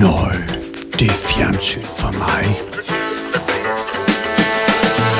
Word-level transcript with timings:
Nøj, 0.00 0.34
det 0.98 1.08
er 1.08 1.14
fjernsyn 1.14 1.82
for 1.82 2.12
mig. 2.12 2.44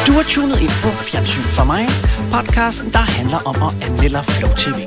Du 0.07 0.13
har 0.13 0.25
tunet 0.29 0.61
ind 0.61 0.75
på 0.83 0.89
Fjernsyn 0.89 1.43
for 1.43 1.65
mig, 1.65 1.89
podcasten, 2.33 2.93
der 2.93 2.99
handler 2.99 3.39
om 3.45 3.57
at 3.69 3.89
anmelde 3.89 4.23
Flow 4.23 4.51
TV. 4.57 4.79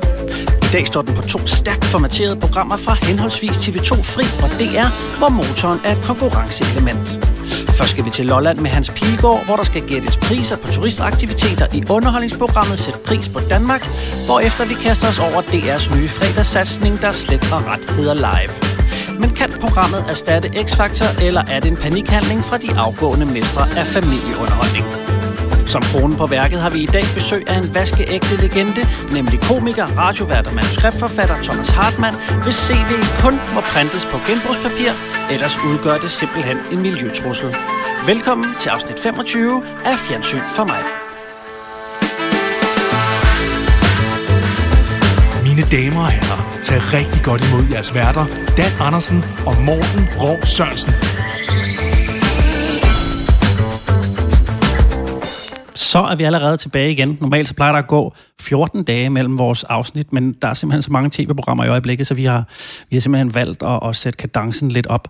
I 0.66 0.68
dag 0.72 0.86
står 0.86 1.02
den 1.02 1.14
på 1.14 1.22
to 1.22 1.46
stærkt 1.46 1.84
formaterede 1.84 2.36
programmer 2.40 2.76
fra 2.76 2.94
henholdsvis 3.02 3.68
TV2 3.68 4.02
Fri 4.02 4.24
og 4.44 4.50
DR, 4.60 4.88
hvor 5.18 5.28
motoren 5.28 5.80
er 5.84 5.92
et 5.96 6.02
konkurrenceelement. 6.04 7.08
Først 7.78 7.90
skal 7.90 8.04
vi 8.04 8.10
til 8.10 8.26
Lolland 8.26 8.58
med 8.58 8.70
Hans 8.70 8.90
Pilgaard, 8.90 9.44
hvor 9.46 9.56
der 9.56 9.64
skal 9.64 9.82
gættes 9.88 10.16
priser 10.16 10.56
på 10.56 10.72
turistaktiviteter 10.72 11.66
i 11.74 11.84
underholdningsprogrammet 11.90 12.78
Sæt 12.78 12.94
pris 13.06 13.28
på 13.28 13.40
Danmark, 13.40 13.82
hvorefter 14.26 14.64
vi 14.64 14.74
kaster 14.74 15.08
os 15.08 15.18
over 15.18 15.42
DR's 15.42 15.96
nye 15.96 16.08
fredagssatsning, 16.08 17.00
der 17.00 17.12
slet 17.12 17.52
og 17.52 17.64
ret 17.66 17.90
hedder 17.90 18.14
Live. 18.14 18.67
Men 19.18 19.30
kan 19.30 19.50
programmet 19.60 20.04
erstatte 20.08 20.48
X-Factor, 20.48 21.22
eller 21.22 21.42
er 21.54 21.60
det 21.60 21.70
en 21.70 21.76
panikhandling 21.76 22.44
fra 22.44 22.58
de 22.58 22.70
afgående 22.76 23.26
mestre 23.26 23.62
af 23.80 23.86
familieunderholdning? 23.86 24.86
Som 25.68 25.82
kronen 25.82 26.16
på 26.16 26.26
værket 26.26 26.60
har 26.60 26.70
vi 26.70 26.80
i 26.82 26.86
dag 26.86 27.04
besøg 27.14 27.50
af 27.50 27.56
en 27.58 27.74
vaskeægte 27.74 28.36
legende, 28.36 28.82
nemlig 29.12 29.40
komiker, 29.40 29.86
radiovært 29.86 30.46
og 30.46 30.54
manuskriptforfatter 30.54 31.36
Thomas 31.42 31.68
Hartmann, 31.68 32.16
hvis 32.44 32.56
CV 32.66 32.90
kun 33.22 33.34
må 33.54 33.60
printes 33.60 34.04
på 34.04 34.18
genbrugspapir, 34.26 34.92
ellers 35.34 35.56
udgør 35.68 35.98
det 35.98 36.10
simpelthen 36.10 36.58
en 36.72 36.80
miljøtrussel. 36.82 37.56
Velkommen 38.06 38.46
til 38.60 38.68
afsnit 38.68 39.00
25 39.00 39.62
af 39.84 39.98
Fjernsyn 39.98 40.44
for 40.56 40.64
mig. 40.64 40.82
Mine 45.46 45.62
damer 45.76 46.00
og 46.00 46.08
herrer, 46.08 46.47
tag 46.62 46.80
rigtig 46.92 47.22
godt 47.24 47.48
imod 47.48 47.64
jeres 47.72 47.94
værter, 47.94 48.26
Dan 48.56 48.72
Andersen 48.80 49.16
og 49.46 49.56
Morten 49.66 50.02
Rov 50.20 50.38
Sørensen. 50.44 50.92
Så 55.74 55.98
er 55.98 56.16
vi 56.16 56.24
allerede 56.24 56.56
tilbage 56.56 56.92
igen. 56.92 57.18
Normalt 57.20 57.48
så 57.48 57.54
plejer 57.54 57.72
der 57.72 57.78
at 57.78 57.86
gå 57.86 58.14
14 58.40 58.82
dage 58.82 59.10
mellem 59.10 59.38
vores 59.38 59.64
afsnit, 59.64 60.12
men 60.12 60.32
der 60.32 60.48
er 60.48 60.54
simpelthen 60.54 60.82
så 60.82 60.92
mange 60.92 61.10
tv-programmer 61.12 61.64
i 61.64 61.68
øjeblikket, 61.68 62.06
så 62.06 62.14
vi 62.14 62.24
har, 62.24 62.44
vi 62.90 62.96
har 62.96 63.00
simpelthen 63.00 63.34
valgt 63.34 63.62
at, 63.62 63.80
at 63.88 63.96
sætte 63.96 64.16
kadencen 64.16 64.70
lidt 64.70 64.86
op. 64.86 65.08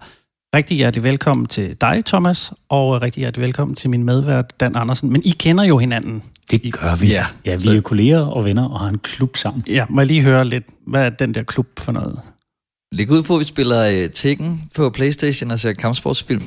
Rigtig 0.55 0.77
hjertelig 0.77 1.05
velkommen 1.05 1.47
til 1.47 1.77
dig, 1.81 2.03
Thomas, 2.07 2.53
og 2.69 3.03
rigtig 3.03 3.21
hjertelig 3.21 3.43
velkommen 3.43 3.75
til 3.75 3.91
min 3.91 4.05
medvært, 4.05 4.61
Dan 4.61 4.77
Andersen. 4.77 5.11
Men 5.11 5.23
I 5.25 5.31
kender 5.31 5.65
jo 5.65 5.79
hinanden. 5.79 6.23
Det 6.51 6.73
gør 6.73 6.97
vi. 6.97 7.07
Ja. 7.07 7.27
ja 7.45 7.57
vi 7.57 7.77
er 7.77 7.81
kolleger 7.81 8.21
og 8.21 8.45
venner 8.45 8.69
og 8.69 8.81
har 8.81 8.89
en 8.89 8.99
klub 8.99 9.37
sammen. 9.37 9.65
Ja, 9.67 9.87
må 9.89 10.01
jeg 10.01 10.07
lige 10.07 10.23
høre 10.23 10.45
lidt, 10.45 10.65
hvad 10.87 11.07
er 11.07 11.11
den 11.11 11.35
der 11.35 11.43
klub 11.43 11.67
for 11.79 11.93
noget? 11.93 12.21
Læg 12.93 13.11
ud 13.11 13.23
på, 13.23 13.35
at 13.35 13.41
vi 13.41 13.45
spiller 13.45 14.05
uh, 14.05 14.11
Tekken 14.15 14.71
på 14.75 14.91
Playstation 14.91 15.51
og 15.51 15.61
ser 15.61 15.73
kampsportsfilm. 15.73 16.43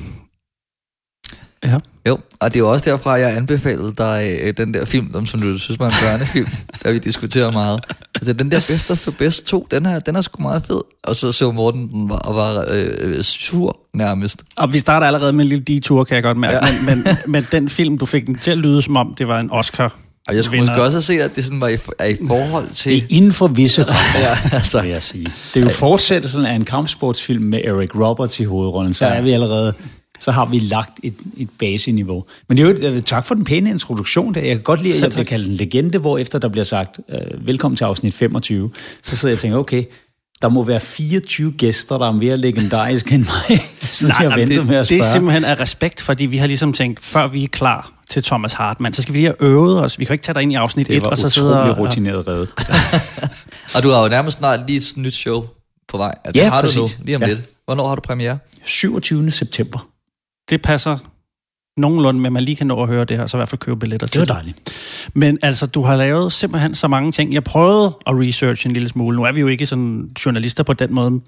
Ja. 1.64 1.78
Jo, 2.08 2.18
og 2.40 2.52
det 2.52 2.56
er 2.56 2.58
jo 2.58 2.72
også 2.72 2.90
derfra, 2.90 3.10
jeg 3.10 3.36
anbefalede 3.36 3.92
dig 3.98 4.38
uh, 4.44 4.50
den 4.56 4.74
der 4.74 4.84
film, 4.84 5.26
som 5.26 5.40
du 5.40 5.58
synes 5.58 5.78
var 5.78 5.86
en 5.86 5.92
børnefilm, 6.02 6.46
der 6.82 6.92
vi 6.92 6.98
diskuterer 6.98 7.52
meget. 7.52 7.80
Altså, 8.14 8.32
den 8.32 8.50
der 8.50 8.86
of 8.90 9.00
the 9.00 9.12
Best 9.12 9.46
2, 9.46 9.66
den 9.70 9.86
her, 9.86 9.98
den 9.98 10.16
er 10.16 10.20
sgu 10.20 10.42
meget 10.42 10.62
fed. 10.66 10.80
Og 11.02 11.16
så 11.16 11.32
så 11.32 11.52
Morten 11.52 11.88
den 11.88 12.08
var, 12.08 12.16
og 12.16 12.36
var 12.36 12.64
uh, 12.64 13.20
sur 13.20 13.78
nærmest. 13.94 14.42
Og 14.56 14.72
vi 14.72 14.78
starter 14.78 15.06
allerede 15.06 15.32
med 15.32 15.44
en 15.44 15.48
lille 15.48 15.64
detur, 15.64 16.04
kan 16.04 16.14
jeg 16.14 16.22
godt 16.22 16.38
mærke. 16.38 16.66
Ja. 16.66 16.72
Men, 16.86 17.04
men, 17.04 17.16
men 17.32 17.46
den 17.52 17.68
film, 17.68 17.98
du 17.98 18.06
fik 18.06 18.26
den 18.26 18.38
til 18.38 18.50
at 18.50 18.58
lyde 18.58 18.82
som 18.82 18.96
om, 18.96 19.14
det 19.18 19.28
var 19.28 19.40
en 19.40 19.50
Oscar. 19.50 19.96
Og 20.28 20.36
jeg 20.36 20.44
skulle 20.44 20.60
Vinder. 20.60 20.72
måske 20.72 20.84
også 20.84 20.96
have 20.96 21.02
set, 21.02 21.20
at 21.20 21.36
det 21.36 21.44
sådan 21.44 21.60
var 21.60 21.68
i, 21.68 21.76
er 21.98 22.06
i 22.06 22.16
forhold 22.26 22.68
til... 22.68 22.92
Det 22.92 23.02
er 23.02 23.06
inden 23.08 23.32
for 23.32 23.46
visse 23.46 23.80
Ja, 24.14 24.38
altså. 24.52 24.82
vil 24.82 24.90
jeg 24.90 25.02
sige. 25.02 25.26
Det 25.54 25.60
er 25.60 25.64
jo 25.64 25.70
fortsættelsen 25.70 26.46
af 26.46 26.54
en 26.54 26.64
kampsportsfilm 26.64 27.42
med 27.42 27.60
Eric 27.64 27.94
Roberts 27.94 28.40
i 28.40 28.44
hovedrollen, 28.44 28.94
så 28.94 29.06
ja. 29.06 29.14
er 29.14 29.22
vi 29.22 29.30
allerede 29.30 29.74
så 30.22 30.30
har 30.30 30.44
vi 30.46 30.58
lagt 30.58 30.90
et, 31.02 31.14
et 31.36 31.48
baseniveau. 31.58 32.24
Men 32.48 32.56
det 32.56 32.82
er 32.82 32.88
jo, 32.88 32.94
øh, 32.96 33.02
tak 33.02 33.26
for 33.26 33.34
den 33.34 33.44
pæne 33.44 33.70
introduktion. 33.70 34.34
Der. 34.34 34.40
Jeg 34.40 34.54
kan 34.56 34.62
godt 34.62 34.82
lide, 34.82 34.94
at 34.94 35.00
jeg 35.02 35.10
bliver 35.10 35.24
kaldt 35.24 35.46
en 35.48 35.54
legende, 35.54 35.98
hvor 35.98 36.18
efter 36.18 36.38
der 36.38 36.48
bliver 36.48 36.64
sagt, 36.64 37.00
øh, 37.08 37.46
velkommen 37.46 37.76
til 37.76 37.84
afsnit 37.84 38.14
25. 38.14 38.70
Så 39.02 39.16
sidder 39.16 39.32
jeg 39.32 39.36
og 39.36 39.40
tænker, 39.40 39.58
okay, 39.58 39.84
der 40.42 40.48
må 40.48 40.64
være 40.64 40.80
24 40.80 41.52
gæster, 41.52 41.98
der 41.98 42.06
er 42.06 42.12
mere 42.12 42.36
legendariske 42.36 43.14
end 43.14 43.24
mig. 43.24 43.60
Så 43.82 44.06
jeg 44.06 44.16
jamen, 44.20 44.38
venter 44.38 44.56
det, 44.56 44.66
med 44.66 44.76
at 44.76 44.88
det 44.88 44.98
er 44.98 45.02
spørge. 45.02 45.12
simpelthen 45.12 45.44
af 45.44 45.60
respekt, 45.60 46.00
fordi 46.00 46.26
vi 46.26 46.36
har 46.36 46.46
ligesom 46.46 46.72
tænkt, 46.72 47.00
før 47.04 47.26
vi 47.26 47.44
er 47.44 47.48
klar 47.48 47.92
til 48.10 48.22
Thomas 48.22 48.52
Hartmann, 48.52 48.94
så 48.94 49.02
skal 49.02 49.14
vi 49.14 49.18
lige 49.18 49.26
have 49.40 49.50
øvet 49.50 49.82
os. 49.84 49.98
Vi 49.98 50.04
kan 50.04 50.14
ikke 50.14 50.24
tage 50.24 50.34
dig 50.34 50.42
ind 50.42 50.52
i 50.52 50.54
afsnit 50.54 50.88
det 50.88 50.96
1, 50.96 51.02
var 51.02 51.08
og 51.10 51.18
så 51.18 51.28
sidde 51.28 51.48
utrolig 51.50 51.70
og... 51.72 51.78
rutineret 51.78 52.28
reddet. 52.28 52.48
Og 53.76 53.82
du 53.82 53.88
har 53.90 54.02
jo 54.02 54.08
nærmest 54.08 54.38
snart 54.38 54.60
lige 54.66 54.76
et 54.76 54.92
nyt 54.96 55.14
show 55.14 55.44
på 55.88 55.96
vej. 55.96 56.14
Altså, 56.24 56.38
Ja, 56.40 56.44
det 56.44 56.52
har 56.52 56.60
du 56.62 56.66
præcis. 56.66 56.98
nu, 56.98 57.04
lige 57.04 57.16
om 57.16 57.22
Ja. 57.22 57.28
lidt. 57.28 57.40
Hvornår 57.64 57.88
har 57.88 57.94
du 57.94 58.00
premiere? 58.00 58.38
27. 58.64 59.30
september. 59.30 59.88
Det 60.50 60.62
passer 60.62 60.98
nogenlunde 61.76 62.20
med, 62.20 62.26
at 62.26 62.32
man 62.32 62.42
lige 62.42 62.56
kan 62.56 62.66
nå 62.66 62.82
at 62.82 62.88
høre 62.88 63.04
det 63.04 63.16
her, 63.16 63.26
så 63.26 63.36
i 63.36 63.38
hvert 63.38 63.48
fald 63.48 63.58
købe 63.58 63.78
billetter 63.78 64.06
Det 64.06 64.12
til 64.12 64.18
var 64.18 64.24
dejligt. 64.24 64.72
Men 65.14 65.38
altså, 65.42 65.66
du 65.66 65.82
har 65.82 65.96
lavet 65.96 66.32
simpelthen 66.32 66.74
så 66.74 66.88
mange 66.88 67.12
ting. 67.12 67.34
Jeg 67.34 67.44
prøvede 67.44 67.96
at 68.06 68.14
researche 68.14 68.68
en 68.68 68.72
lille 68.72 68.88
smule. 68.88 69.16
Nu 69.16 69.24
er 69.24 69.32
vi 69.32 69.40
jo 69.40 69.46
ikke 69.46 69.66
sådan 69.66 70.10
journalister 70.26 70.62
på 70.62 70.72
den 70.72 70.94
måde. 70.94 71.20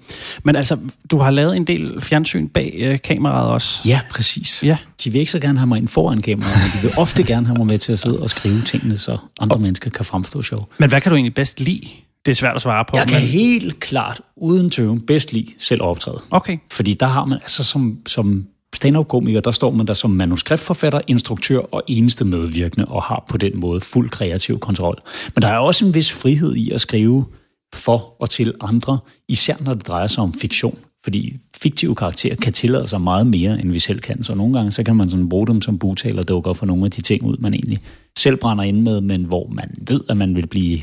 Men 0.43 0.55
altså, 0.55 0.77
du 1.11 1.17
har 1.17 1.31
lavet 1.31 1.57
en 1.57 1.67
del 1.67 2.01
fjernsyn 2.01 2.47
bag 2.47 2.73
øh, 2.77 2.99
kameraet 3.03 3.49
også. 3.49 3.81
Ja, 3.85 3.99
præcis. 4.09 4.63
Ja. 4.63 4.77
De 5.03 5.11
vil 5.11 5.19
ikke 5.19 5.31
så 5.31 5.39
gerne 5.39 5.59
have 5.59 5.67
mig 5.67 5.77
ind 5.77 5.87
foran 5.87 6.21
kameraet, 6.21 6.57
men 6.57 6.81
de 6.81 6.87
vil 6.87 6.91
ofte 6.97 7.23
gerne 7.33 7.45
have 7.45 7.57
mig 7.57 7.67
med 7.67 7.77
til 7.77 7.91
at 7.91 7.99
sidde 7.99 8.19
og 8.19 8.29
skrive 8.29 8.61
tingene, 8.61 8.97
så 8.97 9.17
andre 9.39 9.59
mennesker 9.59 9.89
kan 9.89 10.05
fremstå 10.05 10.41
sjov. 10.41 10.69
Men 10.77 10.89
hvad 10.89 11.01
kan 11.01 11.09
du 11.09 11.15
egentlig 11.15 11.33
bedst 11.33 11.59
lide? 11.59 11.87
Det 12.25 12.31
er 12.31 12.35
svært 12.35 12.55
at 12.55 12.61
svare 12.61 12.85
på. 12.89 12.97
Jeg 12.97 13.07
kan 13.07 13.21
men... 13.21 13.29
helt 13.29 13.79
klart, 13.79 14.21
uden 14.37 14.69
tøven, 14.69 15.01
bedst 15.01 15.33
lide 15.33 15.47
selv 15.59 15.81
optræde. 15.81 16.21
Okay. 16.31 16.57
Fordi 16.71 16.93
der 16.93 17.05
har 17.05 17.25
man, 17.25 17.39
altså 17.41 17.63
som, 17.63 17.97
som 18.07 18.47
stand-up-komiker, 18.75 19.41
der 19.41 19.51
står 19.51 19.71
man 19.71 19.87
der 19.87 19.93
som 19.93 20.11
manuskriptforfatter, 20.11 21.01
instruktør 21.07 21.59
og 21.59 21.83
eneste 21.87 22.25
medvirkende, 22.25 22.85
og 22.85 23.03
har 23.03 23.25
på 23.29 23.37
den 23.37 23.59
måde 23.59 23.81
fuld 23.81 24.09
kreativ 24.09 24.59
kontrol. 24.59 25.01
Men 25.35 25.41
der 25.41 25.47
er 25.47 25.57
også 25.57 25.85
en 25.85 25.93
vis 25.93 26.11
frihed 26.11 26.55
i 26.55 26.71
at 26.71 26.81
skrive 26.81 27.25
for 27.73 28.15
og 28.19 28.29
til 28.29 28.53
andre, 28.61 28.97
især 29.27 29.55
når 29.59 29.73
det 29.73 29.87
drejer 29.87 30.07
sig 30.07 30.23
om 30.23 30.33
fiktion. 30.33 30.77
Fordi 31.03 31.37
fiktive 31.57 31.95
karakterer 31.95 32.35
kan 32.35 32.53
tillade 32.53 32.87
sig 32.87 33.01
meget 33.01 33.27
mere, 33.27 33.61
end 33.61 33.71
vi 33.71 33.79
selv 33.79 33.99
kan. 33.99 34.23
Så 34.23 34.35
nogle 34.35 34.57
gange 34.57 34.71
så 34.71 34.83
kan 34.83 34.95
man 34.95 35.09
sådan 35.09 35.29
bruge 35.29 35.47
dem 35.47 35.61
som 35.61 35.79
bugtalerdukker 35.79 36.53
for 36.53 36.65
nogle 36.65 36.85
af 36.85 36.91
de 36.91 37.01
ting 37.01 37.23
ud, 37.23 37.37
man 37.37 37.53
egentlig 37.53 37.79
selv 38.17 38.37
brænder 38.37 38.63
ind 38.63 38.81
med, 38.81 39.01
men 39.01 39.23
hvor 39.23 39.47
man 39.47 39.75
ved, 39.87 40.01
at 40.09 40.17
man 40.17 40.35
vil 40.35 40.47
blive 40.47 40.81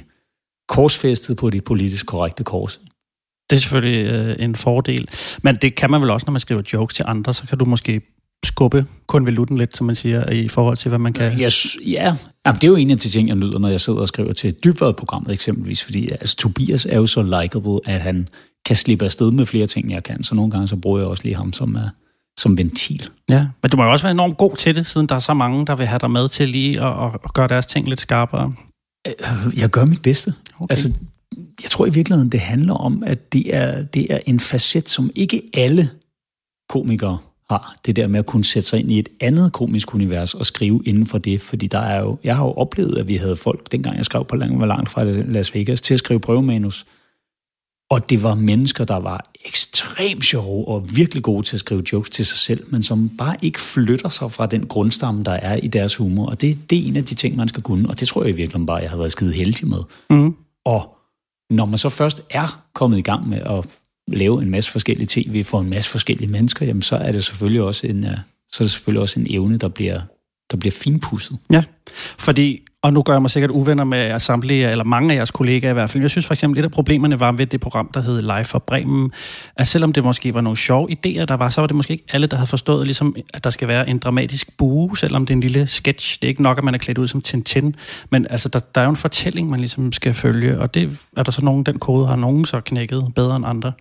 korsfæstet 0.69 1.37
på 1.37 1.51
det 1.51 1.65
politisk 1.65 2.07
korrekte 2.07 2.45
kors. 2.45 2.81
Det 3.53 3.59
er 3.59 3.61
selvfølgelig 3.61 4.07
øh, 4.07 4.37
en 4.39 4.57
fordel. 4.57 5.09
Men 5.43 5.57
det 5.57 5.75
kan 5.75 5.91
man 5.91 6.01
vel 6.01 6.11
også, 6.11 6.25
når 6.27 6.33
man 6.33 6.41
skriver 6.41 6.63
jokes 6.73 6.95
til 6.95 7.05
andre, 7.09 7.35
så 7.35 7.47
kan 7.47 7.59
du 7.59 7.65
måske 7.65 8.01
skubbe 8.45 8.87
konvolutten 9.07 9.59
lidt, 9.59 9.77
som 9.77 9.87
man 9.87 9.97
siger, 9.97 10.31
i 10.31 10.49
forhold 10.49 10.77
til, 10.77 10.89
hvad 10.89 10.99
man 10.99 11.13
kan... 11.13 11.41
Yes, 11.41 11.77
ja, 11.87 12.17
Jamen, 12.47 12.61
det 12.61 12.65
er 12.65 12.69
jo 12.69 12.77
en 12.77 12.91
af 12.91 12.99
de 12.99 13.09
ting, 13.09 13.29
jeg 13.29 13.37
nyder, 13.37 13.59
når 13.59 13.69
jeg 13.69 13.81
sidder 13.81 14.01
og 14.01 14.09
skriver 14.09 14.33
til 14.33 14.55
dybvad-programmet 14.65 15.33
eksempelvis, 15.33 15.85
fordi 15.85 16.09
altså, 16.09 16.37
Tobias 16.37 16.87
er 16.87 16.97
jo 16.97 17.07
så 17.07 17.23
likable, 17.23 17.79
at 17.85 18.01
han 18.01 18.29
kan 18.67 18.77
slippe 18.77 19.05
afsted 19.05 19.31
med 19.31 19.47
flere 19.47 19.67
ting, 19.67 19.93
jeg 19.93 20.03
kan, 20.03 20.23
så 20.23 20.35
nogle 20.35 20.51
gange 20.51 20.69
så 20.69 20.77
bruger 20.77 20.99
jeg 20.99 21.09
også 21.09 21.25
lige 21.25 21.37
ham 21.37 21.53
som, 21.53 21.75
uh, 21.77 21.83
som 22.39 22.59
ventil. 22.59 23.09
Ja, 23.29 23.47
men 23.63 23.71
du 23.71 23.77
må 23.77 23.85
jo 23.85 23.91
også 23.91 24.05
være 24.05 24.11
enormt 24.13 24.37
god 24.37 24.57
til 24.57 24.75
det, 24.75 24.87
siden 24.87 25.07
der 25.07 25.15
er 25.15 25.19
så 25.19 25.35
mange, 25.35 25.67
der 25.67 25.75
vil 25.75 25.87
have 25.87 25.99
dig 25.99 26.11
med 26.11 26.29
til 26.29 26.49
lige 26.49 26.81
at, 26.81 27.05
at, 27.05 27.21
at 27.25 27.33
gøre 27.35 27.49
deres 27.49 27.67
ting 27.67 27.89
lidt 27.89 28.01
skarpere. 28.01 28.55
Øh, 29.07 29.59
Jeg 29.59 29.71
gør 29.71 29.85
mit 29.85 30.03
bedste. 30.03 30.35
Okay. 30.61 30.67
Altså, 30.71 30.93
jeg 31.63 31.71
tror 31.71 31.87
i 31.87 31.91
virkeligheden, 31.91 32.33
det 32.33 32.41
handler 32.41 32.75
om, 32.75 33.03
at 33.07 33.33
det 33.33 33.57
er, 33.57 33.83
det 33.83 34.13
er 34.13 34.19
en 34.27 34.41
facet, 34.41 34.89
som 34.89 35.11
ikke 35.15 35.43
alle 35.55 35.91
komikere 36.69 37.19
har. 37.51 37.77
Det 37.87 37.97
der 37.97 38.07
med 38.07 38.19
at 38.19 38.27
kunne 38.27 38.45
sætte 38.45 38.69
sig 38.69 38.79
ind 38.79 38.91
i 38.91 38.99
et 38.99 39.09
andet 39.21 39.53
komisk 39.53 39.95
univers 39.95 40.35
og 40.35 40.47
skrive 40.47 40.83
inden 40.85 41.07
for 41.07 41.19
det. 41.19 41.41
Fordi 41.41 41.67
der 41.67 41.79
er 41.79 42.01
jo, 42.01 42.19
jeg 42.25 42.37
har 42.37 42.45
jo 42.45 42.53
oplevet, 42.53 42.99
at 42.99 43.09
vi 43.09 43.17
havde 43.17 43.37
folk, 43.37 43.73
dengang 43.73 43.97
jeg 43.97 44.05
skrev 44.05 44.25
på 44.25 44.37
langt, 44.37 44.59
var 44.59 44.67
langt 44.67 44.91
fra 44.91 45.05
Las 45.05 45.55
Vegas, 45.55 45.81
til 45.81 45.95
at 45.95 45.99
skrive 45.99 46.21
prøvemanus. 46.21 46.87
Og 47.91 48.11
det 48.11 48.23
var 48.23 48.35
mennesker, 48.35 48.85
der 48.85 48.97
var 48.97 49.31
ekstremt 49.45 50.25
sjove 50.25 50.69
og 50.69 50.97
virkelig 50.97 51.23
gode 51.23 51.43
til 51.47 51.57
at 51.57 51.61
skrive 51.61 51.83
jokes 51.93 52.11
til 52.11 52.27
sig 52.27 52.39
selv, 52.39 52.65
men 52.71 52.83
som 52.83 53.09
bare 53.19 53.37
ikke 53.43 53.61
flytter 53.61 54.09
sig 54.09 54.33
fra 54.33 54.47
den 54.47 54.67
grundstamme, 54.67 55.25
der 55.25 55.33
er 55.33 55.57
i 55.57 55.67
deres 55.67 55.97
humor. 55.97 56.27
Og 56.27 56.41
det, 56.41 56.71
det 56.71 56.79
er 56.79 56.87
en 56.87 56.97
af 56.97 57.05
de 57.05 57.15
ting, 57.15 57.37
man 57.37 57.49
skal 57.49 57.63
kunne. 57.63 57.89
Og 57.89 58.01
det 58.01 58.09
tror 58.09 58.23
jeg 58.23 58.29
i 58.29 58.33
virkeligheden 58.33 58.67
bare, 58.67 58.77
jeg 58.77 58.91
har 58.91 58.97
været 58.97 59.13
skide 59.13 59.33
heldig 59.33 59.69
med. 59.69 59.83
Mm. 60.11 60.37
Og 60.65 60.97
når 61.53 61.65
man 61.65 61.79
så 61.79 61.89
først 61.89 62.23
er 62.31 62.65
kommet 62.75 62.99
i 62.99 63.03
gang 63.03 63.29
med 63.29 63.41
at 63.41 63.65
lave 64.09 64.43
en 64.43 64.51
masse 64.51 64.71
forskellige 64.71 65.07
tv 65.07 65.45
for 65.45 65.61
en 65.61 65.71
masse 65.71 65.91
forskellige 65.91 66.31
mennesker, 66.31 66.67
jamen 66.67 66.83
så 66.83 66.97
er 66.97 67.13
det 67.13 67.25
selvfølgelig 67.25 67.63
også 67.63 67.87
en, 67.87 68.05
øh, 68.05 68.17
så 68.51 68.63
er 68.63 68.65
det 68.65 68.71
selvfølgelig 68.71 69.03
også 69.03 69.21
en 69.21 69.27
evne, 69.31 69.57
der 69.57 69.69
bliver, 69.69 70.01
der 70.51 70.57
bliver 70.57 70.73
finpudset. 70.73 71.39
Ja, 71.53 71.65
fordi, 72.19 72.63
og 72.83 72.93
nu 72.93 73.03
gør 73.03 73.13
jeg 73.13 73.23
mig 73.23 73.31
sikkert 73.31 73.51
uvenner 73.51 73.85
med 73.85 73.99
jer 73.99 74.19
samtlige, 74.19 74.71
eller 74.71 74.85
mange 74.85 75.13
af 75.13 75.17
jeres 75.17 75.31
kollegaer 75.31 75.71
i 75.71 75.75
hvert 75.75 75.91
fald. 75.91 76.03
Jeg 76.03 76.11
synes 76.11 76.27
for 76.27 76.35
eksempel, 76.35 76.61
et 76.61 76.65
af 76.65 76.71
problemerne 76.71 77.21
var 77.21 77.33
ved 77.33 77.47
det 77.47 77.61
program, 77.61 77.91
der 77.95 78.01
hed 78.01 78.23
Live 78.23 78.45
for 78.45 78.59
Bremen, 78.59 79.13
at 79.57 79.69
selvom 79.69 79.93
det 79.93 80.05
måske 80.05 80.35
var 80.35 80.41
nogle 80.41 80.57
sjove 80.57 80.89
idéer, 80.91 81.25
der 81.25 81.35
var, 81.35 81.49
så 81.49 81.61
var 81.61 81.67
det 81.67 81.77
måske 81.77 81.93
ikke 81.93 82.05
alle, 82.13 82.27
der 82.27 82.37
havde 82.37 82.47
forstået, 82.47 82.87
ligesom, 82.87 83.17
at 83.35 83.45
der 83.45 83.51
skal 83.51 83.69
være 83.69 83.89
en 83.89 83.99
dramatisk 83.99 84.57
bue, 84.59 84.99
selvom 84.99 85.27
det 85.27 85.35
er 85.35 85.37
en 85.37 85.41
lille 85.41 85.67
sketch. 85.67 86.21
Det 86.21 86.27
er 86.27 86.29
ikke 86.29 86.43
nok, 86.43 86.59
at 86.59 86.65
man 86.65 86.75
er 86.75 86.79
klædt 86.79 86.99
ud 86.99 87.09
som 87.09 87.21
Tintin, 87.21 87.77
men 88.11 88.27
altså, 88.31 88.49
der, 88.49 88.59
der 88.75 88.81
er 88.81 88.85
jo 88.85 88.91
en 88.91 88.97
fortælling, 88.97 89.51
man 89.51 89.59
ligesom 89.59 89.93
skal 89.93 90.15
følge, 90.15 90.61
og 90.61 90.75
det 90.75 90.99
er 91.17 91.23
der 91.23 91.33
så 91.33 91.45
nogen, 91.45 91.65
den 91.65 91.79
kode 91.79 92.07
har 92.07 92.17
nogen 92.17 92.45
så 92.45 92.61
knækket 92.61 93.13
bedre 93.15 93.37
end 93.37 93.47
andre. 93.47 93.73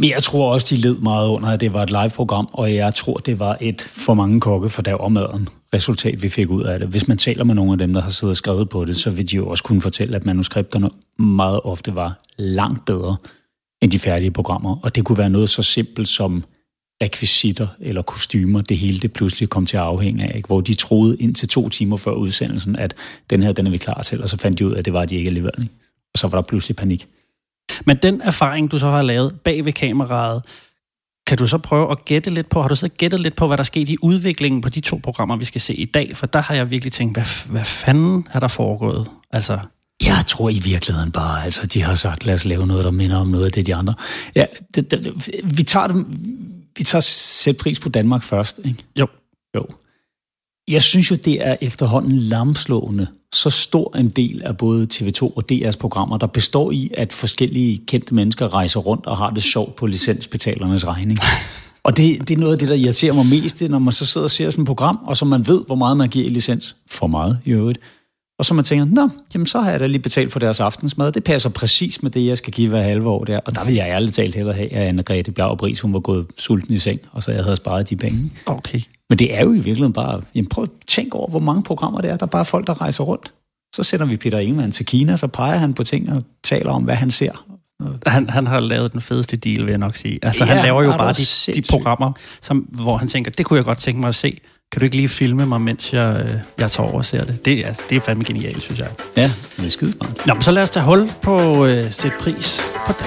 Men 0.00 0.10
jeg 0.10 0.22
tror 0.22 0.52
også, 0.52 0.66
de 0.70 0.80
led 0.80 0.98
meget 0.98 1.28
under, 1.28 1.48
at 1.48 1.60
det 1.60 1.74
var 1.74 1.82
et 1.82 1.90
live-program, 1.90 2.48
og 2.52 2.74
jeg 2.74 2.94
tror, 2.94 3.16
det 3.16 3.38
var 3.38 3.56
et 3.60 3.82
for 3.82 4.14
mange 4.14 4.40
kokke 4.40 4.68
for 4.68 4.82
der 4.82 4.94
og 4.94 5.12
maden 5.12 5.48
resultat, 5.74 6.22
vi 6.22 6.28
fik 6.28 6.50
ud 6.50 6.62
af 6.62 6.78
det. 6.78 6.88
Hvis 6.88 7.08
man 7.08 7.18
taler 7.18 7.44
med 7.44 7.54
nogle 7.54 7.72
af 7.72 7.78
dem, 7.78 7.92
der 7.92 8.00
har 8.00 8.10
siddet 8.10 8.30
og 8.30 8.36
skrevet 8.36 8.68
på 8.68 8.84
det, 8.84 8.96
så 8.96 9.10
vil 9.10 9.30
de 9.30 9.36
jo 9.36 9.48
også 9.48 9.64
kunne 9.64 9.80
fortælle, 9.80 10.16
at 10.16 10.26
manuskripterne 10.26 10.90
meget 11.18 11.60
ofte 11.64 11.94
var 11.94 12.20
langt 12.38 12.84
bedre 12.84 13.16
end 13.82 13.90
de 13.90 13.98
færdige 13.98 14.30
programmer. 14.30 14.76
Og 14.82 14.94
det 14.96 15.04
kunne 15.04 15.18
være 15.18 15.30
noget 15.30 15.48
så 15.48 15.62
simpelt 15.62 16.08
som 16.08 16.44
rekvisitter 17.02 17.66
eller 17.80 18.02
kostymer, 18.02 18.60
det 18.60 18.78
hele 18.78 19.00
det 19.00 19.12
pludselig 19.12 19.48
kom 19.48 19.66
til 19.66 19.76
at 19.76 19.82
afhænge 19.82 20.24
af, 20.24 20.36
ikke? 20.36 20.46
hvor 20.46 20.60
de 20.60 20.74
troede 20.74 21.16
ind 21.16 21.34
til 21.34 21.48
to 21.48 21.68
timer 21.68 21.96
før 21.96 22.12
udsendelsen, 22.12 22.76
at 22.76 22.94
den 23.30 23.42
her, 23.42 23.52
den 23.52 23.66
er 23.66 23.70
vi 23.70 23.78
klar 23.78 24.02
til, 24.02 24.22
og 24.22 24.28
så 24.28 24.36
fandt 24.36 24.58
de 24.58 24.66
ud 24.66 24.72
af, 24.72 24.78
at 24.78 24.84
det 24.84 24.92
var 24.92 25.04
de 25.04 25.16
ikke 25.16 25.28
alligevel. 25.28 25.52
Ikke? 25.58 25.74
Og 26.14 26.18
så 26.18 26.28
var 26.28 26.38
der 26.38 26.42
pludselig 26.42 26.76
panik. 26.76 27.08
Men 27.86 27.96
den 28.02 28.20
erfaring, 28.20 28.70
du 28.70 28.78
så 28.78 28.90
har 28.90 29.02
lavet 29.02 29.40
bag 29.40 29.64
ved 29.64 29.72
kameraet, 29.72 30.42
kan 31.26 31.38
du 31.38 31.46
så 31.46 31.58
prøve 31.58 31.90
at 31.90 32.04
gætte 32.04 32.30
lidt 32.30 32.48
på, 32.48 32.62
har 32.62 32.68
du 32.68 32.74
så 32.74 32.88
gættet 32.88 33.20
lidt 33.20 33.36
på, 33.36 33.46
hvad 33.46 33.56
der 33.56 33.62
sket 33.64 33.88
i 33.88 33.96
udviklingen 34.02 34.60
på 34.60 34.68
de 34.68 34.80
to 34.80 35.00
programmer, 35.02 35.36
vi 35.36 35.44
skal 35.44 35.60
se 35.60 35.74
i 35.74 35.84
dag? 35.84 36.16
For 36.16 36.26
der 36.26 36.40
har 36.40 36.54
jeg 36.54 36.70
virkelig 36.70 36.92
tænkt, 36.92 37.16
hvad, 37.16 37.50
hvad 37.50 37.64
fanden 37.64 38.28
er 38.32 38.40
der 38.40 38.48
foregået? 38.48 39.06
Altså, 39.30 39.58
jeg 40.02 40.24
tror 40.26 40.48
i 40.48 40.58
virkeligheden 40.58 41.12
bare, 41.12 41.44
altså 41.44 41.66
de 41.66 41.82
har 41.82 41.94
sagt, 41.94 42.26
lad 42.26 42.34
os 42.34 42.44
lave 42.44 42.66
noget, 42.66 42.84
der 42.84 42.90
minder 42.90 43.16
om 43.16 43.26
noget 43.26 43.44
af 43.44 43.52
det, 43.52 43.66
de 43.66 43.74
andre. 43.74 43.94
Ja, 44.34 44.46
det, 44.74 44.90
det, 44.90 45.32
vi 45.58 45.62
tager 45.62 45.86
dem, 45.86 46.06
vi 46.76 46.84
tager 46.84 47.00
sæt 47.00 47.56
pris 47.56 47.80
på 47.80 47.88
Danmark 47.88 48.22
først, 48.22 48.60
ikke? 48.64 48.84
Jo. 48.98 49.06
Jo. 49.56 49.66
Jeg 50.68 50.82
synes 50.82 51.10
jo, 51.10 51.16
det 51.16 51.46
er 51.46 51.56
efterhånden 51.60 52.12
lamslående, 52.18 53.06
så 53.32 53.50
stor 53.50 53.96
en 53.96 54.08
del 54.08 54.42
af 54.42 54.56
både 54.56 54.86
TV2 54.92 55.22
og 55.22 55.44
DR's 55.52 55.78
programmer, 55.78 56.18
der 56.18 56.26
består 56.26 56.70
i, 56.70 56.90
at 56.96 57.12
forskellige 57.12 57.82
kendte 57.86 58.14
mennesker 58.14 58.54
rejser 58.54 58.80
rundt 58.80 59.06
og 59.06 59.16
har 59.16 59.30
det 59.30 59.42
sjovt 59.42 59.76
på 59.76 59.86
licensbetalernes 59.86 60.86
regning. 60.86 61.18
Og 61.82 61.96
det, 61.96 62.28
det 62.28 62.34
er 62.34 62.38
noget 62.38 62.52
af 62.52 62.58
det, 62.58 62.68
der 62.68 62.74
irriterer 62.74 63.12
mig 63.12 63.26
mest, 63.26 63.62
når 63.68 63.78
man 63.78 63.92
så 63.92 64.06
sidder 64.06 64.24
og 64.24 64.30
ser 64.30 64.50
sådan 64.50 64.62
et 64.62 64.66
program, 64.66 64.98
og 65.04 65.16
så 65.16 65.24
man 65.24 65.46
ved, 65.46 65.64
hvor 65.66 65.74
meget 65.74 65.96
man 65.96 66.08
giver 66.08 66.26
i 66.26 66.28
licens. 66.28 66.76
For 66.90 67.06
meget 67.06 67.38
i 67.44 67.50
øvrigt. 67.50 67.78
Og 68.40 68.46
så 68.46 68.54
man 68.54 68.64
tænker, 68.64 68.84
nå, 68.84 69.08
jamen 69.34 69.46
så 69.46 69.58
har 69.58 69.70
jeg 69.70 69.80
da 69.80 69.86
lige 69.86 70.02
betalt 70.02 70.32
for 70.32 70.38
deres 70.38 70.60
aftensmad. 70.60 71.12
Det 71.12 71.24
passer 71.24 71.48
præcis 71.48 72.02
med 72.02 72.10
det, 72.10 72.26
jeg 72.26 72.38
skal 72.38 72.52
give 72.52 72.68
hver 72.68 72.82
halve 72.82 73.08
år 73.08 73.24
der. 73.24 73.38
Og 73.38 73.54
der 73.54 73.64
vil 73.64 73.74
jeg 73.74 73.88
ærligt 73.88 74.14
talt 74.14 74.34
hellere 74.34 74.54
have, 74.54 74.72
at 74.72 74.88
Anna-Grethe 74.88 75.30
Bjerg 75.30 75.58
Bris, 75.58 75.80
hun 75.80 75.94
var 75.94 76.00
gået 76.00 76.26
sulten 76.38 76.74
i 76.74 76.78
seng, 76.78 77.00
og 77.12 77.22
så 77.22 77.32
jeg 77.32 77.44
havde 77.44 77.56
sparet 77.56 77.90
de 77.90 77.96
penge. 77.96 78.32
Okay. 78.46 78.80
Men 79.08 79.18
det 79.18 79.34
er 79.34 79.40
jo 79.40 79.50
i 79.50 79.54
virkeligheden 79.54 79.92
bare, 79.92 80.22
jamen 80.34 80.48
prøv 80.48 80.64
at 80.64 80.70
tænke 80.86 81.16
over, 81.16 81.30
hvor 81.30 81.38
mange 81.38 81.62
programmer 81.62 82.00
det 82.00 82.10
er. 82.10 82.16
Der 82.16 82.26
er 82.26 82.30
bare 82.30 82.44
folk, 82.44 82.66
der 82.66 82.80
rejser 82.80 83.04
rundt. 83.04 83.32
Så 83.74 83.82
sætter 83.82 84.06
vi 84.06 84.16
Peter 84.16 84.38
Ingemann 84.38 84.72
til 84.72 84.86
Kina, 84.86 85.16
så 85.16 85.26
peger 85.26 85.56
han 85.56 85.74
på 85.74 85.84
ting 85.84 86.12
og 86.12 86.22
taler 86.44 86.70
om, 86.70 86.82
hvad 86.82 86.94
han 86.94 87.10
ser. 87.10 87.44
Han, 88.06 88.30
han 88.30 88.46
har 88.46 88.60
lavet 88.60 88.92
den 88.92 89.00
fedeste 89.00 89.36
deal, 89.36 89.60
vil 89.60 89.70
jeg 89.70 89.78
nok 89.78 89.96
sige. 89.96 90.18
Altså, 90.22 90.44
ja, 90.44 90.54
han 90.54 90.64
laver 90.64 90.82
jo 90.82 90.90
bare 90.90 91.12
de, 91.12 91.52
de 91.52 91.62
programmer, 91.70 92.12
som, 92.42 92.58
hvor 92.58 92.96
han 92.96 93.08
tænker, 93.08 93.30
det 93.30 93.46
kunne 93.46 93.56
jeg 93.56 93.64
godt 93.64 93.78
tænke 93.78 94.00
mig 94.00 94.08
at 94.08 94.14
se. 94.14 94.40
Kan 94.72 94.80
du 94.80 94.84
ikke 94.84 94.96
lige 94.96 95.08
filme 95.08 95.46
mig, 95.46 95.60
mens 95.60 95.92
jeg, 95.92 96.22
øh, 96.24 96.34
jeg 96.58 96.70
tager 96.70 96.88
over 96.88 96.98
og 96.98 97.04
ser 97.04 97.24
det? 97.24 97.44
Det, 97.44 97.66
altså, 97.66 97.82
det 97.90 97.96
er 97.96 98.00
fandme 98.00 98.24
genialt, 98.24 98.62
synes 98.62 98.80
jeg. 98.80 98.88
Ja, 99.16 99.30
det 99.56 99.66
er 99.66 99.70
skidesmart. 99.70 100.26
Nå, 100.26 100.34
men 100.34 100.42
så 100.42 100.50
lad 100.50 100.62
os 100.62 100.70
tage 100.70 100.84
hul 100.84 101.10
på 101.22 101.66
øh, 101.66 101.92
sæt 101.92 102.12
pris 102.20 102.62
på 102.86 102.92
det. 102.92 103.06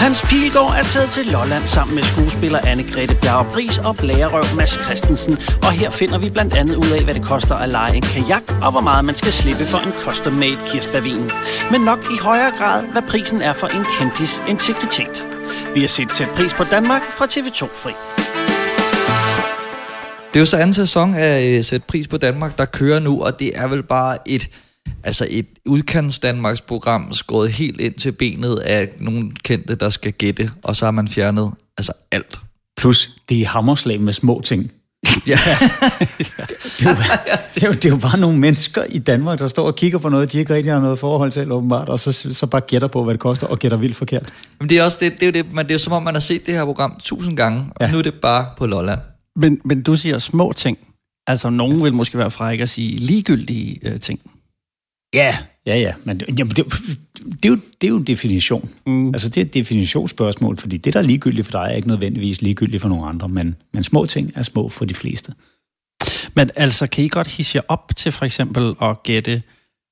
Hans 0.00 0.22
Pilgaard 0.22 0.74
er 0.78 0.82
taget 0.82 1.10
til 1.10 1.26
Lolland 1.26 1.66
sammen 1.66 1.94
med 1.94 2.02
skuespiller 2.02 2.58
Anne-Grethe 2.58 3.14
Bjerg 3.20 3.46
Bris 3.52 3.78
og 3.78 3.96
blærerøv 3.96 4.42
Mads 4.56 4.78
Christensen. 4.84 5.38
Og 5.62 5.72
her 5.72 5.90
finder 5.90 6.18
vi 6.18 6.30
blandt 6.30 6.54
andet 6.54 6.76
ud 6.76 6.90
af, 6.96 7.04
hvad 7.04 7.14
det 7.14 7.22
koster 7.22 7.54
at 7.54 7.68
lege 7.68 7.96
en 7.96 8.02
kajak, 8.02 8.42
og 8.62 8.70
hvor 8.70 8.80
meget 8.80 9.04
man 9.04 9.14
skal 9.14 9.32
slippe 9.32 9.64
for 9.64 9.78
en 9.78 9.92
custom-made 9.92 10.58
kirsebærvin. 10.66 11.30
Men 11.70 11.80
nok 11.80 11.98
i 11.98 12.18
højere 12.22 12.52
grad, 12.58 12.84
hvad 12.92 13.02
prisen 13.02 13.42
er 13.42 13.52
for 13.52 13.66
en 13.66 13.84
kendtis 13.98 14.42
integritet. 14.48 15.24
Vi 15.74 15.80
har 15.80 15.88
set 15.88 16.12
sæt 16.12 16.28
pris 16.36 16.52
på 16.54 16.64
Danmark 16.64 17.02
fra 17.02 17.24
TV2 17.24 17.82
Fri. 17.82 18.23
Det 20.34 20.40
er 20.40 20.42
jo 20.42 20.46
så 20.46 20.56
anden 20.56 20.72
sæson 20.72 21.14
af 21.14 21.44
øh, 21.44 21.64
Sæt 21.64 21.84
Pris 21.84 22.08
på 22.08 22.16
Danmark, 22.16 22.58
der 22.58 22.64
kører 22.64 23.00
nu, 23.00 23.22
og 23.22 23.40
det 23.40 23.58
er 23.58 23.66
vel 23.66 23.82
bare 23.82 24.18
et, 24.26 24.48
altså 25.04 25.26
et 25.30 25.46
udkants 25.66 26.18
Danmarks 26.18 26.60
program 26.60 27.12
skåret 27.12 27.50
helt 27.52 27.80
ind 27.80 27.94
til 27.94 28.12
benet 28.12 28.56
af 28.56 28.88
nogle 29.00 29.30
kendte, 29.42 29.74
der 29.74 29.90
skal 29.90 30.12
gætte, 30.12 30.50
og 30.62 30.76
så 30.76 30.84
har 30.84 30.90
man 30.90 31.08
fjernet 31.08 31.50
altså 31.78 31.92
alt. 32.10 32.40
Plus, 32.76 33.10
det 33.28 33.40
er 33.40 33.46
hammerslag 33.46 34.00
med 34.00 34.12
små 34.12 34.40
ting. 34.44 34.70
Ja. 35.26 35.38
det, 36.78 36.86
er 36.86 36.90
jo, 36.90 36.96
det, 37.54 37.62
er 37.62 37.66
jo, 37.66 37.72
det 37.72 37.84
er 37.84 37.90
jo 37.90 37.96
bare 37.96 38.18
nogle 38.18 38.38
mennesker 38.38 38.84
i 38.88 38.98
Danmark, 38.98 39.38
der 39.38 39.48
står 39.48 39.66
og 39.66 39.76
kigger 39.76 39.98
på 39.98 40.08
noget, 40.08 40.32
de 40.32 40.38
ikke 40.38 40.54
rigtig 40.54 40.72
har 40.72 40.80
noget 40.80 40.98
forhold 40.98 41.32
til, 41.32 41.52
åbenbart, 41.52 41.88
og 41.88 41.98
så, 41.98 42.12
så 42.12 42.46
bare 42.46 42.60
gætter 42.60 42.88
på, 42.88 43.04
hvad 43.04 43.14
det 43.14 43.20
koster, 43.20 43.46
og 43.46 43.58
gætter 43.58 43.78
vildt 43.78 43.96
forkert. 43.96 44.32
Men 44.60 44.68
det 44.68 44.78
er 44.78 44.84
også 44.84 44.98
det, 45.00 45.12
det 45.12 45.22
er 45.22 45.26
jo 45.26 45.32
det, 45.32 45.54
men 45.54 45.66
det 45.66 45.70
er 45.70 45.74
jo 45.74 45.78
som 45.78 45.92
om, 45.92 46.02
man 46.02 46.14
har 46.14 46.20
set 46.20 46.46
det 46.46 46.54
her 46.54 46.64
program 46.64 47.00
tusind 47.02 47.36
gange, 47.36 47.66
og 47.76 47.86
ja. 47.86 47.92
nu 47.92 47.98
er 47.98 48.02
det 48.02 48.14
bare 48.14 48.46
på 48.56 48.66
Lolland. 48.66 49.00
Men, 49.36 49.60
men 49.64 49.82
du 49.82 49.96
siger 49.96 50.18
små 50.18 50.52
ting. 50.52 50.78
Altså, 51.26 51.50
nogen 51.50 51.84
vil 51.84 51.94
måske 51.94 52.18
være 52.18 52.30
frække 52.30 52.62
at 52.62 52.68
sige 52.68 52.96
ligegyldige 52.96 53.78
øh, 53.82 54.00
ting. 54.00 54.20
Ja, 55.14 55.36
ja, 55.66 55.76
ja. 55.76 55.94
Men 56.04 56.20
jamen, 56.38 56.50
det, 56.56 56.64
det, 57.42 57.44
er 57.44 57.48
jo, 57.48 57.58
det 57.80 57.86
er 57.86 57.88
jo 57.88 57.96
en 57.96 58.04
definition. 58.04 58.70
Mm. 58.86 59.08
Altså, 59.08 59.28
det 59.28 59.36
er 59.36 59.44
et 59.44 59.54
definitionsspørgsmål, 59.54 60.56
fordi 60.56 60.76
det, 60.76 60.94
der 60.94 60.98
er 61.00 61.04
ligegyldigt 61.04 61.46
for 61.46 61.52
dig, 61.52 61.66
er 61.70 61.76
ikke 61.76 61.88
nødvendigvis 61.88 62.42
ligegyldigt 62.42 62.80
for 62.80 62.88
nogle 62.88 63.06
andre, 63.06 63.28
men, 63.28 63.56
men 63.72 63.82
små 63.82 64.06
ting 64.06 64.32
er 64.34 64.42
små 64.42 64.68
for 64.68 64.84
de 64.84 64.94
fleste. 64.94 65.32
Men 66.34 66.50
altså, 66.56 66.86
kan 66.86 67.04
I 67.04 67.08
godt 67.08 67.26
hisse 67.26 67.56
jer 67.56 67.62
op 67.68 67.92
til 67.96 68.12
for 68.12 68.24
eksempel 68.24 68.74
at 68.82 69.02
gætte, 69.02 69.42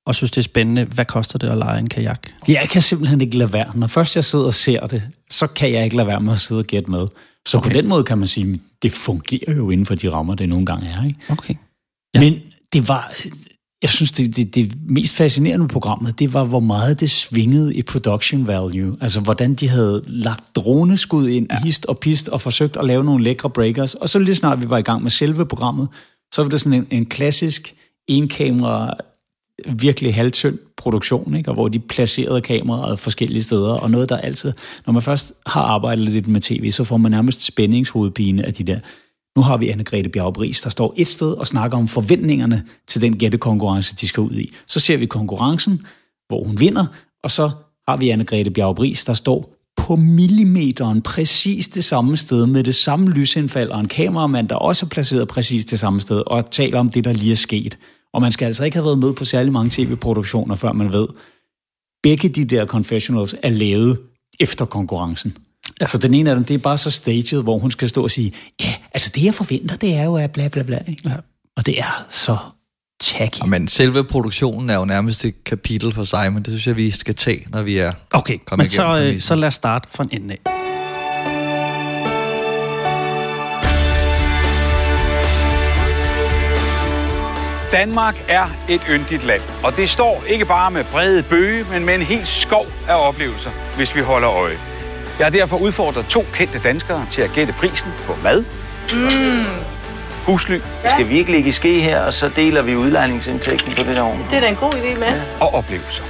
og 0.05 0.15
synes, 0.15 0.31
det 0.31 0.37
er 0.37 0.43
spændende, 0.43 0.85
hvad 0.85 1.05
koster 1.05 1.39
det 1.39 1.49
at 1.49 1.57
lege 1.57 1.79
en 1.79 1.89
kajak? 1.89 2.27
Jeg 2.47 2.69
kan 2.71 2.81
simpelthen 2.81 3.21
ikke 3.21 3.37
lade 3.37 3.53
være. 3.53 3.71
Når 3.75 3.87
først 3.87 4.15
jeg 4.15 4.23
sidder 4.23 4.45
og 4.45 4.53
ser 4.53 4.87
det, 4.87 5.03
så 5.29 5.47
kan 5.47 5.71
jeg 5.71 5.83
ikke 5.83 5.95
lade 5.95 6.07
være 6.07 6.21
med 6.21 6.33
at 6.33 6.39
sidde 6.39 6.59
og 6.59 6.65
gætte 6.65 6.91
med. 6.91 7.07
Så 7.47 7.57
okay. 7.57 7.69
på 7.69 7.73
den 7.73 7.87
måde 7.87 8.03
kan 8.03 8.17
man 8.17 8.27
sige, 8.27 8.61
det 8.83 8.91
fungerer 8.91 9.55
jo 9.55 9.69
inden 9.69 9.85
for 9.85 9.95
de 9.95 10.11
rammer, 10.11 10.35
det 10.35 10.49
nogle 10.49 10.65
gange 10.65 10.87
er. 10.87 11.05
Ikke? 11.05 11.19
Okay. 11.29 11.55
Ja. 12.13 12.19
Men 12.19 12.39
det 12.73 12.87
var, 12.87 13.13
jeg 13.81 13.89
synes, 13.89 14.11
det, 14.11 14.35
det, 14.35 14.55
det 14.55 14.73
mest 14.89 15.15
fascinerende 15.15 15.67
programmet, 15.67 16.19
det 16.19 16.33
var, 16.33 16.43
hvor 16.43 16.59
meget 16.59 16.99
det 16.99 17.11
svingede 17.11 17.75
i 17.75 17.81
production 17.81 18.47
value. 18.47 18.97
Altså, 19.01 19.19
hvordan 19.19 19.53
de 19.53 19.69
havde 19.69 20.03
lagt 20.07 20.55
droneskud 20.55 21.27
ind, 21.27 21.47
ja. 21.51 21.63
hist 21.63 21.85
og 21.85 21.99
pist, 21.99 22.29
og 22.29 22.41
forsøgt 22.41 22.77
at 22.77 22.85
lave 22.85 23.03
nogle 23.03 23.23
lækre 23.23 23.49
breakers. 23.49 23.93
Og 23.93 24.09
så 24.09 24.19
lige 24.19 24.35
snart 24.35 24.61
vi 24.61 24.69
var 24.69 24.77
i 24.77 24.81
gang 24.81 25.03
med 25.03 25.11
selve 25.11 25.45
programmet, 25.45 25.87
så 26.33 26.41
var 26.41 26.49
det 26.49 26.61
sådan 26.61 26.79
en, 26.79 26.87
en 26.91 27.05
klassisk 27.05 27.75
enkamera 28.07 28.93
virkelig 29.65 30.15
halvtynd 30.15 30.59
produktion, 30.77 31.35
ikke? 31.35 31.49
og 31.49 31.53
hvor 31.53 31.67
de 31.67 31.79
placerede 31.79 32.41
kameraet 32.41 32.99
forskellige 32.99 33.43
steder, 33.43 33.73
og 33.73 33.91
noget, 33.91 34.09
der 34.09 34.17
altid, 34.17 34.53
når 34.85 34.93
man 34.93 35.01
først 35.01 35.33
har 35.45 35.61
arbejdet 35.61 36.09
lidt 36.09 36.27
med 36.27 36.41
tv, 36.41 36.71
så 36.71 36.83
får 36.83 36.97
man 36.97 37.11
nærmest 37.11 37.41
spændingshovedpine 37.41 38.45
af 38.45 38.53
de 38.53 38.63
der, 38.63 38.79
nu 39.35 39.41
har 39.41 39.57
vi 39.57 39.69
Anne-Grethe 39.69 40.07
Bjergbris, 40.07 40.61
der 40.61 40.69
står 40.69 40.93
et 40.97 41.07
sted 41.07 41.31
og 41.31 41.47
snakker 41.47 41.77
om 41.77 41.87
forventningerne 41.87 42.63
til 42.87 43.01
den 43.01 43.17
gættekonkurrence, 43.17 43.95
de 43.95 44.07
skal 44.07 44.21
ud 44.21 44.35
i. 44.35 44.53
Så 44.67 44.79
ser 44.79 44.97
vi 44.97 45.05
konkurrencen, 45.05 45.81
hvor 46.27 46.43
hun 46.43 46.59
vinder, 46.59 46.85
og 47.23 47.31
så 47.31 47.51
har 47.87 47.97
vi 47.97 48.11
Anne-Grethe 48.11 48.49
Bjergbris, 48.49 49.03
der 49.03 49.13
står 49.13 49.53
på 49.77 49.95
millimeteren 49.95 51.01
præcis 51.01 51.67
det 51.67 51.83
samme 51.83 52.17
sted 52.17 52.45
med 52.45 52.63
det 52.63 52.75
samme 52.75 53.09
lysindfald 53.09 53.69
og 53.69 53.79
en 53.79 53.87
kameramand, 53.87 54.49
der 54.49 54.55
også 54.55 54.85
er 54.85 54.89
placeret 54.89 55.27
præcis 55.27 55.65
det 55.65 55.79
samme 55.79 56.01
sted 56.01 56.23
og 56.27 56.51
taler 56.51 56.79
om 56.79 56.89
det, 56.89 57.03
der 57.03 57.13
lige 57.13 57.31
er 57.31 57.35
sket. 57.35 57.77
Og 58.13 58.21
man 58.21 58.31
skal 58.31 58.45
altså 58.45 58.63
ikke 58.63 58.77
have 58.77 58.85
været 58.85 58.99
med 58.99 59.13
på 59.13 59.25
særlig 59.25 59.53
mange 59.53 59.69
tv-produktioner, 59.69 60.55
før 60.55 60.71
man 60.71 60.93
ved, 60.93 61.07
begge 62.03 62.29
de 62.29 62.45
der 62.45 62.65
confessionals 62.65 63.35
er 63.43 63.49
lavet 63.49 63.99
efter 64.39 64.65
konkurrencen. 64.65 65.37
Altså 65.81 65.97
den 65.97 66.13
ene 66.13 66.29
af 66.29 66.35
dem, 66.35 66.45
det 66.45 66.53
er 66.53 66.57
bare 66.57 66.77
så 66.77 66.91
staged, 66.91 67.43
hvor 67.43 67.57
hun 67.57 67.71
skal 67.71 67.89
stå 67.89 68.03
og 68.03 68.11
sige, 68.11 68.33
ja, 68.61 68.73
altså 68.93 69.11
det 69.15 69.23
jeg 69.23 69.33
forventer, 69.33 69.75
det 69.75 69.95
er 69.95 70.03
jo 70.03 70.15
at 70.15 70.31
bla 70.31 70.47
bla 70.47 70.63
bla. 70.63 70.79
Ikke? 70.87 71.09
Ja. 71.09 71.15
Og 71.57 71.65
det 71.65 71.79
er 71.79 72.05
så 72.09 72.37
tacky. 72.99 73.39
Ja, 73.39 73.45
men 73.45 73.67
selve 73.67 74.03
produktionen 74.03 74.69
er 74.69 74.75
jo 74.75 74.85
nærmest 74.85 75.25
et 75.25 75.43
kapitel 75.43 75.91
for 75.91 76.03
sig, 76.03 76.33
men 76.33 76.43
det 76.43 76.47
synes 76.47 76.67
jeg, 76.67 76.75
vi 76.75 76.91
skal 76.91 77.15
tage, 77.15 77.47
når 77.49 77.61
vi 77.61 77.77
er 77.77 77.91
Okay, 78.11 78.37
men 78.57 78.69
så, 78.69 78.99
øh, 78.99 79.19
så 79.19 79.35
lad 79.35 79.47
os 79.47 79.55
starte 79.55 79.87
fra 79.91 80.03
en 80.03 80.21
ende 80.21 80.37
af. 80.45 80.62
Danmark 87.73 88.23
er 88.27 88.45
et 88.69 88.81
yndigt 88.89 89.23
land, 89.23 89.41
og 89.63 89.75
det 89.75 89.89
står 89.89 90.23
ikke 90.27 90.45
bare 90.45 90.71
med 90.71 90.83
brede 90.83 91.23
bøge, 91.23 91.65
men 91.71 91.85
med 91.85 91.95
en 91.95 92.01
helt 92.01 92.27
skov 92.27 92.65
af 92.87 93.07
oplevelser, 93.07 93.49
hvis 93.75 93.95
vi 93.95 94.01
holder 94.01 94.29
øje. 94.29 94.57
Jeg 95.19 95.25
har 95.25 95.31
derfor 95.31 95.57
udfordret 95.57 96.05
to 96.05 96.25
kendte 96.33 96.59
danskere 96.59 97.05
til 97.09 97.21
at 97.21 97.31
gætte 97.35 97.53
prisen 97.53 97.91
på 98.05 98.15
mad. 98.23 98.43
Mm. 98.93 99.45
Husly. 100.25 100.59
Ja. 100.83 100.89
Skal 100.89 101.09
vi 101.09 101.17
ikke 101.17 101.31
ligge 101.31 101.49
i 101.49 101.51
ske 101.51 101.79
her, 101.79 101.99
og 102.01 102.13
så 102.13 102.29
deler 102.35 102.61
vi 102.61 102.75
udlejningsindtægten 102.75 103.73
på 103.73 103.83
det 103.83 103.95
der 103.95 104.17
Det 104.29 104.37
er 104.37 104.39
da 104.39 104.47
en 104.47 104.55
god 104.55 104.73
idé 104.73 104.99
med. 104.99 105.07
Ja. 105.07 105.21
Og 105.39 105.53
oplevelser. 105.53 106.03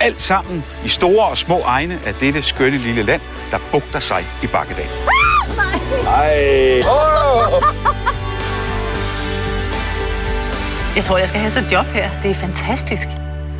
Alt 0.00 0.20
sammen 0.20 0.64
i 0.84 0.88
store 0.88 1.26
og 1.26 1.38
små 1.38 1.60
egne 1.60 1.98
af 2.06 2.14
dette 2.14 2.42
skønne 2.42 2.78
lille 2.78 3.02
land, 3.02 3.20
der 3.50 3.58
bugter 3.72 4.00
sig 4.00 4.24
i 4.42 4.46
bakkedal. 4.46 4.88
Nej. 6.04 6.80
Oh. 6.80 7.62
Jeg 10.96 11.04
tror, 11.04 11.18
jeg 11.18 11.28
skal 11.28 11.40
have 11.40 11.66
et 11.66 11.72
job 11.72 11.86
her. 11.86 12.22
Det 12.22 12.30
er 12.30 12.34
fantastisk. 12.34 13.08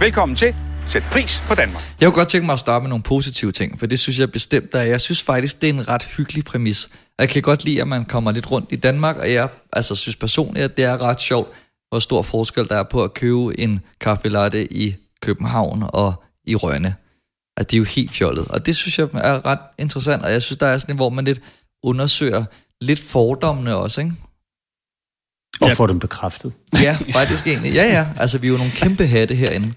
Velkommen 0.01 0.37
til 0.37 0.55
Sæt 0.87 1.03
pris 1.13 1.43
på 1.49 1.55
Danmark. 1.55 1.83
Jeg 2.01 2.07
kunne 2.07 2.17
godt 2.17 2.29
tænke 2.29 2.47
mig 2.47 2.53
at 2.53 2.59
starte 2.61 2.83
med 2.83 2.89
nogle 2.89 3.03
positive 3.03 3.53
ting, 3.53 3.79
for 3.79 3.87
det 3.87 3.99
synes 3.99 4.19
jeg 4.19 4.33
bestemt 4.33 4.75
er. 4.75 4.83
Jeg 4.83 5.01
synes 5.01 5.23
faktisk, 5.23 5.61
det 5.61 5.69
er 5.69 5.73
en 5.73 5.89
ret 5.89 6.05
hyggelig 6.05 6.45
præmis. 6.45 6.89
Jeg 7.19 7.29
kan 7.29 7.43
godt 7.43 7.65
lide, 7.65 7.81
at 7.81 7.89
man 7.89 8.05
kommer 8.05 8.33
lidt 8.33 8.51
rundt 8.51 8.73
i 8.73 8.77
Danmark, 8.77 9.17
og 9.17 9.33
jeg 9.33 9.49
altså, 9.73 9.95
synes 9.95 10.17
personligt, 10.17 10.65
at 10.65 10.77
det 10.77 10.85
er 10.85 11.03
ret 11.03 11.21
sjovt, 11.21 11.49
hvor 11.89 11.99
stor 11.99 12.23
forskel 12.23 12.69
der 12.69 12.77
er 12.77 12.83
på 12.83 13.03
at 13.05 13.15
købe 13.15 13.61
en 13.61 13.81
kaffe 14.01 14.29
latte 14.29 14.73
i 14.73 14.95
København 15.23 15.85
og 15.89 16.25
i 16.45 16.55
Rønne. 16.55 16.95
At 17.57 17.71
det 17.71 17.77
er 17.77 17.79
jo 17.79 17.85
helt 17.85 18.11
fjollet. 18.11 18.49
Og 18.49 18.67
det 18.67 18.77
synes 18.77 18.99
jeg 18.99 19.09
er 19.15 19.47
ret 19.47 19.59
interessant, 19.79 20.23
og 20.23 20.33
jeg 20.33 20.43
synes, 20.43 20.59
der 20.59 20.67
er 20.67 20.79
sådan 20.79 20.93
en, 20.93 20.97
hvor 20.97 21.11
man 21.11 21.25
lidt 21.25 21.41
undersøger 21.83 22.45
lidt 22.81 23.01
fordommene 23.01 23.77
også, 23.77 24.01
ikke? 24.01 24.13
Og 25.61 25.73
få 25.73 25.87
dem 25.87 25.99
bekræftet. 25.99 26.53
Ja, 26.83 26.97
faktisk 27.13 27.47
egentlig. 27.47 27.73
Ja, 27.73 27.85
ja. 27.85 28.07
Altså, 28.17 28.39
vi 28.39 28.47
er 28.47 28.51
jo 28.51 28.57
nogle 28.57 28.73
kæmpe 28.73 29.07
hatte 29.07 29.35
herinde. 29.35 29.73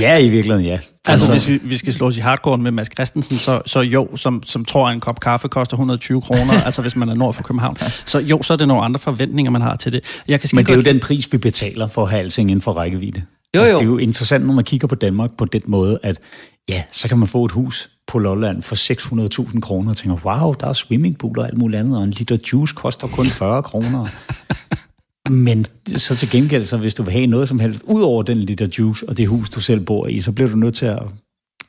Ja, 0.00 0.18
i 0.18 0.28
virkeligheden, 0.28 0.66
ja. 0.66 0.78
Altså, 1.06 1.30
hvis 1.30 1.48
vi, 1.48 1.60
vi 1.62 1.76
skal 1.76 1.92
slå 1.92 2.06
os 2.06 2.16
i 2.16 2.20
hardcore 2.20 2.58
med 2.58 2.70
Mads 2.70 2.88
Christensen, 2.94 3.38
så, 3.38 3.62
så 3.66 3.80
jo, 3.80 4.16
som, 4.16 4.42
som 4.46 4.64
tror, 4.64 4.88
at 4.88 4.94
en 4.94 5.00
kop 5.00 5.20
kaffe 5.20 5.48
koster 5.48 5.74
120 5.74 6.20
kroner, 6.20 6.52
altså 6.66 6.82
hvis 6.82 6.96
man 6.96 7.08
er 7.08 7.14
nord 7.14 7.34
for 7.34 7.42
København, 7.42 7.76
så 8.04 8.18
jo, 8.18 8.42
så 8.42 8.52
er 8.52 8.56
det 8.56 8.68
nogle 8.68 8.84
andre 8.84 9.00
forventninger, 9.00 9.50
man 9.50 9.62
har 9.62 9.76
til 9.76 9.92
det. 9.92 10.04
Jeg 10.28 10.40
kan 10.40 10.50
Men 10.54 10.64
det 10.64 10.72
er 10.72 10.76
jo 10.76 10.82
den 10.82 11.00
pris, 11.00 11.32
vi 11.32 11.38
betaler 11.38 11.88
for 11.88 12.02
at 12.02 12.10
have 12.10 12.20
alting 12.20 12.50
inden 12.50 12.62
for 12.62 12.72
rækkevidde. 12.72 13.22
Jo, 13.54 13.58
Altså, 13.60 13.72
jo. 13.72 13.78
det 13.78 13.84
er 13.84 13.88
jo 13.90 13.98
interessant, 13.98 14.46
når 14.46 14.54
man 14.54 14.64
kigger 14.64 14.88
på 14.88 14.94
Danmark 14.94 15.30
på 15.38 15.44
den 15.44 15.62
måde, 15.66 15.98
at 16.02 16.18
ja, 16.68 16.82
så 16.90 17.08
kan 17.08 17.18
man 17.18 17.28
få 17.28 17.44
et 17.44 17.50
hus 17.52 17.90
på 18.06 18.18
Lolland 18.18 18.62
for 18.62 18.74
600.000 19.52 19.60
kroner 19.60 19.90
og 19.90 19.96
tænker, 19.96 20.18
wow, 20.24 20.52
der 20.52 20.66
er 20.66 20.72
swimmingpool 20.72 21.38
og 21.38 21.46
alt 21.46 21.58
muligt 21.58 21.80
andet, 21.80 21.96
og 21.98 22.04
en 22.04 22.10
liter 22.10 22.36
juice 22.52 22.74
koster 22.74 23.06
kun 23.06 23.26
40 23.40 23.62
kroner. 23.62 24.06
Men 25.30 25.66
så 25.96 26.16
til 26.16 26.30
gengæld, 26.30 26.66
så 26.66 26.76
hvis 26.76 26.94
du 26.94 27.02
vil 27.02 27.12
have 27.12 27.26
noget 27.26 27.48
som 27.48 27.58
helst, 27.60 27.82
ud 27.86 28.02
over 28.02 28.22
den 28.22 28.38
liter 28.38 28.66
juice 28.78 29.08
og 29.08 29.16
det 29.16 29.28
hus, 29.28 29.50
du 29.50 29.60
selv 29.60 29.80
bor 29.80 30.06
i, 30.06 30.20
så 30.20 30.32
bliver 30.32 30.50
du 30.50 30.56
nødt 30.56 30.74
til 30.74 30.86
at 30.86 31.02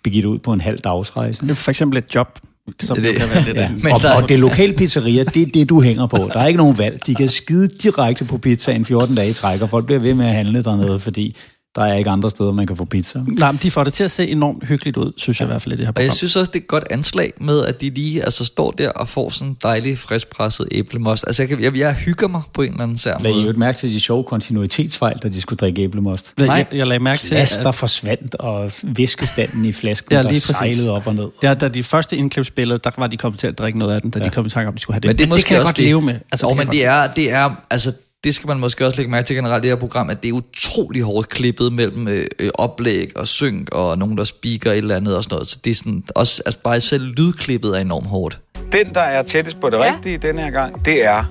begive 0.03 0.21
dig 0.21 0.29
ud 0.29 0.39
på 0.39 0.53
en 0.53 0.61
halv 0.61 0.79
dagsrejse. 0.79 1.55
For 1.55 1.71
eksempel 1.71 1.97
et 1.97 2.15
job, 2.15 2.39
som 2.79 2.95
Det- 2.95 3.03
det, 3.03 3.15
kan 3.15 3.29
være 3.29 3.43
lidt 3.45 3.57
Ja. 3.63 3.71
Men 3.83 3.91
og, 3.91 4.01
der- 4.01 4.21
og 4.23 4.29
det 4.29 4.39
lokale 4.39 4.73
pizzeria, 4.73 5.23
det 5.23 5.41
er 5.41 5.45
det, 5.45 5.69
du 5.69 5.81
hænger 5.81 6.07
på. 6.07 6.17
Der 6.33 6.39
er 6.39 6.47
ikke 6.47 6.57
nogen 6.57 6.77
valg. 6.77 6.99
De 7.07 7.15
kan 7.15 7.27
skide 7.29 7.67
direkte 7.67 8.25
på 8.25 8.37
pizzaen 8.37 8.85
14 8.85 9.15
dage 9.15 9.29
i 9.29 9.33
træk, 9.33 9.61
og 9.61 9.69
folk 9.69 9.85
bliver 9.85 9.99
ved 9.99 10.13
med 10.13 10.25
at 10.25 10.33
handle 10.33 10.63
dernede, 10.63 10.99
fordi 10.99 11.35
der 11.75 11.81
er 11.85 11.93
ikke 11.93 12.09
andre 12.09 12.29
steder, 12.29 12.51
man 12.51 12.67
kan 12.67 12.77
få 12.77 12.85
pizza. 12.85 13.19
Nej, 13.27 13.51
men 13.51 13.59
de 13.63 13.71
får 13.71 13.83
det 13.83 13.93
til 13.93 14.03
at 14.03 14.11
se 14.11 14.27
enormt 14.27 14.67
hyggeligt 14.67 14.97
ud, 14.97 15.11
synes 15.17 15.39
jeg 15.39 15.45
i 15.45 15.49
hvert 15.49 15.61
fald 15.61 15.73
i 15.73 15.77
det 15.77 15.85
her 15.85 15.89
Og 15.89 15.93
program. 15.95 16.05
jeg 16.05 16.13
synes 16.13 16.35
også, 16.35 16.51
det 16.53 16.59
er 16.59 16.63
et 16.63 16.67
godt 16.67 16.83
anslag 16.89 17.33
med, 17.39 17.65
at 17.65 17.81
de 17.81 17.89
lige 17.89 18.23
altså, 18.23 18.45
står 18.45 18.71
der 18.71 18.89
og 18.89 19.09
får 19.09 19.29
sådan 19.29 19.47
en 19.47 19.57
dejlig 19.63 19.97
friskpresset 19.99 20.67
æblemost. 20.71 21.23
Altså, 21.27 21.41
jeg, 21.43 21.49
kan, 21.49 21.63
jeg, 21.63 21.77
jeg 21.77 21.93
hygger 21.93 22.27
mig 22.27 22.41
på 22.53 22.61
en 22.61 22.69
eller 22.71 22.83
anden 22.83 22.97
sær 22.97 23.17
Lad 23.19 23.31
I 23.31 23.33
måde. 23.33 23.45
jo 23.47 23.53
mærke 23.57 23.77
til 23.77 23.89
de 23.89 23.99
sjove 23.99 24.23
kontinuitetsfejl, 24.23 25.17
da 25.23 25.27
de 25.29 25.41
skulle 25.41 25.57
drikke 25.57 25.81
æblemost. 25.81 26.33
Nej. 26.39 26.55
jeg, 26.55 26.67
jeg 26.77 26.87
lagde 26.87 27.03
mærke 27.03 27.19
til, 27.19 27.29
Glas, 27.29 27.57
der 27.57 27.69
at 27.69 27.75
forsvandt, 27.75 28.35
og 28.35 28.71
viskestanden 28.83 29.65
i 29.65 29.71
flasken, 29.71 30.11
Ja, 30.11 30.17
lige 30.21 30.27
der 30.27 30.33
præcis. 30.33 30.55
sejlede 30.57 30.91
op 30.91 31.07
og 31.07 31.15
ned. 31.15 31.27
ja, 31.43 31.53
da 31.53 31.67
de 31.67 31.83
første 31.83 32.17
indklipsspillede, 32.17 32.79
der 32.83 32.91
var 32.97 33.07
de 33.07 33.17
kommet 33.17 33.39
til 33.39 33.47
at 33.47 33.57
drikke 33.57 33.79
noget 33.79 33.95
af 33.95 34.01
den, 34.01 34.09
da 34.11 34.19
ja. 34.19 34.25
de 34.25 34.29
kom 34.29 34.45
i 34.45 34.49
tanke 34.49 34.67
om, 34.67 34.73
at 34.73 34.77
de 34.77 34.81
skulle 34.81 34.93
have 34.95 35.01
det. 35.01 35.07
Men 35.09 35.17
det 35.17 35.23
er 35.23 35.27
måske 35.27 35.47
kan 35.47 35.53
jeg 35.55 35.61
også 35.61 35.69
godt 35.69 35.77
det. 35.77 35.85
leve 35.85 36.01
med. 36.01 36.15
Altså, 36.31 36.45
jo, 36.45 36.49
det 36.49 36.57
men 36.57 36.67
det 36.67 36.85
er, 36.85 37.07
det 37.13 37.31
er, 37.31 37.49
altså, 37.69 37.91
det 38.25 38.35
skal 38.35 38.47
man 38.47 38.59
måske 38.59 38.85
også 38.85 38.97
lægge 38.97 39.11
mærke 39.11 39.27
til 39.27 39.35
generelt 39.35 39.65
i 39.65 39.67
det 39.67 39.75
her 39.77 39.79
program, 39.79 40.09
at 40.09 40.23
det 40.23 40.29
er 40.29 40.33
utrolig 40.33 41.01
hårdt 41.01 41.29
klippet 41.29 41.73
mellem 41.73 42.07
øh, 42.07 42.27
øh, 42.39 42.49
oplæg 42.53 43.11
og 43.15 43.27
synk 43.27 43.69
og 43.71 43.97
nogen, 43.97 44.17
der 44.17 44.23
speaker 44.23 44.71
et 44.71 44.77
eller 44.77 44.95
andet 44.95 45.17
og 45.17 45.23
sådan 45.23 45.35
noget. 45.35 45.47
Så 45.47 45.57
det 45.63 45.71
er 45.71 45.75
sådan, 45.75 46.03
også, 46.15 46.41
altså 46.45 46.59
bare 46.59 46.81
selv 46.81 47.03
lydklippet 47.03 47.77
er 47.77 47.81
enormt 47.81 48.07
hårdt. 48.07 48.39
Den, 48.71 48.93
der 48.93 49.01
er 49.01 49.23
tættest 49.23 49.61
på 49.61 49.69
det 49.69 49.77
Ja. 49.77 49.93
rigtige 49.95 50.17
denne 50.17 50.41
her 50.41 50.49
gang, 50.49 50.85
det 50.85 51.05
er 51.05 51.23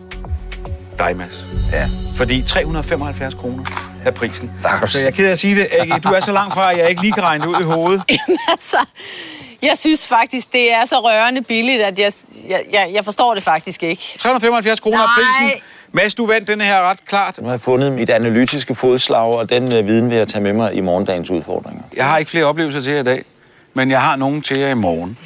dig, 0.99 1.17
Mads. 1.17 1.45
Ja. 1.73 1.85
Fordi 2.17 2.43
375 2.43 3.35
kroner 3.35 3.65
er 4.05 4.11
prisen. 4.11 4.51
Så 4.87 4.99
jeg 4.99 5.07
er 5.07 5.11
ked 5.11 5.27
af 5.27 5.31
at 5.33 5.39
sige 5.39 5.57
det. 5.57 5.69
Du 6.05 6.09
er 6.09 6.21
så 6.21 6.33
langt 6.33 6.55
fra, 6.55 6.73
at 6.73 6.79
jeg 6.79 6.89
ikke 6.91 7.03
lige 7.03 7.13
kan 7.13 7.23
regne 7.23 7.45
det 7.45 7.51
ud 7.51 7.61
i 7.61 7.65
hovedet. 7.65 8.03
altså, 8.53 8.77
jeg 9.63 9.79
synes 9.79 10.09
faktisk, 10.09 10.53
det 10.53 10.73
er 10.73 10.85
så 10.85 10.95
rørende 10.97 11.43
billigt, 11.43 11.83
at 11.83 11.99
jeg, 11.99 12.13
jeg, 12.49 12.91
jeg, 12.93 13.05
forstår 13.05 13.35
det 13.35 13.43
faktisk 13.43 13.83
ikke. 13.83 14.17
375 14.19 14.81
kroner 14.81 14.99
er 14.99 15.07
Nej. 15.07 15.15
prisen. 15.17 15.61
Mads, 15.97 16.15
du 16.15 16.27
vandt 16.27 16.49
denne 16.49 16.65
her 16.65 16.91
ret 16.91 17.05
klart. 17.07 17.39
Nu 17.39 17.45
har 17.45 17.53
jeg 17.53 17.61
fundet 17.61 17.93
mit 17.93 18.11
analytiske 18.11 18.75
fodslag, 18.75 19.35
og 19.35 19.51
den 19.51 19.73
øh, 19.73 19.87
viden 19.87 20.11
vil 20.11 20.17
jeg 20.17 20.29
tage 20.29 20.43
med 20.43 20.53
mig 20.53 20.75
i 20.75 20.81
morgendagens 20.81 21.31
udfordringer. 21.31 21.83
Jeg 21.97 22.05
har 22.05 22.19
ikke 22.19 22.31
flere 22.31 22.45
oplevelser 22.45 22.81
til 22.81 22.93
jer 22.93 23.01
i 23.01 23.05
dag, 23.05 23.25
men 23.75 23.91
jeg 23.91 24.03
har 24.03 24.17
nogen 24.17 24.43
til 24.43 24.59
jer 24.59 24.69
i 24.69 24.75
morgen. 24.75 25.19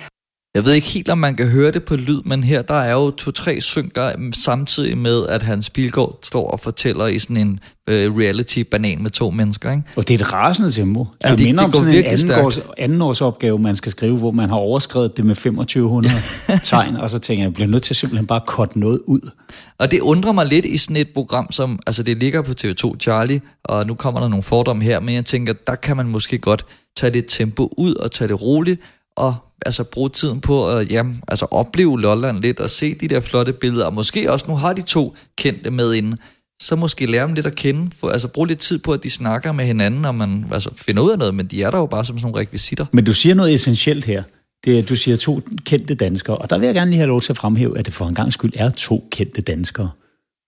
Jeg 0.59 0.65
ved 0.67 0.73
ikke 0.73 0.87
helt, 0.87 1.09
om 1.09 1.19
man 1.19 1.35
kan 1.37 1.49
høre 1.49 1.71
det 1.73 1.85
på 1.85 1.97
lyd, 1.97 2.21
men 2.25 2.45
her 2.45 2.63
der 2.63 2.75
er 2.75 2.93
jo 2.93 3.11
to-tre 3.11 3.61
synker 3.61 4.17
mm, 4.17 4.33
samtidig 4.33 4.99
med, 4.99 5.27
at 5.27 5.43
Hans 5.43 5.71
Pilgaard 5.71 6.19
står 6.23 6.51
og 6.51 6.61
fortæller 6.61 7.07
i 7.07 7.19
sådan 7.19 7.37
en 7.37 7.61
øh, 7.89 8.17
reality-banan 8.17 9.03
med 9.03 9.11
to 9.11 9.31
mennesker, 9.31 9.71
ikke? 9.71 9.83
Og 9.97 10.09
det 10.09 10.21
er 10.21 10.25
et 10.25 10.33
rasende 10.33 10.71
tempo. 10.71 11.07
Ja, 11.25 11.31
det 11.31 11.39
det- 11.39 11.47
minder 11.47 11.61
det 11.61 11.65
om 11.65 11.71
går 11.73 11.79
sådan 11.79 11.95
en 11.95 12.05
anden 12.05 12.19
stærkt. 12.19 12.45
års, 12.47 12.59
anden 12.79 13.03
års 13.03 13.21
opgave, 13.21 13.59
man 13.59 13.77
skal 13.77 13.93
skrive, 13.93 14.17
hvor 14.17 14.31
man 14.31 14.49
har 14.49 14.57
overskrevet 14.57 15.17
det 15.17 15.25
med 15.25 15.35
2500 15.35 16.15
tegn, 16.65 16.97
og 16.97 17.11
så 17.11 17.19
tænker 17.19 17.43
jeg, 17.43 17.47
jeg 17.49 17.55
bliver 17.55 17.69
nødt 17.69 17.83
til 17.83 17.97
simpelthen 17.97 18.27
bare 18.27 18.41
at 18.41 18.47
korte 18.47 18.79
noget 18.79 19.01
ud. 19.07 19.31
Og 19.79 19.91
det 19.91 20.01
undrer 20.01 20.33
mig 20.33 20.47
lidt 20.47 20.65
i 20.65 20.77
sådan 20.77 20.97
et 20.97 21.09
program, 21.15 21.53
som, 21.53 21.79
altså 21.87 22.03
det 22.03 22.17
ligger 22.17 22.43
på 22.43 22.53
TV2 22.61 22.97
Charlie, 23.01 23.41
og 23.65 23.87
nu 23.87 23.95
kommer 23.95 24.21
der 24.21 24.29
nogle 24.29 24.43
fordomme 24.43 24.83
her, 24.85 25.01
men 25.01 25.15
jeg 25.15 25.25
tænker, 25.25 25.53
der 25.67 25.75
kan 25.75 25.97
man 25.97 26.07
måske 26.07 26.39
godt 26.39 26.65
tage 26.97 27.13
det 27.13 27.25
tempo 27.29 27.75
ud 27.77 27.95
og 27.95 28.11
tage 28.13 28.29
det 28.29 28.43
roligt, 28.43 28.81
og 29.17 29.35
altså 29.67 29.85
bruge 29.85 30.09
tiden 30.11 30.41
på 30.41 30.71
at 30.71 30.91
jamen, 30.91 31.23
altså 31.29 31.47
opleve 31.51 32.01
Lolland 32.01 32.41
lidt 32.41 32.61
og 32.61 32.71
se 32.71 32.95
de 32.95 33.09
der 33.09 33.21
flotte 33.21 33.53
billeder, 33.53 33.85
og 33.85 33.95
måske 33.95 34.33
også, 34.33 34.45
nu 34.49 34.55
har 34.55 34.73
de 34.73 34.83
to 34.83 35.17
kendte 35.37 35.71
med 35.71 35.95
inde, 35.95 36.17
så 36.63 36.77
måske 36.77 37.07
lære 37.07 37.27
dem 37.27 37.35
lidt 37.35 37.47
at 37.47 37.55
kende, 37.55 37.91
for, 37.97 38.09
altså 38.09 38.29
bruge 38.29 38.49
lidt 38.49 38.59
tid 38.59 38.79
på, 38.79 38.93
at 38.93 39.03
de 39.03 39.11
snakker 39.11 39.53
med 39.53 39.65
hinanden, 39.65 40.05
og 40.05 40.15
man 40.15 40.47
altså, 40.53 40.71
finder 40.77 41.03
ud 41.03 41.11
af 41.11 41.19
noget, 41.19 41.35
men 41.35 41.47
de 41.47 41.63
er 41.63 41.71
der 41.71 41.79
jo 41.79 41.87
bare 41.87 42.05
som 42.05 42.19
sådan 42.19 42.31
nogle 42.31 42.41
rekvisitter. 42.41 42.87
Men 42.93 43.05
du 43.05 43.15
siger 43.15 43.35
noget 43.35 43.55
essentielt 43.55 44.05
her. 44.05 44.23
Det 44.65 44.79
er, 44.79 44.83
du 44.83 44.97
siger 44.97 45.17
to 45.17 45.41
kendte 45.65 45.95
danskere, 45.95 46.37
og 46.37 46.51
der 46.51 46.59
vil 46.59 46.67
jeg 46.67 46.75
gerne 46.75 46.91
lige 46.91 46.99
have 46.99 47.09
lov 47.09 47.21
til 47.21 47.33
at 47.33 47.37
fremhæve, 47.37 47.79
at 47.79 47.87
det 47.87 47.95
for 47.95 48.07
en 48.07 48.15
gang 48.15 48.33
skyld 48.33 48.53
er 48.55 48.71
to 48.71 49.09
kendte 49.11 49.43
danskere, 49.43 49.91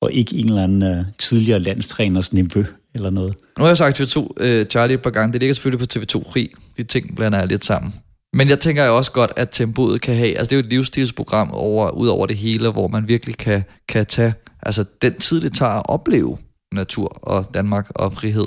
og 0.03 0.13
ikke 0.13 0.37
en 0.37 0.47
eller 0.47 0.65
anden 0.65 0.99
uh, 0.99 1.05
tidligere 1.19 1.59
landstræners 1.59 2.33
niveau 2.33 2.65
eller 2.95 3.11
noget. 3.11 3.35
Nu 3.59 3.65
har 3.65 3.69
jeg 3.69 3.77
sagt 3.77 4.01
TV2 4.01 4.29
øh, 4.37 4.67
Charlie 4.67 4.95
et 4.95 5.03
par 5.03 5.11
gange. 5.11 5.33
Det 5.33 5.41
ligger 5.41 5.55
selvfølgelig 5.55 5.89
på 5.89 5.99
TV2 5.99 6.33
Fri. 6.33 6.53
De 6.77 6.83
ting 6.83 7.17
blander 7.17 7.39
jeg 7.39 7.49
lidt 7.49 7.65
sammen. 7.65 7.95
Men 8.33 8.49
jeg 8.49 8.61
tænker 8.61 8.85
jo 8.85 8.97
også 8.97 9.13
godt, 9.13 9.33
at 9.37 9.49
tempoet 9.53 10.01
kan 10.01 10.17
have... 10.17 10.39
Altså 10.39 10.51
det 10.51 10.53
er 10.53 10.61
jo 10.61 10.67
et 10.67 10.71
livsstilsprogram 10.71 11.51
over, 11.51 11.91
ud 11.91 12.09
over 12.09 12.27
det 12.27 12.37
hele, 12.37 12.71
hvor 12.71 12.89
man 12.89 13.09
virkelig 13.09 13.37
kan, 13.37 13.63
kan 13.89 14.07
tage 14.07 14.35
altså, 14.63 14.85
den 15.03 15.15
tid, 15.15 15.41
det 15.41 15.55
tager 15.55 15.73
at 15.73 15.83
opleve 15.85 16.39
natur 16.73 17.19
og 17.23 17.55
Danmark 17.55 17.91
og 17.95 18.13
frihed. 18.13 18.45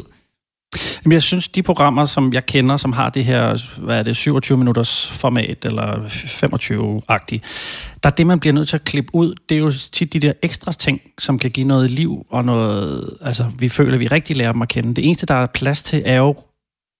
Jamen, 1.05 1.13
jeg 1.13 1.23
synes, 1.23 1.47
de 1.47 1.63
programmer, 1.63 2.05
som 2.05 2.33
jeg 2.33 2.45
kender, 2.45 2.77
som 2.77 2.93
har 2.93 3.09
det 3.09 3.25
her, 3.25 3.63
hvad 3.79 3.99
er 3.99 4.03
det, 4.03 4.15
27 4.15 4.57
minutters 4.57 5.07
format, 5.11 5.65
eller 5.65 6.05
25-agtigt, 6.07 7.43
der 8.03 8.09
er 8.09 8.13
det, 8.13 8.27
man 8.27 8.39
bliver 8.39 8.53
nødt 8.53 8.69
til 8.69 8.75
at 8.75 8.83
klippe 8.83 9.15
ud, 9.15 9.35
det 9.49 9.55
er 9.55 9.59
jo 9.59 9.71
tit 9.91 10.13
de 10.13 10.19
der 10.19 10.33
ekstra 10.41 10.71
ting, 10.71 11.01
som 11.19 11.39
kan 11.39 11.51
give 11.51 11.67
noget 11.67 11.91
liv, 11.91 12.25
og 12.29 12.45
noget, 12.45 13.09
altså, 13.21 13.45
vi 13.59 13.69
føler, 13.69 13.93
at 13.93 13.99
vi 13.99 14.07
rigtig 14.07 14.37
lærer 14.37 14.51
dem 14.51 14.61
at 14.61 14.69
kende. 14.69 14.95
Det 14.95 15.05
eneste, 15.05 15.25
der 15.25 15.33
er 15.33 15.45
plads 15.45 15.83
til, 15.83 16.03
er 16.05 16.17
jo 16.17 16.35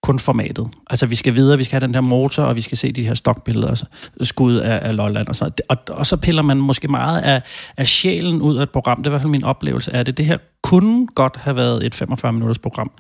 kun 0.04 0.20
formatet. 0.20 0.68
Altså, 0.90 1.06
vi 1.06 1.16
skal 1.16 1.36
videre, 1.36 1.58
vi 1.58 1.64
skal 1.64 1.80
have 1.80 1.88
den 1.88 1.96
her 1.96 2.02
motor, 2.02 2.44
og 2.44 2.56
vi 2.56 2.62
skal 2.62 2.78
se 2.78 2.92
de 2.92 3.04
her 3.04 3.14
stokbilleder, 3.14 3.68
altså 3.68 3.86
skud 4.22 4.56
af, 4.56 4.80
af 4.88 4.96
Lolland 4.96 5.28
og 5.28 5.36
sådan 5.36 5.54
noget. 5.70 5.88
Og, 5.90 5.98
og 5.98 6.06
så 6.06 6.18
piller 6.18 6.42
man 6.42 6.58
måske 6.58 6.88
meget 6.88 7.22
af, 7.22 7.42
af 7.78 7.88
sjælen 7.88 8.42
ud 8.42 8.58
af 8.58 8.64
et 8.64 8.70
program. 8.70 8.98
Det 8.98 9.06
er 9.06 9.10
i 9.10 9.12
hvert 9.12 9.22
fald 9.22 9.32
min 9.32 9.44
oplevelse 9.44 9.96
af 9.96 10.06
det. 10.06 10.18
Det 10.18 10.26
her 10.26 10.38
kunne 10.64 11.08
godt 11.08 11.38
have 11.38 11.56
været 11.56 11.86
et 11.86 12.02
45-minutters 12.02 12.58
program, 12.58 12.92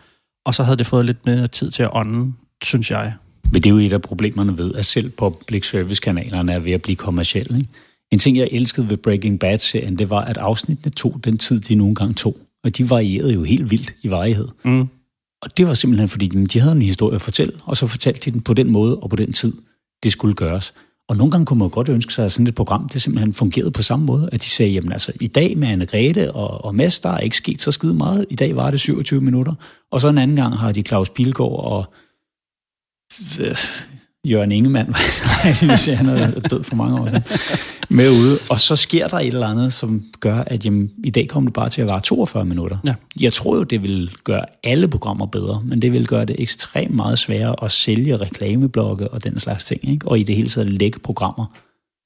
og 0.45 0.55
så 0.55 0.63
havde 0.63 0.77
det 0.77 0.85
fået 0.85 1.05
lidt 1.05 1.25
mere 1.25 1.47
tid 1.47 1.71
til 1.71 1.83
at 1.83 1.89
ånde, 1.93 2.33
synes 2.63 2.91
jeg. 2.91 3.13
Men 3.51 3.53
det 3.53 3.65
er 3.65 3.69
jo 3.69 3.77
et 3.77 3.93
af 3.93 4.01
problemerne 4.01 4.57
ved, 4.57 4.73
at 4.75 4.85
selv 4.85 5.09
public 5.09 5.69
service-kanalerne 5.69 6.51
er 6.53 6.59
ved 6.59 6.71
at 6.71 6.81
blive 6.81 6.95
kommersielle. 6.95 7.57
Ikke? 7.57 7.69
En 8.11 8.19
ting, 8.19 8.37
jeg 8.37 8.47
elskede 8.51 8.89
ved 8.89 8.97
Breaking 8.97 9.39
Bad-serien, 9.39 9.97
det 9.97 10.09
var, 10.09 10.21
at 10.21 10.37
afsnittene 10.37 10.91
tog 10.91 11.19
den 11.23 11.37
tid, 11.37 11.59
de 11.59 11.75
nogle 11.75 11.95
gange 11.95 12.13
tog. 12.13 12.37
Og 12.63 12.77
de 12.77 12.89
varierede 12.89 13.33
jo 13.33 13.43
helt 13.43 13.71
vildt 13.71 13.95
i 14.01 14.09
varighed. 14.09 14.47
Mm. 14.63 14.87
Og 15.43 15.57
det 15.57 15.67
var 15.67 15.73
simpelthen, 15.73 16.09
fordi 16.09 16.27
de 16.27 16.59
havde 16.59 16.75
en 16.75 16.81
historie 16.81 17.15
at 17.15 17.21
fortælle, 17.21 17.53
og 17.63 17.77
så 17.77 17.87
fortalte 17.87 18.19
de 18.19 18.31
den 18.31 18.41
på 18.41 18.53
den 18.53 18.71
måde 18.71 18.99
og 18.99 19.09
på 19.09 19.15
den 19.15 19.33
tid, 19.33 19.53
det 20.03 20.11
skulle 20.11 20.35
gøres. 20.35 20.73
Og 21.07 21.17
nogle 21.17 21.31
gange 21.31 21.45
kunne 21.45 21.59
man 21.59 21.69
godt 21.69 21.89
ønske 21.89 22.13
sig, 22.13 22.25
at 22.25 22.31
sådan 22.31 22.47
et 22.47 22.55
program, 22.55 22.89
det 22.89 23.01
simpelthen 23.01 23.33
fungerede 23.33 23.71
på 23.71 23.81
samme 23.81 24.05
måde, 24.05 24.29
at 24.31 24.41
de 24.41 24.45
sagde, 24.45 24.71
jamen 24.71 24.91
altså, 24.91 25.11
i 25.21 25.27
dag 25.27 25.57
med 25.57 25.67
Anne-Grethe 25.67 26.31
og, 26.31 26.65
og 26.65 26.75
Mads, 26.75 26.99
der 26.99 27.09
er 27.09 27.17
ikke 27.17 27.37
sket 27.37 27.61
så 27.61 27.71
skide 27.71 27.93
meget. 27.93 28.25
I 28.29 28.35
dag 28.35 28.55
var 28.55 28.71
det 28.71 28.79
27 28.79 29.21
minutter. 29.21 29.53
Og 29.91 30.01
så 30.01 30.09
en 30.09 30.17
anden 30.17 30.35
gang 30.35 30.57
har 30.57 30.71
de 30.71 30.81
Claus 30.81 31.09
Pilgaard 31.09 31.59
og 31.65 31.93
øh, 33.39 33.57
Jørgen 34.27 34.51
Ingemann, 34.51 34.93
han 35.97 36.09
er 36.09 36.39
død 36.49 36.63
for 36.63 36.75
mange 36.75 37.01
år 37.01 37.07
siden, 37.07 37.23
med 37.89 38.09
ude. 38.09 38.37
Og 38.49 38.59
så 38.59 38.75
sker 38.75 39.07
der 39.07 39.17
et 39.19 39.27
eller 39.27 39.47
andet, 39.47 39.73
som 39.73 40.03
gør, 40.19 40.43
at 40.47 40.65
jamen, 40.65 40.91
i 41.03 41.09
dag 41.09 41.27
kommer 41.27 41.49
det 41.49 41.53
bare 41.53 41.69
til 41.69 41.81
at 41.81 41.87
vare 41.87 42.01
42 42.01 42.45
minutter. 42.45 42.77
Ja. 42.85 42.93
Jeg 43.21 43.33
tror 43.33 43.55
jo, 43.55 43.63
det 43.63 43.83
vil 43.83 44.11
gøre 44.23 44.41
alle 44.63 44.87
programmer 44.87 45.25
bedre, 45.25 45.61
men 45.65 45.81
det 45.81 45.91
vil 45.91 46.07
gøre 46.07 46.25
det 46.25 46.35
ekstremt 46.39 46.95
meget 46.95 47.19
sværere 47.19 47.55
at 47.63 47.71
sælge 47.71 48.17
reklameblokke 48.17 49.07
og 49.07 49.23
den 49.23 49.39
slags 49.39 49.65
ting, 49.65 49.89
ikke? 49.89 50.07
og 50.07 50.19
i 50.19 50.23
det 50.23 50.35
hele 50.35 50.49
taget 50.49 50.69
lægge 50.69 50.99
programmer. 50.99 51.45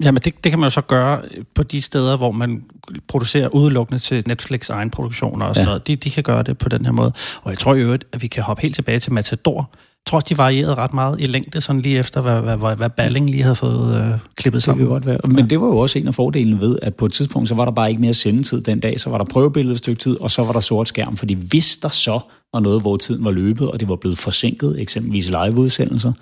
Jamen, 0.04 0.22
det, 0.26 0.44
det 0.44 0.52
kan 0.52 0.60
man 0.60 0.66
jo 0.66 0.70
så 0.70 0.82
gøre 0.82 1.22
på 1.56 1.64
de 1.64 1.82
steder, 1.82 2.18
hvor 2.18 2.32
man 2.32 2.64
producerer 3.08 3.48
udelukkende 3.48 4.00
til 4.00 4.24
Netflix 4.28 4.70
egen 4.70 4.90
produktioner 4.90 5.46
og 5.46 5.56
sådan 5.56 5.66
Ja. 5.66 5.70
noget. 5.70 5.88
De, 5.88 5.96
de 5.96 6.10
kan 6.10 6.24
gøre 6.24 6.44
det 6.44 6.58
på 6.58 6.70
den 6.70 6.86
her 6.86 6.92
måde. 6.92 7.12
Og 7.44 7.52
jeg 7.52 7.58
tror 7.60 7.76
jo, 7.76 7.94
at 7.94 8.06
vi 8.22 8.28
kan 8.28 8.44
hoppe 8.44 8.62
helt 8.62 8.76
tilbage 8.76 9.00
til 9.00 9.14
Matador. 9.14 9.70
Tror, 10.08 10.20
de 10.20 10.38
varierede 10.38 10.76
ret 10.76 10.94
meget 10.94 11.22
i 11.22 11.26
længde, 11.28 11.62
sådan 11.62 11.82
lige 11.82 12.00
efter, 12.00 12.22
hvad, 12.22 12.42
hvad, 12.42 12.58
hvad, 12.58 12.76
hvad 12.76 12.90
Balling 12.90 13.30
lige 13.30 13.44
havde 13.44 13.56
fået 13.56 13.96
øh, 13.96 14.20
klippet 14.36 14.58
Det 14.58 14.64
sammen. 14.64 14.86
kan 14.86 14.90
godt 14.90 15.06
være. 15.06 15.18
Men 15.28 15.50
det 15.50 15.62
var 15.62 15.68
jo 15.68 15.78
også 15.78 16.00
en 16.00 16.08
af 16.08 16.16
fordelene 16.16 16.62
ved, 16.62 16.78
at 16.82 16.96
på 16.96 17.06
et 17.06 17.14
tidspunkt, 17.14 17.50
så 17.50 17.56
var 17.56 17.66
der 17.66 17.72
bare 17.72 17.90
ikke 17.90 18.02
mere 18.02 18.14
sendetid 18.14 18.62
den 18.62 18.80
dag. 18.80 19.00
Så 19.00 19.10
var 19.10 19.18
der 19.18 19.26
prøvebillede 19.26 19.74
et 19.74 19.80
stykke 19.80 20.00
tid, 20.00 20.22
og 20.22 20.32
så 20.32 20.44
var 20.44 20.52
der 20.52 20.60
sort 20.60 20.88
skærm. 20.88 21.18
Fordi 21.18 21.34
hvis 21.34 21.78
der 21.78 21.90
så 21.90 22.20
var 22.54 22.60
noget, 22.60 22.82
hvor 22.82 22.98
tiden 22.98 23.26
var 23.26 23.32
løbet, 23.32 23.72
og 23.72 23.80
det 23.80 23.90
var 23.90 23.96
blevet 23.96 24.18
forsinket, 24.18 24.82
eksempelvis 24.82 25.30
liveudsendelser, 25.30 26.14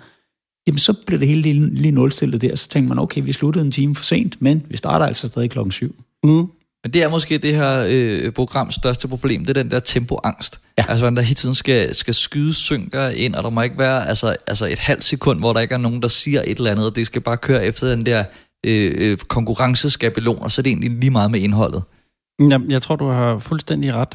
jamen 0.66 0.78
så 0.78 0.92
blev 1.06 1.20
det 1.20 1.28
hele 1.28 1.42
lige, 1.42 1.74
lige 1.74 1.92
nulstillet 1.92 2.42
der. 2.42 2.56
Så 2.56 2.68
tænkte 2.68 2.88
man, 2.88 2.98
okay, 2.98 3.22
vi 3.24 3.32
sluttede 3.32 3.64
en 3.64 3.70
time 3.72 3.94
for 3.94 4.04
sent, 4.04 4.42
men 4.42 4.62
vi 4.68 4.76
starter 4.76 5.06
altså 5.06 5.26
stadig 5.26 5.50
klokken 5.50 5.72
syv. 5.72 5.94
Mm. 6.24 6.46
Men 6.86 6.92
det 6.92 7.02
er 7.02 7.08
måske 7.08 7.38
det 7.38 7.54
her 7.54 7.84
øh, 7.88 8.32
programs 8.32 8.74
største 8.74 9.08
problem, 9.08 9.44
det 9.44 9.56
er 9.56 9.62
den 9.62 9.70
der 9.70 9.80
tempoangst. 9.80 10.60
Ja. 10.78 10.84
Altså, 10.88 11.02
hvordan 11.02 11.16
der 11.16 11.22
hele 11.22 11.34
tiden 11.34 11.54
skal, 11.54 11.94
skal 11.94 12.14
skyde 12.14 12.54
synker 12.54 13.08
ind, 13.08 13.34
og 13.34 13.42
der 13.42 13.50
må 13.50 13.62
ikke 13.62 13.78
være 13.78 14.08
altså, 14.08 14.36
altså 14.46 14.66
et 14.66 14.78
halvt 14.78 15.04
sekund, 15.04 15.38
hvor 15.38 15.52
der 15.52 15.60
ikke 15.60 15.74
er 15.74 15.78
nogen, 15.78 16.02
der 16.02 16.08
siger 16.08 16.42
et 16.46 16.58
eller 16.58 16.70
andet. 16.70 16.96
Det 16.96 17.06
skal 17.06 17.20
bare 17.20 17.36
køre 17.36 17.64
efter 17.64 17.90
den 17.90 18.06
der 18.06 18.24
øh, 18.66 18.94
øh, 18.98 19.18
konkurrenceskabelon, 19.18 20.38
og 20.40 20.52
så 20.52 20.60
er 20.60 20.62
det 20.62 20.70
egentlig 20.70 20.90
lige 20.90 21.10
meget 21.10 21.30
med 21.30 21.40
indholdet. 21.40 21.82
Jamen, 22.40 22.70
jeg 22.70 22.82
tror, 22.82 22.96
du 22.96 23.08
har 23.08 23.38
fuldstændig 23.38 23.94
ret. 23.94 24.08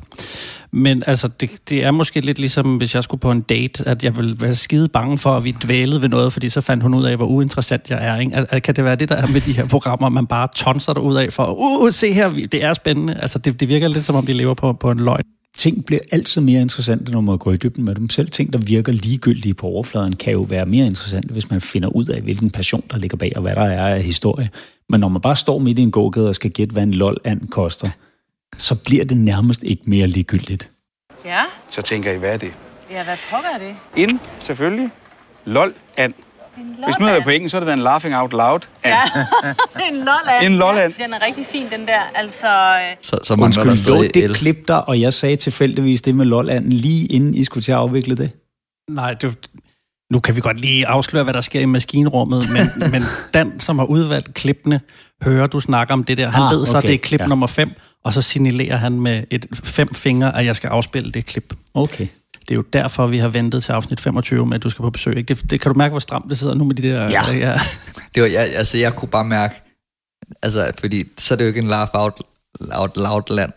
Men 0.71 1.03
altså, 1.07 1.27
det, 1.27 1.51
det 1.69 1.83
er 1.83 1.91
måske 1.91 2.21
lidt 2.21 2.39
ligesom, 2.39 2.77
hvis 2.77 2.95
jeg 2.95 3.03
skulle 3.03 3.21
på 3.21 3.31
en 3.31 3.41
date, 3.41 3.87
at 3.87 4.03
jeg 4.03 4.15
ville 4.15 4.33
være 4.39 4.55
skide 4.55 4.87
bange 4.87 5.17
for, 5.17 5.37
at 5.37 5.43
vi 5.43 5.55
dvælede 5.63 6.01
ved 6.01 6.09
noget, 6.09 6.33
fordi 6.33 6.49
så 6.49 6.61
fandt 6.61 6.83
hun 6.83 6.93
ud 6.93 7.03
af, 7.03 7.17
hvor 7.17 7.25
uinteressant 7.25 7.89
jeg 7.89 8.05
er. 8.05 8.19
Ikke? 8.19 8.35
Al- 8.35 8.61
kan 8.61 8.75
det 8.75 8.83
være 8.83 8.95
det, 8.95 9.09
der 9.09 9.15
er 9.15 9.27
med 9.27 9.41
de 9.41 9.53
her 9.53 9.67
programmer, 9.67 10.09
man 10.09 10.27
bare 10.27 10.47
tonser 10.55 10.99
ud 10.99 11.15
af 11.15 11.33
for, 11.33 11.45
uh, 11.45 11.83
uh 11.83 11.91
se 11.91 12.13
her, 12.13 12.29
det 12.29 12.63
er 12.63 12.73
spændende. 12.73 13.17
Altså, 13.21 13.39
det, 13.39 13.59
det 13.59 13.67
virker 13.67 13.87
lidt 13.87 14.05
som 14.05 14.15
om, 14.15 14.25
de 14.25 14.33
lever 14.33 14.53
på, 14.53 14.73
på 14.73 14.91
en 14.91 14.99
løgn. 14.99 15.23
Ting 15.57 15.85
bliver 15.85 16.01
altid 16.11 16.41
mere 16.41 16.61
interessante, 16.61 17.11
når 17.11 17.21
man 17.21 17.37
går 17.37 17.51
i 17.51 17.57
dybden 17.57 17.85
med 17.85 17.95
dem. 17.95 18.09
Selv 18.09 18.29
ting, 18.29 18.53
der 18.53 18.59
virker 18.59 18.91
ligegyldige 18.91 19.53
på 19.53 19.67
overfladen, 19.67 20.15
kan 20.15 20.33
jo 20.33 20.41
være 20.41 20.65
mere 20.65 20.85
interessante, 20.85 21.33
hvis 21.33 21.49
man 21.49 21.61
finder 21.61 21.89
ud 21.89 22.05
af, 22.05 22.21
hvilken 22.21 22.49
passion, 22.49 22.83
der 22.91 22.97
ligger 22.97 23.17
bag, 23.17 23.31
og 23.35 23.41
hvad 23.41 23.55
der 23.55 23.61
er 23.61 23.95
af 23.95 24.03
historie. 24.03 24.49
Men 24.89 24.99
når 24.99 25.07
man 25.07 25.21
bare 25.21 25.35
står 25.35 25.59
midt 25.59 25.79
i 25.79 25.81
en 25.81 25.91
gågade 25.91 26.29
og 26.29 26.35
skal 26.35 26.51
gætte, 26.51 26.73
hvad 26.73 26.83
en 26.83 26.93
lol 26.93 27.17
and 27.23 27.47
koster, 27.47 27.89
så 28.57 28.75
bliver 28.75 29.05
det 29.05 29.17
nærmest 29.17 29.63
ikke 29.63 29.83
mere 29.85 30.07
ligegyldigt. 30.07 30.69
Ja, 31.25 31.41
Så 31.69 31.81
tænker 31.81 32.11
I, 32.11 32.17
hvad 32.17 32.33
er 32.33 32.37
det? 32.37 32.51
ja 32.91 33.03
hvad 33.03 33.17
pokker 33.31 33.49
er 33.49 33.57
det? 33.57 33.75
Ind, 33.95 34.19
selvfølgelig. 34.39 34.89
Lol, 35.45 35.73
and. 35.97 36.13
Hvis 36.55 36.99
nu 36.99 37.05
er 37.05 37.19
på 37.23 37.29
engelsk, 37.29 37.51
så 37.51 37.57
er 37.57 37.61
det 37.61 37.69
den 37.71 37.79
laughing 37.79 38.15
out 38.15 38.31
loud. 38.33 38.59
And. 38.83 38.95
en 39.91 39.95
lolland. 39.95 40.43
En 40.43 40.51
lolland. 40.55 40.93
Ja, 40.99 41.03
den 41.03 41.13
er 41.13 41.25
rigtig 41.25 41.45
fin, 41.45 41.65
den 41.71 41.87
der. 41.87 42.01
Altså, 42.15 42.47
øh, 42.47 42.95
Så, 43.01 43.17
så 43.23 43.35
der 43.35 43.43
Undskyld, 43.43 43.65
lå 43.65 43.75
stadig 43.75 44.13
det 44.13 44.35
klip 44.35 44.67
der, 44.67 44.75
og 44.75 45.01
jeg 45.01 45.13
sagde 45.13 45.35
tilfældigvis 45.35 46.01
det 46.01 46.15
med 46.15 46.25
lolanden 46.25 46.73
lige 46.73 47.07
inden 47.07 47.33
I 47.35 47.43
skulle 47.43 47.63
til 47.63 47.71
at 47.71 47.77
afvikle 47.77 48.15
det? 48.15 48.31
Nej, 48.89 49.13
det, 49.13 49.37
nu 50.11 50.19
kan 50.19 50.35
vi 50.35 50.41
godt 50.41 50.59
lige 50.59 50.87
afsløre, 50.87 51.23
hvad 51.23 51.33
der 51.33 51.41
sker 51.41 51.59
i 51.59 51.65
maskinrummet, 51.65 52.45
men, 52.49 52.67
men 52.91 53.03
Dan, 53.33 53.59
som 53.59 53.79
har 53.79 53.85
udvalgt 53.85 54.33
klippene, 54.33 54.81
hører 55.23 55.47
du 55.47 55.59
snakker 55.59 55.93
om 55.93 56.03
det 56.03 56.17
der. 56.17 56.29
Han 56.29 56.43
Ah, 56.43 56.51
ved 56.59 56.65
så, 56.65 56.77
okay, 56.77 56.87
det 56.87 56.93
er 56.93 56.99
klip 56.99 57.19
ja. 57.19 57.23
ja. 57.23 57.27
nummer 57.29 57.47
5, 57.47 57.71
og 58.03 58.13
så 58.13 58.21
signalerer 58.21 58.75
han 58.75 59.01
med 59.01 59.23
et 59.29 59.45
fem 59.63 59.93
fingre, 59.93 60.37
at 60.37 60.45
jeg 60.45 60.55
skal 60.55 60.67
afspille 60.67 61.11
det 61.11 61.25
klip. 61.25 61.53
Okay. 61.73 62.07
Det 62.41 62.51
er 62.51 62.55
jo 62.55 62.61
derfor, 62.73 63.07
vi 63.07 63.17
har 63.17 63.27
ventet 63.27 63.63
til 63.63 63.71
afsnit 63.71 63.99
25 63.99 64.45
med, 64.45 64.55
at 64.55 64.63
du 64.63 64.69
skal 64.69 64.83
på 64.83 64.89
besøg. 64.89 65.17
Ikke? 65.17 65.33
Det, 65.33 65.51
det 65.51 65.61
kan 65.61 65.71
du 65.71 65.77
mærke, 65.77 65.91
hvor 65.91 65.99
stramt 65.99 66.29
det 66.29 66.37
sidder 66.37 66.53
nu 66.53 66.63
med 66.63 66.75
de 66.75 66.81
der... 66.81 67.09
Ja. 67.09 67.31
ja. 67.31 67.59
Det 68.15 68.23
var, 68.23 68.29
jeg, 68.29 68.55
altså, 68.55 68.77
jeg 68.77 68.95
kunne 68.95 69.09
bare 69.09 69.25
mærke, 69.25 69.61
altså, 70.41 70.71
fordi 70.79 71.03
så 71.17 71.33
er 71.33 71.35
det 71.35 71.43
jo 71.43 71.47
ikke 71.47 71.59
en 71.59 71.67
laugh 71.67 71.89
out 71.93 72.21
loud, 72.59 72.89
loud 72.95 73.35
land, 73.35 73.53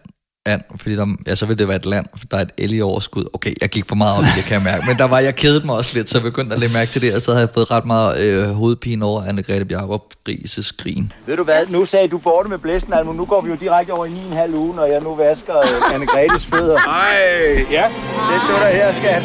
land 0.47 0.63
fordi 0.77 0.97
der, 0.97 1.07
ja, 1.27 1.35
så 1.35 1.47
vil 1.47 1.59
det 1.59 1.69
være 1.69 1.77
et 1.77 1.87
land, 1.87 2.07
for 2.17 2.27
der 2.31 2.37
er 2.37 2.41
et 2.41 2.53
el 2.59 2.75
i 2.75 2.81
overskud. 2.81 3.25
Okay, 3.33 3.55
jeg 3.61 3.69
gik 3.69 3.89
for 3.89 3.95
meget 3.95 4.19
op 4.19 4.25
i 4.25 4.33
det, 4.37 4.45
kan 4.45 4.55
jeg 4.55 4.63
mærke. 4.65 4.83
Men 4.89 4.97
der 4.99 5.05
var, 5.05 5.19
jeg 5.19 5.35
kedede 5.37 5.67
mig 5.67 5.77
også 5.77 5.91
lidt, 5.95 6.11
så 6.11 6.19
jeg 6.19 6.23
begyndte 6.23 6.55
at 6.55 6.61
lægge 6.61 6.73
mærke 6.75 6.91
til 6.91 7.03
det, 7.03 7.15
og 7.15 7.23
så 7.23 7.31
havde 7.31 7.47
jeg 7.47 7.55
fået 7.55 7.71
ret 7.71 7.87
meget 7.87 8.21
øh, 8.21 8.49
hovedpine 8.49 9.05
over 9.05 9.23
Anne-Grethe 9.23 9.65
Bjarup 9.65 10.03
Rises 10.29 10.73
grin. 10.73 11.13
Ved 11.27 11.37
du 11.37 11.45
hvad, 11.45 11.67
nu 11.69 11.85
sagde 11.85 12.09
du 12.09 12.19
borte 12.19 12.49
med 12.49 12.59
blæsten, 12.59 12.93
Almo. 12.93 13.13
Nu 13.13 13.25
går 13.25 13.41
vi 13.41 13.51
jo 13.51 13.57
direkte 13.61 13.91
over 13.91 14.07
i 14.07 14.09
9,5 14.09 14.55
uge, 14.57 14.77
når 14.77 14.85
jeg 14.85 15.01
nu 15.01 15.15
vasker 15.15 15.59
øh, 15.59 15.95
Anne 15.95 16.07
Gretes 16.07 16.47
fødder. 16.47 16.77
Ej, 16.77 17.67
ja. 17.71 17.89
Sæt 18.29 18.41
du 18.49 18.55
dig 18.63 18.73
her, 18.73 18.93
skat. 18.93 19.23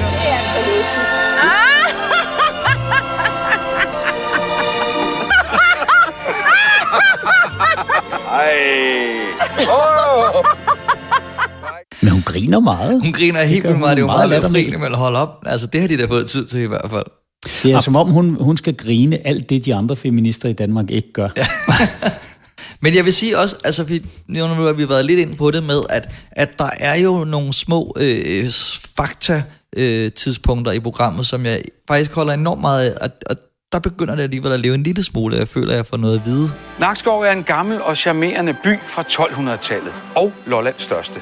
Ej. 8.32 8.70
Oh. 9.70 10.79
Men 12.02 12.12
hun 12.12 12.22
griner 12.22 12.60
meget. 12.60 13.02
Hun 13.02 13.14
griner 13.14 13.44
helt 13.44 13.64
vildt 13.64 13.80
meget, 13.80 13.98
det 13.98 14.04
er 14.04 14.06
jo 14.06 14.08
hun 14.08 14.18
meget 14.18 14.30
meget 14.30 14.42
lidt 14.42 14.54
latterligt. 14.54 14.80
men 14.80 14.94
hold 14.94 15.16
op. 15.16 15.30
Altså, 15.46 15.68
det 15.68 15.82
har 15.82 15.88
de 15.88 15.98
da 15.98 16.06
fået 16.06 16.28
tid 16.28 16.46
til 16.46 16.60
i 16.60 16.66
hvert 16.66 16.90
fald. 16.90 17.06
Det 17.64 17.72
er 17.72 17.80
som 17.80 17.96
om, 17.96 18.10
hun, 18.10 18.38
hun 18.42 18.58
skal 18.58 18.74
grine 18.74 19.28
alt 19.28 19.50
det, 19.50 19.66
de 19.66 19.76
andre 19.76 19.96
feminister 19.96 20.50
i 20.50 20.54
Danmark 20.54 20.92
ikke 20.92 21.14
gør. 21.14 21.30
Ja. 21.38 21.48
Men 22.82 22.96
jeg 22.96 23.06
vil 23.06 23.14
sige 23.14 23.38
også, 23.38 23.56
altså 23.64 23.84
vi, 23.84 24.06
nu 24.28 24.44
har 24.44 24.72
vi 24.72 24.90
været 24.90 25.06
lidt 25.06 25.20
ind 25.20 25.36
på 25.36 25.52
det 25.52 25.64
med, 25.64 25.82
at, 25.90 26.12
at 26.32 26.50
der 26.60 26.70
er 26.80 26.96
jo 26.96 27.24
nogle 27.24 27.54
små 27.54 27.96
øh, 28.00 28.46
fakta 28.98 29.44
øh, 29.78 30.12
tidspunkter 30.12 30.72
i 30.72 30.80
programmet, 30.80 31.26
som 31.26 31.46
jeg 31.46 31.62
faktisk 31.88 32.12
holder 32.12 32.34
enormt 32.34 32.62
meget 32.62 32.90
af, 32.90 32.98
og, 33.02 33.10
og 33.30 33.36
der 33.72 33.80
begynder 33.80 34.16
det 34.16 34.24
alligevel 34.24 34.52
at 34.52 34.60
leve 34.60 34.76
en 34.76 34.84
lille 34.84 35.04
smule, 35.04 35.38
jeg 35.38 35.48
føler, 35.48 35.72
at 35.72 35.78
jeg 35.78 35.86
får 35.86 35.98
noget 35.98 36.20
at 36.20 36.26
vide. 36.26 36.52
Nakskov 36.80 37.22
er 37.22 37.32
en 37.32 37.44
gammel 37.44 37.82
og 37.82 37.98
charmerende 37.98 38.56
by 38.64 38.76
fra 38.88 39.02
1200-tallet 39.02 39.94
og 40.16 40.34
Lollands 40.46 40.84
største. 40.84 41.22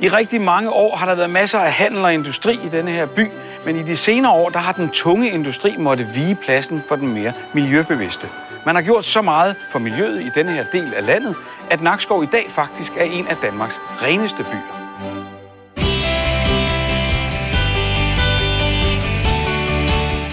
I 0.00 0.08
rigtig 0.08 0.40
mange 0.40 0.70
år 0.70 0.96
har 0.96 1.06
der 1.06 1.14
været 1.14 1.30
masser 1.30 1.58
af 1.58 1.72
handel 1.72 2.04
og 2.04 2.14
industri 2.14 2.54
i 2.54 2.68
denne 2.72 2.90
her 2.90 3.06
by, 3.06 3.28
men 3.64 3.76
i 3.76 3.82
de 3.82 3.96
senere 3.96 4.32
år 4.32 4.48
der 4.48 4.58
har 4.58 4.72
den 4.72 4.90
tunge 4.90 5.30
industri 5.30 5.76
måtte 5.78 6.06
vige 6.14 6.34
pladsen 6.34 6.82
for 6.88 6.96
den 6.96 7.08
mere 7.08 7.32
miljøbevidste. 7.54 8.28
Man 8.66 8.74
har 8.74 8.82
gjort 8.82 9.04
så 9.04 9.22
meget 9.22 9.56
for 9.70 9.78
miljøet 9.78 10.20
i 10.20 10.30
denne 10.34 10.52
her 10.52 10.64
del 10.72 10.94
af 10.94 11.06
landet, 11.06 11.34
at 11.70 11.82
Nakskov 11.82 12.22
i 12.22 12.26
dag 12.32 12.46
faktisk 12.48 12.92
er 12.96 13.04
en 13.04 13.26
af 13.26 13.36
Danmarks 13.42 13.80
reneste 14.02 14.44
byer. 14.44 14.78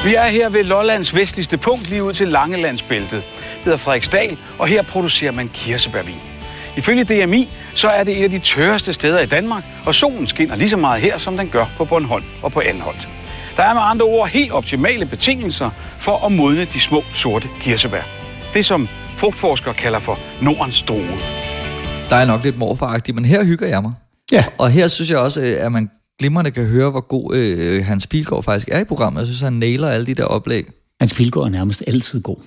Vi 0.06 0.16
er 0.16 0.26
her 0.26 0.50
ved 0.50 0.64
Lollands 0.64 1.16
vestligste 1.16 1.58
punkt, 1.58 1.90
lige 1.90 2.04
ud 2.04 2.14
til 2.14 2.28
Langelandsbæltet. 2.28 3.24
Det 3.56 3.64
hedder 3.64 3.78
Frederiksdal, 3.78 4.38
og 4.60 4.68
her 4.68 4.84
producerer 4.84 5.32
man 5.32 5.50
kirsebærvin. 5.54 6.22
Ifølge 6.78 7.04
DMI, 7.04 7.50
så 7.76 7.88
er 7.88 8.04
det 8.04 8.20
et 8.20 8.24
af 8.24 8.30
de 8.30 8.40
tørreste 8.40 8.94
steder 8.94 9.20
i 9.20 9.26
Danmark, 9.26 9.64
og 9.86 9.96
solen 9.96 10.28
skinner 10.28 10.56
lige 10.56 10.70
så 10.70 10.78
meget 10.78 11.02
her, 11.02 11.18
som 11.18 11.38
den 11.38 11.50
gør 11.50 11.66
på 11.78 11.86
Bornholm 11.86 12.26
og 12.42 12.52
på 12.52 12.62
Anholdt. 12.66 13.08
Der 13.58 13.64
er 13.64 13.74
med 13.74 13.82
andre 13.84 14.06
ord 14.06 14.30
helt 14.30 14.52
optimale 14.52 15.06
betingelser 15.06 15.70
for 16.00 16.26
at 16.26 16.32
modne 16.32 16.66
de 16.66 16.80
små 16.80 17.04
sorte 17.14 17.48
kirsebær. 17.62 18.02
Det 18.54 18.66
som 18.66 18.88
frugtforskere 19.18 19.74
kalder 19.74 20.00
for 20.00 20.20
Nordens 20.42 20.82
drue. 20.82 21.18
Der 22.10 22.16
er 22.16 22.26
nok 22.26 22.44
lidt 22.44 22.58
morfaragtigt, 22.58 23.16
men 23.16 23.26
her 23.26 23.44
hygger 23.44 23.68
jeg 23.68 23.82
mig. 23.82 23.92
Ja. 24.32 24.46
Og 24.58 24.72
her 24.72 24.88
synes 24.88 25.10
jeg 25.10 25.20
også, 25.20 25.42
at 25.60 25.72
man 25.72 25.90
glimrende 26.20 26.52
kan 26.52 26.66
høre, 26.66 26.90
hvor 26.90 27.08
god 27.08 27.36
øh, 27.36 27.86
Hans 27.86 28.08
Pilgaard 28.08 28.44
faktisk 28.44 28.70
er 28.72 28.80
i 28.80 28.84
programmet. 28.84 29.20
Jeg 29.20 29.28
synes, 29.28 29.42
han 29.42 29.54
nailer 29.54 29.90
alle 29.90 30.06
de 30.06 30.14
der 30.14 30.24
oplæg. 30.24 30.66
Hans 31.00 31.14
Pilgaard 31.14 31.46
er 31.46 31.50
nærmest 31.50 31.84
altid 31.88 32.22
god. 32.22 32.38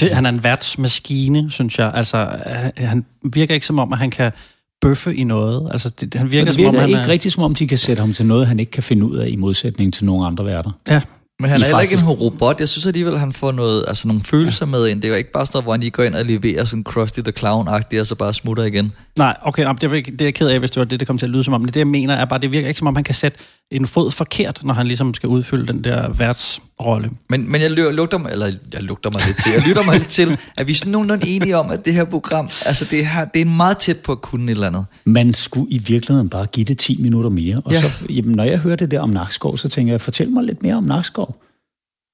Det, 0.00 0.10
han 0.10 0.26
er 0.26 0.30
en 0.30 0.44
værtsmaskine, 0.44 1.50
synes 1.50 1.78
jeg. 1.78 1.90
Altså, 1.94 2.26
han- 2.46 2.72
han 2.76 3.04
virker 3.32 3.54
ikke 3.54 3.66
som 3.66 3.78
om, 3.78 3.92
at 3.92 3.98
han 3.98 4.10
kan 4.10 4.32
bøffe 4.80 5.14
i 5.14 5.24
noget. 5.24 5.68
Altså, 5.72 5.88
det, 5.88 6.14
han 6.14 6.32
virker, 6.32 6.44
det 6.44 6.54
som 6.54 6.64
om, 6.64 6.72
virker 6.72 6.80
han 6.80 6.88
ikke 6.88 7.00
er... 7.00 7.08
rigtig, 7.08 7.32
som 7.32 7.42
om 7.42 7.54
de 7.54 7.68
kan 7.68 7.78
sætte 7.78 8.00
ham 8.00 8.12
til 8.12 8.26
noget, 8.26 8.46
han 8.46 8.60
ikke 8.60 8.72
kan 8.72 8.82
finde 8.82 9.06
ud 9.06 9.16
af, 9.16 9.28
i 9.28 9.36
modsætning 9.36 9.94
til 9.94 10.04
nogle 10.04 10.26
andre 10.26 10.44
værter. 10.44 10.70
Ja, 10.88 11.00
Men 11.40 11.50
han 11.50 11.58
I 11.58 11.62
er 11.62 11.66
heller 11.66 11.80
ikke 11.80 11.92
en 11.94 11.98
faktisk- 11.98 12.20
robot. 12.20 12.60
Jeg 12.60 12.68
synes 12.68 12.86
alligevel, 12.86 13.18
han 13.18 13.32
får 13.32 13.52
noget, 13.52 13.84
altså 13.88 14.08
nogle 14.08 14.22
følelser 14.22 14.66
med 14.66 14.88
ind. 14.88 15.02
Det 15.02 15.08
er 15.08 15.12
jo 15.12 15.18
ikke 15.18 15.32
bare 15.32 15.46
sådan 15.46 15.62
hvor 15.62 15.72
han 15.72 15.80
lige 15.80 15.90
går 15.90 16.02
ind 16.02 16.14
og 16.14 16.24
leverer 16.24 16.64
sådan 16.64 16.84
Krusty 16.84 17.20
the 17.20 17.32
Clown-agtigt, 17.38 18.00
og 18.00 18.06
så 18.06 18.14
bare 18.14 18.34
smutter 18.34 18.64
igen. 18.64 18.92
Nej, 19.18 19.36
okay, 19.42 19.62
nej, 19.62 19.72
det, 19.72 19.84
er, 19.84 20.02
det 20.02 20.20
er 20.20 20.24
jeg 20.24 20.34
ked 20.34 20.48
af, 20.48 20.58
hvis 20.58 20.70
det 20.70 20.78
var 20.80 20.84
det, 20.84 21.00
det 21.00 21.06
kom 21.08 21.18
til 21.18 21.26
at 21.26 21.30
lyde 21.30 21.44
som 21.44 21.54
om. 21.54 21.60
Men 21.60 21.68
det, 21.68 21.76
jeg 21.76 21.86
mener, 21.86 22.14
er 22.14 22.24
bare, 22.24 22.38
det 22.40 22.52
virker 22.52 22.68
ikke 22.68 22.78
som 22.78 22.86
om, 22.86 22.94
han 22.94 23.04
kan 23.04 23.14
sætte 23.14 23.38
en 23.76 23.86
fod 23.86 24.10
forkert, 24.10 24.60
når 24.64 24.74
han 24.74 24.86
ligesom 24.86 25.14
skal 25.14 25.28
udfylde 25.28 25.72
den 25.72 25.84
der 25.84 26.08
værtsrolle. 26.08 27.10
Men, 27.30 27.52
men 27.52 27.60
jeg 27.60 27.70
lugter 27.70 28.18
mig, 28.18 28.32
eller 28.32 28.46
jeg 28.72 28.82
lugter 28.82 29.10
mig 29.12 29.22
lidt 29.26 29.36
til, 29.42 29.52
jeg 29.52 29.62
lytter 29.66 29.82
mig 29.84 29.94
lidt 29.98 30.08
til, 30.08 30.38
at 30.56 30.66
vi 30.66 30.72
er 30.72 30.76
sådan 30.76 30.92
nogenlunde 30.92 31.28
enige 31.28 31.56
om, 31.56 31.70
at 31.70 31.84
det 31.84 31.94
her 31.94 32.04
program, 32.04 32.48
altså 32.66 32.84
det, 32.90 33.06
her, 33.06 33.24
det 33.24 33.40
er 33.40 33.46
meget 33.46 33.78
tæt 33.78 33.96
på 33.98 34.12
at 34.12 34.22
kunne 34.22 34.44
et 34.52 34.54
eller 34.54 34.66
andet. 34.66 34.84
Man 35.04 35.34
skulle 35.34 35.70
i 35.70 35.78
virkeligheden 35.78 36.28
bare 36.28 36.46
give 36.46 36.64
det 36.64 36.78
10 36.78 36.96
minutter 37.02 37.30
mere. 37.30 37.62
Og 37.64 37.72
Ja. 37.72 37.76
ja. 37.80 37.82
så, 37.82 37.90
jamen, 38.10 38.34
når 38.36 38.44
jeg 38.44 38.58
hører 38.58 38.76
det 38.76 38.90
der 38.90 39.00
om 39.00 39.10
Nakskov, 39.10 39.56
så 39.56 39.68
tænker 39.68 39.92
jeg, 39.92 40.00
fortæl 40.00 40.30
mig 40.30 40.44
lidt 40.44 40.62
mere 40.62 40.74
om 40.74 40.84
Nakskov. 40.84 41.40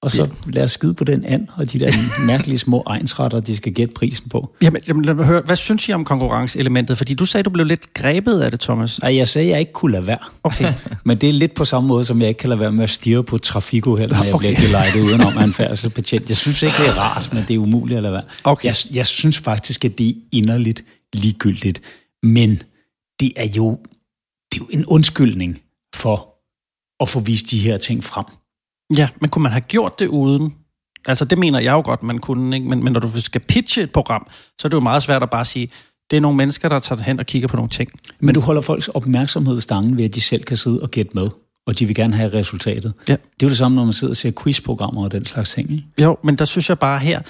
Og 0.02 0.10
så 0.10 0.28
lad 0.46 0.64
os 0.64 0.72
skide 0.72 0.94
på 0.94 1.04
den 1.04 1.24
and, 1.24 1.48
og 1.56 1.72
de 1.72 1.78
der 1.80 1.92
mærkelige 2.26 2.58
små 2.58 2.82
egensretter, 2.86 3.40
de 3.40 3.56
skal 3.56 3.72
gætte 3.74 3.94
prisen 3.94 4.28
på. 4.28 4.54
Jamen, 4.62 4.82
jamen 4.88 5.04
lad 5.04 5.14
mig 5.14 5.26
høre, 5.26 5.42
hvad 5.46 5.56
synes 5.56 5.88
I 5.88 5.92
om 5.92 6.04
konkurrenceelementet? 6.04 6.98
Fordi 6.98 7.14
du 7.14 7.24
sagde, 7.24 7.42
du 7.42 7.50
blev 7.50 7.66
lidt 7.66 7.94
grebet 7.94 8.40
af 8.40 8.50
det, 8.50 8.60
Thomas. 8.60 9.00
Nej, 9.02 9.16
jeg 9.16 9.28
sagde, 9.28 9.48
at 9.48 9.52
jeg 9.52 9.60
ikke 9.60 9.72
kunne 9.72 9.92
lade 9.92 10.06
være. 10.06 10.18
Okay. 10.42 10.72
Men 11.04 11.18
det 11.18 11.28
er 11.28 11.32
lidt 11.32 11.54
på 11.54 11.64
samme 11.64 11.86
måde, 11.88 12.04
som 12.04 12.20
jeg 12.20 12.28
ikke 12.28 12.38
kan 12.38 12.48
lade 12.48 12.60
være 12.60 12.72
med 12.72 12.84
at 12.84 12.90
stirre 12.90 13.24
på 13.24 13.38
Trafiko 13.38 13.96
heller, 13.96 14.16
når 14.16 14.24
jeg 14.24 14.34
Okay. 14.34 14.54
bliver 14.54 14.66
gelejtet 14.68 15.00
udenom 15.08 15.38
af 15.38 15.44
en 15.44 15.52
færdselsbetjent. 15.52 16.28
Jeg 16.28 16.36
synes 16.36 16.62
ikke, 16.62 16.74
det 16.78 16.88
er 16.88 16.98
rart, 16.98 17.32
men 17.32 17.44
det 17.48 17.54
er 17.54 17.58
umuligt 17.58 17.96
at 17.96 18.02
lade 18.02 18.12
være. 18.12 18.22
Okay. 18.44 18.66
Jeg, 18.66 18.74
jeg 18.92 19.06
synes 19.06 19.38
faktisk, 19.38 19.84
at 19.84 19.98
det 19.98 20.08
er 20.08 20.14
inderligt 20.32 20.84
ligegyldigt. 21.12 21.82
Men 22.22 22.62
det 23.20 23.32
er 23.36 23.46
jo, 23.56 23.78
det 24.52 24.60
er 24.60 24.64
jo 24.64 24.66
en 24.70 24.86
undskyldning 24.86 25.60
for 25.94 26.28
at 27.00 27.08
få 27.08 27.20
vist 27.20 27.50
de 27.50 27.58
her 27.58 27.76
ting 27.76 28.04
frem. 28.04 28.24
Ja, 28.96 29.08
men 29.20 29.30
kunne 29.30 29.42
man 29.42 29.52
have 29.52 29.60
gjort 29.60 29.98
det 29.98 30.06
uden? 30.06 30.54
Altså, 31.06 31.24
det 31.24 31.38
mener 31.38 31.58
jeg 31.58 31.72
jo 31.72 31.82
godt, 31.84 32.02
man 32.02 32.18
kunne, 32.18 32.56
ikke? 32.56 32.68
Men, 32.68 32.84
men 32.84 32.92
når 32.92 33.00
du 33.00 33.20
skal 33.20 33.40
pitche 33.40 33.82
et 33.82 33.92
program, 33.92 34.26
så 34.58 34.66
er 34.66 34.68
det 34.68 34.74
jo 34.74 34.80
meget 34.80 35.02
svært 35.02 35.22
at 35.22 35.30
bare 35.30 35.44
sige, 35.44 35.70
det 36.10 36.16
er 36.16 36.20
nogle 36.20 36.36
mennesker, 36.36 36.68
der 36.68 36.78
tager 36.78 37.02
hen 37.02 37.18
og 37.18 37.26
kigger 37.26 37.48
på 37.48 37.56
nogle 37.56 37.68
ting. 37.68 37.90
Men 38.20 38.34
du 38.34 38.40
holder 38.40 38.62
folks 38.62 38.88
opmærksomhed 38.88 39.58
i 39.58 39.60
stangen 39.60 39.96
ved, 39.96 40.04
at 40.04 40.14
de 40.14 40.20
selv 40.20 40.42
kan 40.42 40.56
sidde 40.56 40.82
og 40.82 40.90
gætte 40.90 41.12
med, 41.14 41.28
og 41.66 41.78
de 41.78 41.86
vil 41.86 41.94
gerne 41.94 42.16
have 42.16 42.32
resultatet. 42.32 42.92
Ja. 43.08 43.12
Det 43.12 43.42
er 43.42 43.46
jo 43.46 43.48
det 43.48 43.56
samme, 43.56 43.74
når 43.74 43.84
man 43.84 43.92
sidder 43.92 44.12
og 44.12 44.16
ser 44.16 44.32
quizprogrammer 44.42 45.04
og 45.04 45.12
den 45.12 45.24
slags 45.24 45.54
ting. 45.54 45.70
Ikke? 45.70 45.84
Jo, 46.00 46.18
men 46.24 46.36
der 46.36 46.44
synes 46.44 46.68
jeg 46.68 46.78
bare 46.78 46.98
her, 46.98 47.20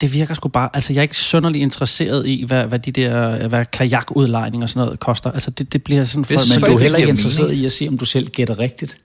det 0.00 0.12
virker 0.12 0.34
sgu 0.34 0.48
bare... 0.48 0.68
Altså, 0.74 0.92
jeg 0.92 0.98
er 0.98 1.02
ikke 1.02 1.16
sønderlig 1.16 1.60
interesseret 1.60 2.26
i, 2.26 2.44
hvad, 2.46 2.66
hvad 2.66 2.78
de 2.78 2.92
der 2.92 3.48
hvad 3.48 3.64
kajakudlejning 3.64 4.62
og 4.62 4.68
sådan 4.68 4.86
noget 4.86 5.00
koster. 5.00 5.30
Altså, 5.30 5.50
det, 5.50 5.72
det 5.72 5.84
bliver 5.84 6.04
sådan... 6.04 6.24
For, 6.24 6.60
Men 6.60 6.70
du 6.70 6.76
er 6.76 6.80
heller 6.80 6.98
ikke 6.98 7.10
interesseret 7.10 7.52
i 7.52 7.64
at 7.64 7.72
se, 7.72 7.88
om 7.88 7.98
du 7.98 8.04
selv 8.04 8.28
gætter 8.28 8.58
rigtigt. 8.58 9.00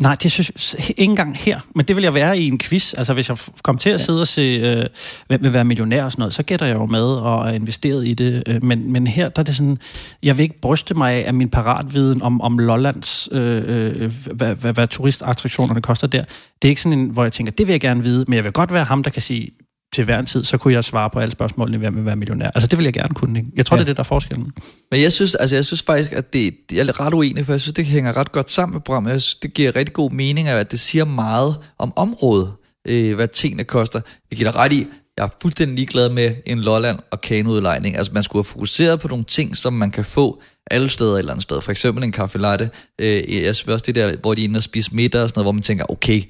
Nej, 0.00 0.16
det 0.22 0.32
synes 0.32 0.74
jeg 0.78 0.90
ikke 0.90 1.02
engang 1.02 1.36
her. 1.36 1.60
Men 1.74 1.86
det 1.86 1.96
vil 1.96 2.02
jeg 2.02 2.14
være 2.14 2.38
i 2.38 2.48
en 2.48 2.58
quiz. 2.58 2.94
Altså, 2.96 3.14
hvis 3.14 3.28
jeg 3.28 3.38
kom 3.62 3.78
til 3.78 3.90
at 3.90 4.00
sidde 4.00 4.20
og 4.20 4.28
se, 4.28 4.40
øh, 4.42 4.86
hvem 5.26 5.42
vil 5.42 5.52
være 5.52 5.64
millionær 5.64 6.04
og 6.04 6.12
sådan 6.12 6.20
noget, 6.20 6.34
så 6.34 6.42
gætter 6.42 6.66
jeg 6.66 6.76
jo 6.76 6.86
med 6.86 7.04
og 7.04 7.48
er 7.48 7.52
investeret 7.52 8.06
i 8.06 8.14
det. 8.14 8.42
Øh, 8.46 8.64
men, 8.64 8.92
men 8.92 9.06
her, 9.06 9.28
der 9.28 9.40
er 9.40 9.44
det 9.44 9.56
sådan, 9.56 9.78
jeg 10.22 10.36
vil 10.36 10.42
ikke 10.42 10.60
bryste 10.60 10.94
mig 10.94 11.12
af, 11.12 11.24
af 11.26 11.34
min 11.34 11.48
paratviden 11.48 12.22
om, 12.22 12.40
om 12.40 12.58
Lollands, 12.58 13.28
øh, 13.32 13.62
øh, 13.66 14.12
hvad, 14.32 14.54
hvad, 14.54 14.72
hvad 14.72 14.86
turistattraktionerne 14.86 15.82
koster 15.82 16.06
der. 16.06 16.24
Det 16.62 16.68
er 16.68 16.70
ikke 16.70 16.80
sådan 16.80 16.98
en, 16.98 17.08
hvor 17.08 17.22
jeg 17.22 17.32
tænker, 17.32 17.52
det 17.52 17.66
vil 17.66 17.72
jeg 17.72 17.80
gerne 17.80 18.02
vide, 18.02 18.24
men 18.28 18.36
jeg 18.36 18.44
vil 18.44 18.52
godt 18.52 18.72
være 18.72 18.84
ham, 18.84 19.02
der 19.02 19.10
kan 19.10 19.22
sige, 19.22 19.50
til 19.94 20.04
hver 20.04 20.18
en 20.18 20.26
tid, 20.26 20.44
så 20.44 20.58
kunne 20.58 20.74
jeg 20.74 20.84
svare 20.84 21.10
på 21.10 21.18
alle 21.18 21.32
spørgsmålene, 21.32 21.78
hvem 21.78 21.96
vil 21.96 22.04
være 22.06 22.16
millionær. 22.16 22.48
Altså, 22.54 22.66
det 22.66 22.78
vil 22.78 22.84
jeg 22.84 22.92
gerne 22.92 23.14
kunne. 23.14 23.38
Ikke? 23.38 23.50
Jeg 23.56 23.66
tror, 23.66 23.76
Ja. 23.76 23.78
det 23.78 23.84
er 23.84 23.90
det, 23.90 23.96
der 23.96 24.02
er 24.02 24.04
forskellen. 24.04 24.52
Men 24.90 25.00
jeg 25.00 25.12
synes, 25.12 25.34
altså, 25.34 25.56
jeg 25.56 25.64
synes 25.64 25.82
faktisk, 25.82 26.12
at 26.12 26.32
det, 26.32 26.54
jeg 26.72 26.88
er 26.88 27.00
ret 27.00 27.14
uenig, 27.14 27.46
for 27.46 27.52
jeg 27.52 27.60
synes, 27.60 27.74
det 27.74 27.84
hænger 27.84 28.16
ret 28.16 28.32
godt 28.32 28.50
sammen 28.50 28.74
med 28.74 28.80
programmet. 28.80 29.10
Jeg 29.12 29.20
synes, 29.22 29.34
det 29.34 29.54
giver 29.54 29.76
rigtig 29.76 29.92
god 29.92 30.10
mening, 30.10 30.48
at 30.48 30.70
det 30.72 30.80
siger 30.80 31.04
meget 31.04 31.56
om 31.78 31.92
området, 31.96 32.52
øh, 32.88 33.14
hvad 33.14 33.28
tingene 33.28 33.64
koster. 33.64 34.00
Jeg 34.30 34.38
giver 34.38 34.50
dig 34.50 34.60
ret 34.60 34.72
i, 34.72 34.86
jeg 35.16 35.24
er 35.24 35.28
fuldstændig 35.42 35.76
ligeglad 35.76 36.10
med 36.10 36.34
en 36.46 36.60
Lolland 36.60 36.98
og 37.10 37.20
kaneudlejning. 37.20 37.96
Altså, 37.96 38.12
man 38.12 38.22
skulle 38.22 38.40
have 38.40 38.50
fokuseret 38.52 39.00
på 39.00 39.08
nogle 39.08 39.24
ting, 39.24 39.56
som 39.56 39.72
man 39.72 39.90
kan 39.90 40.04
få 40.04 40.42
alle 40.70 40.88
steder 40.90 41.12
et 41.14 41.18
eller 41.18 41.32
andet 41.32 41.42
sted. 41.42 41.60
For 41.60 41.70
eksempel 41.70 42.04
en 42.04 42.12
kaffe 42.12 42.38
latte. 42.38 42.70
Øh, 43.00 43.42
jeg 43.44 43.56
synes 43.56 43.72
også 43.72 43.84
det 43.86 43.94
der, 43.94 44.16
hvor 44.16 44.34
de 44.34 44.40
er 44.40 44.44
inde 44.44 44.56
og 44.56 44.62
spise 44.62 44.94
middag 44.94 45.22
og 45.22 45.28
sådan 45.28 45.38
noget, 45.38 45.44
hvor 45.44 45.52
man 45.52 45.62
tænker, 45.62 45.84
okay, 45.88 46.22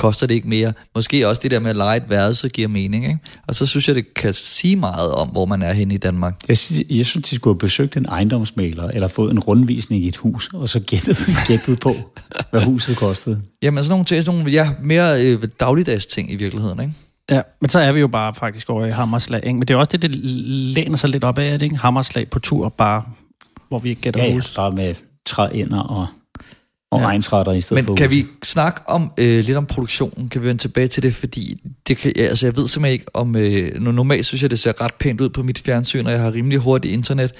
koster 0.00 0.26
det 0.26 0.34
ikke 0.34 0.48
mere? 0.48 0.72
Måske 0.94 1.28
også 1.28 1.40
det 1.42 1.50
der 1.50 1.60
med 1.60 1.70
at 1.70 1.76
lege 1.76 1.96
et 1.96 2.02
værelse 2.08 2.48
giver 2.48 2.68
mening, 2.68 3.04
ikke? 3.04 3.18
Og 3.48 3.54
så 3.54 3.66
synes 3.66 3.88
jeg, 3.88 3.96
det 3.96 4.14
kan 4.14 4.34
sige 4.34 4.76
meget 4.76 5.12
om, 5.12 5.28
hvor 5.28 5.44
man 5.44 5.62
er 5.62 5.72
henne 5.72 5.94
i 5.94 5.96
Danmark. 5.96 6.34
Jeg, 6.48 6.56
jeg 6.90 7.06
synes, 7.06 7.28
de 7.28 7.34
skulle 7.36 7.54
have 7.54 7.58
besøgt 7.58 7.96
en 7.96 8.06
ejendomsmaler, 8.06 8.88
eller 8.94 9.08
fået 9.08 9.30
en 9.30 9.38
rundvisning 9.38 10.04
i 10.04 10.08
et 10.08 10.16
hus, 10.16 10.48
og 10.54 10.68
så 10.68 10.80
gættet, 10.80 11.18
gættet 11.48 11.80
på, 11.80 11.94
hvad 12.50 12.62
huset 12.62 12.96
kostede. 12.96 13.42
Jamen 13.62 13.84
sådan 13.84 13.90
nogle, 13.92 14.04
ting, 14.04 14.24
sådan 14.24 14.38
nogle 14.38 14.52
ja, 14.52 14.70
mere 14.82 15.24
øh, 15.26 15.42
dagligdags 15.60 16.06
ting 16.06 16.32
i 16.32 16.36
virkeligheden, 16.36 16.80
ikke? 16.80 16.92
Ja, 17.30 17.42
men 17.60 17.68
så 17.68 17.78
er 17.78 17.92
vi 17.92 18.00
jo 18.00 18.08
bare 18.08 18.34
faktisk 18.34 18.70
over 18.70 18.86
i 18.86 18.90
Hammerslag, 18.90 19.40
ikke? 19.46 19.58
Men 19.58 19.68
det 19.68 19.74
er 19.74 19.78
også 19.78 19.90
det, 19.92 20.02
det 20.02 20.10
læner 20.74 20.96
sig 20.96 21.10
lidt 21.10 21.24
op 21.24 21.38
af, 21.38 21.58
det 21.58 21.62
ikke? 21.62 21.76
Hammerslag 21.76 22.30
på 22.30 22.38
tur, 22.38 22.68
bare 22.68 23.02
hvor 23.68 23.78
vi 23.78 23.88
ikke 23.88 24.00
gætter 24.00 24.20
Ja, 24.22 24.26
ja, 24.28 24.34
hus. 24.34 24.54
bare 24.56 24.70
med 24.72 24.94
træænder 25.26 25.80
og, 25.80 26.06
og 26.90 27.00
Ja. 27.00 27.06
egensretter 27.06 27.52
i 27.52 27.60
stedet 27.60 27.84
for 27.84 27.90
Men 27.92 27.96
kan 27.96 28.06
hus. 28.06 28.16
vi 28.16 28.26
snakke 28.44 28.80
om 28.88 29.12
øh, 29.18 29.44
lidt 29.44 29.56
om 29.56 29.66
produktionen? 29.66 30.28
Kan 30.28 30.42
vi 30.42 30.46
vende 30.48 30.62
tilbage 30.62 30.88
til 30.88 31.02
det? 31.02 31.14
Fordi 31.14 31.56
det 31.88 31.96
kan, 31.96 32.12
ja, 32.16 32.22
altså, 32.22 32.46
jeg 32.46 32.56
ved 32.56 32.68
simpelthen 32.68 32.92
ikke 32.92 33.16
om... 33.16 33.36
Øh, 33.36 33.80
normalt 33.80 34.26
synes 34.26 34.42
jeg, 34.42 34.50
det 34.50 34.58
ser 34.58 34.80
ret 34.80 34.94
pænt 34.94 35.20
ud 35.20 35.28
på 35.28 35.42
mit 35.42 35.58
fjernsyn, 35.58 36.06
og 36.06 36.12
jeg 36.12 36.20
har 36.20 36.32
rimelig 36.32 36.58
hurtigt 36.58 36.94
internet. 36.94 37.32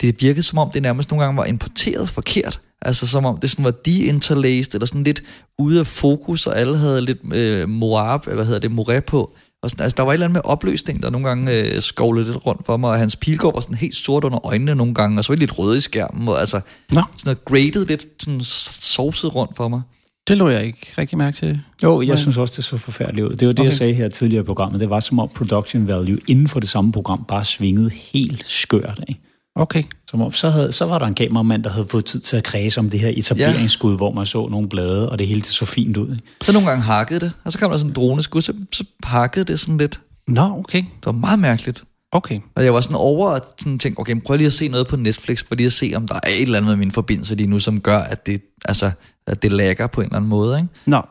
Det 0.00 0.22
virkede 0.22 0.42
som 0.42 0.58
om, 0.58 0.70
det 0.70 0.82
nærmest 0.82 1.10
nogle 1.10 1.24
gange 1.24 1.36
var 1.36 1.44
importeret 1.44 2.08
forkert. 2.08 2.60
Altså 2.82 3.06
som 3.06 3.24
om 3.24 3.38
det 3.38 3.50
sådan 3.50 3.64
var 3.64 3.70
de-interlaced, 3.70 4.74
eller 4.74 4.86
sådan 4.86 5.02
lidt 5.04 5.22
ude 5.58 5.80
af 5.80 5.86
fokus, 5.86 6.46
og 6.46 6.58
alle 6.58 6.78
havde 6.78 7.00
lidt 7.00 7.18
øh, 7.34 7.68
moab, 7.68 8.20
eller 8.26 8.34
hvad 8.34 8.44
hedder 8.46 8.68
det, 8.68 8.70
moré 8.78 9.00
på. 9.00 9.34
Og 9.64 9.70
sådan, 9.70 9.82
altså, 9.82 9.94
der 9.96 10.02
var 10.02 10.12
et 10.12 10.14
eller 10.14 10.26
andet 10.26 10.34
med 10.34 10.40
opløsning, 10.44 11.02
der 11.02 11.10
nogle 11.10 11.28
gange 11.28 11.60
øh, 11.60 11.80
skovlede 11.82 12.26
lidt 12.26 12.46
rundt 12.46 12.66
for 12.66 12.76
mig, 12.76 12.90
og 12.90 12.98
hans 12.98 13.16
pilgård 13.16 13.54
var 13.54 13.60
sådan 13.60 13.76
helt 13.76 13.94
sort 13.94 14.24
under 14.24 14.46
øjnene 14.46 14.74
nogle 14.74 14.94
gange, 14.94 15.18
og 15.18 15.24
så 15.24 15.32
var 15.32 15.34
det 15.34 15.40
lidt 15.40 15.58
røde 15.58 15.76
i 15.76 15.80
skærmen, 15.80 16.28
og 16.28 16.40
altså 16.40 16.56
Nå. 16.56 16.62
sådan 16.90 17.02
noget 17.24 17.44
graded 17.44 17.86
lidt 17.86 18.06
sådan 18.18 18.40
sovset 18.42 19.34
rundt 19.34 19.56
for 19.56 19.68
mig. 19.68 19.82
Det 20.28 20.36
lå 20.36 20.48
jeg 20.48 20.64
ikke 20.64 20.92
rigtig 20.98 21.18
mærke 21.18 21.36
til. 21.36 21.60
Jo, 21.82 22.02
jeg 22.02 22.18
synes 22.18 22.36
også, 22.38 22.54
det 22.56 22.64
så 22.64 22.76
forfærdeligt 22.76 23.26
ud. 23.26 23.30
Det 23.36 23.48
var 23.48 23.52
det, 23.52 23.60
Okay. 23.60 23.70
jeg 23.70 23.78
sagde 23.78 23.94
her 23.94 24.08
tidligere 24.08 24.42
i 24.42 24.46
programmet. 24.46 24.80
Det 24.80 24.90
var 24.90 25.00
som 25.00 25.18
om 25.18 25.28
production 25.34 25.88
value 25.88 26.18
inden 26.28 26.48
for 26.48 26.60
det 26.60 26.68
samme 26.68 26.92
program 26.92 27.24
bare 27.28 27.44
svingede 27.44 27.90
helt 27.90 28.44
skørt 28.46 29.00
af. 29.08 29.20
Okay. 29.56 29.82
Som 30.10 30.22
om, 30.22 30.32
så, 30.32 30.50
havde, 30.50 30.72
så 30.72 30.84
var 30.84 30.98
der 30.98 31.06
en 31.06 31.14
kameramand, 31.14 31.64
der 31.64 31.70
havde 31.70 31.86
fået 31.86 32.04
tid 32.04 32.20
til 32.20 32.36
at 32.36 32.44
kredse 32.44 32.80
om 32.80 32.90
det 32.90 33.00
her 33.00 33.12
etableringsskud, 33.16 33.90
ja. 33.90 33.96
hvor 33.96 34.12
man 34.12 34.26
så 34.26 34.48
nogle 34.48 34.68
blade, 34.68 35.10
og 35.10 35.18
det 35.18 35.26
hele 35.26 35.40
det 35.40 35.48
så 35.48 35.66
fint 35.66 35.96
ud. 35.96 36.10
Ikke? 36.10 36.22
Så 36.42 36.52
nogle 36.52 36.68
gange 36.68 36.82
hakkede 36.82 37.20
det, 37.20 37.32
og 37.44 37.52
så 37.52 37.58
kom 37.58 37.70
der 37.70 37.78
sådan 37.78 37.90
en 37.90 37.94
droneskud, 37.94 38.42
så, 38.42 38.52
så 38.72 38.84
hakkede 39.04 39.44
det 39.44 39.60
sådan 39.60 39.78
lidt. 39.78 40.00
Nå, 40.28 40.42
okay. 40.58 40.78
Det 40.78 41.06
var 41.06 41.12
meget 41.12 41.38
mærkeligt. 41.38 41.84
Okay. 42.12 42.40
Og 42.56 42.64
jeg 42.64 42.74
var 42.74 42.80
sådan 42.80 42.96
over 42.96 43.30
at 43.30 43.42
sådan 43.58 43.78
tænke, 43.78 44.00
okay, 44.00 44.20
prøv 44.20 44.36
lige 44.36 44.46
at 44.46 44.52
se 44.52 44.68
noget 44.68 44.86
på 44.86 44.96
Netflix, 44.96 45.44
for 45.44 45.54
lige 45.54 45.66
at 45.66 45.72
se, 45.72 45.92
om 45.96 46.08
der 46.08 46.14
er 46.14 46.28
et 46.28 46.42
eller 46.42 46.58
andet 46.58 46.68
med 46.68 46.76
min 46.76 46.90
forbindelse 46.90 47.34
lige 47.34 47.46
nu, 47.46 47.58
som 47.58 47.80
gør, 47.80 47.98
at 47.98 48.26
det, 48.26 48.42
altså, 48.64 48.90
at 49.26 49.42
det 49.42 49.52
lagger 49.52 49.86
på 49.86 50.00
en 50.00 50.04
eller 50.04 50.16
anden 50.16 50.30
måde. 50.30 50.56
Ikke? 50.56 50.68
Nå, 50.86 51.02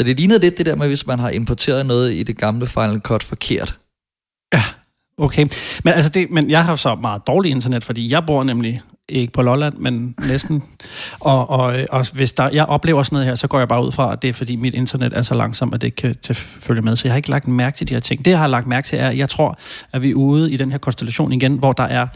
Så 0.00 0.06
det 0.06 0.16
lignede 0.16 0.40
lidt 0.40 0.58
det 0.58 0.66
der 0.66 0.74
med, 0.74 0.88
hvis 0.88 1.06
man 1.06 1.18
har 1.18 1.30
importeret 1.30 1.86
noget 1.86 2.14
i 2.14 2.22
det 2.22 2.38
gamle 2.38 2.66
Final 2.66 3.00
Cut 3.00 3.22
forkert 3.22 3.78
okay. 5.18 5.46
Men, 5.84 5.94
altså 5.94 6.10
det, 6.10 6.30
men 6.30 6.50
jeg 6.50 6.64
har 6.64 6.76
så 6.76 6.94
meget 6.94 7.26
dårligt 7.26 7.54
internet, 7.54 7.84
fordi 7.84 8.12
jeg 8.12 8.26
bor 8.26 8.44
nemlig 8.44 8.80
ikke 9.08 9.32
på 9.32 9.42
Lolland, 9.42 9.74
men 9.74 10.14
næsten. 10.28 10.62
Og, 11.20 11.50
og, 11.50 11.76
og 11.90 12.06
hvis 12.12 12.32
der, 12.32 12.48
jeg 12.48 12.64
oplever 12.64 13.02
sådan 13.02 13.14
noget 13.14 13.26
her, 13.26 13.34
så 13.34 13.48
går 13.48 13.58
jeg 13.58 13.68
bare 13.68 13.84
ud 13.84 13.92
fra, 13.92 14.12
at 14.12 14.22
det 14.22 14.28
er 14.28 14.32
fordi 14.32 14.56
mit 14.56 14.74
internet 14.74 15.12
er 15.16 15.22
så 15.22 15.34
langsomt, 15.34 15.74
at 15.74 15.80
det 15.80 15.86
ikke 15.86 15.96
kan 15.96 16.16
til 16.22 16.34
følge 16.34 16.82
med. 16.82 16.96
Så 16.96 17.08
jeg 17.08 17.12
har 17.12 17.16
ikke 17.16 17.30
lagt 17.30 17.48
mærke 17.48 17.76
til 17.76 17.88
de 17.88 17.94
her 17.94 18.00
ting. 18.00 18.24
Det, 18.24 18.30
jeg 18.30 18.38
har 18.38 18.46
lagt 18.46 18.66
mærke 18.66 18.86
til, 18.86 18.98
er, 18.98 19.08
at 19.08 19.18
jeg 19.18 19.28
tror, 19.28 19.58
at 19.92 20.02
vi 20.02 20.10
er 20.10 20.14
ude 20.14 20.52
i 20.52 20.56
den 20.56 20.70
her 20.70 20.78
konstellation 20.78 21.32
igen, 21.32 21.56
hvor 21.58 21.72
der 21.72 21.82
er 21.84 22.06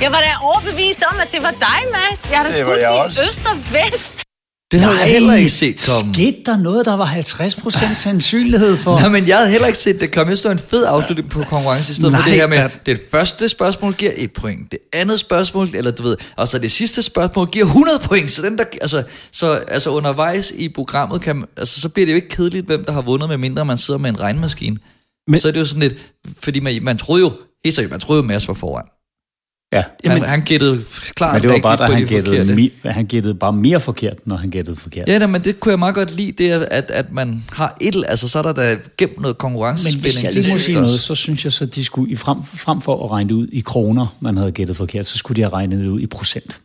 Jeg 0.00 0.12
var 0.12 0.18
da 0.18 0.26
overbevist 0.42 1.02
om, 1.12 1.16
at 1.22 1.28
det 1.32 1.42
var 1.42 1.50
dig, 1.50 1.80
Mads. 1.92 2.30
Jeg 2.30 2.38
har 2.38 2.44
da 2.44 2.48
Det 2.50 2.56
skudt 2.58 2.68
var 2.68 2.74
jeg 2.76 2.96
i 2.96 2.98
også. 2.98 3.22
øst 3.28 3.46
og 3.46 3.56
vest. 3.72 4.25
Det 4.78 4.84
havde 4.86 4.98
jeg 5.00 5.10
heller 5.12 5.34
ikke 5.34 5.48
set 5.50 5.76
komme. 5.88 6.14
Skete 6.14 6.36
der 6.46 6.56
noget, 6.56 6.86
der 6.86 6.96
var 6.96 7.06
50% 7.06 7.94
sandsynlighed 8.04 8.76
for? 8.76 8.98
Nej, 9.00 9.08
men 9.08 9.28
jeg 9.28 9.36
havde 9.36 9.50
heller 9.50 9.66
ikke 9.66 9.78
set 9.78 10.00
det 10.00 10.12
komme. 10.14 10.30
Jeg 10.30 10.38
stod 10.38 10.50
en 10.52 10.58
fed 10.58 10.84
afslutning 10.84 11.30
på 11.30 11.42
konkurrence 11.44 11.92
i 11.92 11.94
stedet 11.94 12.12
for 12.14 12.18
Nej, 12.18 12.28
det 12.28 12.34
her 12.34 12.46
med, 12.46 12.56
da- 12.58 12.68
det 12.86 13.00
første 13.10 13.48
spørgsmål 13.48 13.94
giver 13.94 14.12
et 14.16 14.32
point, 14.32 14.70
det 14.72 14.78
andet 14.92 15.20
spørgsmål, 15.20 15.68
eller 15.74 15.90
du 15.90 16.02
ved, 16.02 16.16
og 16.36 16.48
så 16.48 16.58
det 16.58 16.70
sidste 16.72 17.02
spørgsmål 17.02 17.46
giver 17.46 17.64
100 17.64 17.98
point, 17.98 18.30
så, 18.30 18.42
den 18.42 18.58
der, 18.58 18.64
altså, 18.80 19.02
så 19.32 19.50
altså 19.52 19.90
undervejs 19.90 20.50
i 20.56 20.68
programmet, 20.68 21.20
kan, 21.20 21.36
man- 21.36 21.48
altså, 21.56 21.80
så 21.80 21.88
bliver 21.88 22.06
det 22.06 22.12
jo 22.12 22.16
ikke 22.16 22.28
kedeligt, 22.28 22.66
hvem 22.66 22.84
der 22.84 22.92
har 22.92 23.02
vundet, 23.02 23.28
med 23.28 23.36
mindre 23.38 23.64
man 23.64 23.78
sidder 23.78 23.98
med 24.00 24.10
en 24.10 24.20
regnmaskine. 24.20 24.74
Men, 24.76 24.80
Men- 25.28 25.40
så 25.40 25.48
er 25.48 25.52
det 25.52 25.60
jo 25.60 25.64
sådan 25.64 25.82
lidt, 25.82 25.94
fordi 26.40 26.60
man, 26.60 26.78
man 26.82 26.98
troede 26.98 27.20
jo, 27.22 27.32
helt 27.64 27.76
seriøst, 27.76 27.90
man 27.90 28.00
troede 28.00 28.22
jo 28.22 28.26
Mads 28.26 28.48
var 28.48 28.54
foran. 28.54 28.84
Ja, 29.72 29.82
Han, 30.04 30.22
han 30.22 30.40
gættede 30.42 30.84
klart 31.14 31.32
men 31.34 31.42
det 31.42 31.50
var 31.50 31.58
bare, 31.58 31.76
da 31.76 31.84
han 31.94 32.02
de 32.02 32.08
gættede, 32.08 32.54
mi- 32.54 32.88
han 32.90 33.06
gættede 33.06 33.34
bare 33.34 33.52
mere 33.52 33.80
forkert, 33.80 34.16
når 34.26 34.36
han 34.36 34.50
gættede 34.50 34.76
forkert. 34.76 35.08
Ja, 35.08 35.18
da, 35.18 35.26
men 35.26 35.44
det 35.44 35.60
kunne 35.60 35.70
jeg 35.70 35.78
meget 35.78 35.94
godt 35.94 36.16
lide, 36.16 36.32
det 36.32 36.50
er, 36.52 36.66
at, 36.70 36.90
at 36.90 37.12
man 37.12 37.44
har 37.52 37.76
et, 37.80 38.04
altså 38.08 38.28
så 38.28 38.38
er 38.38 38.42
der 38.42 38.52
da 38.52 38.76
gemt 38.98 39.16
noget 39.20 39.34
Men 39.34 39.38
konkurrencespænding 39.38 40.00
hvis 40.02 40.24
jeg 40.24 40.32
lige 40.32 40.52
må 40.52 40.58
sige 40.58 40.74
noget, 40.74 41.00
så 41.00 41.14
synes 41.14 41.44
jeg, 41.44 41.52
så 41.52 41.66
de 41.66 41.84
skulle, 41.84 42.12
i 42.12 42.16
frem, 42.16 42.38
frem 42.44 42.80
for 42.80 43.04
at 43.04 43.10
regne 43.10 43.28
det 43.28 43.34
ud 43.34 43.46
i 43.52 43.60
kroner, 43.60 44.16
man 44.20 44.36
havde 44.36 44.52
gættet 44.52 44.76
forkert, 44.76 45.06
så 45.06 45.18
skulle 45.18 45.36
de 45.36 45.42
have 45.42 45.52
regnet 45.52 45.80
det 45.80 45.88
ud 45.88 46.00
i 46.00 46.06
procent. 46.06 46.60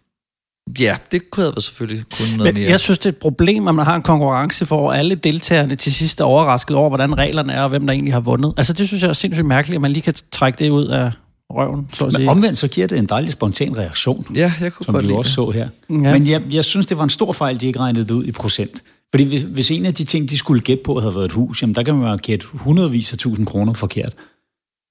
Ja, 0.80 0.98
det 1.12 1.32
kunne 1.32 1.46
jeg 1.46 1.64
selvfølgelig 1.64 2.04
kunne 2.18 2.38
noget 2.38 2.54
Men 2.54 2.62
mere. 2.62 2.70
jeg 2.72 2.80
synes, 2.80 3.00
det 3.00 3.06
er 3.06 3.10
et 3.10 3.18
problem, 3.18 3.68
at 3.68 3.76
man 3.76 3.86
har 3.86 3.96
en 3.96 4.02
konkurrence, 4.02 4.66
hvor 4.66 4.94
alle 4.94 5.16
deltagerne 5.16 5.76
til 5.76 5.94
sidst 5.94 6.20
er 6.20 6.24
overrasket 6.26 6.76
over, 6.78 6.90
hvordan 6.90 7.18
reglerne 7.18 7.54
er, 7.54 7.62
og 7.62 7.70
hvem 7.70 7.86
der 7.86 7.94
egentlig 7.94 8.14
har 8.14 8.20
vundet. 8.20 8.54
Altså, 8.58 8.74
det 8.74 8.88
synes 8.88 9.04
jeg 9.04 9.10
er 9.10 9.14
sindssygt 9.14 9.48
mærkeligt, 9.48 9.76
at 9.78 9.82
man 9.82 9.92
lige 9.92 10.02
kan 10.04 10.14
trække 10.32 10.60
det 10.64 10.70
ud 10.70 10.88
af 10.88 11.12
røven, 11.56 11.90
så 11.94 12.06
at 12.06 12.12
Men 12.14 12.22
sige. 12.22 12.30
omvendt 12.30 12.58
så 12.58 12.68
giver 12.68 12.88
det 12.88 12.98
en 12.98 13.06
dejlig 13.06 13.32
spontan 13.32 13.78
reaktion, 13.78 14.26
Ja, 14.36 14.54
jeg 14.62 14.74
kunne 14.74 14.86
som 14.86 14.94
godt 14.94 15.06
jo 15.06 15.18
også 15.18 15.30
det. 15.30 15.36
så 15.36 15.50
her. 15.52 15.70
Ja. 15.90 15.96
Men 16.14 16.28
jeg, 16.28 16.42
jeg 16.52 16.66
synes, 16.66 16.86
det 16.86 16.98
var 16.98 17.04
en 17.04 17.10
stor 17.10 17.34
fejl, 17.34 17.62
de 17.62 17.68
ikke 17.68 17.80
regnede 17.80 18.04
det 18.06 18.12
ud 18.12 18.26
i 18.26 18.32
procent. 18.32 18.84
Fordi 19.14 19.24
hvis, 19.24 19.42
hvis 19.42 19.72
en 19.72 19.86
af 19.86 19.94
de 19.94 20.04
ting, 20.04 20.30
de 20.30 20.38
skulle 20.38 20.62
gætte 20.62 20.84
på, 20.84 21.00
havde 21.00 21.16
været 21.16 21.26
et 21.26 21.32
hus, 21.32 21.62
jamen 21.62 21.76
der 21.76 21.84
kan 21.84 21.96
man 21.96 22.12
jo 22.12 22.20
gætte 22.24 22.46
hundredvis 22.54 23.12
af 23.14 23.18
tusind 23.20 23.48
kroner 23.48 23.74
forkert. 23.74 24.14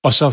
Og 0.04 0.12
så 0.12 0.26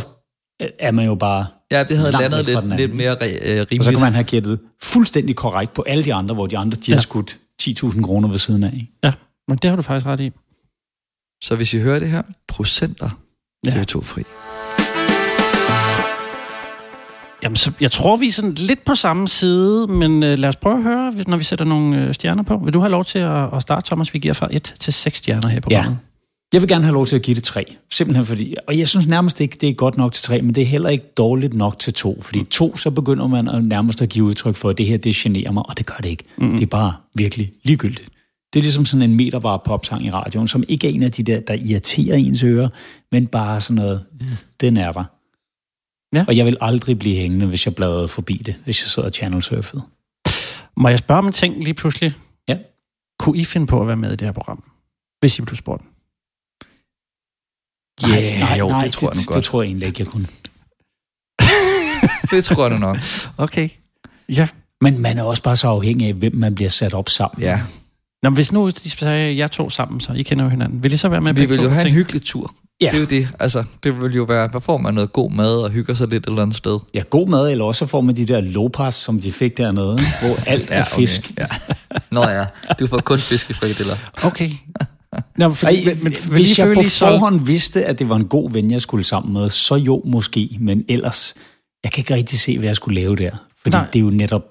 øh, 0.61 0.67
er 0.79 0.91
man 0.91 1.05
jo 1.05 1.15
bare... 1.15 1.45
Ja, 1.71 1.83
det 1.83 1.97
havde 1.97 2.11
langt 2.11 2.31
landet 2.31 2.45
lidt, 2.45 2.77
lidt 2.77 2.95
mere 2.95 3.11
øh, 3.15 3.21
rimeligt. 3.21 3.79
Og 3.79 3.83
så 3.85 3.91
kan 3.91 3.99
man 3.99 4.13
have 4.13 4.23
gættet 4.23 4.59
fuldstændig 4.83 5.35
korrekt 5.35 5.73
på 5.73 5.81
alle 5.81 6.05
de 6.05 6.13
andre, 6.13 6.35
hvor 6.35 6.47
de 6.47 6.57
andre 6.57 6.77
de 6.85 6.91
har 6.91 6.97
Ja. 6.97 7.01
skudt 7.01 7.37
10.000 7.61 8.01
kroner 8.01 8.27
ved 8.27 8.37
siden 8.37 8.63
af. 8.63 8.73
ikke? 8.73 8.87
Ja, 9.03 9.11
men 9.47 9.57
det 9.57 9.69
har 9.69 9.75
du 9.75 9.81
faktisk 9.81 10.05
ret 10.05 10.19
i. 10.19 10.31
Så 11.43 11.55
hvis 11.55 11.73
I 11.73 11.79
hører 11.79 11.99
det 11.99 12.09
her, 12.09 12.21
procenter 12.47 13.09
Ja. 13.65 13.69
TV2 13.71 14.01
Fri. 14.01 14.23
Jamen, 17.43 17.55
så 17.55 17.71
jeg 17.81 17.91
tror, 17.91 18.15
vi 18.17 18.27
er 18.27 18.31
sådan 18.31 18.53
lidt 18.53 18.85
på 18.85 18.95
samme 18.95 19.27
side, 19.27 19.87
men 19.87 20.23
øh, 20.23 20.37
lad 20.39 20.49
os 20.49 20.55
prøve 20.55 20.77
at 20.77 20.83
høre, 20.83 21.13
når 21.27 21.37
vi 21.37 21.43
sætter 21.43 21.65
nogle 21.65 22.05
øh, 22.07 22.13
stjerner 22.13 22.43
på. 22.43 22.57
Vil 22.57 22.73
du 22.73 22.79
have 22.79 22.91
lov 22.91 23.05
til 23.05 23.19
at, 23.19 23.53
at 23.53 23.61
starte, 23.61 23.87
Thomas? 23.87 24.13
Vi 24.13 24.19
giver 24.19 24.33
fra 24.33 24.47
1 24.51 24.75
til 24.79 24.93
6 24.93 25.17
stjerner 25.17 25.47
her 25.47 25.59
på 25.59 25.67
Ja. 25.71 25.75
programmet. 25.77 25.99
Jeg 26.53 26.61
vil 26.61 26.69
gerne 26.69 26.83
have 26.83 26.93
lov 26.93 27.05
til 27.05 27.15
at 27.15 27.21
give 27.21 27.35
det 27.35 27.43
tre. 27.43 27.75
Simpelthen 27.91 28.25
fordi, 28.25 28.55
og 28.67 28.77
jeg 28.77 28.87
synes 28.87 29.07
nærmest 29.07 29.41
ikke, 29.41 29.57
det 29.61 29.69
er 29.69 29.73
godt 29.73 29.97
nok 29.97 30.13
til 30.13 30.23
tre, 30.23 30.41
men 30.41 30.55
det 30.55 30.61
er 30.61 30.65
heller 30.67 30.89
ikke 30.89 31.05
dårligt 31.17 31.53
nok 31.53 31.79
til 31.79 31.93
to. 31.93 32.21
Fordi 32.21 32.43
to, 32.43 32.77
så 32.77 32.91
begynder 32.91 33.27
man 33.27 33.47
at 33.47 33.63
nærmest 33.63 34.01
at 34.01 34.09
give 34.09 34.25
udtryk 34.25 34.55
for, 34.55 34.69
at 34.69 34.77
det 34.77 34.85
her, 34.85 34.97
det 34.97 35.15
generer 35.15 35.51
mig, 35.51 35.63
og 35.69 35.77
det 35.77 35.85
gør 35.85 35.95
det 36.03 36.09
ikke. 36.09 36.23
Mm. 36.37 36.51
Det 36.51 36.61
er 36.61 36.65
bare 36.67 36.93
virkelig 37.15 37.51
ligegyldigt. 37.63 38.09
Det 38.53 38.59
er 38.59 38.63
ligesom 38.63 38.85
sådan 38.85 39.09
en 39.09 39.15
meterbar 39.15 39.61
popsang 39.65 40.05
i 40.05 40.11
radioen, 40.11 40.47
som 40.47 40.63
ikke 40.67 40.87
er 40.87 40.91
en 40.91 41.03
af 41.03 41.11
de 41.11 41.23
der, 41.23 41.39
der 41.39 41.53
irriterer 41.53 42.15
ens 42.15 42.43
ører, 42.43 42.69
men 43.11 43.27
bare 43.27 43.61
sådan 43.61 43.75
noget, 43.75 44.03
"Vid, 44.19 44.27
den 44.61 44.77
er 44.77 44.91
der. 44.91 45.03
Ja. 46.15 46.25
Og 46.27 46.37
jeg 46.37 46.45
vil 46.45 46.57
aldrig 46.61 46.99
blive 46.99 47.15
hængende, 47.15 47.45
hvis 47.45 47.65
jeg 47.65 47.75
bladrede 47.75 48.07
forbi 48.07 48.33
det, 48.33 48.55
hvis 48.63 48.81
jeg 48.81 48.89
sidder 48.89 49.09
og 49.09 49.13
channel 49.13 49.41
surfede. 49.41 49.83
Må 50.77 50.89
jeg 50.89 50.99
spørge 50.99 51.17
om 51.17 51.27
en 51.27 51.33
ting 51.33 51.63
lige 51.63 51.73
pludselig? 51.73 52.13
Ja. 52.49 52.57
Kunne 53.19 53.37
I 53.37 53.45
finde 53.45 53.67
på 53.67 53.81
at 53.81 53.87
være 53.87 53.95
med 53.97 54.13
i 54.13 54.15
det 54.15 54.27
her 54.27 54.31
program? 54.31 54.63
Hvis 55.19 55.39
I 55.39 55.41
blev 55.41 55.55
spurgt. 55.55 55.83
Ja, 58.03 58.55
jo, 58.55 58.81
det 58.81 58.91
tror 58.91 59.07
jeg 59.07 59.15
nu 59.15 59.19
det, 59.19 59.27
godt. 59.27 59.35
Det 59.35 59.43
tror 59.43 59.61
jeg 59.61 59.67
egentlig 59.67 59.87
ikke, 59.87 59.99
jeg 59.99 60.07
kunne. 60.07 60.27
Det 62.31 62.43
tror 62.43 62.63
jeg 62.63 62.69
nu 62.69 62.77
nok. 62.77 62.97
Okay. 63.37 63.69
Ja. 64.29 64.47
Men 64.81 64.99
man 64.99 65.17
er 65.17 65.23
også 65.23 65.43
bare 65.43 65.55
så 65.55 65.67
afhængig 65.67 66.07
af, 66.07 66.13
hvem 66.13 66.35
man 66.35 66.55
bliver 66.55 66.69
sat 66.69 66.93
op 66.93 67.09
sammen. 67.09 67.43
Ja. 67.43 67.61
Nå, 68.23 68.29
men 68.29 68.35
hvis 68.35 68.51
nu 68.51 68.69
de 68.69 68.89
sagde 68.89 69.37
jer 69.37 69.47
to 69.47 69.69
sammen, 69.69 69.99
så 69.99 70.13
I 70.13 70.23
kender 70.23 70.43
jo 70.43 70.49
hinanden. 70.49 70.83
Vil 70.83 70.93
I 70.93 70.97
så 70.97 71.09
være 71.09 71.21
med 71.21 71.33
Vi 71.33 71.45
vil 71.45 71.61
jo 71.61 71.69
have 71.69 71.87
en 71.87 71.93
hyggelig 71.93 72.21
tur. 72.21 72.55
Ja. 72.81 72.85
Det 72.85 72.95
er 72.95 72.99
jo 72.99 73.05
det. 73.05 73.27
Altså, 73.39 73.63
det 73.83 74.01
vil 74.01 74.15
jo 74.15 74.23
være, 74.23 74.47
hvad 74.47 74.61
får 74.61 74.77
man 74.77 74.93
noget 74.93 75.13
god 75.13 75.31
mad 75.31 75.57
og 75.57 75.69
hygger 75.69 75.93
sig 75.93 76.07
lidt 76.07 76.23
et 76.23 76.29
eller 76.29 76.41
andet 76.41 76.57
sted. 76.57 76.79
Ja, 76.93 77.03
god 77.09 77.27
mad, 77.27 77.51
eller 77.51 77.65
også 77.65 77.85
får 77.85 78.01
man 78.01 78.15
de 78.15 78.25
der 78.25 78.41
lopas, 78.41 78.95
som 78.95 79.21
de 79.21 79.31
fik 79.31 79.57
dernede, 79.57 79.99
hvor 80.21 80.43
alt 80.53 80.67
er 80.71 80.85
fisk. 80.85 81.31
Ja. 81.37 81.45
Nå 82.11 82.21
ja, 82.21 82.45
du 82.79 82.87
får 82.87 82.99
kun 82.99 83.19
fiskefrikadeller. 83.19 83.95
Okay. 84.23 84.51
Nå, 85.37 85.49
fordi, 85.49 85.87
Ej, 85.87 85.97
men, 86.03 86.13
I 86.13 86.15
hvis 86.31 86.59
jeg 86.59 86.73
på 86.75 86.83
forhånd 86.83 87.45
vidste, 87.45 87.85
at 87.85 87.99
det 87.99 88.09
var 88.09 88.15
en 88.15 88.27
god 88.27 88.51
ven, 88.51 88.71
jeg 88.71 88.81
skulle 88.81 89.03
sammen 89.03 89.33
med, 89.33 89.49
så 89.49 89.75
jo 89.75 90.01
måske, 90.05 90.49
men 90.59 90.85
ellers, 90.89 91.35
jeg 91.83 91.91
kan 91.91 92.01
ikke 92.01 92.13
rigtig 92.13 92.39
se, 92.39 92.57
hvad 92.57 92.69
jeg 92.69 92.75
skulle 92.75 93.01
lave 93.01 93.15
der. 93.15 93.31
Fordi. 93.61 93.77
Nej. 93.77 93.85
det 93.93 93.99
er 93.99 94.03
jo 94.03 94.09
netop, 94.09 94.43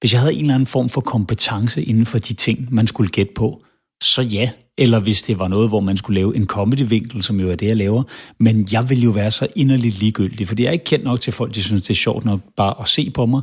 hvis 0.00 0.12
jeg 0.12 0.20
havde 0.20 0.34
en 0.34 0.40
eller 0.40 0.54
anden 0.54 0.66
form 0.66 0.88
for 0.88 1.00
kompetence 1.00 1.82
inden 1.82 2.06
for 2.06 2.18
de 2.18 2.34
ting, 2.34 2.74
man 2.74 2.86
skulle 2.86 3.10
gætte 3.10 3.32
på, 3.36 3.62
så 4.02 4.22
ja. 4.22 4.50
Eller 4.78 5.00
hvis 5.00 5.22
det 5.22 5.38
var 5.38 5.48
noget, 5.48 5.68
hvor 5.68 5.80
man 5.80 5.96
skulle 5.96 6.20
lave 6.20 6.36
en 6.36 6.46
comedy-vinkel, 6.46 7.22
som 7.22 7.40
jo 7.40 7.50
er 7.50 7.54
det, 7.54 7.66
jeg 7.66 7.76
laver. 7.76 8.02
Men 8.38 8.68
jeg 8.72 8.90
vil 8.90 9.02
jo 9.02 9.10
være 9.10 9.30
så 9.30 9.46
inderligt 9.56 9.98
ligegyldig, 9.98 10.48
fordi 10.48 10.62
jeg 10.62 10.68
er 10.68 10.72
ikke 10.72 10.84
kendt 10.84 11.04
nok 11.04 11.20
til 11.20 11.32
folk, 11.32 11.54
de 11.54 11.62
synes, 11.62 11.82
det 11.82 11.90
er 11.90 11.94
sjovt 11.94 12.24
nok 12.24 12.40
bare 12.56 12.74
at 12.80 12.88
se 12.88 13.10
på 13.10 13.26
mig. 13.26 13.42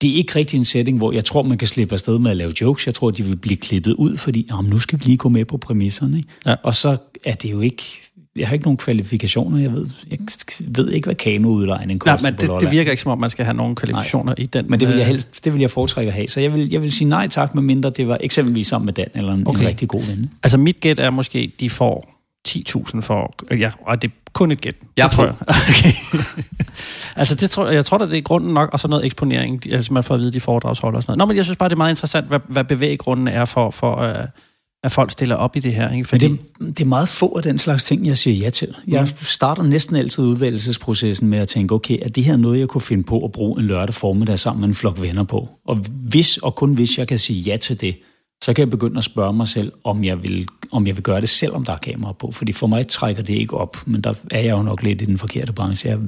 Det 0.00 0.10
er 0.10 0.14
ikke 0.14 0.36
rigtig 0.36 0.56
en 0.56 0.64
setting, 0.64 0.98
hvor 0.98 1.12
jeg 1.12 1.24
tror, 1.24 1.42
man 1.42 1.58
kan 1.58 1.68
slippe 1.68 1.92
afsted 1.92 2.18
med 2.18 2.30
at 2.30 2.36
lave 2.36 2.52
jokes. 2.60 2.86
Jeg 2.86 2.94
tror, 2.94 3.10
de 3.10 3.22
vil 3.22 3.36
blive 3.36 3.56
klippet 3.56 3.92
ud, 3.92 4.16
fordi 4.16 4.48
nu 4.64 4.78
skal 4.78 4.98
vi 4.98 5.04
lige 5.04 5.16
gå 5.16 5.28
med 5.28 5.44
på 5.44 5.56
præmisserne. 5.56 6.16
Ikke? 6.16 6.28
Ja. 6.46 6.54
Og 6.62 6.74
så 6.74 6.96
er 7.24 7.34
det 7.34 7.50
jo 7.50 7.60
ikke... 7.60 7.82
Jeg 8.38 8.48
har 8.48 8.52
ikke 8.52 8.64
nogen 8.64 8.76
kvalifikationer. 8.76 9.58
Jeg 9.58 9.72
ved, 9.72 9.86
jeg 10.10 10.18
ved 10.60 10.90
ikke, 10.90 11.06
hvad 11.06 11.14
kanoudlejning 11.14 12.02
Nej, 12.04 12.14
koster 12.14 12.30
men 12.30 12.34
på 12.34 12.40
det, 12.40 12.40
det 12.40 12.48
Lolland. 12.48 12.70
virker 12.70 12.90
ikke 12.90 13.02
som 13.02 13.12
om, 13.12 13.18
man 13.18 13.30
skal 13.30 13.44
have 13.44 13.56
nogle 13.56 13.76
kvalifikationer 13.76 14.34
i 14.38 14.46
den. 14.46 14.66
Men 14.68 14.80
det 14.80 14.88
vil 14.88 14.96
jeg 14.96 15.04
øh, 15.04 15.06
helst, 15.06 15.44
det 15.44 15.52
vil 15.52 15.60
jeg 15.60 15.70
foretrække 15.70 16.08
at 16.08 16.14
have. 16.14 16.28
Så 16.28 16.40
jeg 16.40 16.52
vil, 16.52 16.70
jeg 16.70 16.82
vil 16.82 16.92
sige 16.92 17.08
nej 17.08 17.28
tak, 17.28 17.54
med 17.54 17.62
mindre 17.62 17.90
det 17.90 18.08
var 18.08 18.18
eksempelvis 18.20 18.66
sammen 18.66 18.86
med 18.86 18.92
Dan, 18.92 19.08
eller 19.14 19.32
en, 19.32 19.48
okay. 19.48 19.60
En 19.60 19.66
rigtig 19.66 19.88
god 19.88 20.02
ven. 20.02 20.30
Altså 20.42 20.58
mit 20.58 20.80
gæt 20.80 20.98
er 20.98 21.10
måske, 21.10 21.52
de 21.60 21.70
får 21.70 22.14
10.000 22.48 23.00
for... 23.00 23.34
Ja, 23.50 23.70
og 23.86 24.02
det 24.02 24.08
er 24.08 24.12
kun 24.32 24.50
et 24.50 24.60
gæt. 24.60 24.74
Jeg 24.96 25.04
det 25.04 25.12
tror 25.12 25.24
jeg. 25.24 25.34
Okay. 25.70 25.92
altså 27.16 27.34
det 27.34 27.50
tror, 27.50 27.68
jeg 27.68 27.84
tror 27.84 27.98
da, 27.98 28.04
det 28.04 28.18
er 28.18 28.22
grunden 28.22 28.54
nok, 28.54 28.70
og 28.72 28.80
så 28.80 28.88
noget 28.88 29.06
eksponering, 29.06 29.72
altså 29.72 29.92
man 29.92 30.04
får 30.04 30.14
at 30.14 30.20
vide, 30.20 30.32
de 30.32 30.40
foredragsholder 30.40 30.96
og 30.96 31.02
sådan 31.02 31.10
noget. 31.10 31.18
Nå, 31.18 31.26
men 31.26 31.36
jeg 31.36 31.44
synes 31.44 31.56
bare, 31.56 31.68
det 31.68 31.74
er 31.74 31.78
meget 31.78 31.90
interessant, 31.90 32.26
hvad, 32.26 32.40
hvad 32.48 32.64
bevæggrunden 32.64 33.28
er 33.28 33.44
for, 33.44 33.70
for 33.70 34.10
uh, 34.10 34.24
at 34.84 34.92
folk 34.92 35.12
stiller 35.12 35.36
op 35.36 35.56
i 35.56 35.60
det 35.60 35.74
her. 35.74 35.84
Ikke? 35.84 35.96
Men 35.96 36.04
Fordi, 36.04 36.28
det, 36.28 36.38
det 36.78 36.80
er 36.80 36.88
meget 36.88 37.08
få 37.08 37.36
af 37.36 37.42
den 37.42 37.58
slags 37.58 37.84
ting, 37.84 38.06
jeg 38.06 38.18
siger 38.18 38.36
ja 38.36 38.50
til. 38.50 38.74
Jeg 38.88 39.08
starter 39.22 39.62
næsten 39.62 39.96
altid 39.96 40.24
udvælgelsesprocessen 40.24 41.28
med 41.28 41.38
at 41.38 41.48
tænke, 41.48 41.74
okay, 41.74 41.98
er 42.02 42.08
det 42.08 42.24
her 42.24 42.36
noget, 42.36 42.58
jeg 42.58 42.68
kunne 42.68 42.80
finde 42.80 43.02
på 43.02 43.24
at 43.24 43.32
bruge 43.32 43.60
en 43.60 43.66
lørdag 43.66 43.94
formiddag 43.94 44.38
sammen 44.38 44.60
med 44.60 44.68
en 44.68 44.74
flok 44.74 45.02
venner 45.02 45.24
på? 45.24 45.48
Og 45.66 45.76
hvis 45.90 46.36
og 46.36 46.54
kun 46.54 46.74
hvis 46.74 46.98
jeg 46.98 47.08
kan 47.08 47.18
sige 47.18 47.40
ja 47.40 47.56
til 47.56 47.80
det, 47.80 47.96
så 48.44 48.52
kan 48.52 48.62
jeg 48.62 48.70
begynde 48.70 48.98
at 48.98 49.04
spørge 49.04 49.32
mig 49.32 49.48
selv, 49.48 49.72
om 49.84 50.04
jeg 50.04 50.22
vil, 50.22 50.46
om 50.72 50.86
jeg 50.86 50.96
vil 50.96 51.02
gøre 51.02 51.20
det, 51.20 51.28
selvom 51.28 51.64
der 51.64 51.72
er 51.72 51.76
kamera 51.76 52.12
på. 52.12 52.30
Fordi 52.30 52.52
for 52.52 52.66
mig 52.66 52.86
trækker 52.86 53.22
det 53.22 53.34
ikke 53.34 53.56
op, 53.56 53.76
men 53.86 54.00
der 54.00 54.14
er 54.30 54.40
jeg 54.40 54.50
jo 54.50 54.62
nok 54.62 54.82
lidt 54.82 55.02
i 55.02 55.04
den 55.04 55.18
forkerte 55.18 55.52
branche. 55.52 55.88
Jeg, 55.90 55.98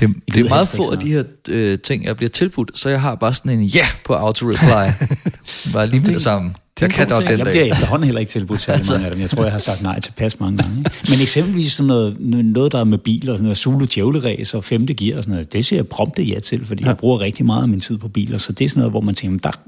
Det, 0.00 0.14
det 0.34 0.46
er 0.46 0.48
meget 0.48 0.68
få 0.68 0.90
af 0.90 0.98
de 0.98 1.08
her 1.08 1.24
øh, 1.48 1.78
ting, 1.78 2.04
jeg 2.04 2.16
bliver 2.16 2.30
tilbudt, 2.30 2.78
så 2.78 2.88
jeg 2.88 3.00
har 3.00 3.14
bare 3.14 3.34
sådan 3.34 3.58
en 3.58 3.64
ja 3.64 3.86
på 4.04 4.14
auto-reply. 4.14 5.06
bare 5.72 5.86
lige 5.86 6.00
med 6.00 6.08
det 6.08 6.22
samme. 6.22 6.54
Jeg 6.80 6.90
kan 6.90 7.08
ting. 7.08 7.28
den 7.28 7.38
jeg 7.38 7.46
dag. 7.46 7.52
bliver 7.52 7.64
efterhånden 7.64 8.04
heller 8.04 8.20
ikke 8.20 8.30
tilbudt 8.30 8.60
særlig 8.60 8.86
mange 8.90 9.06
af 9.06 9.12
dem. 9.12 9.20
Jeg 9.20 9.30
tror, 9.30 9.42
jeg 9.42 9.52
har 9.52 9.58
sagt 9.58 9.82
nej 9.82 10.00
til 10.00 10.12
pas 10.12 10.40
mange 10.40 10.58
gange. 10.62 10.84
Men 11.10 11.20
eksempelvis 11.20 11.72
sådan 11.72 11.86
noget, 11.86 12.20
noget, 12.44 12.72
der 12.72 12.80
er 12.80 12.84
med 12.84 12.98
biler, 12.98 13.32
sådan 13.32 13.42
noget 13.42 13.58
Zulu 13.58 13.84
Djævleræs 13.94 14.54
og 14.54 14.64
femte 14.64 14.94
gear 14.94 15.16
og 15.16 15.22
sådan 15.22 15.32
noget, 15.32 15.52
det 15.52 15.66
siger 15.66 15.78
jeg 15.78 15.88
prompte 15.88 16.22
ja 16.22 16.40
til, 16.40 16.66
fordi 16.66 16.84
jeg 16.84 16.96
bruger 16.96 17.20
rigtig 17.20 17.46
meget 17.46 17.62
af 17.62 17.68
min 17.68 17.80
tid 17.80 17.98
på 17.98 18.08
biler. 18.08 18.38
Så 18.38 18.52
det 18.52 18.64
er 18.64 18.68
sådan 18.68 18.80
noget, 18.80 18.92
hvor 18.92 19.00
man 19.00 19.14
tænker, 19.14 19.38
der, 19.38 19.58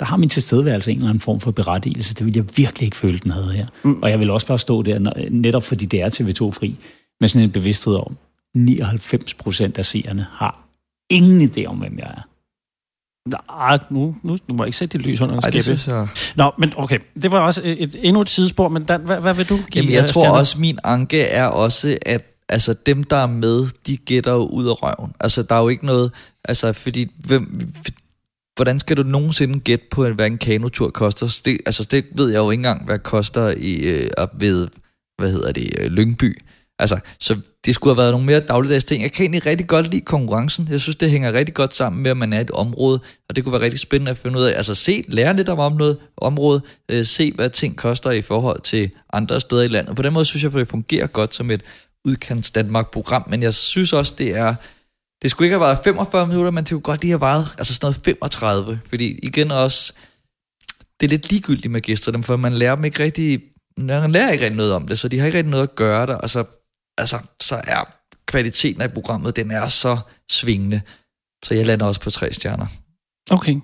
der 0.00 0.06
har 0.06 0.16
min 0.16 0.28
tilstedeværelse 0.28 0.90
en 0.90 0.96
eller 0.96 1.08
anden 1.08 1.20
form 1.20 1.40
for 1.40 1.50
berettigelse. 1.50 2.14
Det 2.14 2.26
vil 2.26 2.36
jeg 2.36 2.44
virkelig 2.56 2.86
ikke 2.86 2.96
føle, 2.96 3.18
den 3.18 3.30
havde 3.30 3.52
her. 3.52 3.66
Mm. 3.84 4.02
Og 4.02 4.10
jeg 4.10 4.18
vil 4.18 4.30
også 4.30 4.46
bare 4.46 4.58
stå 4.58 4.82
der, 4.82 5.28
netop 5.30 5.62
fordi 5.62 5.84
det 5.84 6.00
er 6.00 6.08
TV2 6.08 6.50
fri, 6.50 6.76
med 7.20 7.28
sådan 7.28 7.44
en 7.44 7.50
bevidsthed 7.50 7.94
om, 7.94 8.16
99 8.54 9.34
procent 9.34 9.78
af 9.78 9.84
seerne 9.84 10.26
har 10.30 10.68
ingen 11.10 11.50
idé 11.50 11.64
om, 11.64 11.76
hvem 11.76 11.98
jeg 11.98 12.06
er. 12.16 12.27
Nej, 13.48 13.78
nu, 13.90 14.16
nu, 14.22 14.36
nu 14.48 14.54
må 14.54 14.62
jeg 14.62 14.68
ikke 14.68 14.78
sætte 14.78 14.98
dit 14.98 15.06
lys 15.06 15.20
under 15.20 15.34
en 15.34 15.42
skæppe. 15.42 15.62
synes 15.62 15.86
jeg... 15.86 16.08
Nå, 16.36 16.52
men 16.58 16.72
okay, 16.76 16.98
det 17.22 17.32
var 17.32 17.40
også 17.40 17.60
et, 17.64 17.82
et, 17.82 17.96
endnu 18.02 18.20
et 18.20 18.28
sidespor, 18.28 18.68
men 18.68 18.84
Dan, 18.84 19.00
hvad, 19.00 19.20
hvad 19.20 19.34
vil 19.34 19.48
du 19.48 19.56
give 19.56 19.66
Jamen, 19.74 19.92
jeg 19.92 20.02
øh, 20.02 20.08
tror 20.08 20.20
stjerner? 20.20 20.38
også, 20.38 20.60
min 20.60 20.78
anke 20.84 21.22
er 21.22 21.46
også, 21.46 21.98
at 22.06 22.24
altså, 22.48 22.74
dem, 22.86 23.04
der 23.04 23.16
er 23.16 23.26
med, 23.26 23.68
de 23.86 23.96
gætter 23.96 24.32
jo 24.32 24.46
ud 24.46 24.66
af 24.68 24.82
røven. 24.82 25.12
Altså, 25.20 25.42
der 25.42 25.54
er 25.54 25.60
jo 25.60 25.68
ikke 25.68 25.86
noget... 25.86 26.12
Altså, 26.44 26.72
fordi... 26.72 27.06
Hvem, 27.18 27.72
hvordan 28.56 28.80
skal 28.80 28.96
du 28.96 29.02
nogensinde 29.02 29.60
gætte 29.60 29.84
på, 29.90 30.08
hvad 30.08 30.26
en 30.26 30.38
kanotur 30.38 30.90
koster? 30.90 31.40
Det, 31.44 31.58
altså, 31.66 31.88
det 31.90 32.04
ved 32.14 32.30
jeg 32.30 32.38
jo 32.38 32.50
ikke 32.50 32.58
engang, 32.58 32.84
hvad 32.84 32.98
det 32.98 33.04
koster 33.04 33.54
i, 33.56 33.74
øh, 33.76 34.10
op 34.16 34.40
ved, 34.40 34.68
hvad 35.18 35.32
hedder 35.32 35.52
det, 35.52 35.72
øh, 35.78 35.90
Lyngby. 35.90 36.38
Altså, 36.78 36.98
så 37.20 37.36
det 37.64 37.74
skulle 37.74 37.94
have 37.94 38.02
været 38.02 38.12
nogle 38.12 38.26
mere 38.26 38.40
dagligdags 38.40 38.84
ting. 38.84 39.02
Jeg 39.02 39.12
kan 39.12 39.22
egentlig 39.22 39.46
rigtig 39.46 39.66
godt 39.66 39.90
lide 39.90 40.04
konkurrencen. 40.04 40.68
Jeg 40.70 40.80
synes, 40.80 40.96
det 40.96 41.10
hænger 41.10 41.32
rigtig 41.32 41.54
godt 41.54 41.74
sammen 41.74 42.02
med, 42.02 42.10
at 42.10 42.16
man 42.16 42.32
er 42.32 42.38
i 42.38 42.40
et 42.40 42.50
område, 42.50 43.00
og 43.28 43.36
det 43.36 43.44
kunne 43.44 43.52
være 43.52 43.62
rigtig 43.62 43.80
spændende 43.80 44.10
at 44.10 44.16
finde 44.16 44.38
ud 44.38 44.44
af. 44.44 44.56
Altså, 44.56 44.74
se, 44.74 45.04
lære 45.08 45.36
lidt 45.36 45.48
om 45.48 45.72
noget 45.72 45.96
område, 46.16 46.60
øh, 46.88 47.04
se, 47.04 47.32
hvad 47.32 47.50
ting 47.50 47.76
koster 47.76 48.10
i 48.10 48.22
forhold 48.22 48.60
til 48.60 48.90
andre 49.12 49.40
steder 49.40 49.62
i 49.62 49.68
landet. 49.68 49.96
På 49.96 50.02
den 50.02 50.12
måde 50.12 50.24
synes 50.24 50.42
jeg, 50.42 50.54
at 50.54 50.58
det 50.58 50.68
fungerer 50.68 51.06
godt 51.06 51.34
som 51.34 51.50
et 51.50 51.62
udkants 52.04 52.50
Danmark-program, 52.50 53.24
men 53.30 53.42
jeg 53.42 53.54
synes 53.54 53.92
også, 53.92 54.14
det 54.18 54.36
er... 54.36 54.54
Det 55.22 55.30
skulle 55.30 55.46
ikke 55.46 55.58
have 55.58 55.66
været 55.66 55.78
45 55.84 56.26
minutter, 56.26 56.50
men 56.50 56.64
det 56.64 56.70
kunne 56.70 56.80
godt 56.80 57.00
lige 57.00 57.10
have 57.10 57.20
været 57.20 57.46
altså 57.58 57.74
sådan 57.74 57.84
noget 57.86 58.00
35, 58.04 58.80
fordi 58.88 59.18
igen 59.22 59.50
også, 59.50 59.92
det 61.00 61.06
er 61.06 61.10
lidt 61.10 61.30
ligegyldigt 61.30 61.72
med 61.72 61.80
gæsterne, 61.80 62.22
for 62.22 62.36
man 62.36 62.52
lærer 62.52 62.74
dem 62.74 62.84
ikke 62.84 63.02
rigtig, 63.02 63.40
man 63.76 64.12
lærer 64.12 64.30
ikke 64.30 64.44
rigtig 64.44 64.56
noget 64.56 64.72
om 64.72 64.88
det, 64.88 64.98
så 64.98 65.08
de 65.08 65.18
har 65.18 65.26
ikke 65.26 65.38
rigtig 65.38 65.50
noget 65.50 65.62
at 65.62 65.74
gøre 65.74 66.06
der, 66.06 66.14
og 66.14 66.30
så, 66.30 66.44
altså, 66.98 67.18
så 67.40 67.60
er 67.64 67.84
kvaliteten 68.26 68.82
af 68.82 68.92
programmet, 68.92 69.36
den 69.36 69.50
er 69.50 69.68
så 69.68 69.98
svingende. 70.30 70.80
Så 71.44 71.54
jeg 71.54 71.66
lander 71.66 71.86
også 71.86 72.00
på 72.00 72.10
tre 72.10 72.32
stjerner. 72.32 72.66
Okay. 73.30 73.60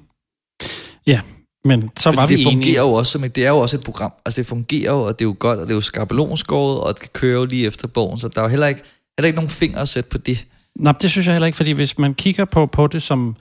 Ja, 1.07 1.21
men 1.65 1.91
så 1.97 2.03
Fordi 2.03 2.17
var 2.17 2.27
vi 2.27 2.37
det 2.37 2.45
fungerer 2.45 2.63
enige. 2.63 2.79
jo 2.79 2.93
også 2.93 3.13
som 3.13 3.25
et, 3.25 3.37
det 3.37 3.45
er 3.47 3.49
jo 3.49 3.59
også 3.59 3.77
et 3.77 3.85
program. 3.85 4.13
Altså 4.27 4.37
det 4.41 4.47
fungerer 4.47 4.93
jo, 4.93 5.03
og 5.03 5.19
det 5.19 5.25
er 5.25 5.29
jo 5.29 5.37
godt, 5.39 5.59
og 5.59 5.67
det 5.67 5.71
er 5.71 5.77
jo 5.77 5.81
skabelonskåret, 5.81 6.81
og 6.81 7.01
det 7.01 7.13
kører 7.13 7.39
jo 7.39 7.45
lige 7.45 7.67
efter 7.67 7.89
bogen, 7.89 8.19
så 8.21 8.29
der 8.29 8.41
er 8.41 8.45
jo 8.45 8.49
heller 8.49 8.67
ikke, 8.67 8.83
heller 9.19 9.27
ikke 9.27 9.37
nogen 9.37 9.51
fingre 9.51 9.81
at 9.81 9.89
sætte 9.89 10.11
på 10.11 10.19
det. 10.19 10.47
Nej, 10.79 10.93
det 11.01 11.11
synes 11.11 11.27
jeg 11.27 11.35
heller 11.35 11.47
ikke, 11.47 11.57
fordi 11.57 11.71
hvis 11.71 11.99
man 11.99 12.15
kigger 12.15 12.45
på, 12.45 12.67
på 12.67 12.87
det 12.87 13.03
som 13.03 13.37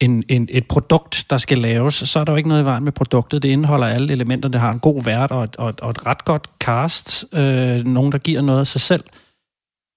en, 0.00 0.22
en, 0.28 0.48
et 0.50 0.68
produkt, 0.68 1.24
der 1.30 1.38
skal 1.38 1.58
laves, 1.58 1.94
så 1.94 2.18
er 2.20 2.24
der 2.24 2.32
jo 2.32 2.36
ikke 2.36 2.48
noget 2.48 2.62
i 2.62 2.64
vejen 2.64 2.84
med 2.84 2.92
produktet. 2.92 3.42
Det 3.42 3.48
indeholder 3.48 3.86
alle 3.86 4.12
elementer. 4.12 4.48
Det 4.48 4.60
har 4.60 4.72
en 4.72 4.78
god 4.78 5.04
vært 5.04 5.30
og 5.30 5.44
et, 5.44 5.56
og 5.56 5.68
et, 5.68 5.80
og 5.80 5.90
et 5.90 6.06
ret 6.06 6.24
godt 6.24 6.50
cast. 6.60 7.24
Øh, 7.34 7.84
nogen, 7.86 8.12
der 8.12 8.18
giver 8.18 8.42
noget 8.42 8.60
af 8.60 8.66
sig 8.66 8.80
selv. 8.80 9.04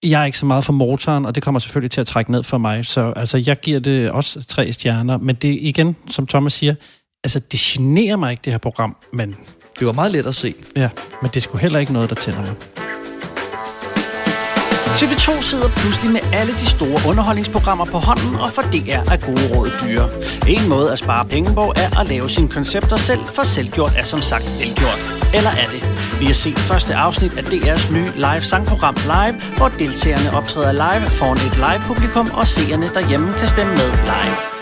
Jeg 0.04 0.22
er 0.22 0.26
ikke 0.26 0.38
så 0.38 0.46
meget 0.46 0.64
for 0.64 0.74
motoren, 0.74 1.26
og 1.26 1.36
det 1.36 1.44
kommer 1.44 1.60
selvfølgelig 1.60 1.92
til 1.92 2.02
at 2.02 2.08
trække 2.08 2.32
ned 2.32 2.44
for 2.44 2.58
mig. 2.58 2.86
Så 2.86 3.14
altså, 3.16 3.38
jeg 3.48 3.60
giver 3.60 3.80
det 3.80 4.12
også 4.12 4.44
tre 4.44 4.74
stjerner. 4.74 5.18
Men 5.18 5.36
det 5.36 5.58
igen, 5.62 5.96
som 6.10 6.28
Thomas 6.28 6.54
siger, 6.54 6.76
altså, 7.24 7.40
det 7.40 7.60
generer 7.60 8.16
mig 8.16 8.32
ikke, 8.32 8.42
det 8.46 8.54
her 8.54 8.58
program. 8.58 8.96
Men, 9.14 9.36
Det 9.80 9.88
var 9.88 9.94
meget 9.94 10.12
let 10.12 10.26
at 10.26 10.36
se. 10.36 10.54
ja, 10.76 10.90
men 11.22 11.32
det 11.34 11.44
sgu 11.44 11.58
heller 11.58 11.80
ikke 11.80 11.94
noget, 11.94 12.10
der 12.10 12.16
tænder 12.16 12.40
mig. 12.40 12.83
TV2 14.94 15.42
sidder 15.42 15.70
pludselig 15.70 16.12
med 16.12 16.22
alle 16.34 16.54
de 16.54 16.66
store 16.66 17.00
underholdningsprogrammer 17.10 17.86
på 17.86 17.98
hånden, 17.98 18.36
og 18.36 18.50
for 18.52 18.62
DR 18.62 19.12
er 19.14 19.18
gode 19.18 19.46
råd 19.56 19.70
dyre. 19.82 20.10
En 20.48 20.70
måde 20.70 20.92
at 20.92 21.00
spare 21.00 21.26
penge 21.26 21.54
på 21.54 21.74
er 21.76 22.00
at 22.00 22.08
lave 22.08 22.30
sine 22.30 22.50
koncepter 22.50 22.96
selv, 22.96 23.26
for 23.26 23.44
selvgjort 23.44 23.94
er 23.98 24.04
som 24.04 24.22
sagt 24.22 24.46
velgjort. 24.60 25.00
Eller 25.34 25.50
er 25.50 25.68
det? 25.74 25.82
Vi 26.20 26.26
har 26.26 26.34
set 26.34 26.60
første 26.60 26.96
afsnit 26.96 27.38
af 27.38 27.44
DR's 27.44 27.94
nye 27.94 28.12
live 28.16 28.42
sangprogram 28.42 28.96
Live, 28.96 29.42
hvor 29.58 29.68
deltagerne 29.80 30.38
optræder 30.38 30.72
live 30.72 31.10
foran 31.10 31.38
et 31.38 31.56
live-publikum, 31.56 32.32
og 32.34 32.48
seerne 32.48 32.88
derhjemme 32.94 33.34
kan 33.40 33.48
stemme 33.48 33.72
med 33.72 33.90
live. 33.92 34.53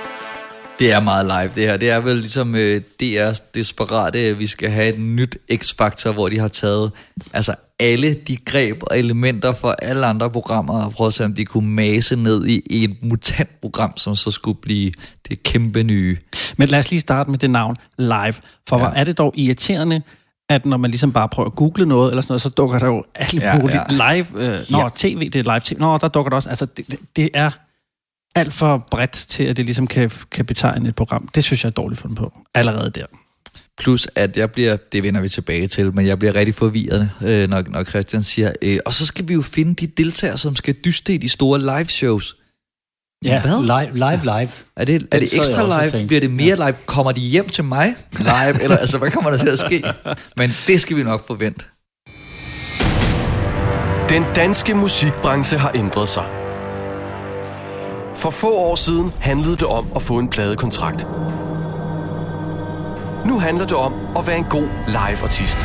Det 0.81 0.91
er 0.91 0.99
meget 0.99 1.25
live, 1.25 1.51
det 1.63 1.69
her. 1.71 1.77
Det 1.77 1.89
er 1.89 1.99
vel 1.99 2.15
ligesom 2.17 2.55
øh, 2.55 2.81
DR's 3.03 3.43
desperate, 3.55 4.19
at 4.19 4.39
vi 4.39 4.47
skal 4.47 4.69
have 4.69 4.93
et 4.93 4.99
nyt 4.99 5.37
X-Factor, 5.53 6.11
hvor 6.11 6.29
de 6.29 6.39
har 6.39 6.47
taget 6.47 6.91
altså 7.33 7.55
alle 7.79 8.13
de 8.13 8.37
greb 8.45 8.77
og 8.81 8.99
elementer 8.99 9.53
fra 9.53 9.75
alle 9.81 10.05
andre 10.05 10.29
programmer, 10.29 10.83
og 10.85 10.91
prøvet 10.91 11.09
at 11.09 11.13
se, 11.13 11.25
om 11.25 11.33
de 11.33 11.45
kunne 11.45 11.69
mase 11.75 12.15
ned 12.15 12.45
i, 12.47 12.83
et 12.83 12.97
mutant-program, 13.03 13.97
som 13.97 14.15
så 14.15 14.31
skulle 14.31 14.57
blive 14.61 14.91
det 15.29 15.43
kæmpe 15.43 15.83
nye. 15.83 16.17
Men 16.57 16.69
lad 16.69 16.79
os 16.79 16.89
lige 16.91 16.99
starte 16.99 17.29
med 17.31 17.39
det 17.39 17.49
navn, 17.49 17.75
live. 17.97 18.33
For 18.69 18.77
ja. 18.77 18.77
hvor 18.77 18.87
er 18.87 19.03
det 19.03 19.17
dog 19.17 19.33
irriterende, 19.37 20.01
at 20.49 20.65
når 20.65 20.77
man 20.77 20.91
ligesom 20.91 21.11
bare 21.13 21.29
prøver 21.29 21.49
at 21.49 21.55
google 21.55 21.85
noget, 21.85 22.09
eller 22.11 22.21
sådan 22.21 22.31
noget, 22.31 22.41
så 22.41 22.49
dukker 22.49 22.79
der 22.79 22.87
jo 22.87 23.03
alle 23.15 23.41
Ja, 23.41 23.59
mulige 23.59 23.81
ja. 24.03 24.13
live... 24.15 24.25
Øh, 24.53 24.59
nå, 24.69 24.79
Ja. 24.79 24.87
tv, 24.95 25.29
det 25.29 25.35
er 25.47 25.53
live 25.53 25.59
tv. 25.59 25.79
Nå, 25.79 25.97
der 25.97 26.07
dukker 26.07 26.29
der 26.29 26.35
også... 26.35 26.49
Altså, 26.49 26.65
det- 26.65 26.99
det 27.15 27.29
er 27.33 27.51
alt 28.35 28.53
for 28.53 28.87
bredt 28.91 29.11
til, 29.11 29.43
at 29.43 29.57
det 29.57 29.65
ligesom 29.65 29.87
kan, 29.87 30.11
kan 30.31 30.45
betegne 30.45 30.89
et 30.89 30.95
program. 30.95 31.29
Det 31.35 31.43
synes 31.43 31.63
jeg 31.63 31.69
er 31.69 31.73
dårligt 31.73 32.01
fundet 32.01 32.17
på. 32.17 32.33
Allerede 32.55 32.89
der. 32.89 33.05
Plus 33.77 34.07
at 34.15 34.37
jeg 34.37 34.51
bliver, 34.51 34.77
det 34.91 35.03
vender 35.03 35.21
vi 35.21 35.29
tilbage 35.29 35.67
til, 35.67 35.95
men 35.95 36.07
jeg 36.07 36.19
bliver 36.19 36.35
rigtig 36.35 36.55
forvirret, 36.55 37.11
øh, 37.21 37.49
når, 37.49 37.63
når 37.67 37.83
Christian 37.83 38.23
siger, 38.23 38.51
øh, 38.61 38.77
og 38.85 38.93
så 38.93 39.05
skal 39.05 39.27
vi 39.27 39.33
jo 39.33 39.41
finde 39.41 39.73
de 39.73 39.87
deltagere, 39.87 40.37
som 40.37 40.55
skal 40.55 40.73
dyste 40.85 41.13
i 41.13 41.17
de 41.17 41.29
store 41.29 41.59
live 41.59 41.85
shows. 41.85 42.35
Ja, 43.25 43.41
Hvad? 43.41 43.61
live, 43.61 43.93
live, 43.93 44.23
live. 44.23 44.49
Er 44.75 44.85
det, 44.85 45.07
er 45.11 45.19
det 45.19 45.35
ekstra 45.35 45.63
live? 45.63 45.91
tænkte. 45.91 46.07
Bliver 46.07 46.19
det 46.19 46.31
mere 46.31 46.55
live? 46.55 46.75
Kommer 46.85 47.11
de 47.11 47.21
hjem 47.21 47.49
til 47.49 47.63
mig 47.63 47.95
live? 48.17 48.63
Eller 48.63 48.77
altså, 48.77 48.97
hvad 48.97 49.11
kommer 49.11 49.29
der 49.29 49.37
til 49.37 49.49
at 49.49 49.59
ske? 49.59 49.83
Men 50.37 50.51
det 50.67 50.81
skal 50.81 50.97
vi 50.97 51.03
nok 51.03 51.27
forvente. 51.27 51.65
Den 54.09 54.23
danske 54.35 54.73
musikbranche 54.73 55.57
har 55.57 55.71
ændret 55.75 56.09
sig. 56.09 56.40
For 58.15 58.29
få 58.29 58.55
år 58.55 58.75
siden 58.75 59.13
handlede 59.19 59.57
det 59.57 59.67
om 59.67 59.87
at 59.95 60.01
få 60.01 60.19
en 60.19 60.29
pladekontrakt. 60.29 61.07
Nu 63.25 63.39
handler 63.39 63.65
det 63.65 63.77
om 63.77 63.93
at 64.17 64.27
være 64.27 64.37
en 64.37 64.47
god 64.49 64.67
live-artist. 64.87 65.57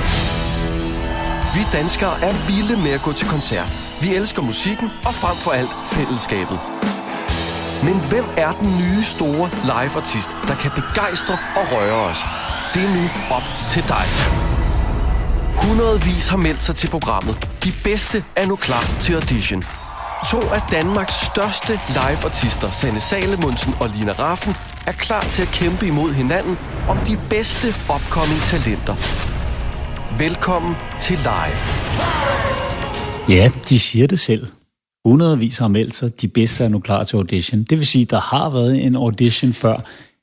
Vi 1.55 1.61
danskere 1.73 2.21
er 2.23 2.35
vilde 2.47 2.77
med 2.83 2.91
at 2.91 3.03
gå 3.03 3.13
til 3.13 3.29
koncert. 3.29 3.73
Vi 4.03 4.15
elsker 4.15 4.43
musikken 4.43 4.91
og 5.07 5.15
frem 5.15 5.37
for 5.37 5.51
alt 5.51 5.71
fællesskabet. 5.87 6.59
Men 7.85 8.01
hvem 8.11 8.25
er 8.37 8.53
den 8.53 8.69
nye 8.69 9.03
store 9.03 9.51
live-artist, 9.63 10.29
der 10.49 10.55
kan 10.55 10.71
begejstre 10.71 11.39
og 11.57 11.65
røre 11.73 12.01
os? 12.11 12.19
Det 12.75 12.83
er 12.85 12.95
nu 12.97 13.05
op 13.37 13.47
til 13.69 13.83
dig. 13.89 14.07
Hundredvis 15.63 16.29
har 16.29 16.37
meldt 16.37 16.63
sig 16.63 16.77
til 16.77 16.89
programmet. 16.91 17.49
De 17.65 17.73
bedste 17.85 18.25
er 18.37 18.47
nu 18.47 18.57
klar 18.57 18.85
til 19.01 19.15
audition. 19.15 19.63
To 20.24 20.40
af 20.40 20.61
Danmarks 20.70 21.14
største 21.14 21.72
live-artister, 21.88 22.70
Sanne 22.70 23.00
Salomonsen 23.00 23.74
og 23.81 23.88
Lina 23.88 24.12
Raffen, 24.12 24.52
er 24.87 24.92
klar 24.92 25.20
til 25.20 25.42
at 25.42 25.48
kæmpe 25.48 25.87
imod 25.87 26.12
hinanden 26.12 26.57
om 26.88 26.98
de 26.98 27.18
bedste 27.31 27.68
upcoming 27.68 28.40
talenter. 28.40 28.94
Velkommen 30.18 30.74
til 31.00 31.18
Live. 31.18 31.59
Ja, 33.29 33.50
de 33.68 33.79
siger 33.79 34.07
det 34.07 34.18
selv. 34.18 34.46
Hundredvis 35.05 35.59
har 35.59 35.68
meldt 35.68 35.94
sig. 35.94 36.20
De 36.20 36.29
bedste 36.29 36.64
er 36.64 36.68
nu 36.68 36.79
klar 36.79 37.02
til 37.02 37.16
audition. 37.16 37.62
Det 37.62 37.79
vil 37.79 37.87
sige, 37.87 38.05
der 38.05 38.20
har 38.20 38.50
været 38.50 38.85
en 38.85 38.96
audition 38.96 39.52
før. 39.52 39.76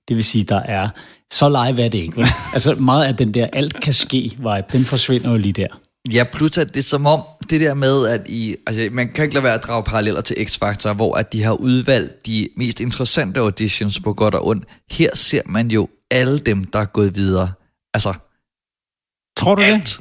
Det 0.08 0.16
vil 0.16 0.24
sige, 0.24 0.44
der 0.44 0.60
er... 0.60 0.90
Så 1.34 1.50
live 1.50 1.86
er 1.86 1.90
det 1.90 1.98
ikke. 1.98 2.28
Altså 2.54 2.76
meget 2.76 3.06
af 3.06 3.16
den 3.16 3.34
der 3.34 3.48
alt 3.54 3.82
kan 3.82 3.94
ske 3.94 4.18
vibe, 4.38 4.66
den 4.72 4.86
forsvinder 4.86 5.32
jo 5.32 5.38
lige 5.38 5.54
der. 5.54 5.68
Ja, 6.12 6.24
plus 6.34 6.58
at 6.58 6.74
det 6.74 6.80
er 6.80 6.84
som 6.84 7.06
om, 7.06 7.24
det 7.50 7.62
der 7.62 7.74
med, 7.74 8.08
at 8.08 8.28
I, 8.30 8.56
altså, 8.68 8.90
man 8.92 9.12
kan 9.14 9.24
ikke 9.24 9.34
lade 9.34 9.44
være 9.44 9.54
at 9.54 9.64
drage 9.64 9.84
paralleller 9.84 10.22
til 10.22 10.36
X-Factor, 10.36 10.94
hvor 10.94 11.16
at 11.16 11.34
de 11.34 11.44
har 11.44 11.54
udvalgt 11.54 12.26
de 12.26 12.50
mest 12.58 12.80
interessante 12.80 13.40
auditions 13.40 14.00
på 14.00 14.14
godt 14.14 14.36
og 14.36 14.48
ondt. 14.48 14.66
Her 14.92 15.16
ser 15.16 15.42
man 15.46 15.72
jo 15.72 15.90
alle 16.12 16.40
dem, 16.40 16.64
der 16.64 16.80
er 16.80 16.86
gået 16.86 17.16
videre. 17.16 17.52
Altså, 17.94 18.14
Tror 19.38 19.56
du 19.56 19.62
det? 19.62 20.00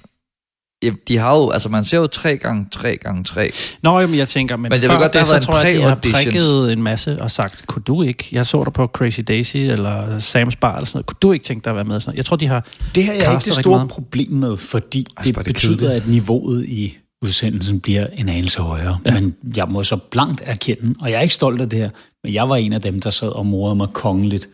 Ja, 0.83 0.91
de 1.09 1.17
har 1.17 1.37
jo, 1.37 1.51
altså 1.51 1.69
man 1.69 1.85
ser 1.85 1.99
jo 1.99 2.07
3 2.07 2.37
gange 2.37 2.67
3 2.73 2.97
gange 2.97 3.25
3 3.25 3.51
Nå, 3.83 4.01
jamen, 4.01 4.19
jeg 4.19 4.29
tænker, 4.29 4.57
men, 4.57 4.63
Men 4.63 4.81
jeg 4.83 4.91
før 4.91 4.99
godt, 4.99 5.13
det, 5.13 5.27
så 5.27 5.39
tror 5.39 5.59
jeg, 5.59 5.77
de 5.77 5.83
har 5.83 5.95
prikket 5.95 6.73
en 6.73 6.83
masse 6.83 7.23
og 7.23 7.31
sagt, 7.31 7.67
kunne 7.67 7.83
du 7.83 8.03
ikke? 8.03 8.29
Jeg 8.33 8.47
så 8.47 8.65
dig 8.65 8.73
på 8.73 8.87
Crazy 8.87 9.21
Daisy 9.29 9.57
eller 9.57 10.19
Sam's 10.19 10.57
Bar 10.61 10.77
eller 10.77 10.87
sådan 10.87 10.97
noget. 10.97 11.07
Kunne 11.07 11.17
du 11.23 11.33
ikke 11.33 11.45
tænke 11.45 11.65
dig 11.65 11.71
at 11.71 11.77
være 11.77 11.85
med? 11.85 12.01
Sådan 12.01 12.09
noget? 12.11 12.17
Jeg 12.17 12.25
tror, 12.25 12.37
de 12.37 12.47
har 12.47 12.67
Det 12.95 13.05
her 13.05 13.13
er 13.13 13.33
ikke 13.33 13.45
det 13.45 13.55
store 13.55 13.89
problem 13.89 14.33
med, 14.33 14.57
fordi 14.57 15.07
Altså, 15.17 15.33
det 15.33 15.47
det 15.47 15.55
betyder, 15.55 15.77
kedeligt. 15.77 16.03
at 16.03 16.09
niveauet 16.09 16.65
i 16.65 16.97
udsendelsen 17.23 17.81
bliver 17.81 18.07
en 18.17 18.29
anelse 18.29 18.61
højere. 18.61 18.99
Ja. 19.07 19.15
Men 19.15 19.35
jeg 19.57 19.67
må 19.69 19.83
så 19.83 19.97
blankt 19.97 20.43
erkende, 20.45 20.95
og 21.01 21.11
jeg 21.11 21.17
er 21.19 21.23
ikke 21.23 21.35
stolt 21.35 21.61
af 21.61 21.69
det 21.69 21.79
her, 21.79 21.91
men 22.25 22.35
jeg 22.35 22.49
var 22.49 22.57
en 22.57 22.73
af 22.73 22.81
dem, 22.81 23.01
der 23.01 23.11
sad 23.11 23.29
og 23.29 23.47
morede 23.47 23.75
mig 23.77 23.89
kongeligt 23.93 24.49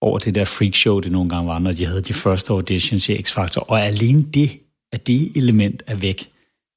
over 0.00 0.18
det 0.18 0.34
der 0.34 0.44
freakshow, 0.44 1.00
det 1.00 1.12
nogle 1.12 1.28
gange 1.30 1.48
var, 1.48 1.58
når 1.58 1.72
de 1.72 1.86
havde 1.86 2.00
de 2.00 2.14
første 2.14 2.52
auditions 2.52 3.08
i 3.08 3.16
X-Factor. 3.16 3.58
Og 3.58 3.86
alene 3.86 4.22
det, 4.34 4.50
at 4.92 5.06
det 5.06 5.36
element 5.36 5.82
er 5.86 5.94
væk, 5.94 6.30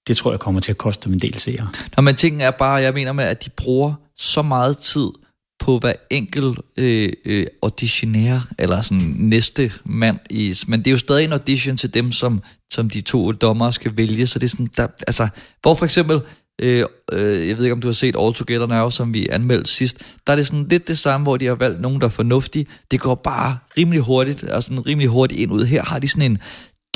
det 0.08 0.18
tror 0.18 0.32
jeg 0.32 0.40
kommer 0.40 0.62
til 0.62 0.72
at 0.72 0.78
koste 0.78 1.06
dem 1.06 1.14
en 1.14 1.20
del 1.20 1.40
seere. 1.40 1.70
Nå, 1.98 2.02
men 2.02 2.16
tingen 2.16 2.42
er 2.42 2.52
bare, 2.52 2.74
jeg 2.74 2.94
mener 2.94 3.12
med, 3.12 3.24
at 3.24 3.46
de 3.46 3.50
bruger 3.50 3.94
så 4.18 4.42
meget 4.42 4.78
tid 4.78 5.08
på 5.60 5.80
hver 5.80 5.94
enkelt 6.10 6.60
øh, 6.78 7.10
øh, 7.26 7.48
auditionær, 7.64 8.48
eller 8.58 8.82
sådan 8.82 9.14
næste 9.18 9.72
mand. 9.86 10.20
I, 10.30 10.56
men 10.68 10.80
det 10.80 10.88
er 10.88 10.92
jo 10.92 10.98
stadig 10.98 11.26
en 11.26 11.34
audition 11.34 11.78
til 11.78 11.94
dem, 11.94 12.12
som, 12.12 12.42
som 12.74 12.90
de 12.90 13.02
to 13.02 13.32
dommere 13.32 13.74
skal 13.74 13.98
vælge, 13.98 14.28
så 14.28 14.40
det 14.40 14.46
er 14.46 14.50
sådan, 14.50 14.70
der, 14.78 14.88
altså, 15.08 15.28
hvor 15.62 15.76
for 15.76 15.86
eksempel, 15.86 16.22
øh, 16.62 16.86
øh, 17.12 17.48
jeg 17.48 17.58
ved 17.58 17.64
ikke, 17.64 17.74
om 17.74 17.82
du 17.82 17.88
har 17.88 17.94
set 17.94 18.16
All 18.20 18.34
Together 18.34 18.68
Now, 18.68 18.90
som 18.90 19.14
vi 19.14 19.28
anmeldte 19.32 19.72
sidst, 19.72 19.98
der 20.28 20.34
er 20.34 20.38
det 20.38 20.48
sådan 20.48 20.68
lidt 20.68 20.88
det 20.88 20.98
samme, 20.98 21.24
hvor 21.26 21.38
de 21.38 21.46
har 21.46 21.56
valgt 21.56 21.82
nogen, 21.82 22.02
der 22.02 22.06
er 22.06 22.12
fornuftige. 22.12 22.66
Det 22.92 23.00
går 23.00 23.16
bare 23.16 23.58
rimelig 23.78 24.02
hurtigt, 24.02 24.44
og 24.44 24.64
sådan 24.64 24.86
rimelig 24.88 25.10
hurtigt 25.10 25.42
ind 25.42 25.52
ud. 25.52 25.66
Her 25.66 25.84
har 25.84 26.00
de 26.00 26.08
sådan 26.08 26.32
en 26.32 26.38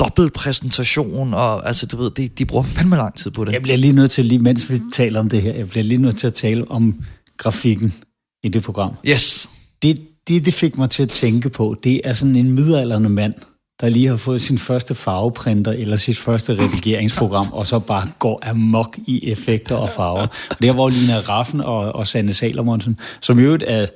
dobbelt 0.04 0.32
præsentation, 0.32 1.34
og 1.34 1.66
altså, 1.66 1.86
du 1.86 1.96
ved, 1.96 2.10
de, 2.10 2.28
de 2.28 2.44
bruger 2.44 2.64
fandme 2.64 2.96
lang 2.96 3.14
tid 3.14 3.30
på 3.30 3.44
det. 3.44 3.52
Jeg 3.52 3.62
bliver 3.62 3.76
lige 3.76 3.92
nødt 3.92 4.10
til, 4.10 4.24
lige 4.24 4.38
mens 4.38 4.70
vi 4.70 4.80
taler 4.92 5.20
om 5.20 5.28
det 5.28 5.42
her, 5.42 5.52
jeg 5.52 5.68
bliver 5.68 5.84
lige 5.84 5.98
nødt 6.02 6.18
til 6.18 6.26
at 6.26 6.34
tale 6.34 6.70
om 6.70 7.04
grafikken 7.36 7.94
i 8.42 8.48
det 8.48 8.62
program. 8.62 8.94
Yes. 9.06 9.50
Det, 9.82 10.00
det, 10.28 10.44
det 10.44 10.54
fik 10.54 10.78
mig 10.78 10.90
til 10.90 11.02
at 11.02 11.08
tænke 11.08 11.48
på, 11.48 11.76
det 11.84 12.00
er 12.04 12.12
sådan 12.12 12.36
en 12.36 12.52
midaldrende 12.52 13.08
mand 13.08 13.34
der 13.80 13.88
lige 13.88 14.06
har 14.06 14.16
fået 14.16 14.40
sin 14.40 14.58
første 14.58 14.94
farveprinter 14.94 15.72
eller 15.72 15.96
sit 15.96 16.18
første 16.18 16.52
redigeringsprogram, 16.52 17.52
og 17.52 17.66
så 17.66 17.78
bare 17.78 18.08
går 18.18 18.40
amok 18.42 18.98
i 19.06 19.30
effekter 19.30 19.76
og 19.76 19.90
farver. 19.90 20.26
Det 20.60 20.76
var 20.76 20.88
Lina 20.88 21.18
Raffen 21.18 21.60
og, 21.60 21.94
og 21.94 22.06
Sanne 22.06 22.32
Salomonsen, 22.32 22.98
som 23.20 23.38
i 23.38 23.42
øvrigt 23.42 23.64
er 23.66 23.86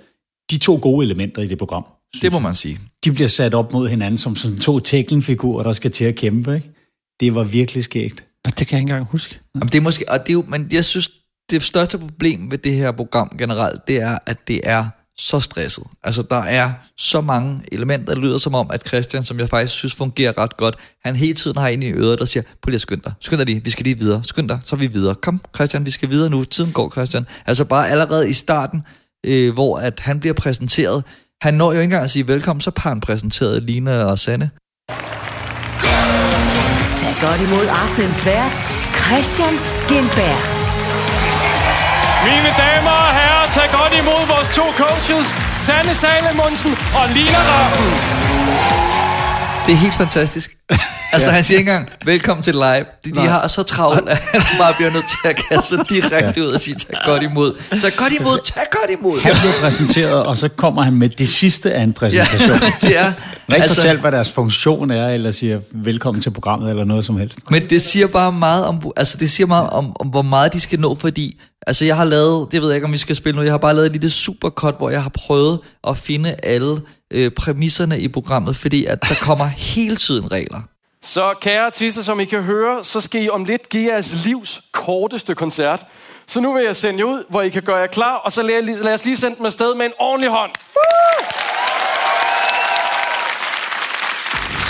de 0.50 0.59
to 0.59 0.78
gode 0.82 1.04
elementer 1.04 1.42
i 1.42 1.46
det 1.46 1.59
program. 1.59 1.84
Det 2.22 2.32
må 2.32 2.38
man 2.38 2.54
sige. 2.54 2.80
De 3.04 3.12
bliver 3.12 3.28
sat 3.28 3.54
op 3.54 3.72
mod 3.72 3.88
hinanden 3.88 4.18
som 4.18 4.36
sådan 4.36 4.59
to 4.59 4.80
tæklingfigurer, 4.80 5.62
der 5.62 5.72
skal 5.72 5.90
til 5.90 6.04
at 6.04 6.14
kæmpe. 6.14 6.54
Ikke? 6.54 6.70
Det 7.20 7.34
var 7.34 7.44
virkelig 7.44 7.84
skægt. 7.84 8.24
Det 8.44 8.56
kan 8.56 8.76
jeg 8.76 8.80
ikke 8.80 8.90
engang 8.92 9.06
huske. 9.11 9.40
Jamen, 9.54 9.68
det 9.68 9.74
er 9.74 9.80
måske, 9.80 10.04
og 10.09 10.20
det 10.20 10.28
er 10.28 10.32
jo, 10.32 10.44
men 10.48 10.68
jeg 10.72 10.84
synes, 10.84 11.11
det 11.50 11.62
største 11.62 11.98
problem 11.98 12.50
ved 12.50 12.59
det 12.59 12.74
her 12.74 12.92
program 12.92 13.36
generelt, 13.38 13.88
det 13.88 13.96
er, 14.00 14.18
at 14.26 14.48
det 14.48 14.61
er 14.64 14.86
så 15.18 15.40
stresset. 15.40 15.84
Altså, 16.04 16.22
der 16.22 16.42
er 16.42 16.72
så 16.96 17.20
mange 17.20 17.61
elementer, 17.72 18.14
der 18.14 18.20
lyder 18.20 18.38
som 18.38 18.54
om, 18.54 18.70
at 18.72 18.88
Christian, 18.88 19.24
som 19.24 19.40
jeg 19.40 19.48
faktisk 19.48 19.74
synes 19.74 19.94
fungerer 19.94 20.38
ret 20.38 20.56
godt, 20.56 20.76
han 21.04 21.16
hele 21.16 21.34
tiden 21.34 21.56
har 21.56 21.68
en 21.68 21.82
i 21.82 21.90
øret, 21.92 22.18
der 22.18 22.24
siger, 22.24 22.42
prøv 22.42 22.70
lige 22.70 22.74
at 22.74 22.80
skynde 22.80 23.02
dig, 23.04 23.12
skynd 23.20 23.38
dig 23.38 23.46
lige, 23.46 23.64
vi 23.64 23.70
skal 23.70 23.84
lige 23.84 23.98
videre, 23.98 24.24
skynd 24.24 24.48
dig, 24.48 24.59
så 24.62 24.76
er 24.76 24.78
vi 24.78 24.86
videre. 24.86 25.14
Kom, 25.14 25.40
Christian, 25.54 25.86
vi 25.86 25.90
skal 25.90 26.11
videre 26.11 26.30
nu, 26.30 26.44
tiden 26.44 26.72
går, 26.72 26.90
Christian. 26.90 27.26
Altså 27.46 27.64
bare 27.64 27.88
allerede 27.90 28.30
i 28.30 28.32
starten, 28.32 28.82
øh, 29.26 29.52
hvor 29.52 29.78
at 29.78 30.00
han 30.00 30.20
bliver 30.20 30.34
præsenteret, 30.34 31.04
han 31.43 31.55
når 31.55 31.72
jo 31.72 31.78
ikke 31.78 31.84
engang 31.84 32.05
at 32.05 32.11
sige 32.11 32.26
velkommen, 32.26 32.61
så 32.61 32.70
har 32.76 32.91
han 32.91 33.01
præsenteret 33.01 33.62
Lina 33.62 34.05
og 34.05 34.18
Sanne. 34.18 34.51
Tag 37.01 37.14
godt 37.20 37.41
imod 37.47 37.66
aftenens 37.84 38.26
vært, 38.26 38.53
Christian 39.03 39.55
Gindberg. 39.89 40.41
Mine 42.26 42.51
damer 42.62 42.97
og 43.07 43.12
herrer, 43.18 43.47
tag 43.57 43.68
godt 43.78 43.93
imod 44.03 44.22
vores 44.34 44.49
to 44.59 44.66
coaches, 44.82 45.26
Sanne 45.53 45.95
Salomonsen 45.95 46.72
og 46.99 47.07
Lina 47.14 47.41
Raffen. 47.51 48.88
Det 49.68 49.74
er 49.74 49.78
helt 49.78 49.94
fantastisk. 49.94 50.56
Altså, 51.12 51.30
ja. 51.30 51.34
han 51.34 51.44
siger 51.44 51.58
ikke 51.58 51.70
engang, 51.70 51.88
velkommen 52.04 52.44
til 52.44 52.54
live. 52.54 52.84
De, 53.04 53.10
de 53.14 53.20
har 53.20 53.48
så 53.48 53.62
travlt, 53.62 54.08
at 54.08 54.18
han 54.18 54.58
bare 54.58 54.74
bliver 54.74 54.90
nødt 54.92 55.04
til 55.08 55.28
at 55.28 55.36
kaste 55.48 55.68
sig 55.68 55.78
direkte 55.88 56.42
ud 56.42 56.46
og 56.46 56.60
sige, 56.60 56.74
tag 56.74 56.96
godt 57.04 57.22
imod. 57.22 57.78
Tag 57.80 57.92
godt 57.96 58.12
imod, 58.20 58.38
tag 58.44 58.62
godt 58.70 58.90
imod. 59.00 59.20
Han 59.20 59.34
bliver 59.40 59.52
præsenteret, 59.62 60.22
og 60.22 60.36
så 60.36 60.48
kommer 60.48 60.82
han 60.82 60.94
med 60.94 61.08
det 61.08 61.28
sidste 61.28 61.72
af 61.72 61.82
en 61.82 61.92
præsentation. 61.92 62.48
Ja, 62.48 62.72
det 62.88 62.98
er. 62.98 63.02
Har 63.02 63.10
ikke 63.54 63.62
altså, 63.62 63.74
fortalt, 63.74 64.00
hvad 64.00 64.12
deres 64.12 64.32
funktion 64.32 64.90
er, 64.90 65.08
eller 65.08 65.30
siger 65.30 65.60
velkommen 65.72 66.22
til 66.22 66.30
programmet, 66.30 66.70
eller 66.70 66.84
noget 66.84 67.04
som 67.04 67.18
helst. 67.18 67.50
Men 67.50 67.70
det 67.70 67.82
siger 67.82 68.06
bare 68.06 68.32
meget 68.32 68.64
om, 68.64 68.92
altså 68.96 69.16
det 69.18 69.30
siger 69.30 69.46
meget 69.46 69.70
om, 69.70 69.96
om 70.00 70.08
hvor 70.08 70.22
meget 70.22 70.52
de 70.52 70.60
skal 70.60 70.80
nå, 70.80 70.94
fordi 70.94 71.40
altså 71.68 71.84
jeg 71.84 71.96
har 71.96 72.04
lavet, 72.04 72.52
det 72.52 72.62
ved 72.62 72.68
jeg 72.68 72.76
ikke, 72.76 72.84
om 72.84 72.92
vi 72.92 72.98
skal 72.98 73.16
spille 73.16 73.36
nu, 73.36 73.42
jeg 73.42 73.52
har 73.52 73.58
bare 73.58 73.74
lavet 73.74 73.86
et 73.86 73.92
lille 73.92 74.10
supercut, 74.10 74.74
hvor 74.78 74.90
jeg 74.90 75.02
har 75.02 75.10
prøvet 75.10 75.60
at 75.88 75.96
finde 75.96 76.36
alle 76.42 76.82
øh, 77.10 77.30
præmisserne 77.30 78.00
i 78.00 78.08
programmet, 78.08 78.56
fordi 78.56 78.84
at 78.84 79.02
der 79.02 79.14
kommer 79.22 79.46
hele 79.74 79.96
tiden 79.96 80.32
regler. 80.32 80.60
Så 81.02 81.34
kære 81.40 81.66
artister, 81.66 82.02
som 82.02 82.20
I 82.20 82.24
kan 82.24 82.42
høre, 82.42 82.84
så 82.84 83.00
skal 83.00 83.22
I 83.22 83.28
om 83.28 83.44
lidt 83.44 83.68
give 83.68 83.92
jeres 83.92 84.24
livs 84.24 84.60
korteste 84.72 85.34
koncert. 85.34 85.86
Så 86.26 86.40
nu 86.40 86.52
vil 86.52 86.64
jeg 86.64 86.76
sende 86.76 86.98
jer 86.98 87.04
ud, 87.04 87.24
hvor 87.30 87.42
I 87.42 87.48
kan 87.48 87.62
gøre 87.62 87.76
jer 87.76 87.86
klar, 87.86 88.14
og 88.14 88.32
så 88.32 88.42
lad, 88.42 88.82
lad 88.82 88.92
os 88.92 89.04
lige 89.04 89.16
sende 89.16 89.36
dem 89.36 89.46
afsted 89.46 89.74
med 89.74 89.86
en 89.86 89.92
ordentlig 89.98 90.30
hånd. 90.30 90.50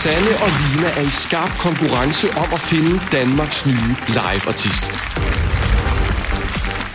Sanne 0.02 0.30
og 0.44 0.50
Lina 0.58 0.88
er 0.96 1.06
i 1.06 1.10
skarp 1.10 1.50
konkurrence 1.58 2.28
om 2.36 2.48
at 2.52 2.60
finde 2.60 3.00
Danmarks 3.12 3.66
nye 3.66 3.94
live-artist. 4.08 4.84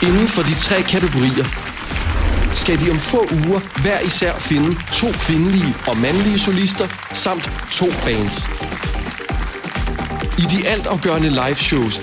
Inden 0.04 0.28
for 0.28 0.42
de 0.42 0.56
tre 0.56 0.82
kategorier 0.82 1.46
skal 2.54 2.82
de 2.82 2.92
om 2.92 3.00
få 3.00 3.28
uger 3.32 3.60
hver 3.82 4.00
især 4.00 4.34
finde 4.38 4.76
to 4.92 5.08
kvindelige 5.12 5.76
og 5.88 5.98
mandlige 5.98 6.40
solister 6.40 6.88
samt 7.14 7.52
to 7.72 7.86
bands. 8.06 8.50
I 10.38 10.42
de 10.42 10.68
altafgørende 10.68 11.30
live 11.30 11.56
shows 11.56 12.02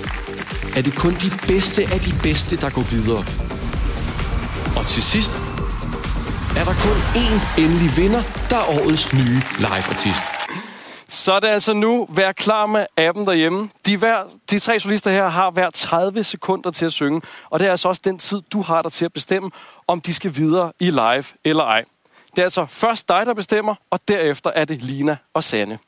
er 0.75 0.81
det 0.81 0.95
kun 0.95 1.13
de 1.13 1.31
bedste 1.47 1.81
af 1.93 1.99
de 1.99 2.13
bedste, 2.23 2.55
der 2.55 2.69
går 2.69 2.81
videre. 2.81 3.25
Og 4.75 4.85
til 4.87 5.03
sidst 5.03 5.31
er 6.57 6.63
der 6.63 6.73
kun 6.73 6.97
én 7.15 7.61
endelig 7.61 7.97
vinder, 7.97 8.23
der 8.49 8.55
er 8.55 8.79
årets 8.79 9.13
nye 9.13 9.41
live-artist. 9.59 10.30
Så 11.21 11.33
er 11.33 11.39
det 11.39 11.47
altså 11.47 11.73
nu. 11.73 12.07
Vær 12.09 12.31
klar 12.31 12.65
med 12.65 12.85
appen 12.97 13.25
derhjemme. 13.25 13.69
De, 13.85 13.97
hver, 13.97 14.23
de 14.51 14.59
tre 14.59 14.79
solister 14.79 15.11
her 15.11 15.29
har 15.29 15.51
hver 15.51 15.69
30 15.69 16.23
sekunder 16.23 16.71
til 16.71 16.85
at 16.85 16.93
synge. 16.93 17.21
Og 17.49 17.59
det 17.59 17.67
er 17.67 17.71
altså 17.71 17.87
også 17.87 18.01
den 18.03 18.19
tid, 18.19 18.41
du 18.53 18.61
har 18.61 18.81
der 18.81 18.89
til 18.89 19.05
at 19.05 19.13
bestemme, 19.13 19.51
om 19.87 20.01
de 20.01 20.13
skal 20.13 20.35
videre 20.35 20.71
i 20.79 20.89
live 20.89 21.23
eller 21.43 21.63
ej. 21.63 21.83
Det 22.31 22.39
er 22.39 22.43
altså 22.43 22.65
først 22.65 23.09
dig, 23.09 23.25
der 23.25 23.33
bestemmer, 23.33 23.75
og 23.89 23.99
derefter 24.07 24.49
er 24.55 24.65
det 24.65 24.81
Lina 24.81 25.17
og 25.33 25.43
Sanne. 25.43 25.79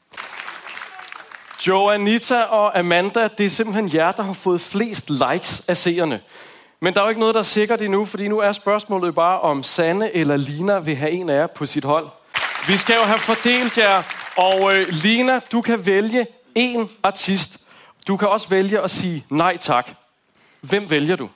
Joanita 1.67 2.41
og 2.41 2.79
Amanda, 2.79 3.27
det 3.37 3.45
er 3.45 3.49
simpelthen 3.49 3.89
jer, 3.93 4.11
der 4.11 4.23
har 4.23 4.33
fået 4.33 4.61
flest 4.61 5.09
likes 5.09 5.63
af 5.67 5.77
seerne. 5.77 6.21
Men 6.81 6.93
der 6.93 6.99
er 6.99 7.05
jo 7.05 7.09
ikke 7.09 7.19
noget, 7.19 7.35
der 7.35 7.39
er 7.39 7.43
sikkert 7.43 7.81
endnu, 7.81 8.05
fordi 8.05 8.27
nu 8.27 8.39
er 8.39 8.51
spørgsmålet 8.51 9.15
bare, 9.15 9.39
om 9.39 9.63
Sanne 9.63 10.15
eller 10.15 10.37
Lina 10.37 10.79
vil 10.79 10.95
have 10.95 11.11
en 11.11 11.29
af 11.29 11.35
jer 11.35 11.47
på 11.47 11.65
sit 11.65 11.85
hold. 11.85 12.07
Vi 12.67 12.77
skal 12.77 12.95
jo 12.95 13.01
have 13.01 13.19
fordelt 13.19 13.77
jer, 13.77 14.03
og 14.37 14.75
øh, 14.75 14.85
Lina, 14.89 15.39
du 15.51 15.61
kan 15.61 15.85
vælge 15.85 16.27
en 16.55 16.89
artist. 17.03 17.57
Du 18.07 18.17
kan 18.17 18.27
også 18.27 18.49
vælge 18.49 18.79
at 18.79 18.91
sige 18.91 19.25
nej 19.29 19.57
tak. 19.57 19.89
Hvem 20.61 20.89
vælger 20.89 21.15
du? 21.15 21.29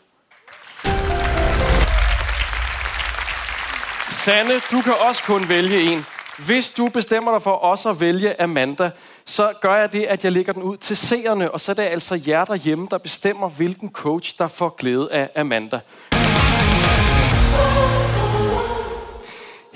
Sanne, 4.09 4.53
du 4.71 4.82
kan 4.82 4.93
også 5.09 5.23
kun 5.23 5.49
vælge 5.49 5.82
en. 5.82 6.05
Hvis 6.38 6.69
du 6.69 6.88
bestemmer 6.88 7.32
dig 7.32 7.41
for 7.41 7.51
også 7.51 7.89
at 7.89 8.01
vælge 8.01 8.41
Amanda, 8.41 8.91
så 9.25 9.53
gør 9.61 9.75
jeg 9.75 9.93
det, 9.93 10.03
at 10.03 10.23
jeg 10.23 10.32
lægger 10.32 10.53
den 10.53 10.63
ud 10.63 10.78
til 10.78 10.97
seerne, 10.97 11.51
og 11.51 11.59
så 11.59 11.71
er 11.71 11.73
det 11.73 11.84
altså 11.84 12.21
jer 12.28 12.45
derhjemme, 12.45 12.88
der 12.91 12.97
bestemmer, 12.97 13.49
hvilken 13.49 13.91
coach, 13.91 14.38
der 14.38 14.47
får 14.47 14.69
glæde 14.69 15.11
af 15.11 15.30
Amanda. 15.36 15.80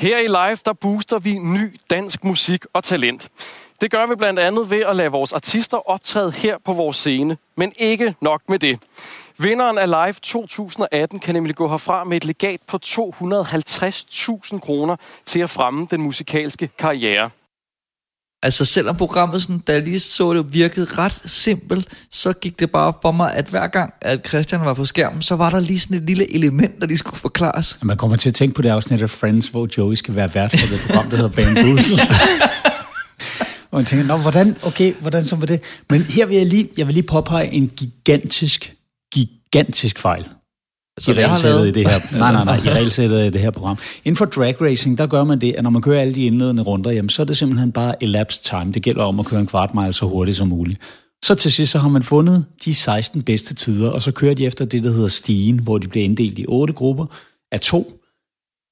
Her 0.01 0.17
i 0.17 0.27
Live, 0.27 0.57
der 0.65 0.73
booster 0.73 1.19
vi 1.19 1.37
ny 1.37 1.79
dansk 1.89 2.23
musik 2.23 2.65
og 2.73 2.83
talent. 2.83 3.29
Det 3.81 3.91
gør 3.91 4.05
vi 4.05 4.15
blandt 4.15 4.39
andet 4.39 4.71
ved 4.71 4.81
at 4.81 4.95
lade 4.95 5.11
vores 5.11 5.33
artister 5.33 5.89
optræde 5.89 6.31
her 6.31 6.57
på 6.65 6.73
vores 6.73 6.97
scene. 6.97 7.37
Men 7.55 7.73
ikke 7.77 8.15
nok 8.21 8.41
med 8.49 8.59
det. 8.59 8.79
Vinderen 9.37 9.77
af 9.77 9.89
Live 9.89 10.13
2018 10.13 11.19
kan 11.19 11.35
nemlig 11.35 11.55
gå 11.55 11.67
herfra 11.67 12.03
med 12.03 12.17
et 12.17 12.25
legat 12.25 12.61
på 12.67 12.79
250.000 12.85 14.59
kroner 14.59 14.95
til 15.25 15.39
at 15.39 15.49
fremme 15.49 15.87
den 15.91 16.01
musikalske 16.01 16.69
karriere. 16.77 17.29
Altså 18.43 18.65
selvom 18.65 18.95
programmet, 18.95 19.41
sådan, 19.41 19.59
da 19.59 19.73
jeg 19.73 19.81
lige 19.81 19.99
så 19.99 20.33
det, 20.33 20.53
virkede 20.53 20.87
ret 20.97 21.21
simpelt, 21.25 21.87
så 22.11 22.33
gik 22.33 22.59
det 22.59 22.71
bare 22.71 22.93
for 23.01 23.11
mig, 23.11 23.33
at 23.35 23.45
hver 23.45 23.67
gang, 23.67 23.93
at 24.01 24.27
Christian 24.27 24.61
var 24.61 24.73
på 24.73 24.85
skærmen, 24.85 25.21
så 25.21 25.35
var 25.35 25.49
der 25.49 25.59
lige 25.59 25.79
sådan 25.79 25.97
et 25.97 26.03
lille 26.03 26.35
element, 26.35 26.79
der 26.81 26.87
lige 26.87 26.97
skulle 26.97 27.15
forklares. 27.15 27.79
Man 27.83 27.97
kommer 27.97 28.17
til 28.17 28.29
at 28.29 28.35
tænke 28.35 28.55
på 28.55 28.61
det 28.61 28.69
afsnit 28.69 29.01
af 29.01 29.09
Friends, 29.09 29.47
hvor 29.47 29.67
Joey 29.77 29.95
skal 29.95 30.15
være 30.15 30.35
vært 30.35 30.51
for 30.51 30.67
det 30.75 30.81
program, 30.87 31.09
der 31.09 31.17
hedder 31.17 31.31
Bamboozle. 31.31 31.97
Og 33.71 33.77
man 33.77 33.85
tænker, 33.85 34.05
Nå, 34.05 34.17
hvordan, 34.17 34.55
okay, 34.63 34.93
hvordan 34.93 35.25
så 35.25 35.35
var 35.35 35.45
det? 35.45 35.61
Men 35.89 36.01
her 36.01 36.25
vil 36.25 36.37
jeg 36.37 36.45
lige, 36.45 36.69
jeg 36.77 36.87
vil 36.87 36.93
lige 36.93 37.03
påpege 37.03 37.51
en 37.51 37.67
gigantisk, 37.67 38.73
gigantisk 39.13 39.99
fejl. 39.99 40.25
Så 41.01 41.11
I 41.11 41.15
jeg 41.19 41.29
har 41.29 41.39
lavet- 41.43 41.67
i 41.67 41.71
det 41.71 41.87
her, 41.89 41.99
nej, 42.19 42.31
nej, 42.31 42.43
nej, 42.45 42.55
i 42.65 42.69
regelsættet 42.69 43.25
i 43.25 43.29
det 43.29 43.41
her 43.41 43.51
program. 43.51 43.77
Inden 44.05 44.15
for 44.17 44.25
drag 44.25 44.61
racing, 44.61 44.97
der 44.97 45.07
gør 45.07 45.23
man 45.23 45.41
det, 45.41 45.53
at 45.57 45.63
når 45.63 45.69
man 45.69 45.81
kører 45.81 46.01
alle 46.01 46.15
de 46.15 46.25
indledende 46.25 46.63
runder, 46.63 46.91
jamen, 46.91 47.09
så 47.09 47.21
er 47.21 47.25
det 47.25 47.37
simpelthen 47.37 47.71
bare 47.71 48.03
elapsed 48.03 48.43
time. 48.43 48.71
Det 48.71 48.83
gælder 48.83 49.03
om 49.03 49.19
at 49.19 49.25
køre 49.25 49.39
en 49.39 49.47
kvart 49.47 49.73
mile 49.75 49.93
så 49.93 50.05
hurtigt 50.05 50.37
som 50.37 50.47
muligt. 50.47 50.79
Så 51.25 51.35
til 51.35 51.51
sidst, 51.51 51.71
så 51.71 51.79
har 51.79 51.89
man 51.89 52.03
fundet 52.03 52.45
de 52.65 52.75
16 52.75 53.21
bedste 53.23 53.53
tider, 53.55 53.89
og 53.89 54.01
så 54.01 54.11
kører 54.11 54.33
de 54.33 54.45
efter 54.45 54.65
det, 54.65 54.83
der 54.83 54.91
hedder 54.91 55.07
stigen, 55.07 55.59
hvor 55.59 55.77
de 55.77 55.87
bliver 55.87 56.03
inddelt 56.05 56.39
i 56.39 56.45
otte 56.47 56.73
grupper 56.73 57.05
af 57.51 57.59
to, 57.59 57.93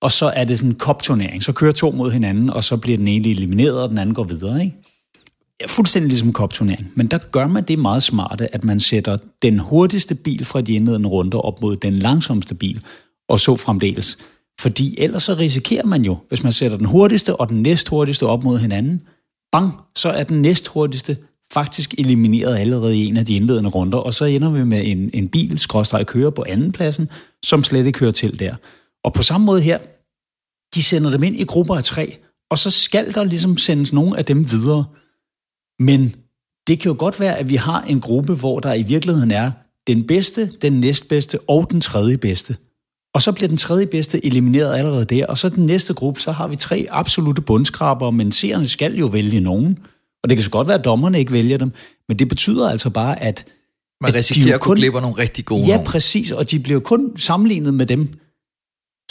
og 0.02 0.12
så 0.12 0.26
er 0.36 0.44
det 0.46 0.58
sådan 0.60 0.70
en 0.72 0.76
kopturnering. 0.76 1.44
Så 1.44 1.52
kører 1.52 1.72
to 1.72 1.92
mod 1.92 2.12
hinanden, 2.12 2.50
og 2.50 2.64
så 2.64 2.78
bliver 2.78 2.98
den 2.98 3.08
ene 3.08 3.30
elimineret, 3.30 3.82
og 3.82 3.90
den 3.90 3.98
anden 3.98 4.16
går 4.16 4.24
videre, 4.24 4.62
ikke? 4.64 4.76
Ja, 5.62 5.66
fuldstændig 5.68 6.10
ligesom 6.10 6.34
kopturnering. 6.34 6.92
Men 6.96 7.08
der 7.08 7.18
gør 7.18 7.48
man 7.48 7.64
det 7.64 7.80
meget 7.80 8.04
smarte, 8.04 8.56
at 8.56 8.64
man 8.64 8.80
sætter 8.80 9.18
den 9.42 9.60
hurtigste 9.60 10.16
bil 10.16 10.46
fra 10.46 10.62
de 10.62 10.74
indledende 10.74 11.10
runder 11.10 11.38
op 11.38 11.62
mod 11.62 11.76
den 11.76 12.00
langsomste 12.00 12.56
bil, 12.56 12.82
og 13.30 13.40
så 13.40 13.56
fremdeles. 13.56 14.18
Fordi 14.60 14.96
ellers 14.98 15.24
så 15.24 15.34
risikerer 15.34 15.86
man 15.86 16.02
jo, 16.02 16.18
hvis 16.30 16.44
man 16.44 16.52
sætter 16.52 16.78
den 16.78 16.86
hurtigste 16.86 17.36
og 17.36 17.50
den 17.50 17.62
næst 17.62 17.90
hurtigste 17.90 18.26
op 18.26 18.44
mod 18.44 18.60
hinanden, 18.60 19.02
bang, 19.52 19.74
så 19.96 20.10
er 20.10 20.24
den 20.24 20.42
næst 20.42 20.68
hurtigste 20.68 21.18
faktisk 21.54 21.96
elimineret 21.98 22.58
allerede 22.58 22.98
i 22.98 23.06
en 23.06 23.18
af 23.18 23.26
de 23.26 23.36
indledende 23.36 23.70
runder, 23.70 23.98
og 23.98 24.14
så 24.14 24.26
ender 24.26 24.50
vi 24.50 24.64
med 24.64 24.82
en, 24.86 25.10
en 25.14 25.30
bil, 25.30 25.60
skråstrej 25.60 26.04
kører 26.04 26.30
på 26.30 26.46
anden 26.48 26.72
pladsen, 26.72 27.10
som 27.46 27.64
slet 27.64 27.86
ikke 27.86 28.00
kører 28.00 28.12
til 28.12 28.40
der. 28.40 28.56
Og 29.04 29.14
på 29.14 29.24
samme 29.24 29.46
måde 29.46 29.62
her, 29.62 29.78
de 30.76 30.84
sender 30.84 31.10
dem 31.10 31.24
ind 31.24 31.36
i 31.36 31.44
grupper 31.44 31.76
af 31.76 31.84
tre, 31.84 32.18
og 32.52 32.58
så 32.58 32.72
skal 32.72 33.14
der 33.14 33.24
ligesom 33.24 33.58
sendes 33.58 33.94
nogle 33.94 34.18
af 34.18 34.26
dem 34.26 34.52
videre. 34.52 34.86
Men 35.80 36.16
det 36.68 36.80
kan 36.80 36.92
jo 36.92 36.96
godt 37.00 37.20
være, 37.20 37.38
at 37.38 37.50
vi 37.50 37.56
har 37.56 37.82
en 37.82 38.00
gruppe, 38.00 38.34
hvor 38.34 38.60
der 38.60 38.74
i 38.74 38.84
virkeligheden 38.84 39.32
er 39.32 39.52
den 39.88 40.08
bedste, 40.08 40.52
den 40.62 40.74
næstbedste 40.74 41.40
og 41.40 41.68
den 41.72 41.82
tredje 41.82 42.18
bedste. 42.18 42.56
Og 43.14 43.22
så 43.22 43.32
bliver 43.32 43.48
den 43.48 43.58
tredje 43.58 43.86
bedste 43.86 44.26
elimineret 44.26 44.76
allerede 44.76 45.06
der, 45.06 45.26
og 45.26 45.38
så 45.38 45.50
den 45.50 45.66
næste 45.66 45.94
gruppe, 45.94 46.22
så 46.22 46.32
har 46.32 46.48
vi 46.48 46.56
tre 46.56 46.88
absolute 46.90 47.42
bundskraber, 47.42 48.12
men 48.12 48.32
seerne 48.32 48.66
skal 48.66 48.96
jo 48.96 49.06
vælge 49.06 49.40
nogen. 49.40 49.80
Og 50.24 50.30
det 50.30 50.38
kan 50.38 50.44
så 50.44 50.50
godt 50.50 50.68
være, 50.68 50.80
at 50.80 50.86
dommerne 50.86 51.20
ikke 51.20 51.32
vælger 51.32 51.58
dem, 51.58 51.72
men 52.08 52.20
det 52.20 52.30
betyder 52.30 52.70
altså 52.70 52.90
bare, 52.90 53.22
at... 53.22 53.46
Man 54.02 54.10
at 54.10 54.16
risikerer 54.16 54.56
at 54.56 54.62
gå 54.62 54.74
glip 54.74 54.94
nogle 54.94 55.18
rigtig 55.18 55.46
gode 55.46 55.62
Ja, 55.62 55.68
nogen. 55.68 55.88
præcis, 55.88 56.32
og 56.32 56.52
de 56.52 56.60
bliver 56.60 56.80
kun 56.80 57.18
sammenlignet 57.18 57.74
med 57.74 57.86
dem, 57.86 58.14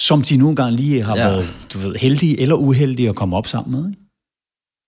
som 0.01 0.23
de 0.23 0.37
nogle 0.37 0.57
gange 0.57 0.77
lige 0.77 1.03
har 1.03 1.17
ja. 1.17 1.25
været 1.25 1.49
du 1.73 1.79
ved, 1.79 1.95
heldige 1.95 2.41
eller 2.41 2.55
uheldige 2.55 3.09
at 3.09 3.17
komme 3.17 3.37
op 3.37 3.47
sammen 3.47 3.81
med. 3.81 3.91
Ikke? 3.91 4.08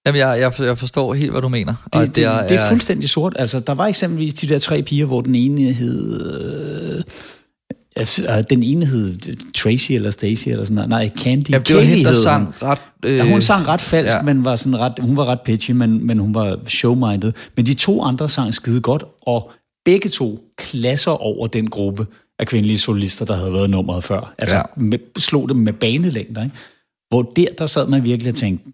Jamen, 0.07 0.19
jeg, 0.19 0.41
jeg, 0.41 0.53
jeg 0.67 0.79
forstår 0.79 1.15
helt, 1.15 1.31
hvad 1.31 1.43
du 1.43 1.49
mener. 1.49 1.75
Det, 1.93 2.01
det, 2.01 2.17
det, 2.17 2.25
er, 2.25 2.47
det 2.47 2.57
er 2.57 2.69
fuldstændig 2.69 3.09
sort. 3.09 3.37
Altså, 3.39 3.61
der 3.61 3.73
var 3.73 3.87
eksempelvis 3.87 4.35
de 4.35 4.49
der 4.49 4.59
tre 4.59 4.83
piger, 4.83 5.07
hvor 5.07 5.21
den 5.21 5.35
ene 5.35 5.73
hed... 5.73 6.31
Øh, 6.97 7.03
altså, 7.97 8.45
den 8.51 8.63
ene 8.63 8.87
hed 8.87 9.37
Tracy 9.55 9.93
eller 9.93 10.11
Stacy 10.11 10.49
eller 10.49 10.65
sådan 10.65 10.75
noget. 10.75 10.89
Nej, 10.89 11.09
Candy. 11.09 11.51
Jamen, 11.51 11.65
det 11.65 11.77
var 11.77 11.83
Kelly 11.83 11.95
hende, 11.95 12.05
der 12.05 12.15
sang 12.15 12.45
hun. 12.45 12.69
ret... 12.69 12.79
Øh, 13.05 13.17
ja, 13.17 13.31
hun 13.31 13.41
sang 13.41 13.69
ret 13.69 13.81
falsk, 13.81 14.17
ja. 14.17 14.23
men 14.23 14.45
var 14.45 14.57
sådan 14.57 14.79
ret, 14.79 14.93
hun 15.01 15.17
var 15.17 15.25
ret 15.27 15.41
pitchy, 15.41 15.71
men, 15.71 16.07
men 16.07 16.19
hun 16.19 16.35
var 16.35 16.59
showminded. 16.67 17.33
Men 17.57 17.67
de 17.67 17.75
to 17.75 18.03
andre 18.03 18.29
sang 18.29 18.55
skide 18.55 18.81
godt, 18.81 19.05
og 19.23 19.51
begge 19.85 20.09
to 20.09 20.41
klasser 20.59 21.11
over 21.11 21.47
den 21.47 21.71
gruppe 21.71 22.07
af 22.39 22.47
kvindelige 22.47 22.79
solister, 22.79 23.25
der 23.25 23.37
havde 23.37 23.53
været 23.53 23.71
nummeret 23.71 24.05
før. 24.05 24.35
Altså, 24.39 24.57
ja. 24.57 24.63
med, 24.77 24.99
slog 25.19 25.49
dem 25.49 25.57
med 25.57 25.73
banelængder. 25.73 26.43
Ikke? 26.43 26.57
Hvor 27.09 27.33
der, 27.37 27.47
der 27.59 27.67
sad 27.67 27.87
man 27.87 28.05
virkelig 28.05 28.31
og 28.31 28.37
tænkte, 28.37 28.73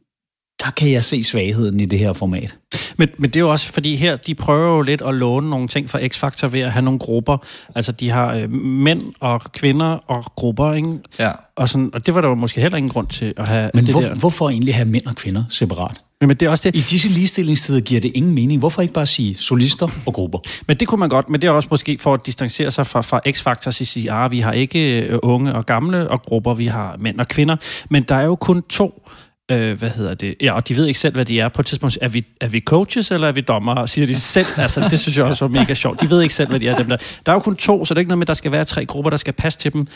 der 0.67 0.73
kan 0.73 0.91
jeg 0.91 1.05
se 1.05 1.23
svagheden 1.23 1.81
i 1.81 1.85
det 1.85 1.99
her 1.99 2.13
format. 2.13 2.57
Men, 2.97 3.09
men 3.19 3.31
det 3.31 3.37
er 3.37 3.41
jo 3.41 3.51
også, 3.51 3.73
fordi 3.73 3.97
her, 3.97 4.17
de 4.17 4.35
prøver 4.35 4.77
jo 4.77 4.83
lidt 4.83 5.03
at 5.03 5.15
låne 5.15 5.51
nogle 5.51 5.69
ting 5.69 5.91
fra 5.91 5.99
X-Factor 5.99 6.47
ved 6.47 6.61
at 6.61 6.73
have 6.73 6.83
nogle 6.83 6.99
grupper. 6.99 7.37
Altså, 7.75 7.93
de 7.93 8.11
har 8.11 8.35
øh, 8.35 8.53
mænd 8.53 9.03
og 9.21 9.53
kvinder 9.53 9.87
og 9.87 10.25
grupper, 10.25 10.73
ikke? 10.73 10.89
Ja. 11.19 11.31
Og, 11.57 11.69
sådan, 11.69 11.91
og 11.93 12.07
det 12.07 12.15
var 12.15 12.21
der 12.21 12.29
jo 12.29 12.35
måske 12.35 12.61
heller 12.61 12.79
ingen 12.79 12.91
grund 12.91 13.07
til 13.07 13.35
at 13.37 13.49
have 13.49 13.71
Men 13.75 13.85
det 13.85 13.95
hvor, 13.95 14.01
der. 14.01 14.15
hvorfor 14.15 14.51
egentlig 14.51 14.75
have 14.75 14.89
mænd 14.89 15.07
og 15.07 15.17
kvinder 15.17 15.45
separat? 15.49 16.01
Men 16.21 16.31
det 16.31 16.43
er 16.43 16.51
også 16.51 16.63
det. 16.71 16.77
I 16.77 16.81
disse 16.81 17.09
ligestillingstider 17.09 17.81
giver 17.81 18.01
det 18.01 18.13
ingen 18.15 18.35
mening. 18.35 18.59
Hvorfor 18.59 18.83
ikke 18.83 18.95
bare 18.95 19.07
sige 19.07 19.35
solister 19.35 19.89
og 20.07 20.13
grupper? 20.13 20.39
Men 20.69 20.77
det 20.77 20.89
kunne 20.89 20.99
man 20.99 21.09
godt, 21.09 21.31
men 21.31 21.41
det 21.41 21.47
er 21.47 21.51
også 21.51 21.69
måske 21.71 21.99
for 21.99 22.15
at 22.15 22.27
distancere 22.27 22.71
sig 22.71 22.87
fra, 22.87 23.01
fra 23.01 23.21
X-Factor, 23.29 23.71
så 23.71 23.85
sige, 23.85 24.13
at 24.13 24.31
vi 24.31 24.41
har 24.41 24.53
ikke 24.53 25.03
øh, 25.03 25.19
unge 25.23 25.55
og 25.55 25.67
gamle 25.67 26.09
og 26.09 26.23
grupper, 26.23 26.55
vi 26.55 26.67
har 26.67 26.97
mænd 27.01 27.19
og 27.19 27.29
kvinder. 27.29 27.57
Men 27.91 28.03
der 28.03 28.15
er 28.15 28.23
jo 28.25 28.35
kun 28.35 28.63
to, 28.63 29.03
øh, 29.51 29.79
hvad 29.79 29.91
hedder 29.91 30.15
det, 30.15 30.35
ja, 30.41 30.53
og 30.53 30.69
de 30.69 30.77
ved 30.77 30.87
ikke 30.87 31.01
selv, 31.01 31.15
hvad 31.15 31.25
de 31.25 31.41
er. 31.41 31.49
På 31.49 31.63
et 31.63 31.67
tidspunkt, 31.67 31.99
er 32.01 32.09
vi, 32.09 32.27
er 32.41 32.49
vi 32.49 32.61
coaches, 32.61 33.11
eller 33.11 33.29
er 33.29 33.33
vi 33.33 33.41
dommere? 33.41 33.89
Siger 33.89 34.07
de 34.07 34.15
selv, 34.15 34.47
altså 34.59 34.89
det 34.91 35.01
synes 35.01 35.19
jeg 35.19 35.25
også 35.25 35.45
var 35.45 35.53
mega 35.53 35.75
sjovt. 35.75 36.01
De 36.01 36.11
ved 36.11 36.23
ikke 36.23 36.35
selv, 36.35 36.49
hvad 36.49 36.61
de 36.61 36.69
er, 36.69 36.77
dem 36.77 36.89
der. 36.89 36.97
Der 37.27 37.33
er 37.33 37.37
jo 37.37 37.41
kun 37.41 37.57
to, 37.57 37.85
så 37.85 37.95
det 37.95 37.99
er 37.99 38.01
ikke 38.01 38.09
noget 38.09 38.19
med, 38.19 38.25
at 38.25 38.29
der 38.29 38.35
skal 38.35 38.53
være 38.53 38.65
tre 38.65 38.87
grupper, 38.87 39.11
der 39.11 39.17
skal 39.17 39.33
passe 39.33 39.59
til 39.59 39.73
dem. 39.73 39.87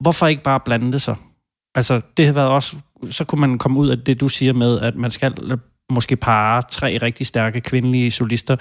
Hvorfor 0.00 0.26
ikke 0.26 0.42
bare 0.42 0.60
blande 0.60 0.92
det 0.92 1.02
så? 1.02 1.14
Altså, 1.74 2.00
det 2.16 2.26
har 2.26 2.32
været 2.32 2.48
også, 2.48 2.76
så 3.10 3.24
kunne 3.24 3.40
man 3.40 3.58
komme 3.58 3.78
ud 3.78 3.88
af 3.88 3.98
det, 3.98 4.20
du 4.20 4.28
siger 4.28 4.52
med, 4.52 4.80
at 4.80 4.96
man 4.96 5.10
skal 5.10 5.34
måske 5.90 6.16
parre 6.16 6.62
tre 6.70 6.98
rigtig 7.02 7.26
stærke 7.26 7.60
kvindelige 7.60 8.10
solister, 8.10 8.56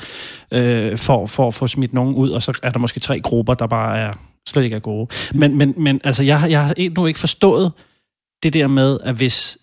øh, 0.51 0.97
for, 0.97 1.25
for 1.25 1.47
at 1.47 1.53
få 1.53 1.67
smidt 1.67 1.93
nogen 1.93 2.15
ud, 2.15 2.29
og 2.29 2.43
så 2.43 2.53
er 2.63 2.71
der 2.71 2.79
måske 2.79 2.99
tre 2.99 3.19
grupper, 3.19 3.53
der 3.53 3.67
bare 3.67 3.97
er 3.97 4.13
slet 4.47 4.63
ikke 4.63 4.75
er 4.75 4.79
gode. 4.79 5.07
Men, 5.33 5.57
men, 5.57 5.73
men 5.77 6.01
altså, 6.03 6.23
jeg, 6.23 6.47
jeg 6.49 6.65
har 6.65 6.73
endnu 6.77 7.05
ikke 7.05 7.19
forstået 7.19 7.71
det 8.43 8.53
der 8.53 8.67
med, 8.67 8.97
at 9.03 9.15
hvis 9.15 9.57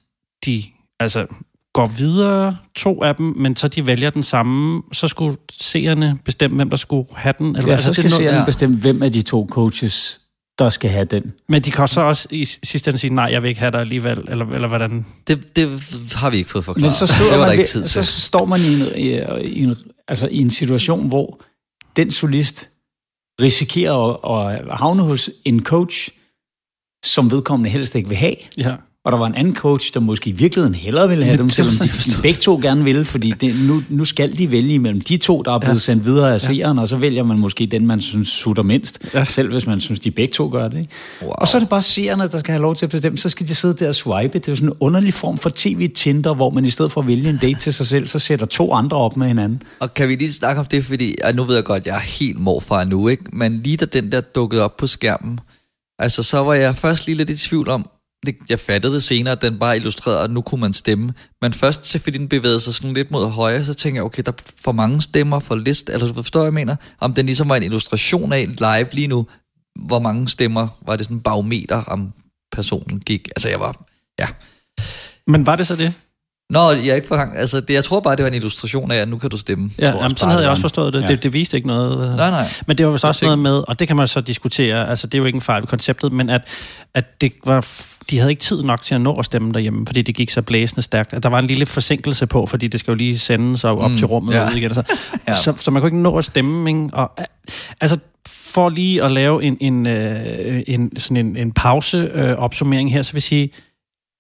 de 0.47 0.65
altså, 1.01 1.27
går 1.75 1.87
videre, 1.87 2.57
to 2.77 3.03
af 3.03 3.17
dem, 3.17 3.27
men 3.37 3.57
så 3.57 3.69
de 3.69 3.87
vælger 3.87 4.11
den 4.11 4.23
samme, 4.23 4.83
så 4.93 5.09
skulle 5.09 5.37
seerne 5.53 6.19
bestemme, 6.25 6.57
hvem 6.57 6.71
der 6.71 6.77
skulle 6.77 7.09
have 7.17 7.35
den. 7.39 7.47
Eller, 7.57 7.67
Ja, 7.67 7.73
altså, 7.73 7.85
så 7.95 8.03
det 8.03 8.07
er 8.07 8.09
skal 8.09 8.21
noget- 8.21 8.33
seerne 8.33 8.47
bestemme, 8.47 8.77
hvem 8.77 9.03
af 9.03 9.13
de 9.13 9.23
to 9.23 9.49
coaches, 9.51 10.21
der 10.59 10.69
skal 10.69 10.91
have 10.91 11.05
den. 11.05 11.33
Men 11.49 11.63
de 11.63 11.71
kan 11.71 11.89
så 11.89 12.01
også 12.01 12.29
i 12.31 12.45
sidste 12.45 12.89
ende 12.91 12.99
sige, 12.99 13.15
nej, 13.15 13.25
jeg 13.25 13.43
vil 13.43 13.49
ikke 13.49 13.61
have 13.61 13.71
dig 13.73 13.81
alligevel, 13.81 14.25
eller, 14.29 14.47
eller 14.47 14.69
hvordan? 14.69 15.07
Det, 15.27 15.57
det 15.57 15.83
har 16.15 16.31
vi 16.31 16.37
ikke 16.37 16.51
fået 16.51 16.65
forklaret. 16.65 16.83
Men 16.83 16.93
så, 16.93 17.07
sidder 17.07 17.31
det 17.31 17.41
var 17.41 17.47
man 17.47 17.59
ikke 17.59 17.71
tid 17.71 17.87
så 17.89 18.05
står 18.05 18.45
man 18.45 18.61
i 18.61 18.75
en, 18.75 18.81
i, 18.97 19.49
i, 19.49 19.63
en, 19.63 19.77
altså 20.09 20.27
i 20.29 20.39
en 20.39 20.51
situation, 20.51 21.09
hvor 21.09 21.41
den 21.97 22.11
solist 22.11 22.71
risikerer 23.41 24.27
at, 24.37 24.61
at 24.71 24.77
havne 24.79 25.03
hos 25.03 25.31
en 25.45 25.63
coach, 25.65 26.09
som 27.05 27.31
vedkommende 27.31 27.71
helst 27.71 27.95
ikke 27.95 28.09
vil 28.09 28.19
have. 28.19 28.37
Ja. 28.57 28.75
Og 29.09 29.13
der 29.13 29.19
var 29.19 29.27
en 29.27 29.35
anden 29.35 29.55
coach, 29.57 29.95
der 29.95 30.01
måske 30.01 30.31
i 30.31 30.33
virkeligheden 30.33 30.75
hellere 30.75 31.09
ville 31.09 31.25
have 31.25 31.37
dem, 31.37 31.51
selvom 31.51 31.75
de, 31.75 31.89
de 31.89 32.23
begge 32.23 32.41
to 32.41 32.59
gerne 32.63 32.85
ville, 32.85 33.05
fordi 33.05 33.31
det, 33.31 33.55
nu, 33.69 33.83
nu 33.89 34.05
skal 34.05 34.39
de 34.39 34.51
vælge 34.51 34.75
imellem 34.75 35.01
de 35.01 35.17
to, 35.17 35.43
der 35.43 35.53
er 35.53 35.59
blevet 35.59 35.75
Ja. 35.75 35.79
sendt 35.81 36.05
videre 36.05 36.35
af 36.35 36.41
seeren, 36.41 36.79
og 36.79 36.89
så 36.89 36.97
vælger 36.97 37.23
man 37.25 37.39
måske 37.39 37.67
den, 37.67 37.87
man 37.87 38.01
synes 38.01 38.29
sutter 38.29 38.63
mindst, 38.63 38.99
Ja. 39.15 39.25
selv 39.25 39.53
hvis 39.53 39.67
man 39.67 39.81
synes, 39.81 40.01
de 40.01 40.11
begge 40.11 40.33
to 40.33 40.49
gør 40.49 40.69
det. 40.69 40.79
Ikke? 40.79 40.91
Wow. 41.23 41.31
Og 41.31 41.49
så 41.49 41.57
er 41.57 41.61
det 41.61 41.69
bare 41.69 41.83
seerne, 41.83 42.29
der 42.29 42.39
skal 42.39 42.53
have 42.53 42.63
lov 42.63 42.75
til 42.77 42.87
at 42.87 42.91
bestemme, 42.91 43.19
så 43.19 43.29
skal 43.29 43.49
de 43.49 43.55
sidde 43.55 43.75
der 43.79 43.89
og 43.89 43.95
swipe. 43.95 44.39
Det 44.39 44.49
er 44.49 44.55
sådan 44.55 44.69
en 44.69 44.75
underlig 44.81 45.15
form 45.15 45.39
for 45.39 45.51
tv-tinder, 45.57 46.35
hvor 46.35 46.51
man 46.51 46.65
i 46.65 46.71
stedet 46.71 46.93
for 46.93 47.01
at 47.01 47.07
vælge 47.07 47.31
en 47.31 47.39
date 47.43 47.61
til 47.61 47.75
sig 47.75 47.87
selv, 47.87 48.07
så 48.09 48.19
sætter 48.19 48.47
to 48.47 48.73
andre 48.73 48.97
op 48.97 49.17
med 49.17 49.27
hinanden. 49.27 49.63
Og 49.81 49.95
kan 49.95 50.09
vi 50.09 50.15
lige 50.17 50.33
snakke 50.33 50.61
om 50.61 50.67
det, 50.67 50.85
fordi 50.85 51.15
ja, 51.25 51.33
nu 51.33 51.45
ved 51.45 51.55
jeg 51.55 51.65
godt, 51.65 51.87
jeg 51.87 51.95
er 51.97 52.01
helt 52.01 52.41
morfar 52.41 52.85
nu, 52.85 53.09
ikke? 53.09 53.25
Men 53.33 53.61
lige 53.65 53.77
da 53.77 53.85
den 53.85 54.13
der 54.13 54.21
dukkede 54.21 54.63
op 54.63 54.77
på 54.77 54.87
skærmen, 54.87 55.41
altså 55.99 56.23
så 56.23 56.39
var 56.39 56.55
jeg 56.55 56.77
først 56.77 57.07
lige 57.07 57.17
lidt 57.17 57.31
i 57.31 57.37
tvivl 57.37 57.69
om, 57.69 57.87
det, 58.27 58.37
jeg 58.49 58.61
fattede 58.61 58.95
det 58.95 59.03
senere, 59.03 59.33
at 59.33 59.43
den 59.43 59.59
bare 59.59 59.77
illustrerede, 59.77 60.21
at 60.21 60.31
nu 60.31 60.41
kunne 60.41 60.61
man 60.61 60.73
stemme. 60.73 61.13
Men 61.43 61.53
først, 61.53 61.87
så 61.87 61.99
fordi 61.99 62.19
den 62.19 62.29
bevægede 62.29 62.61
sig 62.61 62.75
sådan 62.75 62.95
lidt 62.95 63.11
mod 63.11 63.31
højre, 63.31 63.65
så 63.65 63.75
tænkte 63.75 63.97
jeg, 63.97 64.05
okay, 64.05 64.23
der 64.27 64.33
er 64.33 64.37
for 64.63 64.73
mange 64.73 65.03
stemmer 65.03 65.39
for 65.39 65.57
list. 65.57 65.91
Altså, 65.91 66.15
forstår 66.15 66.41
jeg, 66.41 66.51
hvad 66.51 66.61
jeg 66.61 66.67
mener? 66.67 66.77
Om 67.01 67.15
den 67.15 67.27
ligesom 67.27 67.49
var 67.49 67.57
en 67.57 67.63
illustration 67.63 68.33
af 68.33 68.49
live 68.59 68.89
lige 68.93 69.09
nu, 69.09 69.27
hvor 69.87 69.99
mange 69.99 70.29
stemmer, 70.29 70.69
var 70.87 70.97
det 70.97 71.07
sådan 71.07 71.17
en 71.17 71.21
barometer, 71.21 71.83
om 71.87 72.13
personen 72.53 73.01
gik. 73.01 73.29
Altså, 73.37 73.49
jeg 73.49 73.61
var, 73.61 73.85
ja. 74.19 74.27
Men 75.27 75.47
var 75.47 75.57
det 75.57 75.67
så 75.67 75.77
det? 75.77 75.95
Nå, 76.51 76.71
jeg 76.71 76.89
er 76.89 76.95
ikke 76.95 77.09
for 77.09 77.17
gang. 77.17 77.37
Altså, 77.37 77.61
det, 77.61 77.75
jeg 77.75 77.85
tror 77.85 78.01
bare, 78.01 78.17
det 78.17 78.23
var 78.23 78.29
en 78.29 78.35
illustration 78.35 78.91
af, 78.91 78.97
at 78.97 79.09
nu 79.09 79.19
kan 79.19 79.31
du 79.31 79.39
stemme. 79.39 79.71
Ja, 79.79 79.97
jamen, 79.97 80.17
sådan 80.17 80.31
havde 80.31 80.43
jeg 80.43 80.51
også 80.51 80.61
forstået 80.61 80.93
det. 80.93 81.03
Ja. 81.03 81.07
Det. 81.07 81.23
Det 81.23 81.33
viste 81.33 81.57
ikke 81.57 81.67
noget. 81.67 82.17
Nej, 82.17 82.31
nej. 82.31 82.49
Men 82.67 82.79
det 82.79 82.87
var 82.87 82.93
vist 82.93 83.05
også 83.05 83.25
noget 83.25 83.39
med, 83.39 83.65
og 83.69 83.79
det 83.79 83.89
kan 83.89 83.97
man 83.97 84.09
så 84.09 84.21
diskutere, 84.21 84.89
altså 84.89 85.07
det 85.07 85.15
er 85.15 85.19
jo 85.19 85.25
ikke 85.25 85.37
en 85.37 85.41
fejl 85.41 85.63
ved 85.63 85.69
konceptet, 85.69 86.13
men 86.13 86.31
at, 86.31 86.49
at 86.95 87.21
det 87.21 87.33
var, 87.45 87.67
de 88.11 88.19
havde 88.19 88.31
ikke 88.31 88.41
tid 88.43 88.63
nok 88.63 88.83
til 88.83 88.95
at 88.95 89.01
nå 89.01 89.15
at 89.17 89.25
stemme 89.25 89.53
derhjemme, 89.53 89.87
fordi 89.87 90.03
det 90.03 90.15
gik 90.15 90.31
så 90.31 90.43
blæsende 90.43 90.83
stærkt. 90.83 91.13
At 91.13 91.23
der 91.23 91.29
var 91.29 91.39
en 91.39 91.47
lille 91.47 91.67
forsinkelse 91.67 92.27
på, 92.27 92.47
fordi 92.47 92.69
det 92.69 92.81
skal 92.81 92.91
jo 92.93 92.97
lige 92.97 93.19
sendes 93.19 93.65
og 93.65 93.79
op 93.79 93.91
Mm, 93.91 93.97
til 93.97 94.07
rummet 94.07 94.35
ja. 94.35 94.45
og 94.45 94.51
ud 94.53 94.57
igen. 94.57 94.71
Og 94.71 94.75
så, 94.75 94.83
Ja. 95.29 95.35
så, 95.35 95.55
så 95.57 95.71
man 95.71 95.83
kunne 95.83 95.89
ikke 95.89 96.03
nå 96.03 96.19
at 96.19 96.25
stemme. 96.25 96.71
Ikke? 96.71 96.89
Og, 96.93 97.13
altså 97.81 97.99
for 98.29 98.69
lige 98.69 99.03
at 99.05 99.13
lave 99.13 99.45
en, 99.45 99.57
en, 99.61 99.87
øh, 99.87 100.63
en, 100.67 100.99
sådan 100.99 101.27
en, 101.27 101.37
en 101.37 101.53
pause-opsummering 101.53 102.89
øh, 102.89 102.93
her, 102.93 103.03
så 103.03 103.13
vil 103.13 103.17
jeg 103.17 103.23
sige, 103.23 103.51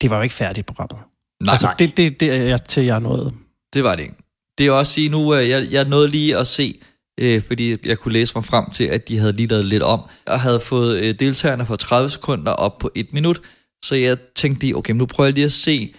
det 0.00 0.10
var 0.10 0.16
jo 0.16 0.22
ikke 0.22 0.34
færdigt 0.34 0.66
programmet. 0.66 0.98
Nej, 1.44 1.52
altså, 1.52 1.66
nej. 1.66 1.74
det, 1.74 1.96
det, 1.96 2.20
det 2.20 2.30
er 2.30 2.34
jeg 2.42 2.64
til, 2.64 2.84
jeg 2.84 3.00
nået. 3.00 3.34
Det 3.74 3.84
var 3.84 3.94
det 3.96 4.02
ikke. 4.02 4.14
Det 4.58 4.66
er 4.66 4.72
også 4.72 4.92
sige 4.92 5.08
nu, 5.08 5.34
øh, 5.34 5.48
jeg, 5.48 5.66
jeg 5.70 5.84
nåede 5.84 6.08
lige 6.08 6.36
at 6.36 6.46
se, 6.46 6.80
øh, 7.20 7.42
fordi 7.46 7.76
jeg 7.86 7.98
kunne 7.98 8.12
læse 8.12 8.32
mig 8.34 8.44
frem 8.44 8.70
til, 8.70 8.84
at 8.84 9.08
de 9.08 9.18
havde 9.18 9.32
lige 9.32 9.46
lavet 9.48 9.64
lidt 9.64 9.82
om, 9.82 10.00
og 10.26 10.40
havde 10.40 10.60
fået 10.60 10.98
øh, 11.00 11.14
deltagerne 11.20 11.66
fra 11.66 11.76
30 11.76 12.10
sekunder 12.10 12.52
op 12.52 12.78
på 12.78 12.90
et 12.94 13.12
minut. 13.12 13.40
Så 13.84 13.94
jeg 13.94 14.16
tænkte 14.36 14.60
lige, 14.60 14.76
okay, 14.76 14.92
nu 14.92 15.06
prøver 15.06 15.28
jeg 15.28 15.34
lige 15.34 15.44
at 15.44 15.52
se, 15.52 15.94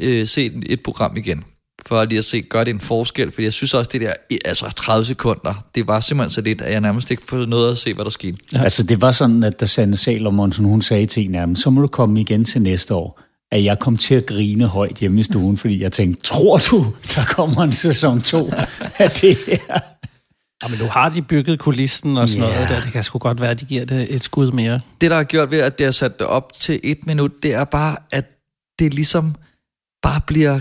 øh, 0.00 0.26
se 0.26 0.52
et 0.66 0.82
program 0.82 1.16
igen, 1.16 1.44
for 1.86 2.04
lige 2.04 2.18
at 2.18 2.24
se, 2.24 2.40
gør 2.40 2.64
det 2.64 2.74
en 2.74 2.80
forskel, 2.80 3.32
fordi 3.32 3.44
jeg 3.44 3.52
synes 3.52 3.74
også, 3.74 3.90
det 3.92 4.00
der, 4.00 4.12
altså 4.44 4.70
30 4.76 5.04
sekunder, 5.04 5.64
det 5.74 5.86
var 5.86 6.00
simpelthen 6.00 6.30
så 6.30 6.40
lidt, 6.40 6.62
at 6.62 6.72
jeg 6.72 6.80
nærmest 6.80 7.10
ikke 7.10 7.22
fået 7.26 7.48
noget 7.48 7.72
at 7.72 7.78
se, 7.78 7.94
hvad 7.94 8.04
der 8.04 8.10
skete. 8.10 8.38
Ja. 8.52 8.62
Altså, 8.62 8.82
det 8.82 9.00
var 9.00 9.10
sådan, 9.10 9.42
at 9.42 9.60
da 9.60 9.66
Sanne 9.66 9.96
Salomonsen, 9.96 10.64
hun 10.64 10.82
sagde 10.82 11.06
til 11.06 11.24
en 11.24 11.34
af 11.34 11.46
dem, 11.46 11.56
så 11.56 11.70
må 11.70 11.80
du 11.80 11.86
komme 11.86 12.20
igen 12.20 12.44
til 12.44 12.62
næste 12.62 12.94
år. 12.94 13.20
At 13.52 13.64
jeg 13.64 13.78
kom 13.78 13.96
til 13.96 14.14
at 14.14 14.26
grine 14.26 14.66
højt 14.66 14.96
hjemme 14.96 15.20
i 15.20 15.22
stuen, 15.22 15.56
fordi 15.56 15.82
jeg 15.82 15.92
tænkte, 15.92 16.22
tror 16.22 16.58
du, 16.70 16.84
der 17.14 17.24
kommer 17.24 17.62
en 17.62 17.72
sæson 17.72 18.20
2 18.22 18.52
af 18.98 19.10
det 19.10 19.36
her? 19.46 19.78
Ja, 20.62 20.68
men 20.68 20.78
nu 20.78 20.84
har 20.84 21.08
de 21.08 21.22
bygget 21.22 21.58
kulissen 21.58 22.16
og 22.18 22.28
sådan 22.28 22.44
Ja. 22.44 22.54
noget 22.54 22.68
der. 22.68 22.80
Det 22.80 22.92
kan 22.92 23.02
sgu 23.04 23.18
godt 23.18 23.40
være, 23.40 23.50
at 23.50 23.60
de 23.60 23.64
giver 23.64 23.84
det 23.84 24.14
et 24.14 24.24
skud 24.24 24.52
mere. 24.52 24.80
det, 25.00 25.10
der 25.10 25.16
har 25.16 25.24
gjort 25.24 25.50
ved, 25.50 25.58
at 25.60 25.78
det 25.78 25.86
har 25.86 25.90
sat 25.90 26.18
det 26.18 26.26
op 26.26 26.52
til 26.52 26.80
et 26.82 27.06
minut, 27.06 27.42
det 27.42 27.54
er 27.54 27.64
bare, 27.64 27.96
at 28.12 28.24
det 28.78 28.94
ligesom 28.94 29.34
bare 30.02 30.20
bliver... 30.26 30.60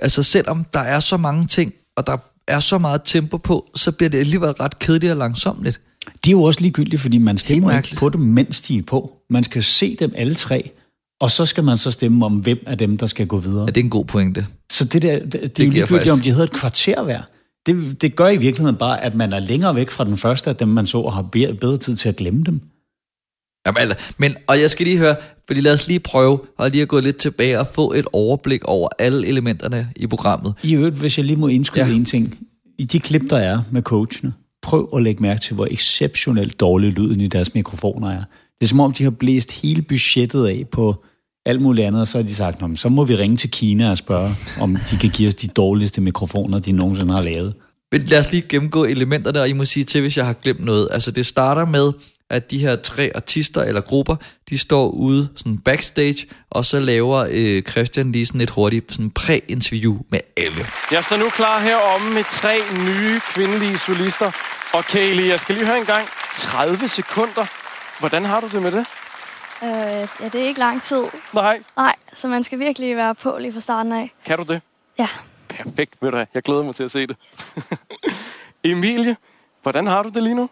Altså 0.00 0.22
selvom 0.22 0.64
der 0.74 0.80
er 0.80 1.00
så 1.00 1.16
mange 1.16 1.46
ting, 1.46 1.72
og 1.96 2.06
der 2.06 2.16
er 2.48 2.60
så 2.60 2.78
meget 2.78 3.00
tempo 3.04 3.36
på, 3.36 3.70
så 3.74 3.92
bliver 3.92 4.10
det 4.10 4.18
alligevel 4.18 4.50
ret 4.50 4.78
kedeligt 4.78 5.10
og 5.10 5.16
langsomt. 5.18 5.80
De 6.24 6.30
er 6.30 6.32
jo 6.32 6.42
også 6.42 6.60
ligegyldige, 6.60 6.98
fordi 7.00 7.18
man 7.18 7.38
stemmer 7.38 7.76
ikke 7.76 7.96
på 7.96 8.08
dem, 8.08 8.20
mens 8.20 8.60
de 8.60 8.78
er 8.78 8.82
på. 8.82 9.16
Man 9.30 9.44
skal 9.44 9.62
se 9.62 9.96
dem 10.00 10.12
alle 10.16 10.34
tre, 10.34 10.70
og 11.20 11.30
så 11.30 11.46
skal 11.46 11.64
man 11.64 11.78
så 11.78 11.90
stemme 11.90 12.26
om, 12.26 12.32
hvem 12.36 12.58
af 12.66 12.78
dem, 12.78 12.98
der 12.98 13.06
skal 13.06 13.26
gå 13.26 13.38
videre. 13.38 13.60
Ja, 13.60 13.66
det 13.66 13.76
er 13.76 13.80
en 13.84 13.90
god 13.90 14.04
pointe. 14.04 14.46
Så 14.72 14.84
det 14.84 15.02
der, 15.02 15.18
det, 15.18 15.32
det, 15.32 15.32
det 15.32 15.62
er 15.62 15.64
jo 15.66 15.70
ligegyldigt, 15.70 15.88
faktisk- 15.88 16.12
om 16.12 16.20
de 16.20 16.30
hedder 16.30 16.44
et 16.44 16.52
kvarter 16.52 17.02
hver. 17.02 17.22
Det, 17.66 18.02
det 18.02 18.16
gør 18.16 18.28
i 18.28 18.36
virkeligheden 18.36 18.76
bare, 18.76 19.04
at 19.04 19.14
man 19.14 19.32
er 19.32 19.38
længere 19.38 19.74
væk 19.74 19.90
fra 19.90 20.04
den 20.04 20.16
første 20.16 20.50
af 20.50 20.56
dem, 20.56 20.68
man 20.68 20.86
så, 20.86 20.98
og 20.98 21.12
har 21.12 21.22
be- 21.22 21.56
bedre 21.60 21.76
tid 21.76 21.96
til 21.96 22.08
at 22.08 22.16
glemme 22.16 22.42
dem. 22.42 22.60
Jamen, 23.66 23.78
altså, 23.78 23.96
men, 24.18 24.36
og 24.46 24.60
jeg 24.60 24.70
skal 24.70 24.86
lige 24.86 24.98
høre, 24.98 25.16
fordi 25.46 25.60
lad 25.60 25.72
os 25.72 25.88
lige 25.88 26.00
prøve 26.00 26.40
at 26.58 26.72
lige 26.72 26.82
at 26.82 26.88
gå 26.88 27.00
lidt 27.00 27.16
tilbage 27.16 27.60
og 27.60 27.66
få 27.66 27.92
et 27.92 28.06
overblik 28.12 28.64
over 28.64 28.88
alle 28.98 29.26
elementerne 29.26 29.88
i 29.96 30.06
programmet. 30.06 30.54
I 30.62 30.74
øvrigt, 30.74 30.96
hvis 30.96 31.18
jeg 31.18 31.26
lige 31.26 31.36
må 31.36 31.48
indskyde 31.48 31.84
ja. 31.84 31.92
en 31.92 32.04
ting. 32.04 32.38
I 32.78 32.84
de 32.84 33.00
klip, 33.00 33.30
der 33.30 33.36
er 33.36 33.62
med 33.70 33.82
coachene, 33.82 34.32
prøv 34.62 34.88
at 34.96 35.02
lægge 35.02 35.22
mærke 35.22 35.40
til, 35.40 35.54
hvor 35.54 35.68
exceptionelt 35.70 36.60
dårlig 36.60 36.92
lyden 36.92 37.20
i 37.20 37.26
deres 37.26 37.54
mikrofoner 37.54 38.08
er. 38.10 38.24
Det 38.60 38.66
er 38.66 38.68
som 38.68 38.80
om, 38.80 38.92
de 38.92 39.04
har 39.04 39.10
blæst 39.10 39.52
hele 39.52 39.82
budgettet 39.82 40.46
af 40.46 40.64
på 40.72 41.04
alt 41.46 41.62
muligt 41.62 41.86
andet, 41.86 42.00
og 42.00 42.08
så 42.08 42.18
har 42.18 42.22
de 42.22 42.34
sagt, 42.34 42.60
"Nå, 42.60 42.66
men 42.66 42.76
så 42.76 42.88
må 42.88 43.04
vi 43.04 43.16
ringe 43.16 43.36
til 43.36 43.50
Kina 43.50 43.90
og 43.90 43.98
spørge, 43.98 44.34
om 44.60 44.76
de 44.90 44.96
kan 44.96 45.10
give 45.10 45.28
os 45.28 45.34
de 45.34 45.48
dårligste 45.48 46.00
mikrofoner, 46.00 46.58
de 46.58 46.72
nogensinde 46.72 47.14
har 47.14 47.22
lavet. 47.22 47.54
Men 47.92 48.00
lad 48.00 48.18
os 48.18 48.32
lige 48.32 48.42
gennemgå 48.48 48.84
elementerne, 48.84 49.40
og 49.40 49.48
I 49.48 49.52
må 49.52 49.64
sige 49.64 49.84
til, 49.84 50.00
hvis 50.00 50.16
jeg 50.16 50.26
har 50.26 50.32
glemt 50.32 50.64
noget. 50.64 50.88
Altså 50.92 51.10
det 51.10 51.26
starter 51.26 51.64
med, 51.64 51.92
at 52.30 52.50
de 52.50 52.58
her 52.58 52.76
tre 52.76 53.10
artister 53.14 53.62
eller 53.62 53.80
grupper, 53.80 54.16
de 54.50 54.58
står 54.58 54.88
ude 54.88 55.28
sådan 55.36 55.58
backstage, 55.58 56.26
og 56.50 56.64
så 56.64 56.80
laver 56.80 57.26
øh, 57.30 57.62
Christian 57.62 58.12
lige 58.12 58.26
sådan 58.26 58.40
et 58.40 58.50
hurtigt 58.50 58.92
sådan 58.92 59.10
præ-interview 59.10 59.98
med 60.10 60.20
alle. 60.36 60.66
Jeg 60.92 61.04
står 61.04 61.16
nu 61.16 61.28
klar 61.28 61.60
heromme 61.60 62.14
med 62.14 62.24
tre 62.30 62.56
nye 62.86 63.20
kvindelige 63.34 63.78
solister. 63.78 64.30
Og 64.74 64.84
Kaylee, 64.84 65.28
jeg 65.28 65.40
skal 65.40 65.54
lige 65.54 65.66
høre 65.66 65.78
en 65.78 65.84
gang. 65.84 66.06
30 66.34 66.88
sekunder. 66.88 67.46
Hvordan 68.00 68.24
har 68.24 68.40
du 68.40 68.48
det 68.52 68.62
med 68.62 68.72
det? 68.72 68.84
Øh, 69.64 69.68
ja, 70.20 70.28
det 70.32 70.34
er 70.34 70.46
ikke 70.46 70.60
lang 70.60 70.82
tid. 70.82 71.04
Nej. 71.32 71.62
Nej, 71.76 71.94
så 72.12 72.28
man 72.28 72.42
skal 72.42 72.58
virkelig 72.58 72.96
være 72.96 73.14
på 73.14 73.36
lige 73.40 73.52
fra 73.52 73.60
starten 73.60 73.92
af. 73.92 74.12
Kan 74.24 74.38
du 74.38 74.44
det? 74.44 74.62
Ja. 74.98 75.08
Perfekt, 75.48 75.94
ved 76.00 76.10
du 76.10 76.16
hvad. 76.16 76.26
Jeg 76.34 76.42
glæder 76.42 76.62
mig 76.62 76.74
til 76.74 76.84
at 76.84 76.90
se 76.90 77.06
det. 77.06 77.16
Emilie, 78.64 79.16
hvordan 79.62 79.86
har 79.86 80.02
du 80.02 80.08
det 80.08 80.22
lige 80.22 80.34
nu? 80.34 80.48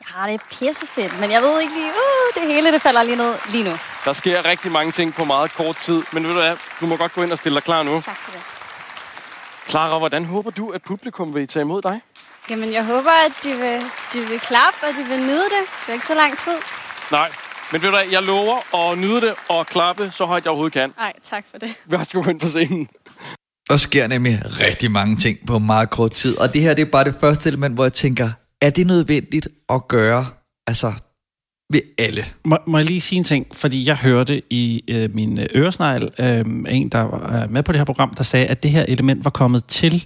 Jeg 0.00 0.08
har 0.14 0.30
det 0.30 0.40
pissefedt, 0.50 1.20
men 1.20 1.30
jeg 1.30 1.42
ved 1.42 1.60
ikke 1.60 1.74
lige, 1.74 1.86
uh, 1.86 2.42
det 2.42 2.54
hele 2.54 2.72
det 2.72 2.82
falder 2.82 3.02
lige 3.02 3.16
ned 3.16 3.34
lige 3.50 3.64
nu. 3.64 3.70
Der 4.04 4.12
sker 4.12 4.44
rigtig 4.44 4.72
mange 4.72 4.92
ting 4.92 5.14
på 5.14 5.24
meget 5.24 5.54
kort 5.54 5.76
tid. 5.76 6.02
Men 6.12 6.24
ved 6.24 6.30
du 6.32 6.38
hvad, 6.38 6.56
du 6.80 6.86
må 6.86 6.96
godt 6.96 7.12
gå 7.12 7.22
ind 7.22 7.32
og 7.32 7.38
stille 7.38 7.56
dig 7.56 7.64
klar 7.64 7.82
nu. 7.82 8.00
Tak 8.00 8.16
for 8.16 8.32
det. 8.32 8.40
Clara, 9.68 9.98
hvordan 9.98 10.24
håber 10.24 10.50
du, 10.50 10.70
at 10.70 10.82
publikum 10.82 11.34
vil 11.34 11.48
tage 11.48 11.60
imod 11.60 11.82
dig? 11.82 12.00
Jamen, 12.50 12.72
jeg 12.72 12.84
håber, 12.84 13.10
at 13.10 13.32
de 13.42 13.48
vil, 13.52 13.82
de 14.12 14.28
vil 14.28 14.40
klappe, 14.40 14.78
og 14.82 14.94
de 14.94 15.04
vil 15.08 15.20
nyde 15.20 15.44
det. 15.44 15.62
Det 15.80 15.88
er 15.88 15.92
ikke 15.92 16.06
så 16.06 16.14
lang 16.14 16.38
tid. 16.38 16.56
Nej, 17.10 17.30
men 17.72 17.82
ved 17.82 17.88
du 17.88 17.96
hvad, 17.96 18.06
jeg 18.10 18.22
lover 18.22 18.76
at 18.76 18.98
nyde 18.98 19.20
det 19.20 19.34
og 19.48 19.66
klappe 19.66 20.10
så 20.10 20.24
højt 20.24 20.44
jeg 20.44 20.50
overhovedet 20.50 20.72
kan. 20.72 20.92
Nej, 20.96 21.12
tak 21.22 21.44
for 21.50 21.58
det. 21.58 21.74
Værsgo 21.86 22.22
ind 22.22 22.40
på 22.40 22.46
scenen. 22.46 22.88
Der 23.68 23.76
sker 23.76 24.06
nemlig 24.06 24.42
rigtig 24.44 24.90
mange 24.90 25.16
ting 25.16 25.38
på 25.46 25.58
meget 25.58 25.90
kort 25.90 26.12
tid, 26.12 26.38
og 26.38 26.54
det 26.54 26.62
her 26.62 26.74
det 26.74 26.82
er 26.86 26.90
bare 26.90 27.04
det 27.04 27.14
første 27.20 27.48
element, 27.48 27.74
hvor 27.74 27.84
jeg 27.84 27.92
tænker, 27.92 28.30
er 28.60 28.70
det 28.70 28.86
nødvendigt 28.86 29.48
at 29.68 29.88
gøre, 29.88 30.26
altså 30.66 30.92
ved 31.72 31.80
alle? 31.98 32.24
Må, 32.44 32.58
må 32.66 32.78
jeg 32.78 32.86
lige 32.86 33.00
sige 33.00 33.16
en 33.18 33.24
ting? 33.24 33.46
Fordi 33.52 33.86
jeg 33.86 33.96
hørte 33.96 34.42
i 34.50 34.84
øh, 34.88 35.14
min 35.14 35.38
øh, 35.38 35.46
øresnegl 35.54 36.10
øh, 36.18 36.44
en, 36.68 36.88
der 36.88 36.98
var 37.00 37.46
med 37.50 37.62
på 37.62 37.72
det 37.72 37.78
her 37.78 37.84
program, 37.84 38.14
der 38.14 38.22
sagde, 38.22 38.46
at 38.46 38.62
det 38.62 38.70
her 38.70 38.84
element 38.88 39.24
var 39.24 39.30
kommet 39.30 39.64
til 39.64 40.04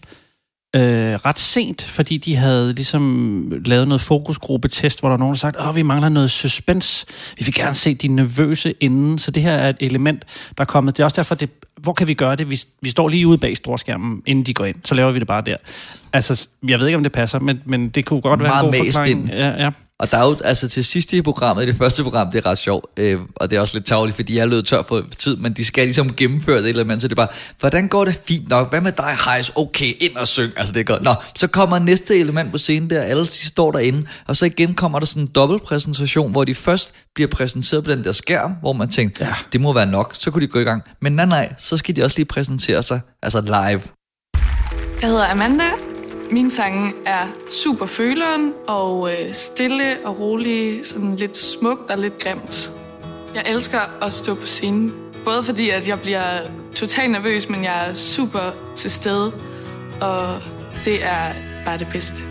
øh, 0.75 1.15
ret 1.15 1.39
sent, 1.39 1.83
fordi 1.83 2.19
de 2.19 2.37
havde 2.37 2.73
ligesom 2.73 3.53
lavet 3.65 3.89
noget 3.89 4.01
fokusgruppetest, 4.01 5.01
hvor 5.01 5.09
der 5.09 5.13
var 5.13 5.19
nogen, 5.19 5.35
der 5.35 5.39
sagde, 5.39 5.69
at 5.69 5.75
vi 5.75 5.83
mangler 5.83 6.09
noget 6.09 6.31
suspense. 6.31 7.07
Vi 7.39 7.45
vil 7.45 7.55
gerne 7.55 7.75
se 7.75 7.95
de 7.95 8.09
nervøse 8.09 8.75
inden. 8.81 9.19
Så 9.19 9.31
det 9.31 9.43
her 9.43 9.53
er 9.53 9.69
et 9.69 9.77
element, 9.81 10.25
der 10.59 10.63
er 10.63 10.67
kommet. 10.67 10.97
Det 10.97 11.03
er 11.03 11.05
også 11.05 11.17
derfor, 11.17 11.35
det, 11.35 11.51
hvor 11.81 11.93
kan 11.93 12.07
vi 12.07 12.15
gøre 12.15 12.37
det? 12.37 12.51
Vi, 12.51 12.61
vi 12.83 12.91
står 12.91 13.09
lige 13.09 13.27
ude 13.27 13.39
bag 13.39 13.57
storskærmen, 13.57 14.23
inden 14.27 14.47
de 14.47 14.55
går 14.55 14.65
ind. 14.65 14.77
Så 14.85 14.95
laver 14.95 15.13
vi 15.13 15.19
det 15.19 15.27
bare 15.27 15.43
der. 15.47 15.57
Altså, 16.13 16.49
jeg 16.69 16.79
ved 16.79 16.87
ikke, 16.87 16.97
om 16.97 17.03
det 17.03 17.13
passer, 17.13 17.39
men, 17.39 17.61
men 17.65 17.89
det 17.89 18.07
kunne 18.07 18.21
godt 18.21 18.43
være 18.43 18.65
en 18.65 18.73
god 18.73 18.85
forklaring. 18.85 19.21
ind. 19.21 19.31
Ja, 19.31 19.65
ja. 19.65 19.71
Og 20.01 20.11
der 20.11 20.19
er 20.19 20.29
jo, 20.29 20.37
altså 20.45 20.69
til 20.69 20.85
sidst 20.85 21.13
i 21.13 21.23
programmet, 21.23 21.63
i 21.63 21.67
det 21.67 21.77
første 21.77 22.03
program, 22.03 22.31
det 22.31 22.39
er 22.45 22.51
ret 22.51 22.59
sjovt, 22.59 22.87
øh, 22.97 23.21
og 23.37 23.51
det 23.51 23.57
er 23.57 23.61
også 23.61 23.77
lidt 23.77 23.87
tavligt, 23.87 24.17
fordi 24.17 24.37
jeg 24.37 24.43
er 24.43 24.47
løbet 24.47 24.67
tør 24.67 24.83
for 24.83 25.05
tid, 25.19 25.37
men 25.37 25.53
de 25.53 25.65
skal 25.65 25.85
ligesom 25.85 26.15
gennemføre 26.15 26.57
det 26.57 26.65
et 26.65 26.69
eller 26.69 26.83
andet, 26.83 27.03
så 27.03 27.09
det 27.09 27.13
er 27.13 27.27
bare, 27.27 27.29
hvordan 27.61 27.89
går 27.89 28.05
det 28.05 28.21
fint 28.29 28.49
nok? 28.49 28.71
Hvad 28.71 28.81
med 28.81 28.93
dig, 28.93 29.17
Heis? 29.27 29.53
Okay, 29.55 29.93
ind 30.01 30.17
og 30.17 30.29
syng. 30.29 30.53
Altså 30.57 30.73
det 30.73 30.81
er 30.81 30.85
godt. 30.85 31.03
Nå, 31.03 31.15
så 31.35 31.47
kommer 31.47 31.79
næste 31.79 32.19
element 32.21 32.53
på 32.53 32.59
scenen 32.59 32.91
der, 32.91 33.03
alle 33.03 33.27
de 33.27 33.47
står 33.47 33.73
derinde, 33.73 34.07
og 34.27 34.37
så 34.37 34.47
igen 34.47 34.75
kommer 34.75 34.99
der 34.99 35.07
sådan 35.07 35.23
en 35.23 35.29
dobbeltpræsentation, 35.35 36.33
hvor 36.33 36.45
de 36.45 36.55
først 36.55 36.95
bliver 37.15 37.29
præsenteret 37.29 37.85
på 37.85 37.91
den 37.91 38.05
der 38.05 38.13
skærm, 38.13 38.55
hvor 38.61 38.73
man 38.73 38.89
tænker, 38.89 39.27
ja. 39.27 39.35
det 39.53 39.61
må 39.61 39.73
være 39.73 39.87
nok, 39.87 40.15
så 40.19 40.31
kunne 40.31 40.43
de 40.43 40.47
gå 40.47 40.59
i 40.59 40.65
gang. 40.65 40.83
Men 41.01 41.13
nej, 41.13 41.27
nej, 41.27 41.53
så 41.59 41.77
skal 41.77 41.97
de 41.97 42.05
også 42.05 42.17
lige 42.17 42.27
præsentere 42.27 42.83
sig, 42.83 43.01
altså 43.23 43.41
live. 43.41 43.83
Jeg 45.03 45.11
hedder 45.11 45.27
Amanda. 45.27 45.84
Min 46.31 46.51
sange 46.51 46.95
er 47.07 47.29
super 47.51 47.87
føleren 47.87 48.55
og 48.67 49.13
øh, 49.13 49.35
stille 49.35 49.99
og 50.05 50.19
rolig, 50.21 50.87
sådan 50.87 51.17
lidt 51.17 51.37
smukt 51.37 51.91
og 51.91 51.99
lidt 51.99 52.19
grimt. 52.19 52.71
Jeg 53.35 53.45
elsker 53.47 53.81
at 54.03 54.13
stå 54.13 54.35
på 54.35 54.47
scenen, 54.47 54.93
både 55.25 55.45
fordi 55.45 55.71
at 55.71 55.89
jeg 55.89 56.01
bliver 56.01 56.41
totalt 56.75 57.11
nervøs, 57.11 57.49
men 57.49 57.65
jeg 57.65 57.91
er 57.91 57.95
super 57.95 58.73
til 58.75 58.91
stede, 58.91 59.33
og 60.01 60.41
det 60.85 61.05
er 61.05 61.33
bare 61.65 61.79
det 61.79 61.89
bedste. 61.93 62.23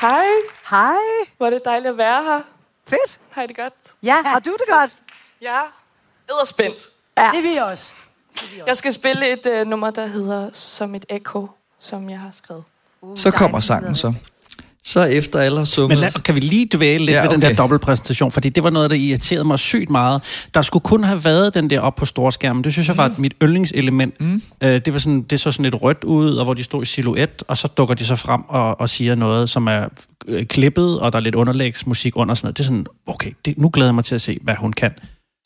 Hej. 0.00 0.24
Hej. 0.70 0.96
Hvor 1.36 1.46
er 1.46 1.50
det 1.50 1.64
dejligt 1.64 1.90
at 1.90 1.98
være 1.98 2.24
her. 2.24 2.40
Fedt. 2.88 3.20
Har 3.30 3.42
I 3.42 3.46
det 3.46 3.56
godt? 3.56 3.74
Ja, 4.02 4.22
har 4.24 4.40
du 4.40 4.50
det 4.50 4.68
godt? 4.68 4.90
Ja. 5.40 5.60
Edderspændt. 6.34 6.76
Ja. 7.18 7.22
Det 7.32 7.38
er 7.38 7.52
vi 7.52 7.70
også. 7.70 7.92
Jeg 8.66 8.76
skal 8.76 8.92
spille 8.92 9.32
et 9.32 9.60
uh, 9.62 9.68
nummer, 9.70 9.90
der 9.90 10.06
hedder 10.06 10.50
Som 10.52 10.94
et 10.94 11.04
ekko, 11.10 11.48
som 11.80 12.10
jeg 12.10 12.18
har 12.18 12.30
skrevet. 12.32 12.62
Så 13.14 13.30
kommer 13.30 13.60
sangen 13.60 13.94
så. 13.94 14.14
Så 14.84 15.02
efter 15.04 15.38
alle 15.38 15.58
har 15.58 15.64
sunget... 15.64 15.88
Men 15.88 15.98
lad, 15.98 16.22
kan 16.22 16.34
vi 16.34 16.40
lige 16.40 16.68
dvæle 16.72 16.98
lidt 17.04 17.10
Ja, 17.10 17.16
ja, 17.16 17.22
ved 17.22 17.30
den 17.30 17.42
der 17.42 17.48
okay. 17.48 17.56
dobbeltpræsentation, 17.56 18.30
fordi 18.30 18.48
det 18.48 18.62
var 18.62 18.70
noget, 18.70 18.90
der 18.90 18.96
irriterede 18.96 19.44
mig 19.44 19.58
sygt 19.58 19.90
meget. 19.90 20.46
Der 20.54 20.62
skulle 20.62 20.82
kun 20.82 21.04
have 21.04 21.24
været 21.24 21.54
den 21.54 21.70
der 21.70 21.80
op 21.80 21.94
på 21.94 22.06
storskærmen. 22.06 22.64
Det 22.64 22.72
synes 22.72 22.88
jeg 22.88 22.96
var 22.96 23.08
Mm. 23.08 23.14
mit 23.18 23.34
yndlingselement. 23.42 24.20
Mm. 24.20 24.42
Øh, 24.62 24.80
det, 24.84 24.92
var 24.92 24.98
sådan, 24.98 25.22
det 25.22 25.40
så 25.40 25.52
sådan 25.52 25.62
lidt 25.62 25.82
rødt 25.82 26.04
ud, 26.04 26.34
og 26.36 26.44
hvor 26.44 26.54
de 26.54 26.62
stod 26.62 26.82
i 26.82 26.86
silhuet, 26.86 27.42
og 27.48 27.56
så 27.56 27.68
dukker 27.68 27.94
de 27.94 28.04
så 28.06 28.16
frem 28.16 28.40
og, 28.48 28.80
og 28.80 28.88
siger 28.90 29.14
noget, 29.14 29.50
som 29.50 29.66
er 29.66 29.86
øh, 30.26 30.46
klippet, 30.46 31.00
og 31.00 31.12
der 31.12 31.18
er 31.18 31.22
lidt 31.22 31.34
underlægsmusik 31.34 32.16
under 32.16 32.34
sådan 32.34 32.46
noget. 32.46 32.56
Det 32.56 32.62
er 32.62 32.66
sådan, 32.66 32.86
okay, 33.06 33.30
det, 33.44 33.58
nu 33.58 33.70
glæder 33.72 33.88
jeg 33.88 33.94
mig 33.94 34.04
til 34.04 34.14
at 34.14 34.22
se, 34.22 34.38
hvad 34.42 34.54
hun 34.54 34.72
kan. 34.72 34.90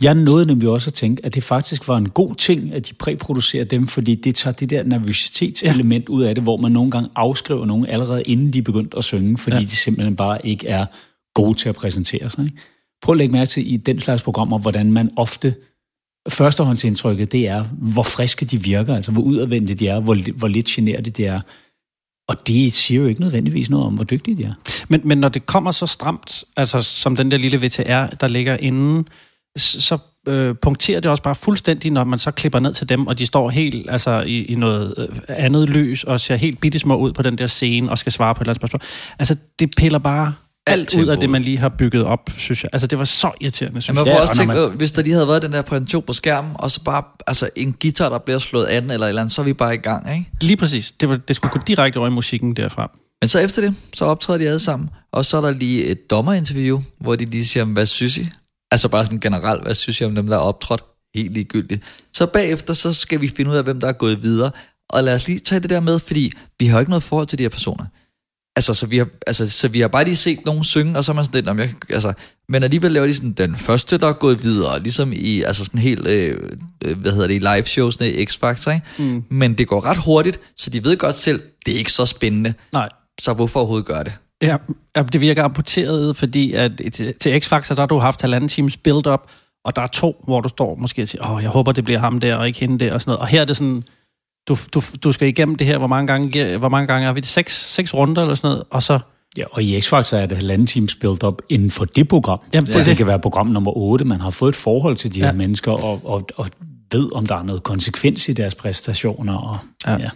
Jeg 0.03 0.15
nåede 0.15 0.47
nemlig 0.47 0.69
også 0.69 0.91
at 0.91 0.95
tænke, 0.95 1.27
at 1.27 1.35
det 1.35 1.43
faktisk 1.43 1.89
var 1.89 1.97
en 1.97 2.09
god 2.09 2.35
ting, 2.35 2.73
at 2.73 2.89
de 2.89 2.95
præproducerer 2.95 3.65
dem, 3.65 3.87
fordi 3.87 4.15
det 4.15 4.35
tager 4.35 4.55
det 4.55 4.71
der 4.71 4.83
nervøsitetselement 4.83 6.09
ud 6.09 6.23
af 6.23 6.35
det, 6.35 6.45
hvor 6.45 6.57
man 6.57 6.73
nogle 6.73 6.91
gange 6.91 7.09
afskriver 7.15 7.67
nogen 7.67 7.87
allerede 7.87 8.23
inden 8.23 8.53
de 8.53 8.59
er 8.59 8.63
begyndt 8.63 8.95
at 8.97 9.05
synge, 9.05 9.39
fordi 9.39 9.57
Ja. 9.57 9.61
ja. 9.61 9.67
de 9.67 9.77
simpelthen 9.77 10.17
bare 10.17 10.47
ikke 10.47 10.69
er 10.69 10.87
gode 11.35 11.55
til 11.59 11.69
at 11.69 11.75
præsentere 11.75 12.31
sig. 12.31 12.45
Ikke? 12.45 12.57
Prøv 13.03 13.13
at 13.13 13.19
lægge 13.19 13.33
mærke 13.33 13.49
til 13.49 13.73
i 13.73 13.77
den 13.77 14.01
slags 14.01 14.23
programmer, 14.23 14.59
hvordan 14.59 14.93
man 14.93 15.11
ofte 15.17 15.55
førstehåndsindtrykket, 16.29 17.33
det 17.33 17.49
er, 17.49 17.65
hvor 17.73 18.03
friske 18.03 18.45
de 18.45 18.63
virker, 18.63 18.95
altså 18.97 19.13
hvor 19.13 19.23
udadvendte 19.23 19.75
de 19.75 19.89
er, 19.89 20.01
hvor, 20.01 20.33
hvor 20.33 20.49
lidt 20.49 20.67
generede 20.67 21.11
de 21.11 21.27
er. 21.27 21.41
Og 22.29 22.47
det 22.47 22.73
siger 22.73 23.01
jo 23.01 23.07
ikke 23.07 23.21
nødvendigvis 23.21 23.71
noget 23.71 23.87
om, 23.87 23.95
hvor 23.95 24.05
dygtige 24.05 24.37
de 24.37 24.45
er. 24.45 24.55
Men, 24.89 25.01
men 25.05 25.19
når 25.19 25.29
det 25.29 25.47
kommer 25.47 25.73
så 25.73 25.87
stramt, 25.87 26.45
altså 26.57 26.83
som 26.83 27.17
den 27.17 27.31
der 27.31 27.37
lille 27.37 27.67
VTR, 27.67 28.07
der 28.07 28.29
ligger 28.29 28.57
inden, 28.57 29.09
så 29.57 29.99
øh, 30.29 30.55
punkterer 30.63 31.01
det 31.01 31.11
også 31.11 31.23
bare 31.23 31.35
fuldstændig, 31.35 31.91
når 31.91 32.05
man 32.05 32.19
så 32.19 32.31
klipper 32.31 32.59
ned 32.59 32.75
til 32.75 32.89
dem, 32.89 33.07
og 33.07 33.19
de 33.19 33.27
står 33.27 33.51
helt 33.51 33.91
altså, 33.91 34.21
i, 34.27 34.43
i 34.45 34.55
noget 34.55 34.95
øh, 34.99 35.09
andet 35.29 35.69
lys, 35.69 36.05
og 36.05 36.21
ser 36.21 36.37
helt 36.37 36.61
bittesmå 36.61 36.97
ud 36.97 37.13
på 37.13 37.23
den 37.23 37.39
der 37.39 37.47
scene, 37.47 37.91
og 37.91 37.99
skal 37.99 38.13
svare 38.13 38.35
på 38.35 38.39
et 38.39 38.43
eller 38.43 38.51
andet 38.51 38.61
spørgsmål. 38.61 38.81
Altså, 39.19 39.37
det 39.59 39.71
piller 39.77 39.99
bare 39.99 40.35
alt 40.67 40.97
ud 40.99 41.07
af 41.07 41.17
det, 41.19 41.31
man 41.31 41.43
lige 41.43 41.59
har 41.59 41.69
bygget 41.69 42.05
op, 42.05 42.31
synes 42.39 42.63
jeg. 42.63 42.71
Altså, 42.73 42.87
det 42.87 42.99
var 42.99 43.05
så 43.05 43.31
irriterende, 43.41 43.77
Ja, 43.77 43.81
synes 43.81 43.97
man 43.97 44.07
jeg. 44.07 44.15
får 44.15 44.21
også 44.21 44.31
Og 44.31 44.37
når 44.47 44.55
tænke, 44.55 44.61
man- 44.61 44.71
øh, 44.73 44.77
hvis 44.77 44.93
der 44.93 45.03
lige 45.03 45.13
havde 45.15 45.29
været 45.29 45.43
den 45.43 45.53
der 45.53 45.63
præsentation 45.63 46.03
på 46.03 46.13
skærmen, 46.13 46.53
og 46.55 46.71
så 46.71 46.85
bare 46.85 47.03
altså, 47.27 47.49
en 47.57 47.73
guitar, 47.83 48.09
der 48.09 48.19
bliver 48.19 48.39
slået 48.39 48.67
an, 48.67 48.91
eller 48.91 49.07
et 49.07 49.09
eller 49.09 49.23
andet, 49.23 49.35
så 49.35 49.41
er 49.41 49.45
vi 49.45 49.53
bare 49.53 49.75
i 49.75 49.79
gang, 49.79 50.15
ikke? 50.19 50.31
Lige 50.43 50.57
præcis. 50.57 50.93
Det, 51.01 51.09
var, 51.09 51.17
det 51.17 51.37
skulle 51.37 51.53
gå 51.53 51.59
direkte 51.67 51.97
over 51.99 52.07
i 52.09 52.11
musikken 52.11 52.57
derfra. 52.57 52.91
Men 53.23 53.29
så 53.29 53.39
efter 53.39 53.63
det, 53.63 53.75
så 53.95 54.05
optræder 54.05 54.39
de 54.39 54.47
alle 54.47 54.59
sammen, 54.59 54.91
og 55.13 55.25
så 55.25 55.37
er 55.37 55.41
der 55.41 55.51
lige 55.51 55.85
et 55.85 56.11
dommerinterview, 56.11 56.83
hvor 57.01 57.17
de 57.17 57.25
lige 57.25 57.45
siger, 57.47 57.65
hvad 57.65 57.87
synes 57.87 58.19
I? 58.19 58.29
Altså 58.71 58.89
bare 58.89 59.05
sådan 59.05 59.21
generelt, 59.21 59.63
hvad 59.63 59.75
synes 59.75 60.01
I 60.01 60.05
om 60.05 60.15
dem, 60.15 60.27
der 60.27 60.37
er 60.37 60.41
optrådt? 60.41 60.85
Helt 61.15 61.33
ligegyldigt. 61.33 61.83
Så 62.13 62.27
bagefter, 62.27 62.75
så 62.75 62.93
skal 62.93 63.21
vi 63.21 63.29
finde 63.29 63.51
ud 63.51 63.57
af, 63.57 63.65
hvem 63.65 63.81
der 63.81 63.89
er 63.89 63.93
gået 63.93 64.23
videre. 64.23 64.51
Og 64.91 65.05
lad 65.05 65.15
os 65.15 65.27
lige 65.29 65.39
tage 65.39 65.61
det 65.61 65.71
der 65.71 65.81
med, 65.81 65.99
fordi 65.99 66.33
vi 66.59 66.67
har 66.67 66.77
jo 66.77 66.81
ikke 66.81 66.91
noget 66.91 67.03
forhold 67.03 67.27
til 67.27 67.39
de 67.39 67.45
her 67.45 67.49
personer. 67.49 67.85
Altså, 68.57 68.75
så 68.75 68.87
vi 68.87 68.99
har, 68.99 69.07
altså, 69.27 69.51
så 69.51 69.69
vi 69.69 69.81
har 69.81 69.89
bare 69.89 70.05
lige 70.05 70.17
set 70.17 70.45
nogen 70.45 70.65
synge, 70.65 70.97
og 70.99 71.05
så 71.05 71.13
er 71.13 71.17
man 71.17 71.25
sådan 71.25 71.39
lidt, 71.39 71.47
"Nå, 71.47 71.53
men 71.53 71.61
jeg, 71.61 71.75
altså, 71.91 72.13
men 72.49 72.63
alligevel 72.63 72.93
laver 72.93 73.07
de 73.07 73.15
sådan 73.15 73.33
den 73.33 73.57
første, 73.57 73.99
der 73.99 74.09
er 74.09 74.13
gået 74.13 74.43
videre, 74.43 74.81
ligesom 74.83 75.13
i, 75.13 75.43
altså 75.43 75.65
sådan 75.65 75.81
helt, 75.81 76.07
øh, 76.07 76.51
øh, 76.85 76.99
hvad 76.99 77.13
hedder 77.13 77.27
det, 77.27 77.35
i 77.35 77.39
live 77.39 77.65
shows 77.65 78.01
i 78.01 78.25
X-Factor, 78.25 78.71
ikke? 78.71 78.83
Mm. 78.99 79.25
Men 79.29 79.55
det 79.55 79.69
går 79.69 79.85
ret 79.85 79.99
hurtigt, 79.99 80.41
så 80.57 80.71
de 80.71 80.85
ved 80.85 80.97
godt 80.97 81.15
selv, 81.15 81.43
det 81.67 81.75
er 81.75 81.79
ikke 81.79 81.93
så 81.93 82.07
spændende. 82.07 82.55
Nej. 82.73 82.89
Så 83.21 83.33
hvorfor 83.33 83.61
overhovedet 83.61 83.87
gøre 83.87 84.05
det? 84.05 84.13
Ja, 84.43 84.57
ja, 84.97 85.03
det 85.03 85.21
virker 85.21 85.45
amputeret, 85.45 86.17
fordi 86.17 86.53
at 86.53 86.73
til, 86.93 87.15
til 87.21 87.41
X-Factor, 87.41 87.75
der 87.75 87.81
har 87.81 87.87
du 87.87 87.99
haft 87.99 88.21
halvanden 88.21 88.49
times 88.49 88.77
build-up, 88.77 89.31
og 89.65 89.77
der 89.77 89.83
er 89.83 89.87
to, 89.87 90.23
hvor 90.25 90.41
du 90.41 90.49
står 90.49 90.75
måske 90.75 91.03
og 91.03 91.09
siger, 91.09 91.31
åh, 91.33 91.43
jeg 91.43 91.51
håber, 91.51 91.73
det 91.73 91.85
bliver 91.85 92.01
ham 92.01 92.21
der, 92.21 92.37
og 92.37 92.47
ikke 92.47 92.61
hende 92.61 92.85
der, 92.85 92.93
og 92.95 93.01
sådan 93.01 93.11
noget. 93.11 93.21
Og 93.21 93.27
her 93.27 93.41
er 93.41 93.45
det 93.45 93.57
sådan, 93.57 93.85
du, 94.49 94.57
du, 94.75 94.83
du 95.05 95.13
skal 95.13 95.29
igennem 95.29 95.57
det 95.57 95.67
her, 95.67 95.79
hvor 95.79 95.87
mange 95.87 96.07
gange, 96.07 96.57
hvor 96.57 96.69
mange 96.69 96.87
gange 96.87 97.09
er 97.09 97.13
vi 97.13 97.21
det? 97.21 97.29
Seks, 97.29 97.75
seks 97.75 97.95
runder 97.95 98.23
eller 98.23 98.35
sådan 98.35 98.49
noget, 98.49 98.65
og 98.71 98.83
så... 98.83 98.99
Ja, 99.37 99.45
og 99.51 99.63
i 99.63 99.79
X-Factor 99.79 100.17
er 100.17 100.27
det 100.27 100.37
halvanden 100.37 100.67
times 100.67 100.95
build 100.95 101.25
up 101.25 101.43
inden 101.49 101.71
for 101.71 101.85
det 101.85 102.09
program. 102.09 102.39
Jamen, 102.53 102.67
det 102.67 102.77
er 102.77 102.85
det, 102.85 102.97
kan 102.97 103.07
være 103.07 103.21
program 103.21 103.47
nummer 103.47 103.77
8. 103.77 104.05
Man 104.05 104.21
har 104.21 104.31
fået 104.31 104.49
et 104.49 104.57
forhold 104.57 104.97
til 104.97 105.15
de 105.15 105.19
Ja. 105.19 105.25
her 105.25 105.33
mennesker, 105.33 105.73
og, 105.73 106.01
og, 106.05 106.29
og 106.37 106.49
ved, 106.93 107.15
om 107.15 107.27
der 107.27 107.35
er 107.37 107.43
noget 107.43 107.63
konsekvens 107.63 108.29
i 108.29 108.33
deres 108.33 108.55
præstationer. 108.55 109.37
Og, 109.37 109.59
ja. 109.87 109.97
Ja. 109.99 110.11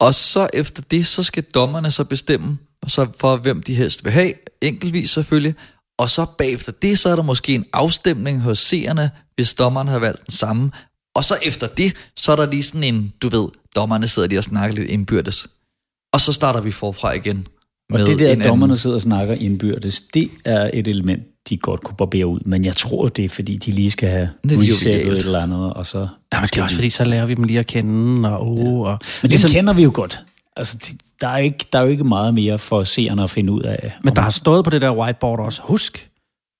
Og 0.00 0.14
så 0.14 0.48
efter 0.54 0.82
det, 0.90 1.06
så 1.06 1.22
skal 1.22 1.42
dommerne 1.42 1.90
så 1.90 2.04
bestemme, 2.04 2.58
så 2.86 3.06
for 3.20 3.36
hvem 3.36 3.62
de 3.62 3.74
helst 3.74 4.04
vil 4.04 4.12
have, 4.12 4.32
enkeltvis 4.60 5.10
selvfølgelig, 5.10 5.54
og 5.98 6.10
så 6.10 6.26
bagefter 6.38 6.72
det, 6.72 6.98
så 6.98 7.08
er 7.10 7.16
der 7.16 7.22
måske 7.22 7.54
en 7.54 7.64
afstemning 7.72 8.40
hos 8.40 8.58
seerne, 8.58 9.10
hvis 9.34 9.54
dommeren 9.54 9.88
har 9.88 9.98
valgt 9.98 10.26
den 10.26 10.32
samme, 10.34 10.70
og 11.14 11.24
så 11.24 11.36
efter 11.42 11.66
det, 11.66 11.92
så 12.16 12.32
er 12.32 12.36
der 12.36 12.46
lige 12.50 12.62
sådan 12.62 12.84
en, 12.84 13.12
du 13.22 13.28
ved, 13.28 13.48
dommerne 13.76 14.08
sidder 14.08 14.28
lige 14.28 14.38
og 14.38 14.44
snakker 14.44 14.76
lidt 14.76 14.90
indbyrdes, 14.90 15.48
og 16.12 16.20
så 16.20 16.32
starter 16.32 16.60
vi 16.60 16.70
forfra 16.70 17.12
igen. 17.12 17.46
Og 17.92 17.98
med 17.98 18.06
det 18.06 18.18
der, 18.18 18.24
en 18.24 18.30
at 18.30 18.32
anden- 18.32 18.48
dommerne 18.48 18.76
sidder 18.76 18.96
og 18.96 19.02
snakker 19.02 19.34
indbyrdes, 19.34 20.02
det 20.14 20.30
er 20.44 20.70
et 20.74 20.88
element, 20.88 21.22
de 21.48 21.56
godt 21.56 21.82
kunne 21.84 21.96
barbere 21.96 22.26
ud. 22.26 22.40
Men 22.44 22.64
jeg 22.64 22.76
tror, 22.76 23.08
det 23.08 23.24
er, 23.24 23.28
fordi 23.28 23.56
de 23.56 23.70
lige 23.70 23.90
skal 23.90 24.08
have 24.08 24.28
resettet 24.44 25.12
et 25.12 25.18
eller 25.18 25.42
andet, 25.42 25.72
og 25.72 25.86
så... 25.86 25.98
Ja, 26.32 26.40
men 26.40 26.48
det 26.48 26.58
er 26.58 26.62
også 26.62 26.74
fordi, 26.74 26.90
så 26.90 27.04
lærer 27.04 27.26
vi 27.26 27.34
dem 27.34 27.44
lige 27.44 27.58
at 27.58 27.66
kende, 27.66 28.28
og 28.28 28.46
oh, 28.46 28.80
og... 28.80 28.98
Men 29.22 29.28
ligesom, 29.28 29.48
dem 29.48 29.54
kender 29.54 29.72
vi 29.72 29.82
jo 29.82 29.90
godt. 29.94 30.20
Altså, 30.58 30.76
de- 30.76 30.98
der 31.20 31.28
er, 31.28 31.36
ikke, 31.36 31.66
der 31.72 31.78
er 31.78 31.82
jo 31.82 31.88
ikke 31.88 32.04
meget 32.04 32.34
mere 32.34 32.58
for 32.58 32.84
seerne 32.84 33.22
at 33.22 33.30
finde 33.30 33.52
ud 33.52 33.62
af. 33.62 33.92
Men 34.04 34.16
der 34.16 34.22
har 34.22 34.30
stået 34.30 34.64
på 34.64 34.70
det 34.70 34.80
der 34.80 34.90
whiteboard 34.90 35.40
også, 35.40 35.60
husk, 35.64 36.08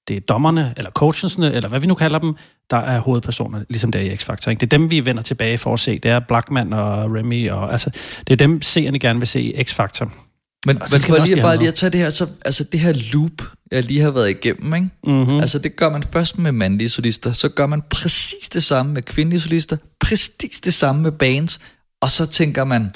det 0.08 0.16
er 0.16 0.20
dommerne, 0.20 0.74
eller 0.76 0.90
coachensne, 0.90 1.52
eller 1.52 1.68
hvad 1.68 1.80
vi 1.80 1.86
nu 1.86 1.94
kalder 1.94 2.18
dem, 2.18 2.34
der 2.70 2.76
er 2.76 2.98
hovedpersonerne, 3.00 3.66
ligesom 3.68 3.92
der 3.92 4.00
i 4.00 4.14
X-Factor. 4.14 4.50
ikke? 4.50 4.60
Det 4.60 4.72
er 4.72 4.78
dem, 4.78 4.90
vi 4.90 5.04
vender 5.04 5.22
tilbage 5.22 5.58
for 5.58 5.72
at 5.72 5.80
se. 5.80 5.98
Det 5.98 6.10
er 6.10 6.20
Blackman 6.20 6.72
og 6.72 7.14
Remy, 7.14 7.50
og 7.50 7.72
altså, 7.72 7.90
det 8.26 8.32
er 8.32 8.36
dem, 8.36 8.62
seerne 8.62 8.98
gerne 8.98 9.18
vil 9.18 9.28
se 9.28 9.40
i 9.40 9.62
X-Factor. 9.62 10.04
Men, 10.66 10.78
men 10.92 11.00
for 11.00 11.24
lige, 11.24 11.42
bare 11.42 11.56
lige 11.56 11.68
at 11.68 11.74
tage 11.74 11.90
det 11.90 12.00
her, 12.00 12.10
så, 12.10 12.26
altså 12.44 12.64
det 12.64 12.80
her 12.80 12.92
loop, 13.12 13.42
jeg 13.72 13.82
lige 13.84 14.00
har 14.00 14.10
været 14.10 14.30
igennem, 14.30 14.74
ikke? 14.74 14.88
Mm-hmm. 15.06 15.40
Altså 15.40 15.58
det 15.58 15.76
gør 15.76 15.90
man 15.90 16.02
først 16.02 16.38
med 16.38 16.52
mandlige 16.52 16.88
solister, 16.88 17.32
så 17.32 17.48
gør 17.48 17.66
man 17.66 17.82
præcis 17.90 18.48
det 18.48 18.64
samme 18.64 18.92
med 18.92 19.02
kvindelige 19.02 19.40
solister, 19.40 19.76
præcis 20.00 20.60
det 20.64 20.74
samme 20.74 21.02
med 21.02 21.12
bands, 21.12 21.60
og 22.02 22.10
så 22.10 22.26
tænker 22.26 22.64
man, 22.64 22.92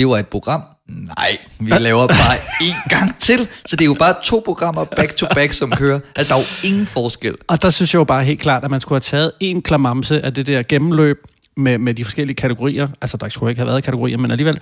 det 0.00 0.08
var 0.08 0.18
et 0.18 0.28
program. 0.28 0.62
Nej, 0.88 1.38
vi 1.58 1.70
laver 1.70 2.06
bare 2.06 2.36
en 2.60 2.74
gang 2.88 3.18
til. 3.18 3.48
Så 3.66 3.76
det 3.76 3.80
er 3.80 3.86
jo 3.86 3.96
bare 3.98 4.14
to 4.22 4.42
programmer 4.44 4.84
back 4.96 5.16
to 5.16 5.26
back, 5.34 5.52
som 5.52 5.70
kører. 5.70 6.00
Altså, 6.16 6.34
der 6.34 6.40
er 6.40 6.44
jo 6.44 6.68
ingen 6.68 6.86
forskel. 6.86 7.34
Og 7.48 7.62
der 7.62 7.70
synes 7.70 7.94
jeg 7.94 7.98
jo 7.98 8.04
bare 8.04 8.24
helt 8.24 8.40
klart, 8.40 8.64
at 8.64 8.70
man 8.70 8.80
skulle 8.80 8.96
have 8.96 9.00
taget 9.00 9.32
en 9.40 9.62
klamamse 9.62 10.24
af 10.24 10.34
det 10.34 10.46
der 10.46 10.62
gennemløb 10.62 11.16
med, 11.56 11.78
med 11.78 11.94
de 11.94 12.04
forskellige 12.04 12.36
kategorier. 12.36 12.88
Altså, 13.00 13.16
der 13.16 13.28
skulle 13.28 13.50
ikke 13.50 13.58
have 13.58 13.66
været 13.66 13.84
kategorier, 13.84 14.18
men 14.18 14.30
alligevel. 14.30 14.60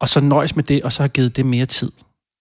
Og 0.00 0.08
så 0.08 0.20
nøjes 0.20 0.56
med 0.56 0.64
det, 0.64 0.82
og 0.82 0.92
så 0.92 1.02
har 1.02 1.08
givet 1.08 1.36
det 1.36 1.46
mere 1.46 1.66
tid. 1.66 1.92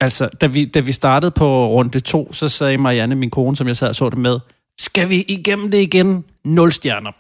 Altså, 0.02 0.30
da 0.42 0.48
vi, 0.48 0.66
da 0.66 0.80
vi 0.80 0.92
startede 0.92 1.32
på 1.32 1.68
runde 1.68 2.00
to, 2.00 2.34
så 2.34 2.50
sagde 2.50 2.78
Marianne, 2.78 3.16
min 3.16 3.30
kone, 3.30 3.56
som 3.56 3.68
jeg 3.68 3.78
sad 3.78 3.90
og 3.90 3.96
så 3.96 4.10
det 4.10 4.18
med, 4.18 4.40
skal 4.80 5.10
vi 5.10 5.22
igennem 5.28 5.72
det 5.72 5.78
igen? 5.78 6.24
Nul 6.46 6.72
stjerner. 6.72 7.12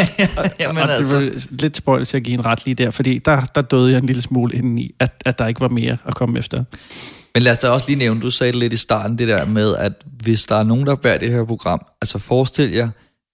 Jamen, 0.60 0.82
og 0.82 0.94
altså. 0.94 1.20
det 1.20 1.32
var 1.32 1.46
lidt 1.50 1.76
spøjt 1.76 2.08
til 2.08 2.16
at 2.16 2.22
give 2.22 2.34
en 2.34 2.44
ret 2.44 2.64
lige 2.64 2.74
der, 2.74 2.90
fordi 2.90 3.18
der, 3.18 3.40
der 3.54 3.62
døde 3.62 3.90
jeg 3.90 3.98
en 3.98 4.06
lille 4.06 4.22
smule 4.22 4.56
inden 4.56 4.78
i, 4.78 4.90
at, 5.00 5.22
at 5.24 5.38
der 5.38 5.46
ikke 5.46 5.60
var 5.60 5.68
mere 5.68 5.96
at 6.04 6.14
komme 6.14 6.38
efter. 6.38 6.64
Men 7.34 7.42
lad 7.42 7.52
os 7.52 7.58
da 7.58 7.68
også 7.68 7.86
lige 7.88 7.98
nævne, 7.98 8.20
du 8.20 8.30
sagde 8.30 8.52
det 8.52 8.60
lidt 8.60 8.72
i 8.72 8.76
starten, 8.76 9.18
det 9.18 9.28
der 9.28 9.44
med, 9.44 9.76
at 9.76 9.92
hvis 10.22 10.46
der 10.46 10.56
er 10.56 10.62
nogen, 10.62 10.86
der 10.86 10.94
bærer 10.94 11.18
det 11.18 11.30
her 11.30 11.44
program, 11.44 11.86
altså 12.02 12.18
forestil 12.18 12.70
jer, 12.70 12.88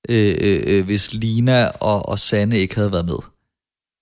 øh, 0.08 0.34
øh, 0.40 0.62
øh, 0.66 0.84
hvis 0.84 1.12
Lina 1.12 1.68
og, 1.68 2.08
og 2.08 2.18
Sanne 2.18 2.58
ikke 2.58 2.74
havde 2.74 2.92
været 2.92 3.04
med. 3.04 3.18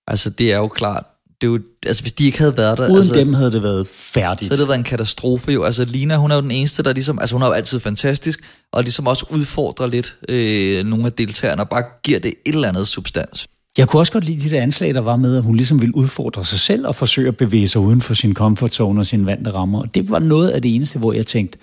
Altså 0.07 0.29
det 0.29 0.53
er 0.53 0.57
jo 0.57 0.67
klart, 0.67 1.05
det 1.43 1.49
er 1.49 1.51
jo, 1.51 1.59
altså 1.85 2.03
hvis 2.03 2.11
de 2.11 2.25
ikke 2.25 2.37
havde 2.37 2.57
været 2.57 2.77
der... 2.77 2.89
Uden 2.89 2.97
altså, 2.97 3.13
dem 3.13 3.33
havde 3.33 3.51
det 3.51 3.63
været 3.63 3.87
færdigt. 3.87 4.47
Så 4.47 4.53
havde 4.53 4.61
det 4.61 4.67
været 4.67 4.77
en 4.77 4.83
katastrofe 4.83 5.51
jo. 5.51 5.63
Altså 5.63 5.85
Lina, 5.85 6.15
hun 6.15 6.31
er 6.31 6.35
jo 6.35 6.41
den 6.41 6.51
eneste, 6.51 6.83
der 6.83 6.93
ligesom, 6.93 7.19
altså 7.19 7.35
hun 7.35 7.41
er 7.41 7.47
jo 7.47 7.53
altid 7.53 7.79
fantastisk, 7.79 8.39
og 8.71 8.83
ligesom 8.83 9.07
også 9.07 9.25
udfordrer 9.33 9.87
lidt 9.87 10.17
øh, 10.29 10.85
nogle 10.85 11.05
af 11.05 11.13
deltagerne, 11.13 11.61
og 11.61 11.69
bare 11.69 11.83
giver 12.03 12.19
det 12.19 12.33
et 12.45 12.55
eller 12.55 12.67
andet 12.67 12.87
substans. 12.87 13.47
Jeg 13.77 13.87
kunne 13.87 13.99
også 13.99 14.13
godt 14.13 14.23
lide 14.23 14.49
de 14.49 14.55
der 14.55 14.61
anslag, 14.61 14.93
der 14.93 15.01
var 15.01 15.15
med, 15.15 15.37
at 15.37 15.43
hun 15.43 15.55
ligesom 15.55 15.81
ville 15.81 15.95
udfordre 15.95 16.45
sig 16.45 16.59
selv 16.59 16.87
og 16.87 16.95
forsøge 16.95 17.27
at 17.27 17.37
bevæge 17.37 17.67
sig 17.67 17.81
uden 17.81 18.01
for 18.01 18.13
sin 18.13 18.33
comfort 18.33 18.73
zone 18.73 19.01
og 19.01 19.05
sine 19.05 19.25
vante 19.25 19.49
rammer. 19.49 19.81
Og 19.81 19.95
det 19.95 20.09
var 20.09 20.19
noget 20.19 20.49
af 20.49 20.61
det 20.61 20.75
eneste, 20.75 20.99
hvor 20.99 21.13
jeg 21.13 21.27
tænkte, 21.27 21.57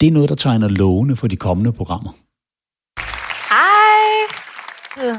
det 0.00 0.06
er 0.06 0.12
noget, 0.12 0.28
der 0.28 0.34
tegner 0.34 0.68
lovende 0.68 1.16
for 1.16 1.26
de 1.26 1.36
kommende 1.36 1.72
programmer. 1.72 2.10
Hej. 3.48 5.12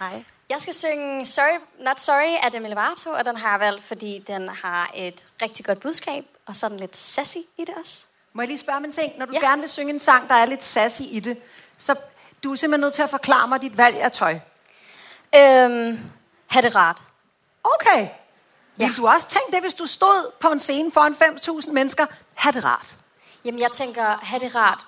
Hej. 0.00 0.24
Jeg 0.50 0.60
skal 0.60 0.74
synge 0.74 1.26
Sorry 1.26 1.60
Not 1.78 2.00
Sorry 2.00 2.38
af 2.42 2.52
Demi 2.52 2.68
Lovato, 2.68 3.10
og 3.10 3.24
den 3.24 3.36
har 3.36 3.50
jeg 3.50 3.60
valgt, 3.60 3.84
fordi 3.84 4.24
den 4.26 4.48
har 4.48 4.90
et 4.94 5.26
rigtig 5.42 5.64
godt 5.64 5.80
budskab, 5.80 6.24
og 6.46 6.56
så 6.56 6.68
den 6.68 6.76
lidt 6.76 6.96
sassy 6.96 7.36
i 7.36 7.64
det 7.64 7.74
også. 7.80 8.04
Må 8.32 8.42
jeg 8.42 8.48
lige 8.48 8.58
spørge 8.58 8.76
om 8.76 8.84
en 8.84 8.92
ting? 8.92 9.18
Når 9.18 9.26
du 9.26 9.32
ja. 9.32 9.38
gerne 9.38 9.60
vil 9.60 9.70
synge 9.70 9.92
en 9.92 9.98
sang, 9.98 10.28
der 10.28 10.34
er 10.34 10.46
lidt 10.46 10.64
sassy 10.64 11.02
i 11.02 11.20
det, 11.20 11.38
så 11.76 11.94
du 12.44 12.52
er 12.52 12.56
simpelthen 12.56 12.80
nødt 12.80 12.94
til 12.94 13.02
at 13.02 13.10
forklare 13.10 13.48
mig 13.48 13.62
dit 13.62 13.78
valg 13.78 13.96
af 13.96 14.12
tøj. 14.12 14.38
Øhm, 15.36 16.10
ha' 16.46 16.60
det 16.60 16.74
rart. 16.74 17.02
Okay. 17.64 18.08
Ja. 18.78 18.86
Vil 18.86 18.96
du 18.96 19.06
også 19.06 19.28
tænke 19.28 19.52
det, 19.52 19.60
hvis 19.60 19.74
du 19.74 19.86
stod 19.86 20.32
på 20.40 20.48
en 20.48 20.60
scene 20.60 20.92
foran 20.92 21.12
5.000 21.62 21.72
mennesker? 21.72 22.06
Ha' 22.34 22.50
det 22.50 22.64
rart. 22.64 22.96
Jamen, 23.44 23.60
jeg 23.60 23.72
tænker, 23.72 24.18
ha' 24.22 24.38
det 24.38 24.54
rart 24.54 24.78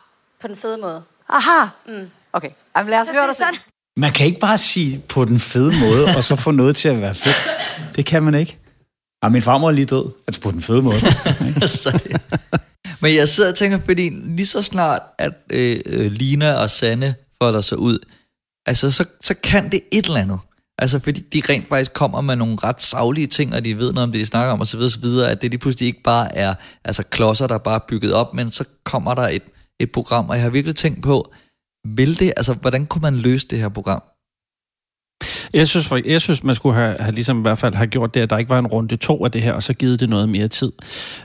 på 0.41 0.49
den 0.49 0.57
fede 0.57 0.79
måde. 0.79 1.05
Aha. 1.29 1.67
Mm. 1.87 2.11
Okay, 2.33 2.51
Jamen, 2.77 2.91
lad 2.91 3.01
os 3.01 3.09
høre 3.09 3.27
dig 3.27 3.37
sådan. 3.37 3.72
Man 3.97 4.13
kan 4.13 4.27
ikke 4.27 4.41
bare 4.41 4.59
sige 4.59 5.03
på 5.09 5.25
den 5.25 5.41
fede 5.41 5.73
måde, 5.81 6.07
og 6.17 6.25
så 6.25 6.37
få 6.37 6.51
noget 6.51 6.77
til 6.77 6.89
at 6.89 7.01
være 7.01 7.15
fedt. 7.15 7.37
Det 7.97 8.07
kan 8.07 8.23
man 8.23 8.35
ikke. 8.35 8.59
Ja, 9.25 9.29
min 9.29 9.43
farmor 9.43 9.69
er 9.69 9.73
lige 9.73 9.85
død. 9.85 10.05
Altså 10.27 10.41
på 10.41 10.51
den 10.51 10.63
fede 10.63 10.83
måde. 10.83 10.97
Men 13.03 13.15
jeg 13.15 13.29
sidder 13.29 13.51
og 13.51 13.57
tænker, 13.57 13.79
fordi 13.85 14.09
lige 14.09 14.47
så 14.47 14.63
snart, 14.63 15.03
at 15.19 15.33
øh, 15.51 16.13
Lina 16.13 16.55
og 16.55 16.71
Sanne 16.71 17.15
folder 17.43 17.61
sig 17.61 17.79
ud, 17.79 17.99
altså 18.67 18.91
så, 18.91 19.05
så 19.21 19.35
kan 19.35 19.73
det 19.73 19.81
et 19.93 20.07
eller 20.07 20.21
andet. 20.21 20.39
Altså 20.79 20.99
fordi 20.99 21.21
de 21.21 21.43
rent 21.49 21.69
faktisk 21.69 21.93
kommer 21.93 22.21
med 22.21 22.37
nogle 22.37 22.57
ret 22.65 22.83
savlige 22.83 23.27
ting, 23.27 23.55
og 23.55 23.65
de 23.65 23.79
ved 23.79 23.93
noget 23.93 24.07
om 24.07 24.13
det, 24.13 24.21
de 24.21 24.27
snakker 24.27 24.53
om 24.53 24.61
osv. 24.61 24.81
videre, 24.81 25.31
At 25.31 25.43
det 25.43 25.51
lige 25.51 25.61
pludselig 25.61 25.87
ikke 25.87 26.03
bare 26.03 26.37
er 26.37 26.55
altså 26.85 27.03
klodser, 27.03 27.47
der 27.47 27.59
bare 27.59 27.81
bygget 27.89 28.15
op, 28.15 28.35
men 28.35 28.51
så 28.51 28.65
kommer 28.85 29.15
der 29.15 29.29
et, 29.29 29.43
et 29.81 29.93
program, 29.93 30.29
og 30.29 30.35
jeg 30.35 30.43
har 30.43 30.51
virkelig 30.51 30.77
tænkt 30.77 31.03
på, 31.03 31.33
vil 31.85 32.21
det, 32.21 32.33
altså 32.37 32.55
hvordan 32.55 32.87
kunne 32.87 33.03
man 33.03 33.17
løse 33.17 33.49
det 33.49 33.59
her 33.59 33.69
program? 33.69 34.03
Jeg 35.53 35.69
synes, 35.69 35.89
for, 35.89 36.01
jeg 36.05 36.21
synes 36.21 36.43
man 36.43 36.55
skulle 36.55 36.75
have, 36.75 36.97
have 37.01 37.15
ligesom 37.15 37.39
i 37.39 37.43
hvert 37.43 37.59
fald 37.59 37.75
have 37.75 37.87
gjort 37.87 38.15
det, 38.15 38.21
at 38.21 38.31
der 38.31 38.39
ikke 38.39 38.49
var 38.49 38.59
en 38.59 38.67
runde 38.67 38.97
to 38.97 39.25
af 39.25 39.31
det 39.31 39.43
her, 39.43 39.53
og 39.53 39.63
så 39.63 39.75
givet 39.75 40.01
det 40.01 40.09
noget 40.09 40.29
mere 40.29 40.49
tid. 40.49 40.73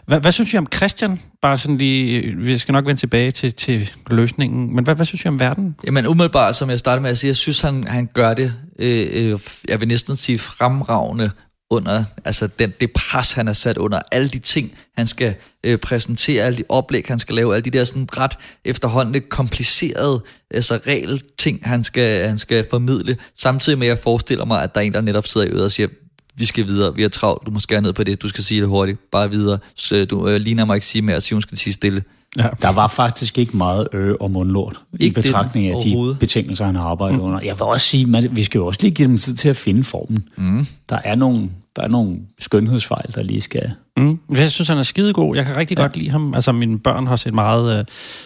Hvad, 0.06 0.20
hvad 0.20 0.32
synes 0.32 0.54
I 0.54 0.58
om 0.58 0.68
Christian? 0.76 1.20
Bare 1.42 1.58
sådan 1.58 1.78
lige, 1.78 2.36
vi 2.38 2.58
skal 2.58 2.74
nok 2.74 2.86
vende 2.86 3.02
tilbage 3.02 3.32
til, 3.32 3.54
til 3.54 3.92
løsningen, 4.10 4.76
men 4.76 4.84
hvad, 4.84 4.96
hvad 4.96 5.06
synes 5.06 5.26
I 5.26 5.28
om 5.28 5.40
verden? 5.40 5.76
Jamen 5.86 6.08
umiddelbart, 6.08 6.56
som 6.56 6.70
jeg 6.70 6.80
startede 6.80 7.02
med 7.02 7.10
at 7.10 7.18
sige, 7.18 7.28
jeg 7.28 7.36
synes, 7.36 7.62
han, 7.62 7.88
han 7.88 8.10
gør 8.14 8.34
det, 8.34 8.54
øh, 8.80 9.08
øh, 9.14 9.40
jeg 9.68 9.80
vil 9.80 9.88
næsten 9.88 10.16
sige 10.16 10.40
fremragende 10.40 11.32
under, 11.70 12.04
altså 12.26 12.48
den, 12.48 12.74
det 12.80 12.92
pres, 12.92 13.32
han 13.32 13.48
er 13.48 13.54
sat 13.54 13.78
under, 13.78 14.00
alle 14.12 14.30
de 14.30 14.40
ting, 14.40 14.78
han 14.98 15.08
skal 15.08 15.36
øh, 15.64 15.78
præsentere, 15.78 16.44
alle 16.44 16.58
de 16.58 16.64
oplæg, 16.70 17.06
han 17.08 17.20
skal 17.20 17.36
lave, 17.36 17.56
alle 17.56 17.64
de 17.64 17.78
der 17.78 17.84
sådan 17.84 18.08
ret 18.18 18.38
efterhånden 18.66 19.14
lidt 19.14 19.30
komplicerede 19.30 20.24
altså 20.52 20.80
regelting, 20.88 21.60
han 21.64 21.84
skal, 21.84 22.28
han 22.28 22.40
skal 22.40 22.66
formidle, 22.70 23.18
samtidig 23.36 23.80
med, 23.80 23.88
at 23.88 23.90
jeg 23.90 24.00
forestiller 24.00 24.46
mig, 24.46 24.64
at 24.64 24.76
der 24.76 24.82
er 24.82 24.86
en, 24.86 24.94
der 24.94 25.02
netop 25.02 25.28
sidder 25.28 25.48
i 25.48 25.50
øret 25.50 25.66
og 25.66 25.72
siger, 25.72 25.88
vi 26.36 26.46
skal 26.46 26.68
videre, 26.68 26.96
vi 26.96 27.04
er 27.04 27.10
travlt, 27.10 27.46
du 27.46 27.52
må 27.52 27.60
skære 27.60 27.82
ned 27.82 27.94
på 27.94 28.04
det, 28.04 28.22
du 28.22 28.28
skal 28.28 28.44
sige 28.44 28.62
det 28.62 28.70
hurtigt, 28.70 29.12
bare 29.12 29.30
videre, 29.30 29.60
så 29.76 29.96
øh, 29.96 30.10
du, 30.10 30.28
øh, 30.28 30.36
Lina 30.36 30.66
mig 30.66 30.76
ikke 30.76 30.88
sige 30.88 31.02
mere, 31.02 31.16
og 31.16 31.24
sige, 31.24 31.36
hun 31.36 31.42
skal 31.42 31.58
sige 31.58 31.74
stille. 31.74 32.04
Ja. 32.38 32.48
Der 32.62 32.72
var 32.72 32.88
faktisk 32.88 33.38
ikke 33.38 33.58
meget 33.58 33.88
øh 33.94 34.16
og 34.20 34.32
mundlort 34.32 34.80
i 35.00 35.04
Ikke 35.04 35.16
det 35.16 35.24
betragtning 35.24 35.68
af 35.68 35.76
de 35.86 36.16
betingelser, 36.20 36.66
han 36.66 36.76
har 36.76 36.84
arbejdet 36.84 37.18
mm. 37.18 37.24
under. 37.24 37.40
Jeg 37.44 37.56
vil 37.56 37.62
også 37.62 37.88
sige, 37.88 38.18
at 38.18 38.36
vi 38.36 38.44
skal 38.44 38.60
jo 38.60 38.66
også 38.66 38.80
lige 38.82 38.94
give 38.94 39.08
dem 39.08 39.18
tid 39.18 39.36
til 39.36 39.50
at 39.50 39.58
finde 39.58 39.84
formen. 39.84 40.30
Mm. 40.38 40.68
Der, 40.90 41.00
er 41.04 41.16
nogle, 41.16 41.50
der 41.76 41.82
er 41.82 41.88
nogle 41.88 42.18
skønhedsfejl, 42.40 43.16
der 43.16 43.24
lige 43.24 43.42
skal... 43.42 43.72
Mm. 43.98 44.20
Jeg 44.36 44.52
synes, 44.52 44.70
han 44.70 44.78
er 44.78 44.84
skidegod. 44.84 45.36
Jeg 45.36 45.46
kan 45.46 45.58
rigtig 45.58 45.78
ja. 45.78 45.82
godt 45.82 45.98
lide 45.98 46.10
ham. 46.10 46.34
Altså, 46.34 46.52
mine 46.52 46.80
børn 46.80 47.08
har 47.08 47.16
set 47.16 47.34
meget 47.34 47.80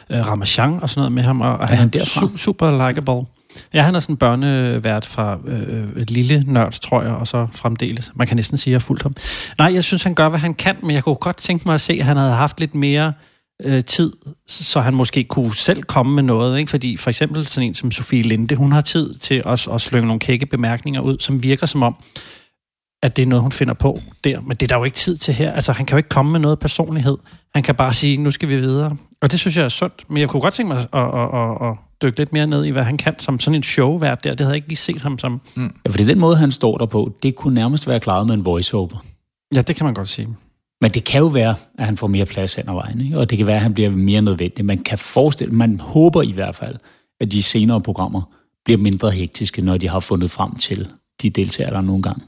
øh, 0.10 0.18
øh, 0.18 0.28
Ramachan 0.28 0.80
og 0.82 0.90
sådan 0.90 1.00
noget 1.00 1.12
med 1.12 1.24
ham, 1.24 1.42
og, 1.42 1.58
og 1.58 1.68
han 1.68 1.78
han 1.78 1.92
er 1.94 2.00
su- 2.00 2.38
super 2.38 2.88
likeable. 2.88 3.28
Ja, 3.74 3.82
han 3.82 3.96
er 3.96 4.00
sådan 4.00 4.14
en 4.14 4.18
børnevært 4.18 5.06
fra 5.06 5.38
øh, 5.48 6.02
et 6.02 6.12
lille 6.12 6.44
nørd, 6.48 6.72
tror 6.72 7.02
jeg, 7.02 7.12
og 7.12 7.28
så 7.28 7.48
fremdeles. 7.52 8.12
Man 8.16 8.28
kan 8.28 8.38
næsten 8.38 8.58
sige, 8.58 8.72
at 8.72 8.74
jeg 8.74 8.80
har 8.80 8.86
fulgt 8.86 9.04
ham. 9.04 9.16
Nej, 9.58 9.74
jeg 9.74 9.84
synes, 9.84 10.04
han 10.04 10.14
gør, 10.14 10.30
hvad 10.30 10.40
han 10.40 10.54
kan, 10.54 10.76
men 10.82 10.92
jeg 10.92 11.04
kunne 11.04 11.16
godt 11.16 11.38
tænke 11.38 11.64
mig 11.66 11.74
at 11.74 11.82
se, 11.82 11.94
at 11.94 12.06
han 12.06 12.18
havde 12.18 12.32
haft 12.32 12.60
lidt 12.60 12.76
mere 12.76 13.14
øh, 13.64 13.84
tid, 13.84 14.14
så 14.48 14.80
han 14.80 14.94
måske 14.94 15.24
kunne 15.24 15.56
selv 15.56 15.84
komme 15.84 16.16
med 16.16 16.24
noget. 16.24 16.60
Ikke? 16.60 16.70
Fordi 16.70 16.98
for 16.98 17.10
eksempel 17.10 17.48
sådan 17.48 17.68
en 17.68 17.76
som 17.76 17.92
Sofie 17.92 18.22
Linde, 18.22 18.56
hun 18.56 18.72
har 18.72 18.82
tid 18.82 19.14
til 19.14 19.42
os 19.46 19.68
at 19.68 19.82
slynge 19.82 20.08
nogle 20.08 20.20
kække 20.20 20.46
bemærkninger 20.46 21.02
ud, 21.02 21.18
som 21.20 21.44
virker 21.44 21.68
som 21.68 21.84
om, 21.84 21.96
at 23.04 23.16
det 23.16 23.22
er 23.22 23.26
noget, 23.26 23.42
hun 23.42 23.52
finder 23.52 23.74
på 23.74 23.98
der. 24.24 24.42
Men 24.42 24.58
det 24.58 24.64
er 24.64 24.68
der 24.68 24.78
jo 24.78 24.84
ikke 24.84 24.98
tid 24.98 25.18
til 25.18 25.34
her. 25.34 25.52
Altså, 25.52 25.72
han 25.72 25.86
kan 25.86 25.96
jo 25.96 25.98
ikke 25.98 26.10
komme 26.10 26.32
med 26.32 26.40
noget 26.40 26.60
personlighed. 26.60 27.18
Han 27.56 27.64
kan 27.64 27.76
bare 27.76 27.94
sige, 27.94 28.18
nu 28.18 28.32
skal 28.32 28.50
vi 28.50 28.58
videre. 28.58 28.98
Og 29.22 29.32
det 29.32 29.40
synes 29.40 29.58
jeg 29.58 29.66
er 29.66 29.70
sundt. 29.70 30.10
Men 30.10 30.18
jeg 30.18 30.30
kunne 30.30 30.42
godt 30.42 30.54
tænke 30.54 30.74
mig 30.74 30.78
at, 30.78 30.88
at, 30.94 31.34
at, 31.34 31.70
at 31.70 31.78
dykke 32.02 32.18
lidt 32.18 32.34
mere 32.34 32.48
ned 32.48 32.66
i, 32.66 32.70
hvad 32.70 32.84
han 32.84 32.98
kan 32.98 33.20
som 33.20 33.40
sådan 33.40 33.56
en 33.56 33.64
showvært 33.64 34.24
der. 34.24 34.30
Det 34.30 34.40
havde 34.40 34.50
jeg 34.50 34.56
ikke 34.56 34.68
lige 34.68 34.78
set 34.78 35.02
ham 35.02 35.18
som. 35.18 35.42
Mm. 35.56 35.76
Ja, 35.86 35.90
fordi 35.90 36.06
den 36.06 36.20
måde, 36.20 36.38
han 36.38 36.52
står 36.52 36.78
der 36.78 36.86
på, 36.86 37.16
det 37.24 37.36
kunne 37.36 37.54
nærmest 37.54 37.88
være 37.88 38.00
klaret 38.00 38.28
med 38.28 38.36
en 38.36 38.46
voiceover. 38.46 39.06
Ja, 39.56 39.62
det 39.62 39.76
kan 39.76 39.86
man 39.86 39.94
godt 39.94 40.08
sige. 40.08 40.28
Men 40.82 40.92
det 40.92 41.04
kan 41.04 41.20
jo 41.20 41.28
være, 41.28 41.56
at 41.80 41.86
han 41.86 41.98
får 41.98 42.08
mere 42.08 42.26
plads 42.26 42.56
hen 42.56 42.70
ad 42.70 42.74
vejen, 42.74 43.02
ikke? 43.02 43.18
og 43.18 43.30
det 43.30 43.38
kan 43.38 43.48
være, 43.48 43.56
at 43.56 43.62
han 43.62 43.74
bliver 43.74 43.90
mere 43.90 44.22
nødvendig. 44.22 44.66
Man 44.66 44.78
kan 44.78 44.98
forestille, 44.98 45.54
man 45.54 45.80
håber 45.80 46.22
i 46.22 46.32
hvert 46.32 46.56
fald, 46.56 46.76
at 47.22 47.32
de 47.32 47.44
senere 47.44 47.82
programmer 47.82 48.22
bliver 48.66 48.78
mindre 48.78 49.12
hektiske, 49.12 49.62
når 49.62 49.78
de 49.78 49.90
har 49.90 50.00
fundet 50.00 50.32
frem 50.32 50.56
til 50.56 50.88
de 51.22 51.30
deltagere, 51.30 51.74
der 51.74 51.82
nogle 51.82 52.02
gange 52.02 52.22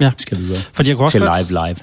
ja. 0.00 0.12
skal 0.16 0.38
videre 0.38 0.60
Fordi 0.72 0.88
jeg 0.88 0.96
kunne 0.96 1.06
også 1.06 1.18
til 1.18 1.26
godt- 1.26 1.50
live 1.50 1.66
live. 1.66 1.76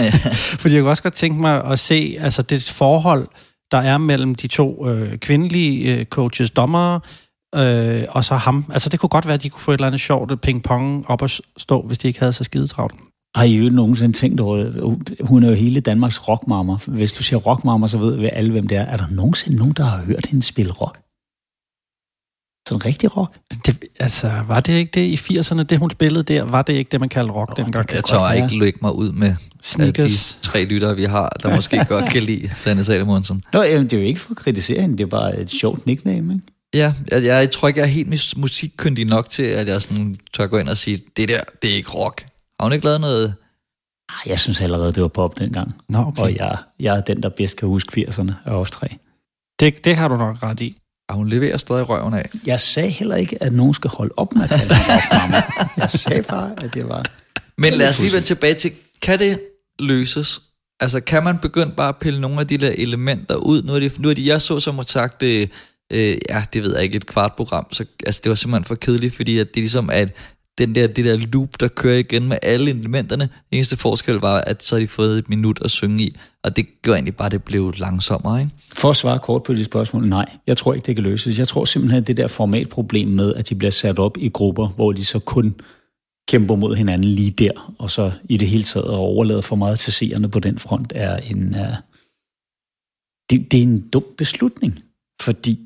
Fordi 0.60 0.74
jeg 0.74 0.82
kunne 0.82 0.90
også 0.90 1.02
godt 1.02 1.14
tænke 1.14 1.40
mig 1.40 1.64
at 1.64 1.78
se 1.78 2.16
altså 2.20 2.42
det 2.42 2.62
forhold, 2.62 3.28
der 3.70 3.78
er 3.78 3.98
mellem 3.98 4.34
de 4.34 4.46
to 4.46 4.88
øh, 4.88 5.18
kvindelige 5.18 5.94
øh, 5.98 6.04
coaches, 6.04 6.50
dommere, 6.50 7.00
øh, 7.54 8.04
og 8.08 8.24
så 8.24 8.36
ham. 8.36 8.64
Altså 8.72 8.88
det 8.88 9.00
kunne 9.00 9.08
godt 9.08 9.26
være, 9.26 9.34
at 9.34 9.42
de 9.42 9.48
kunne 9.50 9.60
få 9.60 9.70
et 9.70 9.74
eller 9.74 9.86
andet 9.86 10.00
sjovt 10.00 10.40
ping-pong 10.40 11.04
op 11.08 11.22
at 11.22 11.40
stå, 11.56 11.82
hvis 11.82 11.98
de 11.98 12.08
ikke 12.08 12.20
havde 12.20 12.32
så 12.32 12.44
skide 12.44 12.66
travlt. 12.66 12.94
Har 13.34 13.44
I 13.44 13.56
jo 13.56 13.70
nogensinde 13.70 14.12
tænkt 14.12 14.40
over 14.40 14.56
det? 14.56 15.16
Hun 15.20 15.42
er 15.44 15.48
jo 15.48 15.54
hele 15.54 15.80
Danmarks 15.80 16.28
rockmammer. 16.28 16.78
Hvis 16.86 17.12
du 17.12 17.22
siger 17.22 17.38
rockmammer, 17.38 17.86
så 17.86 17.98
ved 17.98 18.16
vi 18.16 18.30
alle, 18.32 18.50
hvem 18.50 18.66
det 18.66 18.78
er. 18.78 18.82
Er 18.82 18.96
der 18.96 19.06
nogensinde 19.10 19.58
nogen, 19.58 19.72
der 19.72 19.84
har 19.84 19.98
hørt 19.98 20.26
hende 20.26 20.42
spille 20.42 20.72
rock? 20.72 20.98
Sådan 22.68 22.84
rigtig 22.84 23.16
rock? 23.16 23.36
Det, 23.66 23.84
altså, 24.00 24.32
var 24.48 24.60
det 24.60 24.72
ikke 24.72 24.90
det 24.94 25.00
i 25.00 25.14
80'erne, 25.14 25.62
det 25.62 25.78
hun 25.78 25.90
spillede 25.90 26.22
der? 26.22 26.42
Var 26.42 26.62
det 26.62 26.72
ikke 26.72 26.88
det, 26.92 27.00
man 27.00 27.08
kaldte 27.08 27.32
rock 27.32 27.50
oh, 27.50 27.64
dengang? 27.64 27.92
Jeg 27.92 28.04
tør 28.04 28.30
ikke 28.30 28.58
lægge 28.58 28.78
mig 28.82 28.94
ud 28.94 29.12
med 29.12 29.34
Sneakers. 29.62 30.38
de 30.42 30.46
tre 30.46 30.64
lyttere, 30.64 30.96
vi 30.96 31.04
har, 31.04 31.36
der 31.42 31.56
måske 31.56 31.84
godt 31.88 32.04
kan 32.10 32.22
lide 32.22 32.50
Sanne 32.54 32.84
Salomonsen. 32.84 33.44
Nå, 33.52 33.62
jamen, 33.62 33.84
det 33.84 33.92
er 33.92 34.00
jo 34.00 34.06
ikke 34.06 34.20
for 34.20 34.30
at 34.30 34.36
kritisere 34.36 34.80
hende, 34.80 34.98
det 34.98 35.04
er 35.04 35.08
bare 35.08 35.38
et 35.38 35.50
sjovt 35.50 35.86
nickname, 35.86 36.34
ikke? 36.34 36.46
Ja, 36.74 36.92
jeg, 37.10 37.24
jeg 37.24 37.50
tror 37.50 37.68
ikke, 37.68 37.80
jeg 37.80 37.86
er 37.86 37.90
helt 37.90 38.36
musikkyndig 38.36 39.04
nok 39.04 39.30
til, 39.30 39.42
at 39.42 39.68
jeg 39.68 39.82
sådan 39.82 40.16
tør 40.34 40.46
gå 40.46 40.58
ind 40.58 40.68
og 40.68 40.76
sige, 40.76 41.02
det 41.16 41.28
der, 41.28 41.40
det 41.62 41.70
er 41.70 41.74
ikke 41.74 41.90
rock. 41.90 42.24
Har 42.62 42.66
hun 42.66 42.72
ikke 42.72 42.84
lavet 42.84 43.00
noget? 43.00 43.34
Ah, 44.08 44.30
jeg 44.30 44.38
synes 44.38 44.60
allerede, 44.60 44.92
det 44.92 45.02
var 45.02 45.08
pop 45.08 45.38
dengang. 45.38 45.74
Nå, 45.88 45.98
okay. 45.98 46.22
Og 46.22 46.34
jeg, 46.36 46.56
jeg 46.80 46.96
er 46.96 47.00
den, 47.00 47.22
der 47.22 47.28
bedst 47.28 47.56
kan 47.56 47.68
huske 47.68 48.06
80'erne 48.08 48.32
af 48.44 48.54
os 48.54 48.70
tre. 48.70 48.88
Det, 49.60 49.84
det 49.84 49.96
har 49.96 50.08
du 50.08 50.16
nok 50.16 50.42
ret 50.42 50.60
i. 50.60 50.76
Og 51.08 51.16
hun 51.16 51.28
leverer 51.28 51.56
stadig 51.56 51.88
røven 51.88 52.14
af. 52.14 52.30
Jeg 52.46 52.60
sagde 52.60 52.88
heller 52.88 53.16
ikke, 53.16 53.42
at 53.42 53.52
nogen 53.52 53.74
skal 53.74 53.90
holde 53.90 54.14
op 54.16 54.34
med 54.34 54.42
at 54.42 54.50
kalde 54.50 54.68
mig 54.68 55.42
Jeg 55.76 55.90
sagde 55.90 56.22
bare, 56.22 56.54
at 56.58 56.74
det 56.74 56.88
var... 56.88 57.04
Men 57.58 57.72
lad 57.72 57.90
os 57.90 58.00
lige 58.00 58.12
vende 58.12 58.26
tilbage 58.26 58.54
til, 58.54 58.72
kan 59.02 59.18
det 59.18 59.40
løses? 59.78 60.42
Altså, 60.80 61.00
kan 61.00 61.24
man 61.24 61.38
begynde 61.38 61.72
bare 61.72 61.88
at 61.88 61.96
pille 61.96 62.20
nogle 62.20 62.40
af 62.40 62.46
de 62.46 62.58
der 62.58 62.72
elementer 62.78 63.36
ud? 63.36 63.62
Nu 63.62 63.74
er 63.74 63.78
det, 63.78 63.98
nu 63.98 64.10
er 64.10 64.14
det 64.14 64.26
jeg 64.26 64.40
så 64.40 64.60
som 64.60 64.82
sagt, 64.82 65.20
det, 65.20 65.50
øh, 65.92 66.18
ja, 66.28 66.44
det 66.52 66.62
ved 66.62 66.74
jeg 66.74 66.82
ikke, 66.82 66.96
et 66.96 67.06
kvart 67.06 67.32
program, 67.36 67.72
så 67.72 67.84
altså, 68.06 68.20
det 68.24 68.30
var 68.30 68.36
simpelthen 68.36 68.64
for 68.64 68.74
kedeligt, 68.74 69.16
fordi 69.16 69.38
at 69.38 69.46
det 69.46 69.56
ligesom 69.56 69.88
er 69.92 69.98
et, 69.98 70.12
den 70.58 70.74
der, 70.74 70.86
det 70.86 71.04
der 71.04 71.16
loop, 71.16 71.60
der 71.60 71.68
kører 71.68 71.98
igen 71.98 72.28
med 72.28 72.38
alle 72.42 72.70
elementerne. 72.70 73.24
Den 73.24 73.30
Eneste 73.50 73.76
forskel 73.76 74.14
var, 74.14 74.40
at 74.40 74.62
så 74.62 74.74
har 74.74 74.80
de 74.80 74.88
fået 74.88 75.18
et 75.18 75.28
minut 75.28 75.58
at 75.64 75.70
synge 75.70 76.04
i, 76.04 76.16
og 76.42 76.56
det 76.56 76.82
gør 76.82 76.92
egentlig 76.92 77.16
bare, 77.16 77.26
at 77.26 77.32
det 77.32 77.42
blev 77.42 77.74
langsommere. 77.76 78.40
Ikke? 78.40 78.52
For 78.74 78.90
at 78.90 78.96
svare 78.96 79.18
kort 79.18 79.42
på 79.42 79.54
dit 79.54 79.64
spørgsmål, 79.64 80.08
nej. 80.08 80.26
Jeg 80.46 80.56
tror 80.56 80.74
ikke, 80.74 80.86
det 80.86 80.94
kan 80.94 81.04
løses. 81.04 81.38
Jeg 81.38 81.48
tror 81.48 81.64
simpelthen, 81.64 82.02
at 82.02 82.06
det 82.06 82.16
der 82.16 82.26
formatproblem 82.26 83.08
med, 83.08 83.34
at 83.34 83.48
de 83.48 83.54
bliver 83.54 83.70
sat 83.70 83.98
op 83.98 84.16
i 84.16 84.28
grupper, 84.28 84.68
hvor 84.68 84.92
de 84.92 85.04
så 85.04 85.18
kun 85.18 85.54
kæmper 86.28 86.56
mod 86.56 86.76
hinanden 86.76 87.08
lige 87.08 87.30
der, 87.30 87.74
og 87.78 87.90
så 87.90 88.12
i 88.28 88.36
det 88.36 88.48
hele 88.48 88.62
taget 88.62 88.88
overlader 88.88 89.40
for 89.40 89.56
meget 89.56 89.78
til 89.78 89.92
seerne 89.92 90.28
på 90.28 90.40
den 90.40 90.58
front, 90.58 90.92
er 90.94 91.16
en... 91.16 91.54
Uh, 91.54 91.76
det, 93.30 93.52
det 93.52 93.58
er 93.58 93.62
en 93.62 93.88
dum 93.88 94.04
beslutning, 94.18 94.80
fordi 95.22 95.58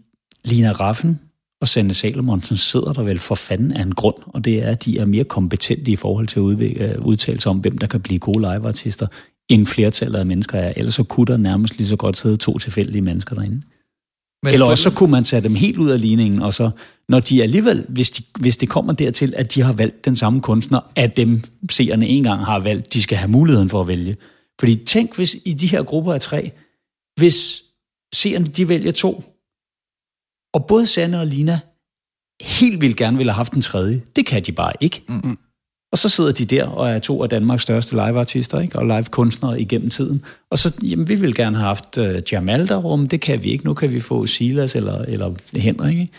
Lina 0.45 0.72
Raffen 0.72 1.20
og 1.61 1.68
Sanne 1.68 1.94
Salomonsen 1.94 2.57
sidder 2.57 2.92
der 2.92 3.02
vel 3.02 3.18
for 3.18 3.34
fanden 3.34 3.72
af 3.72 3.82
en 3.82 3.94
grund, 3.94 4.16
og 4.26 4.44
det 4.44 4.62
er, 4.62 4.70
at 4.70 4.84
de 4.84 4.98
er 4.98 5.04
mere 5.04 5.24
kompetente 5.24 5.90
i 5.90 5.96
forhold 5.96 6.26
til 6.26 6.80
at 6.80 6.96
udtale 6.96 7.40
sig 7.40 7.50
om, 7.50 7.59
hvem 7.59 7.78
der 7.78 7.86
kan 7.86 8.00
blive 8.00 8.18
gode 8.18 8.38
liveartister, 8.38 9.07
end 9.48 9.66
flertallet 9.66 10.18
af 10.18 10.26
mennesker 10.26 10.59
er. 10.59 10.72
Ellers 10.76 10.94
så 10.94 11.02
kunne 11.02 11.26
der 11.26 11.36
nærmest 11.36 11.76
lige 11.76 11.86
så 11.88 11.96
godt 11.96 12.16
sidde 12.16 12.36
to 12.36 12.59
tilfældige 12.59 13.02
mennesker 13.02 13.34
derinde. 13.34 13.62
Men 14.42 14.52
Eller 14.52 14.66
også 14.66 14.82
så 14.82 14.90
kunne 14.90 15.11
man 15.11 15.24
tage 15.24 15.42
dem 15.42 15.54
helt 15.54 15.78
ud 15.78 15.90
af 15.90 16.00
ligningen, 16.00 16.42
og 16.42 16.54
så, 16.54 16.70
når 17.09 17.20
de 17.20 17.42
alligevel, 17.42 17.84
hvis, 17.88 18.11
de, 18.11 18.22
hvis 18.40 18.57
det 18.57 18.68
kommer 18.68 18.92
dertil, 18.92 19.34
at 19.36 19.54
de 19.54 19.62
har 19.62 19.72
valgt 19.72 20.04
den 20.04 20.16
samme 20.16 20.40
kunstner, 20.40 20.80
at 20.96 21.16
dem 21.16 21.42
seerne 21.70 22.09
en 22.09 22.22
gang 22.22 22.44
har 22.44 22.59
valgt, 22.59 22.94
de 22.94 23.02
skal 23.02 23.18
have 23.18 23.30
muligheden 23.30 23.68
for 23.68 23.80
at 23.80 23.88
vælge. 23.88 24.16
Fordi 24.61 24.76
tænk, 24.84 25.16
hvis 25.16 25.36
i 25.44 25.52
de 25.52 25.66
her 25.66 25.82
grupper 25.82 26.12
af 26.12 26.20
tre, 26.20 26.50
hvis 27.16 27.62
seerne 28.14 28.46
de 28.46 28.68
vælger 28.68 28.92
to, 28.92 29.36
og 30.57 30.66
både 30.66 30.86
Sanne 30.86 31.20
og 31.20 31.26
Lina 31.26 31.61
helt 32.42 32.80
vildt 32.80 32.96
gerne 32.96 33.16
ville 33.16 33.32
have 33.32 33.36
haft 33.36 33.52
en 33.52 33.62
tredje. 33.62 34.02
Det 34.16 34.26
kan 34.26 34.42
de 34.42 34.52
bare 34.52 34.72
ikke. 34.80 35.02
Mm. 35.09 35.38
Og 35.92 35.98
så 35.98 36.09
sidder 36.09 36.32
de 36.32 36.44
der 36.44 36.64
og 36.64 36.90
er 36.90 36.98
to 36.98 37.22
af 37.22 37.28
Danmarks 37.28 37.62
største 37.62 37.92
liveartister, 37.92 38.61
ikke? 38.61 38.78
og 38.78 38.86
live-kunstnere 38.86 39.61
igennem 39.61 39.90
tiden. 39.90 40.22
Og 40.50 40.59
så, 40.59 40.72
jamen, 40.82 41.09
vi 41.09 41.14
vil 41.14 41.34
gerne 41.34 41.57
have 41.57 41.66
haft 41.66 41.98
uh, 41.98 42.32
Jamal 42.32 42.68
derom, 42.68 43.09
det 43.09 43.20
kan 43.20 43.42
vi 43.42 43.50
ikke. 43.50 43.64
Nu 43.64 43.74
kan 43.74 43.90
vi 43.90 44.00
få 44.00 44.26
Silas 44.26 44.74
eller, 44.76 44.98
eller 44.98 45.34
Henrik. 45.59 45.98
Ikke? 45.98 46.12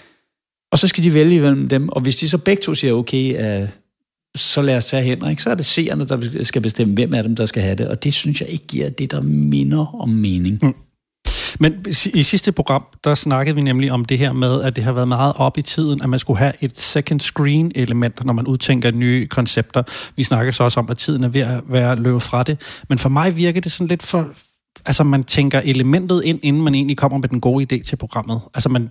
Og 0.71 0.79
så 0.79 0.88
skal 0.88 1.03
de 1.03 1.13
vælge 1.13 1.41
mellem 1.41 1.67
dem, 1.67 1.89
og 1.89 2.01
hvis 2.01 2.15
de 2.15 2.29
så 2.29 2.38
begge 2.38 2.61
to 2.61 2.75
siger, 2.75 2.93
okay, 2.93 3.61
uh, 3.63 3.69
så 4.35 4.61
lad 4.61 4.77
os 4.77 4.85
tage 4.85 5.03
Henrik, 5.03 5.39
så 5.39 5.49
er 5.49 5.55
det 5.55 5.65
seerne, 5.65 6.07
der 6.07 6.43
skal 6.43 6.61
bestemme, 6.61 6.93
hvem 6.93 7.13
af 7.13 7.23
dem, 7.23 7.35
der 7.35 7.45
skal 7.45 7.63
have 7.63 7.75
det. 7.75 7.88
Og 7.88 8.03
det 8.03 8.13
synes 8.13 8.41
jeg 8.41 8.49
ikke 8.49 8.67
giver 8.67 8.89
det, 8.89 9.11
der 9.11 9.21
minder 9.21 9.95
om 10.01 10.09
mening. 10.09 10.59
Mm. 10.61 10.73
Men 11.59 11.85
i 12.13 12.23
sidste 12.23 12.51
program, 12.51 12.83
der 13.03 13.15
snakkede 13.15 13.55
vi 13.55 13.61
nemlig 13.61 13.91
om 13.91 14.05
det 14.05 14.17
her 14.17 14.33
med, 14.33 14.61
at 14.61 14.75
det 14.75 14.83
har 14.83 14.91
været 14.91 15.07
meget 15.07 15.33
op 15.37 15.57
i 15.57 15.61
tiden, 15.61 16.01
at 16.01 16.09
man 16.09 16.19
skulle 16.19 16.37
have 16.39 16.53
et 16.61 16.79
second 16.79 17.19
screen 17.19 17.71
element, 17.75 18.25
når 18.25 18.33
man 18.33 18.47
udtænker 18.47 18.91
nye 18.91 19.27
koncepter. 19.27 19.83
Vi 20.15 20.23
snakker 20.23 20.51
så 20.51 20.63
også 20.63 20.79
om, 20.79 20.89
at 20.89 20.97
tiden 20.97 21.23
er 21.23 21.27
ved 21.27 21.41
at 21.41 21.61
være 21.67 21.95
løbet 21.95 22.21
fra 22.21 22.43
det. 22.43 22.61
Men 22.89 22.97
for 22.97 23.09
mig 23.09 23.35
virker 23.35 23.61
det 23.61 23.71
sådan 23.71 23.87
lidt 23.87 24.03
for... 24.03 24.27
Altså, 24.85 25.03
man 25.03 25.23
tænker 25.23 25.61
elementet 25.63 26.21
ind, 26.23 26.39
inden 26.43 26.61
man 26.61 26.75
egentlig 26.75 26.97
kommer 26.97 27.17
med 27.17 27.29
den 27.29 27.41
gode 27.41 27.75
idé 27.75 27.83
til 27.83 27.95
programmet. 27.95 28.41
Altså, 28.53 28.69
man, 28.69 28.89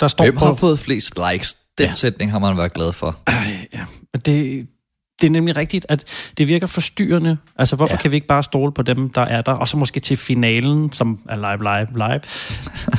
der 0.00 0.08
står 0.08 0.24
Hvem 0.24 0.36
på... 0.36 0.44
har 0.44 0.54
fået 0.54 0.78
flest 0.78 1.18
likes? 1.32 1.56
Den 1.78 1.86
ja. 1.86 1.94
sætning 1.94 2.30
har 2.30 2.38
man 2.38 2.56
været 2.56 2.72
glad 2.72 2.92
for. 2.92 3.18
Ej, 3.26 3.68
ja. 3.74 3.84
Det, 4.26 4.66
det 5.20 5.26
er 5.26 5.30
nemlig 5.30 5.56
rigtigt, 5.56 5.86
at 5.88 6.04
det 6.38 6.48
virker 6.48 6.66
forstyrrende. 6.66 7.36
Altså, 7.56 7.76
hvorfor 7.76 7.94
ja. 7.94 8.00
kan 8.00 8.10
vi 8.10 8.16
ikke 8.16 8.26
bare 8.26 8.42
stole 8.42 8.72
på 8.72 8.82
dem, 8.82 9.10
der 9.10 9.20
er 9.20 9.42
der? 9.42 9.52
Og 9.52 9.68
så 9.68 9.76
måske 9.76 10.00
til 10.00 10.16
finalen, 10.16 10.92
som 10.92 11.20
er 11.28 11.36
live, 11.36 11.62
live, 11.62 12.08
live. 12.08 12.20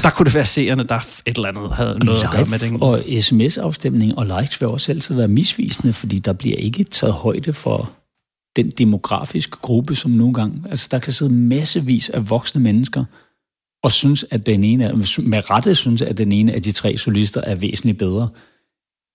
Der 0.04 0.10
kunne 0.10 0.26
det 0.26 0.34
være 0.34 0.46
seerne, 0.46 0.84
der 0.84 0.96
et 1.26 1.36
eller 1.36 1.50
andet 1.50 1.74
havde 1.74 2.00
noget 2.00 2.22
live 2.22 2.26
at 2.26 2.32
gøre 2.32 2.46
med 2.46 2.60
det. 2.60 2.82
Og 2.82 3.04
sms-afstemning 3.24 4.18
og 4.18 4.26
likes 4.26 4.62
vil 4.62 4.70
også 4.70 4.92
altid 4.92 5.16
være 5.16 5.28
misvisende, 5.28 5.94
fordi 5.94 6.20
der 6.20 6.34
bliver 6.34 6.58
ikke 6.58 6.84
taget 6.84 7.14
højde 7.14 7.54
for 7.54 7.92
den 8.56 8.70
demografiske 8.70 9.58
gruppe, 9.58 9.96
som 9.96 10.12
nogle 10.12 10.34
gange... 10.34 10.64
Altså, 10.70 10.88
der 10.92 11.00
kan 11.00 11.14
sidde 11.14 11.34
massevis 11.34 12.10
af 12.10 12.30
voksne 12.30 12.62
mennesker, 12.62 13.06
og 13.84 13.92
synes, 13.92 14.26
at 14.32 14.46
den 14.46 14.64
ene, 14.64 14.94
med 15.24 15.50
rette 15.50 15.76
synes, 15.76 16.02
at 16.02 16.18
den 16.18 16.32
ene 16.32 16.54
af 16.54 16.62
de 16.62 16.72
tre 16.72 16.98
solister 16.98 17.42
er 17.42 17.56
væsentligt 17.56 17.98
bedre. 17.98 18.30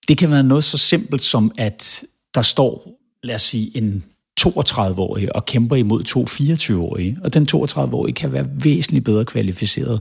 Det 0.09 0.18
kan 0.18 0.30
være 0.30 0.42
noget 0.42 0.64
så 0.64 0.78
simpelt 0.78 1.22
som, 1.22 1.53
at 1.59 2.05
der 2.39 2.43
står 2.43 2.99
lad 3.22 3.34
os 3.34 3.43
sige, 3.43 3.76
en 3.76 4.05
32-årig 4.41 5.36
og 5.36 5.45
kæmper 5.45 5.76
imod 5.76 6.03
to 6.03 6.24
24-årige, 6.24 7.18
og 7.24 7.34
den 7.34 7.49
32-årige 7.55 8.14
kan 8.14 8.32
være 8.32 8.47
væsentligt 8.64 9.05
bedre 9.05 9.24
kvalificeret, 9.24 10.01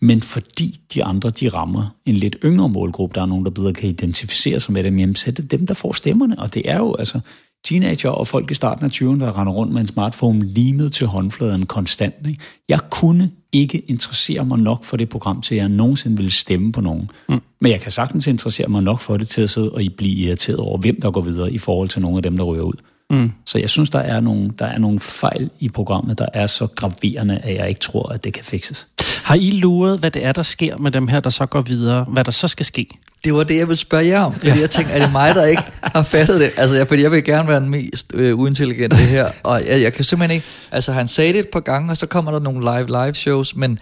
men 0.00 0.22
fordi 0.22 0.80
de 0.94 1.04
andre, 1.04 1.30
de 1.30 1.48
rammer 1.48 1.94
en 2.06 2.14
lidt 2.14 2.36
yngre 2.44 2.68
målgruppe, 2.68 3.14
der 3.14 3.22
er 3.22 3.26
nogen, 3.26 3.44
der 3.44 3.50
bedre 3.50 3.72
kan 3.72 3.88
identificere 3.88 4.60
sig 4.60 4.72
med 4.72 4.84
dem, 4.84 4.98
jamen 4.98 5.14
så 5.14 5.30
er 5.30 5.34
det 5.34 5.50
dem, 5.50 5.66
der 5.66 5.74
får 5.74 5.92
stemmerne, 5.92 6.38
og 6.38 6.54
det 6.54 6.62
er 6.64 6.76
jo 6.76 6.94
altså 6.98 7.20
teenager 7.64 8.10
og 8.10 8.26
folk 8.26 8.50
i 8.50 8.54
starten 8.54 8.84
af 8.84 8.90
20'erne, 8.90 9.20
der 9.20 9.38
render 9.38 9.52
rundt 9.52 9.72
med 9.72 9.80
en 9.80 9.86
smartphone 9.86 10.40
limet 10.40 10.92
til 10.92 11.06
håndfladen 11.06 11.66
konstant. 11.66 12.14
Ikke? 12.28 12.40
Jeg 12.68 12.80
kunne 12.90 13.30
ikke 13.52 13.78
interessere 13.78 14.44
mig 14.44 14.58
nok 14.58 14.84
for 14.84 14.96
det 14.96 15.08
program, 15.08 15.42
til 15.42 15.54
at 15.54 15.60
jeg 15.60 15.68
nogensinde 15.68 16.16
ville 16.16 16.30
stemme 16.30 16.72
på 16.72 16.80
nogen. 16.80 17.10
Mm. 17.28 17.40
Men 17.60 17.72
jeg 17.72 17.80
kan 17.80 17.90
sagtens 17.90 18.26
interessere 18.26 18.68
mig 18.68 18.82
nok 18.82 19.00
for 19.00 19.16
det 19.16 19.28
til 19.28 19.42
at 19.42 19.50
sidde 19.50 19.70
og 19.70 19.82
blive 19.96 20.14
irriteret 20.14 20.58
over, 20.58 20.78
hvem 20.78 21.00
der 21.00 21.10
går 21.10 21.20
videre 21.20 21.52
i 21.52 21.58
forhold 21.58 21.88
til 21.88 22.02
nogle 22.02 22.16
af 22.16 22.22
dem, 22.22 22.36
der 22.36 22.44
ryger 22.44 22.62
ud. 22.62 22.74
Mm. 23.10 23.32
Så 23.46 23.58
jeg 23.58 23.70
synes, 23.70 23.90
der 23.90 23.98
er, 23.98 24.20
nogle, 24.20 24.52
der 24.58 24.66
er 24.66 24.78
nogle 24.78 25.00
fejl 25.00 25.50
i 25.60 25.68
programmet, 25.68 26.18
der 26.18 26.26
er 26.34 26.46
så 26.46 26.66
graverende, 26.66 27.38
at 27.38 27.54
jeg 27.54 27.68
ikke 27.68 27.80
tror, 27.80 28.08
at 28.08 28.24
det 28.24 28.32
kan 28.32 28.44
fikses. 28.44 28.86
Har 29.24 29.34
I 29.34 29.50
luret, 29.50 29.98
hvad 29.98 30.10
det 30.10 30.24
er, 30.24 30.32
der 30.32 30.42
sker 30.42 30.76
med 30.76 30.90
dem 30.90 31.08
her, 31.08 31.20
der 31.20 31.30
så 31.30 31.46
går 31.46 31.60
videre? 31.60 32.04
Hvad 32.04 32.24
der 32.24 32.30
så 32.30 32.48
skal 32.48 32.66
ske? 32.66 32.88
Det 33.24 33.34
var 33.34 33.44
det, 33.44 33.56
jeg 33.56 33.68
ville 33.68 33.78
spørge 33.78 34.06
jer 34.06 34.20
om, 34.20 34.32
fordi 34.32 34.48
ja. 34.48 34.58
jeg 34.58 34.70
tænkte, 34.70 34.92
er 34.92 35.02
det 35.04 35.12
mig, 35.12 35.34
der 35.34 35.44
ikke 35.44 35.62
har 35.82 36.02
fattet 36.02 36.40
det? 36.40 36.50
Altså, 36.56 36.76
jeg, 36.76 36.88
fordi 36.88 37.02
jeg 37.02 37.10
vil 37.10 37.24
gerne 37.24 37.48
være 37.48 37.60
den 37.60 37.70
mest 37.70 38.12
øh, 38.14 38.38
uintelligente 38.38 38.96
her, 38.96 39.30
og 39.42 39.66
jeg, 39.66 39.82
jeg 39.82 39.92
kan 39.92 40.04
simpelthen 40.04 40.34
ikke... 40.34 40.46
Altså, 40.70 40.92
han 40.92 41.08
sagde 41.08 41.32
det 41.32 41.38
et 41.38 41.48
par 41.48 41.60
gange, 41.60 41.90
og 41.90 41.96
så 41.96 42.06
kommer 42.06 42.30
der 42.30 42.38
nogle 42.38 42.60
live-live 42.60 43.14
shows, 43.14 43.56
men 43.56 43.78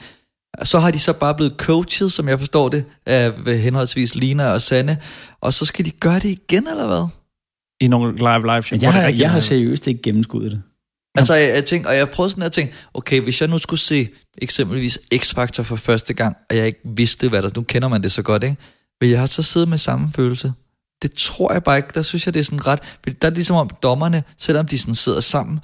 så 0.63 0.79
har 0.79 0.91
de 0.91 0.99
så 0.99 1.13
bare 1.13 1.35
blevet 1.35 1.55
coachet, 1.57 2.13
som 2.13 2.29
jeg 2.29 2.39
forstår 2.39 2.69
det, 2.69 2.85
af 3.07 3.33
henholdsvis 3.47 4.15
Lina 4.15 4.51
og 4.51 4.63
Sanne, 4.63 4.99
og 5.41 5.53
så 5.55 5.65
skal 5.65 5.85
de 5.85 5.91
gøre 5.91 6.19
det 6.19 6.25
igen, 6.25 6.69
eller 6.69 6.87
hvad? 6.87 7.07
I 7.81 7.89
nogle 7.89 8.17
live-live 8.17 8.63
shows? 8.63 8.83
Jeg, 8.83 8.93
har, 8.93 9.09
jeg 9.09 9.31
har 9.31 9.41
seriøst 9.41 9.87
ikke 9.87 10.03
gennemskuddet 10.03 10.51
det. 10.51 10.63
Altså, 11.19 11.35
jeg, 11.35 11.49
jeg 11.55 11.65
tænkte, 11.65 11.89
og 11.89 11.97
jeg 11.97 12.09
prøvede 12.11 12.31
sådan 12.31 12.43
at 12.43 12.53
tænke, 12.53 12.75
okay, 12.95 13.21
hvis 13.21 13.41
jeg 13.41 13.49
nu 13.49 13.59
skulle 13.59 13.81
se 13.81 14.09
eksempelvis 14.39 14.99
X-Factor 15.15 15.63
for 15.63 15.77
første 15.77 16.15
gang, 16.15 16.37
og 16.51 16.57
jeg 16.57 16.67
ikke 16.67 16.81
vidste, 16.97 17.29
hvad 17.29 17.43
der... 17.43 17.51
Nu 17.57 17.63
kender 17.63 17.89
man 17.89 18.03
det 18.03 18.13
så 18.13 18.23
godt, 18.23 18.45
ikke? 18.45 18.57
Vil 19.01 19.11
jeg 19.11 19.29
så 19.29 19.43
sidde 19.43 19.67
med 19.67 19.79
samme 19.79 20.13
følelse? 20.15 20.53
Det 21.03 21.13
tror 21.13 21.53
jeg 21.53 21.63
bare 21.63 21.77
ikke. 21.77 21.89
Der 21.95 22.03
synes 22.03 22.27
jeg, 22.27 22.35
det 22.35 22.41
er 22.41 22.45
sådan 22.45 22.67
ret... 22.67 22.81
Der 23.23 23.29
er 23.29 23.33
ligesom 23.33 23.57
om 23.57 23.71
dommerne, 23.83 24.23
selvom 24.39 24.67
de 24.67 24.79
sådan 24.79 24.95
sidder 24.95 25.21
sammen, 25.21 25.61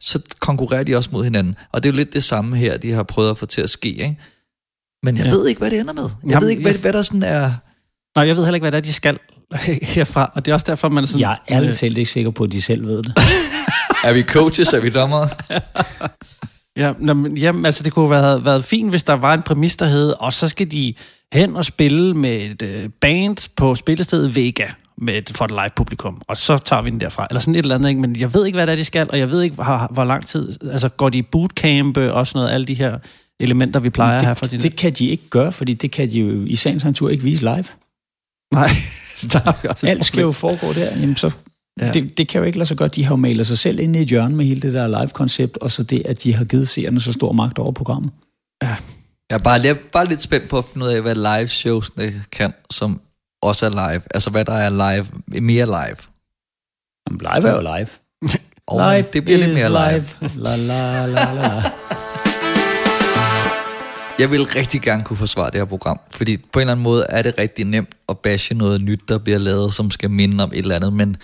så 0.00 0.20
konkurrerer 0.40 0.82
de 0.82 0.96
også 0.96 1.10
mod 1.12 1.24
hinanden. 1.24 1.56
Og 1.72 1.82
det 1.82 1.88
er 1.88 1.92
jo 1.92 1.96
lidt 1.96 2.12
det 2.12 2.24
samme 2.24 2.56
her, 2.56 2.76
de 2.76 2.92
har 2.92 3.02
prøvet 3.02 3.30
at 3.30 3.38
få 3.38 3.46
til 3.46 3.60
at 3.60 3.70
ske, 3.70 3.88
ikke? 3.88 4.16
Men 5.02 5.16
jeg 5.16 5.26
ja. 5.26 5.30
ved 5.30 5.48
ikke, 5.48 5.58
hvad 5.58 5.70
det 5.70 5.80
ender 5.80 5.92
med. 5.92 6.02
Jeg 6.02 6.30
Jamen, 6.30 6.42
ved 6.42 6.48
ikke, 6.48 6.62
hvad, 6.62 6.72
jeg... 6.72 6.80
hvad 6.80 6.92
der 6.92 7.02
sådan 7.02 7.22
er... 7.22 7.52
Nej, 8.16 8.26
jeg 8.26 8.36
ved 8.36 8.44
heller 8.44 8.54
ikke, 8.54 8.64
hvad 8.64 8.72
det 8.72 8.78
er, 8.78 8.82
de 8.82 8.92
skal 8.92 9.18
herfra. 9.94 10.32
Og 10.34 10.44
det 10.44 10.50
er 10.50 10.54
også 10.54 10.66
derfor, 10.66 10.88
man 10.88 11.04
er 11.04 11.08
sådan... 11.08 11.20
Jeg 11.20 11.38
er 11.48 11.56
ærligt 11.56 11.76
talt 11.76 11.98
ikke 11.98 12.10
sikker 12.10 12.30
på, 12.30 12.44
at 12.44 12.52
de 12.52 12.62
selv 12.62 12.86
ved 12.86 13.02
det. 13.02 13.14
er 14.04 14.12
vi 14.12 14.22
coaches? 14.22 14.72
Er 14.72 14.80
vi 14.80 14.90
dommere? 14.90 15.28
Ja, 16.76 16.92
nå, 17.00 17.14
men, 17.14 17.36
jamen, 17.36 17.66
altså 17.66 17.82
det 17.82 17.92
kunne 17.92 18.08
have 18.08 18.22
været, 18.22 18.44
været 18.44 18.64
fint, 18.64 18.90
hvis 18.90 19.02
der 19.02 19.12
var 19.12 19.34
en 19.34 19.42
præmis, 19.42 19.76
der 19.76 19.86
hed, 19.86 20.14
og 20.20 20.32
så 20.32 20.48
skal 20.48 20.70
de 20.70 20.94
hen 21.32 21.56
og 21.56 21.64
spille 21.64 22.14
med 22.14 22.36
et 22.36 22.62
øh, 22.62 22.88
band 23.00 23.48
på 23.56 23.74
spillestedet 23.74 24.36
Vega 24.36 24.66
med 24.98 25.14
et, 25.14 25.32
for 25.34 25.44
et 25.44 25.50
live 25.50 25.70
publikum, 25.76 26.22
og 26.28 26.36
så 26.36 26.58
tager 26.58 26.82
vi 26.82 26.90
den 26.90 27.00
derfra. 27.00 27.26
Eller 27.30 27.40
sådan 27.40 27.54
et 27.54 27.58
eller 27.58 27.74
andet, 27.74 27.88
ikke? 27.88 28.00
men 28.00 28.16
jeg 28.16 28.34
ved 28.34 28.46
ikke, 28.46 28.56
hvad 28.56 28.66
det 28.66 28.72
er, 28.72 28.76
de 28.76 28.84
skal, 28.84 29.06
og 29.10 29.18
jeg 29.18 29.30
ved 29.30 29.42
ikke, 29.42 29.54
hvor, 29.54 29.92
hvor 29.92 30.04
lang 30.04 30.26
tid, 30.26 30.52
altså 30.72 30.88
går 30.88 31.08
de 31.08 31.18
i 31.18 31.22
bootcamp 31.22 31.96
og 31.96 32.26
sådan 32.26 32.38
noget, 32.38 32.54
alle 32.54 32.66
de 32.66 32.74
her 32.74 32.98
elementer, 33.40 33.80
vi 33.80 33.90
plejer 33.90 34.12
det, 34.12 34.18
at 34.18 34.24
have 34.24 34.34
for 34.36 34.46
de 34.46 34.58
det 34.58 34.76
kan 34.76 34.92
de 34.92 35.06
ikke 35.06 35.28
gøre, 35.28 35.52
fordi 35.52 35.74
det 35.74 35.90
kan 35.90 36.10
de 36.10 36.20
jo 36.20 36.44
i 36.46 36.56
sagens 36.56 36.84
natur 36.84 37.08
ikke 37.10 37.24
vise 37.24 37.42
live. 37.42 37.64
Nej, 38.54 38.70
der 39.32 39.40
er 39.46 39.52
vi 39.62 39.68
også 39.68 39.86
Alt 39.86 40.04
skal 40.04 40.20
jo 40.20 40.32
foregå 40.32 40.72
der. 40.72 40.98
Jamen, 41.00 41.16
så, 41.16 41.30
Ja. 41.80 41.90
det, 41.90 42.18
det 42.18 42.28
kan 42.28 42.38
jo 42.40 42.44
ikke 42.44 42.58
lade 42.58 42.68
sig 42.68 42.76
godt. 42.76 42.96
De 42.96 43.04
har 43.04 43.10
jo 43.12 43.16
malet 43.16 43.46
sig 43.46 43.58
selv 43.58 43.78
ind 43.78 43.96
i 43.96 43.98
et 44.02 44.08
hjørne 44.08 44.36
med 44.36 44.44
hele 44.44 44.60
det 44.60 44.74
der 44.74 45.00
live-koncept, 45.00 45.58
og 45.58 45.70
så 45.70 45.82
det, 45.82 46.02
at 46.04 46.22
de 46.22 46.34
har 46.34 46.44
givet 46.44 46.68
seerne 46.68 47.00
så 47.00 47.12
stor 47.12 47.32
magt 47.32 47.58
over 47.58 47.72
programmet. 47.72 48.10
Ja. 48.62 48.76
Jeg 49.30 49.34
er 49.34 49.42
bare, 49.42 49.60
jeg 49.60 49.70
er 49.70 49.76
bare 49.92 50.04
lidt 50.04 50.22
spændt 50.22 50.48
på 50.48 50.58
at 50.58 50.64
finde 50.64 50.86
ud 50.86 50.90
af, 50.90 51.02
hvad 51.02 51.14
live 51.14 51.48
shows 51.48 51.90
kan, 52.32 52.54
som 52.70 53.00
også 53.42 53.66
er 53.66 53.70
live. 53.70 54.02
Altså, 54.14 54.30
hvad 54.30 54.44
der 54.44 54.52
er 54.52 54.70
live, 54.70 55.06
mere 55.40 55.66
live. 55.66 55.96
Jamen, 57.06 57.20
live 57.20 57.48
er 57.48 57.54
jo 57.54 57.60
live. 57.60 57.88
Og 58.66 58.94
live 58.94 59.06
det 59.12 59.24
bliver 59.24 59.38
lidt 59.38 59.54
mere 59.54 59.68
live. 59.68 60.06
La, 60.36 60.56
la, 60.56 61.06
la, 61.06 61.34
la. 61.34 61.62
Jeg 64.18 64.30
vil 64.30 64.46
rigtig 64.46 64.82
gerne 64.82 65.02
kunne 65.02 65.16
forsvare 65.16 65.50
det 65.50 65.60
her 65.60 65.64
program, 65.64 66.00
fordi 66.10 66.36
på 66.36 66.58
en 66.58 66.60
eller 66.60 66.72
anden 66.72 66.84
måde 66.84 67.06
er 67.08 67.22
det 67.22 67.38
rigtig 67.38 67.64
nemt 67.64 67.94
at 68.08 68.18
bashe 68.18 68.54
noget 68.54 68.80
nyt, 68.80 69.08
der 69.08 69.18
bliver 69.18 69.38
lavet, 69.38 69.74
som 69.74 69.90
skal 69.90 70.10
minde 70.10 70.44
om 70.44 70.50
et 70.52 70.58
eller 70.58 70.76
andet, 70.76 70.92
men 70.92 71.16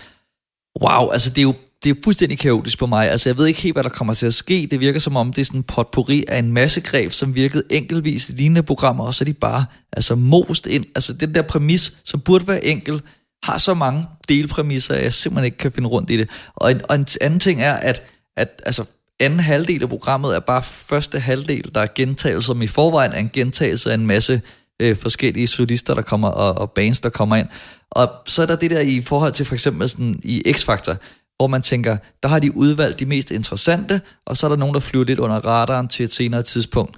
wow, 0.81 1.09
altså 1.09 1.29
det 1.29 1.37
er 1.37 1.43
jo 1.43 1.53
det 1.83 1.89
er 1.89 1.95
fuldstændig 2.03 2.39
kaotisk 2.39 2.79
på 2.79 2.85
mig. 2.85 3.11
Altså 3.11 3.29
jeg 3.29 3.37
ved 3.37 3.47
ikke 3.47 3.61
helt, 3.61 3.75
hvad 3.75 3.83
der 3.83 3.89
kommer 3.89 4.13
til 4.13 4.25
at 4.25 4.33
ske. 4.33 4.67
Det 4.71 4.79
virker 4.79 4.99
som 4.99 5.15
om, 5.15 5.33
det 5.33 5.41
er 5.41 5.45
sådan 5.45 5.59
en 5.59 5.63
potpourri 5.63 6.23
af 6.27 6.39
en 6.39 6.51
masse 6.51 6.81
greb, 6.81 7.11
som 7.11 7.35
virkede 7.35 7.63
enkeltvis 7.69 8.29
i 8.29 8.31
lignende 8.31 8.63
programmer, 8.63 9.05
og 9.05 9.13
så 9.13 9.23
er 9.23 9.25
de 9.25 9.33
bare 9.33 9.65
altså, 9.93 10.15
most 10.15 10.67
ind. 10.67 10.85
Altså 10.95 11.13
den 11.13 11.35
der 11.35 11.41
præmis, 11.41 11.93
som 12.03 12.19
burde 12.19 12.47
være 12.47 12.65
enkel, 12.65 13.01
har 13.43 13.57
så 13.57 13.73
mange 13.73 14.05
delpræmisser, 14.29 14.93
at 14.93 15.03
jeg 15.03 15.13
simpelthen 15.13 15.45
ikke 15.45 15.57
kan 15.57 15.71
finde 15.71 15.89
rundt 15.89 16.09
i 16.09 16.17
det. 16.17 16.29
Og 16.55 16.71
en, 16.71 16.81
og 16.89 16.95
en 16.95 17.05
anden 17.21 17.39
ting 17.39 17.61
er, 17.61 17.73
at, 17.73 18.03
at 18.37 18.61
altså, 18.65 18.83
anden 19.19 19.39
halvdel 19.39 19.83
af 19.83 19.89
programmet 19.89 20.35
er 20.35 20.39
bare 20.39 20.63
første 20.63 21.19
halvdel, 21.19 21.71
der 21.75 21.81
er 21.81 21.87
gentagelser, 21.95 22.47
som 22.47 22.61
i 22.61 22.67
forvejen 22.67 23.11
er 23.11 23.19
en 23.19 23.29
gentagelse 23.33 23.91
af 23.91 23.93
en 23.93 24.07
masse 24.07 24.41
øh, 24.81 24.97
forskellige 24.97 25.47
solister, 25.47 25.93
der 25.93 26.01
kommer, 26.01 26.27
og, 26.27 26.57
og 26.57 26.71
bands, 26.71 27.01
der 27.01 27.09
kommer 27.09 27.35
ind. 27.35 27.47
Og 27.91 28.09
så 28.25 28.41
er 28.41 28.45
der 28.45 28.55
det 28.55 28.71
der 28.71 28.79
i 28.79 29.01
forhold 29.01 29.33
til 29.33 29.45
for 29.45 29.55
eksempel 29.55 29.89
sådan 29.89 30.19
i 30.23 30.43
X-Factor, 30.47 30.95
hvor 31.41 31.47
man 31.47 31.61
tænker, 31.61 31.97
der 32.23 32.29
har 32.29 32.39
de 32.39 32.57
udvalgt 32.57 32.99
de 32.99 33.05
mest 33.05 33.31
interessante, 33.31 34.01
og 34.25 34.37
så 34.37 34.47
er 34.47 34.49
der 34.49 34.57
nogen, 34.57 34.73
der 34.73 34.79
flyver 34.79 35.05
lidt 35.05 35.19
under 35.19 35.35
radaren 35.35 35.87
til 35.87 36.03
et 36.03 36.13
senere 36.13 36.43
tidspunkt. 36.43 36.95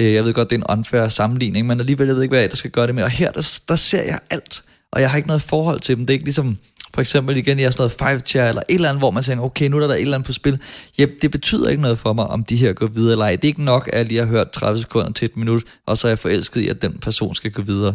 Øh, 0.00 0.12
jeg 0.12 0.24
ved 0.24 0.34
godt, 0.34 0.50
det 0.50 0.56
er 0.56 0.60
en 0.60 0.78
unfair 0.78 1.08
sammenligning, 1.08 1.66
men 1.66 1.80
alligevel 1.80 2.06
jeg 2.06 2.14
ved 2.16 2.22
ikke, 2.22 2.34
hvad 2.34 2.48
der 2.48 2.56
skal 2.56 2.70
gøre 2.70 2.86
det 2.86 2.94
med. 2.94 3.02
Og 3.02 3.10
her, 3.10 3.32
der, 3.32 3.60
der 3.68 3.76
ser 3.76 4.02
jeg 4.02 4.18
alt, 4.30 4.62
og 4.92 5.00
jeg 5.00 5.10
har 5.10 5.16
ikke 5.16 5.26
noget 5.26 5.42
forhold 5.42 5.80
til 5.80 5.96
dem. 5.96 6.06
Det 6.06 6.12
er 6.12 6.14
ikke 6.14 6.24
ligesom, 6.24 6.58
for 6.94 7.00
eksempel 7.00 7.36
igen, 7.36 7.58
jeg 7.58 7.66
har 7.66 7.70
sådan 7.70 7.82
noget 7.82 8.18
five 8.18 8.20
chair, 8.26 8.48
eller 8.48 8.62
et 8.68 8.74
eller 8.74 8.88
andet, 8.88 9.00
hvor 9.00 9.10
man 9.10 9.22
tænker, 9.22 9.44
okay, 9.44 9.68
nu 9.68 9.76
er 9.76 9.80
der, 9.80 9.86
der 9.86 9.94
et 9.94 10.02
eller 10.02 10.14
andet 10.14 10.26
på 10.26 10.32
spil. 10.32 10.58
Jep, 11.00 11.10
det 11.22 11.30
betyder 11.30 11.68
ikke 11.68 11.82
noget 11.82 11.98
for 11.98 12.12
mig, 12.12 12.26
om 12.26 12.44
de 12.44 12.56
her 12.56 12.72
går 12.72 12.86
videre 12.86 13.12
eller 13.12 13.24
ej. 13.24 13.36
Det 13.36 13.44
er 13.44 13.48
ikke 13.48 13.64
nok, 13.64 13.90
at 13.92 13.98
jeg 13.98 14.06
lige 14.06 14.18
har 14.18 14.26
hørt 14.26 14.50
30 14.50 14.80
sekunder 14.80 15.12
til 15.12 15.26
et 15.26 15.36
minut, 15.36 15.62
og 15.86 15.98
så 15.98 16.08
er 16.08 16.10
jeg 16.10 16.18
forelsket 16.18 16.60
i, 16.60 16.68
at 16.68 16.82
den 16.82 16.98
person 16.98 17.34
skal 17.34 17.50
gå 17.50 17.62
videre. 17.62 17.94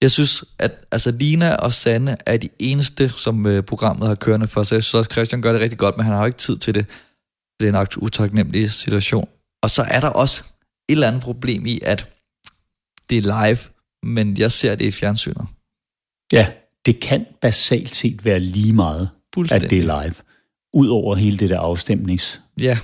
Jeg 0.00 0.10
synes, 0.10 0.44
at 0.58 0.84
altså, 0.92 1.10
Lina 1.10 1.54
og 1.54 1.72
Sanne 1.72 2.16
er 2.26 2.36
de 2.36 2.48
eneste, 2.58 3.08
som 3.08 3.46
øh, 3.46 3.62
programmet 3.62 4.08
har 4.08 4.14
kørende 4.14 4.48
for 4.48 4.62
sig. 4.62 4.74
Jeg 4.74 4.82
synes 4.82 4.94
også, 4.94 5.10
Christian 5.12 5.42
gør 5.42 5.52
det 5.52 5.60
rigtig 5.60 5.78
godt, 5.78 5.96
men 5.96 6.06
han 6.06 6.14
har 6.14 6.20
jo 6.20 6.26
ikke 6.26 6.38
tid 6.38 6.58
til 6.58 6.74
det. 6.74 6.86
Det 7.60 7.68
er 7.68 7.80
en 7.80 7.86
utaknemmelig 8.02 8.70
situation. 8.70 9.28
Og 9.62 9.70
så 9.70 9.82
er 9.82 10.00
der 10.00 10.08
også 10.08 10.44
et 10.88 10.92
eller 10.92 11.08
andet 11.08 11.22
problem 11.22 11.66
i, 11.66 11.80
at 11.82 12.06
det 13.10 13.18
er 13.18 13.46
live, 13.46 13.58
men 14.02 14.36
jeg 14.36 14.52
ser 14.52 14.74
det 14.74 14.84
i 14.84 14.90
fjernsynet. 14.90 15.46
Ja, 16.32 16.46
det 16.86 17.00
kan 17.00 17.26
basalt 17.40 17.96
set 17.96 18.24
være 18.24 18.40
lige 18.40 18.72
meget, 18.72 19.10
at 19.50 19.70
det 19.70 19.78
er 19.78 20.02
live. 20.02 20.14
Udover 20.74 21.14
hele 21.14 21.38
det 21.38 21.50
der 21.50 21.60
afstemnings. 21.60 22.40
Ja, 22.60 22.78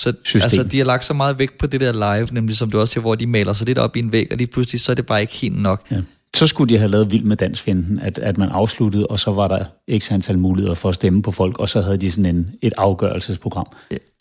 så 0.00 0.12
System. 0.24 0.42
altså, 0.42 0.62
de 0.62 0.78
har 0.78 0.84
lagt 0.84 1.04
så 1.04 1.14
meget 1.14 1.38
vægt 1.38 1.58
på 1.58 1.66
det 1.66 1.80
der 1.80 1.92
live, 1.92 2.28
nemlig 2.32 2.56
som 2.56 2.70
du 2.70 2.80
også 2.80 2.92
siger, 2.92 3.00
hvor 3.00 3.14
de 3.14 3.26
maler 3.26 3.52
sig 3.52 3.66
lidt 3.66 3.78
op 3.78 3.96
i 3.96 3.98
en 3.98 4.12
væg, 4.12 4.28
og 4.30 4.36
lige 4.36 4.46
pludselig 4.46 4.80
så 4.80 4.92
er 4.92 4.96
det 4.96 5.06
bare 5.06 5.20
ikke 5.20 5.32
helt 5.32 5.62
nok. 5.62 5.86
Ja. 5.90 6.02
Så 6.34 6.46
skulle 6.46 6.74
de 6.74 6.78
have 6.78 6.90
lavet 6.90 7.12
vild 7.12 7.24
med 7.24 7.36
dansfinden, 7.36 7.98
at, 7.98 8.18
at 8.18 8.38
man 8.38 8.48
afsluttede, 8.48 9.06
og 9.06 9.18
så 9.18 9.30
var 9.32 9.48
der 9.48 9.64
ikke 9.88 10.06
antal 10.10 10.38
muligheder 10.38 10.74
for 10.74 10.88
at 10.88 10.94
stemme 10.94 11.22
på 11.22 11.30
folk, 11.30 11.58
og 11.58 11.68
så 11.68 11.80
havde 11.80 11.96
de 11.96 12.10
sådan 12.10 12.36
en, 12.36 12.50
et 12.62 12.72
afgørelsesprogram. 12.78 13.66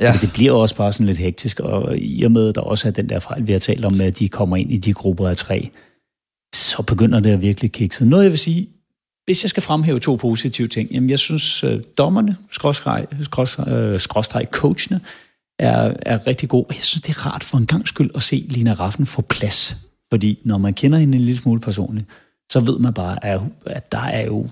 Ja. 0.01 0.12
Men 0.12 0.22
det 0.22 0.32
bliver 0.34 0.51
også 0.51 0.76
bare 0.76 0.93
sådan 0.93 1.06
lidt 1.06 1.18
hektisk, 1.18 1.60
og 1.60 1.97
i 1.97 2.24
og 2.24 2.32
med, 2.32 2.49
at 2.49 2.56
der 2.56 2.62
også 2.62 2.88
er 2.88 2.91
den 2.91 3.10
der 3.10 3.20
fejl, 3.20 3.47
vi 3.47 3.51
har 3.51 3.60
talt 3.60 3.86
om, 3.86 3.93
med, 3.93 4.06
at 4.06 4.20
de 4.20 4.30
kommer 4.30 4.58
ind 4.58 4.74
i 4.74 4.78
de 4.78 4.93
grupper 4.93 5.28
af 5.28 5.38
tre, 5.38 5.70
så 6.56 6.84
begynder 6.88 7.20
det 7.20 7.30
at 7.30 7.41
virkelig 7.41 7.72
kikse. 7.72 8.06
Noget 8.06 8.24
jeg 8.24 8.32
vil 8.32 8.39
sige, 8.39 8.70
hvis 9.26 9.43
jeg 9.43 9.49
skal 9.49 9.64
fremhæve 9.64 9.99
to 9.99 10.16
positive 10.16 10.68
ting, 10.68 10.91
jamen 10.91 11.10
jeg 11.10 11.20
synes, 11.20 11.64
øh, 11.64 11.80
dommerne, 11.97 12.38
skråstreg, 12.51 13.08
skråstreg, 13.22 13.68
øh, 13.68 13.99
skråstreg 13.99 14.47
coachene, 14.51 15.01
er, 15.60 15.93
er 16.01 16.28
rigtig 16.28 16.49
gode. 16.49 16.66
Og 16.70 16.76
jeg 16.76 16.84
synes, 16.84 17.01
det 17.01 17.10
er 17.10 17.26
rart 17.26 17.43
for 17.43 17.58
en 17.58 17.66
gang 17.66 17.88
skyld 17.88 18.10
at 18.16 18.22
se 18.22 18.45
Lina 18.49 18.74
Raffen 18.74 19.06
få 19.06 19.22
plads. 19.22 19.76
Fordi 20.12 20.39
når 20.43 20.58
man 20.58 20.74
kender 20.74 20.97
hende 20.97 21.18
en 21.18 21.24
lille 21.24 21.41
smule 21.41 21.60
personligt, 21.60 22.08
så 22.51 22.60
ved 22.60 22.80
man 22.80 22.93
bare, 22.93 23.26
at, 23.26 23.41
at 23.66 23.91
der 23.91 24.01
er 24.01 24.26
jo 24.26 24.47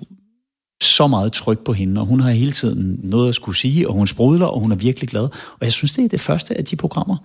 så 0.83 1.07
meget 1.07 1.33
tryk 1.33 1.59
på 1.59 1.73
hende, 1.73 2.01
og 2.01 2.07
hun 2.07 2.19
har 2.19 2.31
hele 2.31 2.51
tiden 2.51 2.99
noget 3.03 3.29
at 3.29 3.35
skulle 3.35 3.57
sige, 3.57 3.87
og 3.87 3.93
hun 3.93 4.07
sprudler, 4.07 4.45
og 4.45 4.59
hun 4.59 4.71
er 4.71 4.75
virkelig 4.75 5.09
glad. 5.09 5.23
Og 5.23 5.61
jeg 5.61 5.71
synes, 5.71 5.93
det 5.93 6.05
er 6.05 6.09
det 6.09 6.21
første 6.21 6.57
af 6.57 6.65
de 6.65 6.75
programmer, 6.75 7.17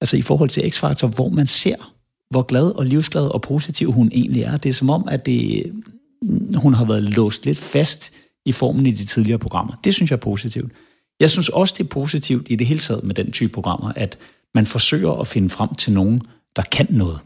altså 0.00 0.16
i 0.16 0.22
forhold 0.22 0.50
til 0.50 0.60
X-Factor, 0.60 1.06
hvor 1.06 1.28
man 1.28 1.46
ser, 1.46 1.92
hvor 2.30 2.42
glad 2.42 2.70
og 2.70 2.86
livsglad 2.86 3.26
og 3.26 3.42
positiv 3.42 3.92
hun 3.92 4.10
egentlig 4.14 4.42
er. 4.42 4.56
Det 4.56 4.68
er 4.68 4.72
som 4.72 4.90
om, 4.90 5.08
at 5.08 5.26
det, 5.26 5.72
hun 6.54 6.74
har 6.74 6.84
været 6.84 7.02
låst 7.02 7.44
lidt 7.44 7.58
fast 7.58 8.12
i 8.46 8.52
formen 8.52 8.86
i 8.86 8.90
de 8.90 9.04
tidligere 9.04 9.38
programmer. 9.38 9.80
Det 9.84 9.94
synes 9.94 10.10
jeg 10.10 10.16
er 10.16 10.20
positivt. 10.20 10.72
Jeg 11.20 11.30
synes 11.30 11.48
også, 11.48 11.74
det 11.78 11.84
er 11.84 11.88
positivt 11.88 12.46
i 12.50 12.56
det 12.56 12.66
hele 12.66 12.80
taget 12.80 13.04
med 13.04 13.14
den 13.14 13.30
type 13.32 13.52
programmer, 13.52 13.92
at 13.96 14.18
man 14.54 14.66
forsøger 14.66 15.12
at 15.12 15.26
finde 15.26 15.48
frem 15.48 15.74
til 15.74 15.92
nogen, 15.92 16.22
der 16.56 16.62
kan 16.62 16.86
noget. 16.90 17.18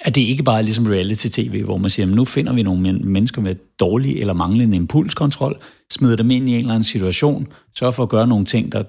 At 0.00 0.14
det 0.14 0.20
ikke 0.20 0.42
bare 0.42 0.58
er 0.58 0.62
ligesom 0.62 0.86
reality-tv, 0.86 1.64
hvor 1.64 1.76
man 1.76 1.90
siger, 1.90 2.06
nu 2.06 2.24
finder 2.24 2.52
vi 2.52 2.62
nogle 2.62 2.92
mennesker 2.92 3.42
med 3.42 3.54
dårlig 3.80 4.20
eller 4.20 4.32
manglende 4.32 4.76
impulskontrol, 4.76 5.56
smider 5.92 6.16
dem 6.16 6.30
ind 6.30 6.48
i 6.48 6.52
en 6.52 6.58
eller 6.58 6.74
anden 6.74 6.84
situation, 6.84 7.46
sørger 7.78 7.90
for 7.90 8.02
at 8.02 8.08
gøre 8.08 8.26
nogle 8.26 8.44
ting, 8.44 8.72
der 8.72 8.82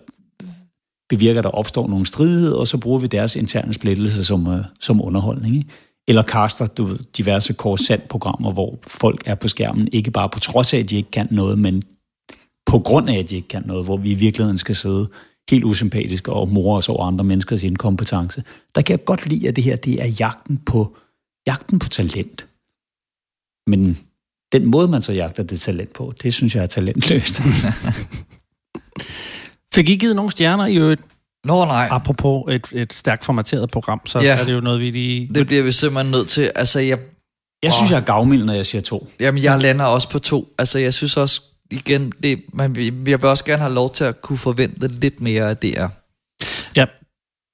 bevirker, 1.10 1.40
at 1.40 1.44
der 1.44 1.50
opstår 1.50 1.88
nogle 1.88 2.06
stridigheder, 2.06 2.58
og 2.58 2.68
så 2.68 2.78
bruger 2.78 3.00
vi 3.00 3.08
deres 3.08 3.36
interne 3.36 3.74
splittelse 3.74 4.24
som, 4.26 4.48
øh, 4.48 4.64
som 4.82 5.02
underholdning. 5.02 5.56
Ikke? 5.56 5.70
Eller 6.08 6.22
kaster 6.22 6.68
du 6.68 6.84
ved, 6.84 7.00
diverse 7.18 7.54
korsand-programmer, 7.54 8.52
hvor 8.52 8.80
folk 8.88 9.24
er 9.26 9.36
på 9.36 9.48
skærmen, 9.48 9.88
ikke 9.92 10.12
bare 10.12 10.30
på 10.30 10.40
trods 10.40 10.74
af, 10.74 10.78
at 10.78 10.90
de 10.90 10.96
ikke 10.96 11.12
kan 11.12 11.28
noget, 11.32 11.60
men 11.60 11.82
på 12.66 12.80
grund 12.80 13.10
af, 13.10 13.20
at 13.20 13.30
de 13.30 13.36
ikke 13.36 13.48
kan 13.48 13.64
noget, 13.66 13.86
hvor 13.86 13.98
vi 13.98 14.12
i 14.12 14.14
virkeligheden 14.14 14.58
skal 14.58 14.76
sidde 14.76 15.08
helt 15.52 15.64
usympatisk 15.64 16.28
og 16.28 16.50
more 16.50 16.78
os 16.78 16.90
over 16.90 17.06
andre 17.06 17.24
menneskers 17.24 17.64
inkompetence. 17.64 18.44
Der 18.76 18.82
kan 18.82 18.98
jeg 18.98 19.06
godt 19.06 19.26
lide, 19.28 19.48
at 19.48 19.56
det 19.56 19.64
her 19.64 19.76
det 19.76 20.02
er 20.02 20.08
jagten 20.08 20.58
på, 20.58 20.98
jagten 21.48 21.80
på 21.80 21.90
talent. 21.90 22.48
Men 23.68 23.98
den 24.52 24.66
måde, 24.66 24.88
man 24.88 25.02
så 25.02 25.14
jagter 25.14 25.44
det 25.44 25.60
talent 25.62 25.94
på, 25.94 26.14
det 26.24 26.34
synes 26.34 26.56
jeg 26.56 26.64
er 26.64 26.68
talentløst. 26.68 27.42
Fik 29.76 29.90
I 29.90 29.96
givet 29.96 30.16
nogle 30.16 30.32
stjerner 30.32 30.66
i 30.66 30.76
øvrigt? 30.76 31.02
Nå 31.46 31.66
nej. 31.66 31.88
Apropos 31.92 32.54
et, 32.54 32.68
et 32.72 32.94
stærkt 32.94 33.26
formateret 33.26 33.72
program, 33.72 34.02
så 34.06 34.20
Ja. 34.20 34.38
er 34.40 34.46
det 34.46 34.54
jo 34.54 34.60
noget, 34.60 34.80
vi 34.80 34.92
lige... 34.92 35.30
Det 35.36 35.48
bliver 35.48 35.64
vi 35.64 35.72
simpelthen 35.72 36.12
nødt 36.12 36.30
til. 36.30 36.52
Altså, 36.56 36.80
jeg, 36.80 37.00
Jeg 37.64 37.74
synes, 37.74 37.92
jeg 37.92 37.98
er 37.98 38.02
gavmild, 38.06 38.44
når 38.44 38.54
jeg 38.54 38.66
siger 38.66 38.82
to. 38.82 39.08
Jamen, 39.20 39.44
jeg 39.44 39.60
lander 39.62 39.86
også 39.86 40.10
på 40.10 40.20
to. 40.20 40.54
Altså, 40.58 40.80
jeg 40.80 40.94
synes 40.94 41.18
også, 41.18 41.42
igen, 41.72 42.12
det, 42.24 42.44
man, 42.54 42.76
jeg 43.08 43.22
vil 43.22 43.30
også 43.30 43.46
gerne 43.46 43.62
have 43.62 43.74
lov 43.74 43.94
til 43.94 44.04
at 44.04 44.22
kunne 44.22 44.38
forvente 44.38 44.88
lidt 44.88 45.22
mere 45.22 45.50
af 45.50 45.58
DR. 45.58 45.88
Ja. 46.76 46.86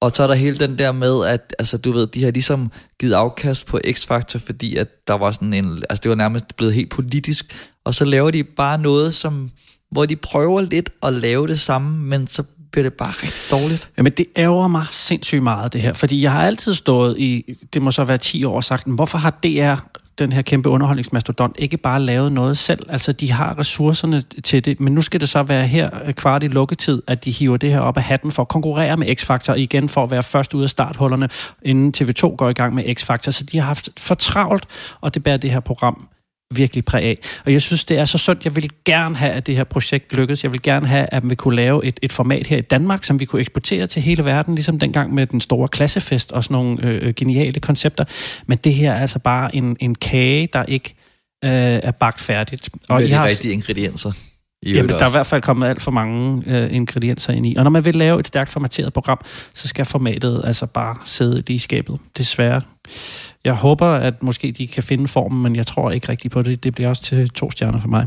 Og 0.00 0.10
så 0.10 0.22
er 0.22 0.26
der 0.26 0.34
hele 0.34 0.58
den 0.58 0.78
der 0.78 0.92
med, 0.92 1.26
at 1.26 1.54
altså, 1.58 1.78
du 1.78 1.92
ved, 1.92 2.06
de 2.06 2.24
har 2.24 2.30
ligesom 2.30 2.70
givet 3.00 3.12
afkast 3.12 3.66
på 3.66 3.80
X-Factor, 3.86 4.38
fordi 4.38 4.76
at 4.76 4.88
der 5.06 5.14
var 5.14 5.30
sådan 5.30 5.52
en, 5.52 5.82
altså 5.90 6.02
det 6.02 6.08
var 6.08 6.14
nærmest 6.14 6.56
blevet 6.56 6.74
helt 6.74 6.90
politisk, 6.90 7.70
og 7.84 7.94
så 7.94 8.04
laver 8.04 8.30
de 8.30 8.44
bare 8.44 8.78
noget, 8.78 9.14
som, 9.14 9.50
hvor 9.90 10.06
de 10.06 10.16
prøver 10.16 10.60
lidt 10.60 10.90
at 11.02 11.12
lave 11.12 11.46
det 11.46 11.60
samme, 11.60 11.98
men 11.98 12.26
så 12.26 12.42
bliver 12.72 12.82
det 12.82 12.92
bare 12.92 13.10
rigtig 13.10 13.50
dårligt. 13.50 13.88
Jamen, 13.98 14.12
det 14.12 14.26
ærger 14.36 14.68
mig 14.68 14.86
sindssygt 14.90 15.42
meget, 15.42 15.72
det 15.72 15.80
her. 15.80 15.92
Fordi 15.92 16.22
jeg 16.22 16.32
har 16.32 16.46
altid 16.46 16.74
stået 16.74 17.18
i, 17.18 17.56
det 17.72 17.82
må 17.82 17.90
så 17.90 18.04
være 18.04 18.18
10 18.18 18.44
år, 18.44 18.56
og 18.56 18.64
sagt, 18.64 18.86
"Men 18.86 18.94
hvorfor 18.94 19.18
har 19.18 19.30
DR, 19.30 19.74
den 20.18 20.32
her 20.32 20.42
kæmpe 20.42 20.68
underholdningsmastodont, 20.68 21.56
ikke 21.58 21.76
bare 21.76 22.00
lavet 22.00 22.32
noget 22.32 22.58
selv? 22.58 22.86
Altså, 22.88 23.12
de 23.12 23.32
har 23.32 23.58
ressourcerne 23.58 24.20
til 24.20 24.64
det, 24.64 24.80
men 24.80 24.94
nu 24.94 25.00
skal 25.00 25.20
det 25.20 25.28
så 25.28 25.42
være 25.42 25.66
her 25.66 25.90
øh, 26.06 26.14
kvart 26.14 26.42
i 26.42 26.48
lukketid, 26.48 27.02
at 27.06 27.24
de 27.24 27.30
hiver 27.30 27.56
det 27.56 27.70
her 27.70 27.80
op 27.80 27.96
af 27.96 28.02
hatten 28.02 28.32
for 28.32 28.42
at 28.42 28.48
konkurrere 28.48 28.96
med 28.96 29.16
X-Factor 29.20 29.54
igen, 29.54 29.88
for 29.88 30.02
at 30.02 30.10
være 30.10 30.22
først 30.22 30.54
ud 30.54 30.62
af 30.62 30.70
starthullerne, 30.70 31.28
inden 31.62 31.94
TV2 31.96 32.36
går 32.36 32.48
i 32.48 32.52
gang 32.52 32.74
med 32.74 32.84
X-Factor. 32.84 33.30
Så 33.30 33.44
de 33.44 33.58
har 33.58 33.66
haft 33.66 33.88
for 33.98 34.14
travlt, 34.14 34.66
og 35.00 35.14
det 35.14 35.24
bærer 35.24 35.36
det 35.36 35.50
her 35.50 35.60
program 35.60 36.08
virkelig 36.56 36.84
præg 36.84 37.02
af. 37.02 37.18
Og 37.44 37.52
jeg 37.52 37.62
synes, 37.62 37.84
det 37.84 37.98
er 37.98 38.04
så 38.04 38.18
sundt. 38.18 38.44
Jeg 38.44 38.56
vil 38.56 38.70
gerne 38.84 39.16
have, 39.16 39.32
at 39.32 39.46
det 39.46 39.56
her 39.56 39.64
projekt 39.64 40.12
lykkes. 40.12 40.44
Jeg 40.44 40.52
vil 40.52 40.62
gerne 40.62 40.86
have, 40.86 41.06
at 41.12 41.30
vi 41.30 41.34
kunne 41.34 41.56
lave 41.56 41.84
et, 41.84 42.00
et 42.02 42.12
format 42.12 42.46
her 42.46 42.56
i 42.56 42.60
Danmark, 42.60 43.04
som 43.04 43.20
vi 43.20 43.24
kunne 43.24 43.40
eksportere 43.40 43.86
til 43.86 44.02
hele 44.02 44.24
verden, 44.24 44.54
ligesom 44.54 44.78
dengang 44.78 45.14
med 45.14 45.26
den 45.26 45.40
store 45.40 45.68
klassefest 45.68 46.32
og 46.32 46.44
sådan 46.44 46.54
nogle 46.54 46.78
øh, 46.82 47.08
øh 47.08 47.14
geniale 47.14 47.60
koncepter. 47.60 48.04
Men 48.46 48.58
det 48.58 48.74
her 48.74 48.92
er 48.92 49.00
altså 49.00 49.18
bare 49.18 49.56
en, 49.56 49.76
en 49.80 49.94
kage, 49.94 50.48
der 50.52 50.64
ikke 50.64 50.94
øh, 51.44 51.50
er 51.82 51.90
bagt 51.90 52.20
færdigt. 52.20 52.70
Og 52.88 52.96
med 52.96 53.06
I 53.06 53.08
de 53.08 53.14
har, 53.14 53.26
rigtige 53.26 53.54
ingredienser. 53.54 54.12
I 54.62 54.72
Jamen, 54.72 54.88
der 54.88 55.04
er 55.04 55.08
i 55.08 55.10
hvert 55.10 55.26
fald 55.26 55.42
kommet 55.42 55.68
alt 55.68 55.82
for 55.82 55.90
mange 55.90 56.42
øh, 56.46 56.74
ingredienser 56.74 57.32
ind 57.32 57.46
i. 57.46 57.56
Og 57.56 57.64
når 57.64 57.70
man 57.70 57.84
vil 57.84 57.96
lave 57.96 58.20
et 58.20 58.26
stærkt 58.26 58.50
formateret 58.50 58.92
program, 58.92 59.20
så 59.54 59.68
skal 59.68 59.84
formatet 59.84 60.42
altså 60.44 60.66
bare 60.66 60.96
sidde 61.04 61.36
lige 61.46 61.54
i 61.54 61.58
skabet. 61.58 61.98
Desværre. 62.16 62.62
Jeg 63.44 63.54
håber, 63.54 63.86
at 63.86 64.22
måske 64.22 64.52
de 64.52 64.66
kan 64.66 64.82
finde 64.82 65.08
formen, 65.08 65.42
men 65.42 65.56
jeg 65.56 65.66
tror 65.66 65.90
ikke 65.90 66.08
rigtigt 66.08 66.32
på 66.32 66.42
det. 66.42 66.64
Det 66.64 66.74
bliver 66.74 66.88
også 66.88 67.02
til 67.02 67.30
to 67.30 67.50
stjerner 67.50 67.80
for 67.80 67.88
mig. 67.88 68.06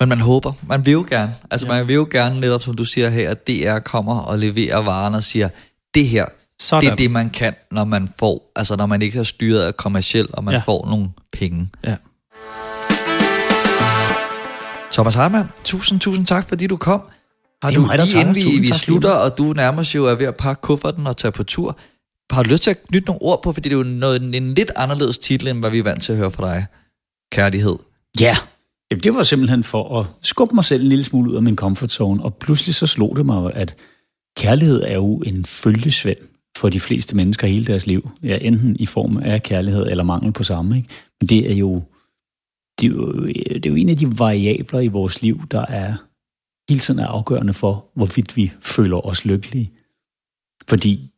Men 0.00 0.08
man 0.08 0.20
håber. 0.20 0.52
Man 0.68 0.86
vil 0.86 0.92
jo 0.92 1.06
gerne. 1.10 1.34
Altså, 1.50 1.66
ja. 1.66 1.72
man 1.72 1.86
vil 1.86 1.94
jo 1.94 2.08
gerne, 2.10 2.40
netop 2.40 2.62
som 2.62 2.74
du 2.74 2.84
siger 2.84 3.08
her, 3.08 3.30
at 3.30 3.46
DR 3.46 3.78
kommer 3.78 4.18
og 4.18 4.38
leverer 4.38 4.78
varen 4.78 5.14
og 5.14 5.22
siger, 5.22 5.48
det 5.94 6.08
her, 6.08 6.24
Sådan. 6.60 6.84
det 6.84 6.92
er 6.92 6.96
det, 6.96 7.10
man 7.10 7.30
kan, 7.30 7.54
når 7.70 7.84
man 7.84 8.08
får, 8.18 8.52
altså 8.56 8.76
når 8.76 8.86
man 8.86 9.02
ikke 9.02 9.16
har 9.16 9.24
styret 9.24 9.62
af 9.62 9.76
kommercielt, 9.76 10.30
og 10.30 10.44
man 10.44 10.54
ja. 10.54 10.60
får 10.60 10.86
nogle 10.88 11.08
penge. 11.32 11.68
Ja. 11.84 11.96
Thomas 14.92 15.14
Hartmann, 15.14 15.48
tusind, 15.64 16.00
tusind 16.00 16.26
tak, 16.26 16.48
fordi 16.48 16.66
du 16.66 16.76
kom. 16.76 17.02
Har 17.62 17.70
det 17.70 17.76
er 17.76 17.80
du 17.80 17.86
mig, 17.86 17.98
lige 17.98 18.20
inden 18.20 18.34
vi, 18.34 18.58
vi 18.60 18.72
slutter, 18.72 19.10
og 19.10 19.38
du 19.38 19.52
nærmest 19.52 19.94
jo 19.94 20.04
er 20.04 20.14
ved 20.14 20.26
at 20.26 20.36
pakke 20.36 20.62
kufferten 20.62 21.06
og 21.06 21.16
tage 21.16 21.32
på 21.32 21.42
tur, 21.42 21.78
har 22.32 22.42
du 22.42 22.50
lyst 22.50 22.62
til 22.62 22.70
at 22.70 22.86
knytte 22.86 23.06
nogle 23.06 23.22
ord 23.22 23.42
på, 23.42 23.52
fordi 23.52 23.68
det 23.68 23.74
er 23.74 23.78
jo 23.78 23.84
noget, 23.84 24.22
en 24.22 24.54
lidt 24.54 24.70
anderledes 24.76 25.18
titel, 25.18 25.48
end 25.48 25.58
hvad 25.58 25.70
vi 25.70 25.78
er 25.78 25.82
vant 25.82 26.02
til 26.02 26.12
at 26.12 26.18
høre 26.18 26.30
fra 26.30 26.54
dig. 26.54 26.66
Kærlighed. 27.32 27.76
Ja, 28.20 28.36
Jamen, 28.90 29.02
det 29.02 29.14
var 29.14 29.22
simpelthen 29.22 29.64
for 29.64 30.00
at 30.00 30.06
skubbe 30.22 30.54
mig 30.54 30.64
selv 30.64 30.82
en 30.82 30.88
lille 30.88 31.04
smule 31.04 31.30
ud 31.30 31.36
af 31.36 31.42
min 31.42 31.56
comfort 31.56 31.92
zone, 31.92 32.22
og 32.22 32.34
pludselig 32.34 32.74
så 32.74 32.86
slog 32.86 33.16
det 33.16 33.26
mig, 33.26 33.54
at 33.54 33.74
kærlighed 34.36 34.82
er 34.82 34.94
jo 34.94 35.18
en 35.18 35.44
følgesvend 35.44 36.18
for 36.56 36.68
de 36.68 36.80
fleste 36.80 37.16
mennesker 37.16 37.46
hele 37.46 37.64
deres 37.64 37.86
liv. 37.86 38.10
Ja, 38.22 38.38
enten 38.40 38.76
i 38.78 38.86
form 38.86 39.16
af 39.16 39.42
kærlighed 39.42 39.86
eller 39.86 40.04
mangel 40.04 40.32
på 40.32 40.42
samme. 40.42 40.76
Ikke? 40.76 40.88
Men 41.20 41.28
det 41.28 41.52
er 41.52 41.54
jo 41.54 41.82
det 42.80 42.86
er, 42.86 42.92
jo, 42.92 43.26
det 43.26 43.66
er 43.66 43.70
jo 43.70 43.76
en 43.76 43.88
af 43.88 43.96
de 43.96 44.18
variabler 44.18 44.80
i 44.80 44.86
vores 44.86 45.22
liv, 45.22 45.48
der 45.50 45.66
er 45.66 45.94
hele 46.68 46.80
tiden 46.80 47.00
er 47.00 47.06
afgørende 47.06 47.54
for, 47.54 47.86
hvorvidt 47.94 48.36
vi 48.36 48.52
føler 48.60 49.06
os 49.06 49.24
lykkelige. 49.24 49.72
Fordi 50.68 51.10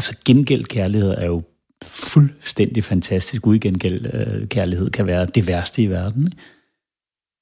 altså 0.00 0.16
gengæld 0.24 0.64
kærlighed 0.64 1.10
er 1.10 1.26
jo 1.26 1.42
fuldstændig 1.84 2.84
fantastisk. 2.84 3.46
Udgengæld 3.46 4.14
øh, 4.14 4.48
kærlighed 4.48 4.90
kan 4.90 5.06
være 5.06 5.26
det 5.26 5.46
værste 5.46 5.82
i 5.82 5.86
verden. 5.86 6.24
Ikke? 6.26 6.36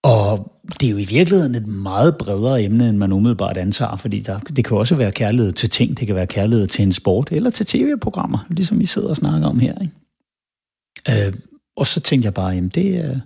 Og 0.03 0.53
det 0.81 0.87
er 0.87 0.91
jo 0.91 0.97
i 0.97 1.05
virkeligheden 1.05 1.55
et 1.55 1.67
meget 1.67 2.17
bredere 2.19 2.63
emne, 2.63 2.89
end 2.89 2.97
man 2.97 3.13
umiddelbart 3.13 3.57
antager, 3.57 3.97
fordi 3.97 4.21
der, 4.21 4.39
det 4.39 4.65
kan 4.65 4.77
også 4.77 4.95
være 4.95 5.13
kærlighed 5.13 5.53
til 5.53 5.71
ting, 5.71 5.99
det 5.99 6.07
kan 6.07 6.17
være 6.17 6.27
kærlighed 6.27 6.67
til 6.67 6.83
en 6.83 6.93
sport 6.93 7.29
eller 7.33 7.51
til 7.51 7.67
tv-programmer, 7.67 8.47
ligesom 8.51 8.79
vi 8.79 8.87
sidder 8.87 9.09
og 9.09 9.17
snakker 9.17 9.49
om 9.49 9.59
her. 9.59 9.75
Ikke? 9.81 11.27
Øh, 11.27 11.33
og 11.77 11.87
så 11.87 12.01
tænkte 12.01 12.27
jeg 12.27 12.35
bare, 12.35 12.49
jamen 12.49 12.69
det 12.69 13.05
øh, 13.05 13.17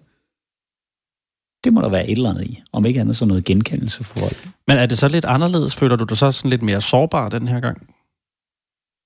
det 1.65 1.73
må 1.73 1.81
der 1.81 1.89
være 1.89 2.09
et 2.09 2.17
eller 2.17 2.31
andet 2.31 2.45
i. 2.45 2.63
Om 2.73 2.87
ikke 2.87 3.01
andet 3.01 3.17
så 3.17 3.25
noget 3.25 3.45
genkendelse 3.45 4.05
for 4.05 4.19
folk. 4.19 4.49
Men 4.67 4.79
er 4.79 4.87
det 4.87 4.99
så 4.99 5.09
lidt 5.09 5.25
anderledes? 5.25 5.75
Føler 5.75 5.97
du 5.97 6.05
dig 6.05 6.17
så 6.17 6.33
sådan 6.33 6.51
lidt 6.51 6.63
mere 6.63 6.81
sårbar 6.81 7.29
den 7.29 7.49
her 7.49 7.61
gang? 7.61 7.89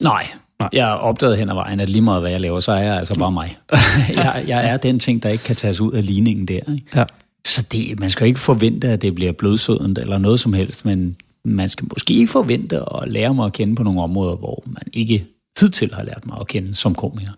Nej. 0.03 0.27
Nej. 0.61 0.69
Jeg 0.73 0.87
har 0.87 0.95
opdaget 0.95 1.39
hen 1.39 1.49
ad 1.49 1.55
vejen, 1.55 1.81
at 1.81 1.89
lige 1.89 2.03
meget 2.03 2.23
hvad 2.23 2.31
jeg 2.31 2.41
laver, 2.41 2.61
så 2.61 2.73
er 2.73 2.83
jeg 2.83 2.97
altså 2.99 3.15
bare 3.15 3.33
mig. 3.33 3.59
jeg, 4.17 4.45
jeg 4.49 4.69
er 4.69 4.77
den 4.77 4.99
ting, 4.99 5.23
der 5.23 5.29
ikke 5.29 5.45
kan 5.45 5.57
tages 5.57 5.81
ud 5.81 5.93
af 5.93 6.07
ligningen 6.07 6.49
der. 6.49 6.55
Ikke? 6.55 6.83
Ja. 6.95 7.05
Så 7.47 7.67
det, 7.73 8.01
man 8.01 8.11
skal 8.11 8.27
ikke 8.27 8.41
forvente, 8.41 8.89
at 8.89 9.03
det 9.03 9.15
bliver 9.15 9.33
blødsødent 9.33 9.99
eller 9.99 10.19
noget 10.19 10.41
som 10.41 10.53
helst, 10.53 10.85
men 10.85 11.17
man 11.45 11.69
skal 11.69 11.89
måske 11.95 12.27
forvente 12.27 12.77
at 12.77 13.11
lære 13.11 13.35
mig 13.35 13.47
at 13.47 13.53
kende 13.53 13.75
på 13.75 13.83
nogle 13.83 14.03
områder, 14.03 14.37
hvor 14.37 14.63
man 14.67 14.83
ikke 14.93 15.27
hidtil 15.61 15.95
har 15.95 16.03
lært 16.03 16.27
mig 16.27 16.37
at 16.41 16.49
kende 16.49 16.75
som 16.75 16.95
komiker. 16.95 17.33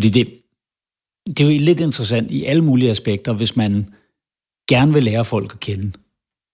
Fordi 0.00 0.08
det, 0.08 0.40
det 1.26 1.40
er 1.40 1.52
jo 1.52 1.60
lidt 1.60 1.80
interessant 1.80 2.30
i 2.30 2.44
alle 2.44 2.64
mulige 2.64 2.90
aspekter, 2.90 3.32
hvis 3.32 3.56
man 3.56 3.94
gerne 4.68 4.92
vil 4.92 5.04
lære 5.04 5.24
folk 5.24 5.52
at 5.52 5.60
kende, 5.60 5.92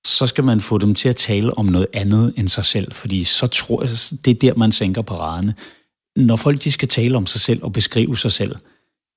så 0.06 0.26
skal 0.26 0.44
man 0.44 0.60
få 0.60 0.78
dem 0.78 0.94
til 0.94 1.08
at 1.08 1.16
tale 1.16 1.58
om 1.58 1.66
noget 1.66 1.86
andet 1.92 2.34
end 2.36 2.48
sig 2.48 2.64
selv, 2.64 2.92
fordi 2.92 3.24
så 3.24 3.46
tror 3.46 3.82
jeg, 3.82 3.90
det 4.24 4.30
er 4.30 4.34
der, 4.40 4.54
man 4.54 4.72
sænker 4.72 5.02
paraderne. 5.02 5.54
Når 6.16 6.36
folk 6.36 6.64
de 6.64 6.72
skal 6.72 6.88
tale 6.88 7.16
om 7.16 7.26
sig 7.26 7.40
selv 7.40 7.64
og 7.64 7.72
beskrive 7.72 8.16
sig 8.16 8.32
selv, 8.32 8.56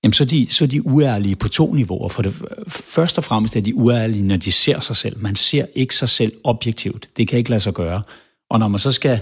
jamen 0.03 0.13
så 0.13 0.23
er, 0.23 0.27
de, 0.27 0.47
så 0.49 0.63
er 0.63 0.67
de 0.67 0.87
uærlige 0.87 1.35
på 1.35 1.49
to 1.49 1.73
niveauer. 1.73 2.09
For 2.09 2.21
det, 2.21 2.41
først 2.67 3.17
og 3.17 3.23
fremmest 3.23 3.55
er 3.55 3.61
de 3.61 3.75
uærlige, 3.75 4.23
når 4.23 4.37
de 4.37 4.51
ser 4.51 4.79
sig 4.79 4.95
selv. 4.95 5.21
Man 5.21 5.35
ser 5.35 5.65
ikke 5.75 5.95
sig 5.95 6.09
selv 6.09 6.33
objektivt. 6.43 7.09
Det 7.17 7.27
kan 7.27 7.37
ikke 7.37 7.49
lade 7.49 7.61
sig 7.61 7.73
gøre. 7.73 8.01
Og 8.49 8.59
når 8.59 8.67
man 8.67 8.79
så 8.79 8.91
skal 8.91 9.19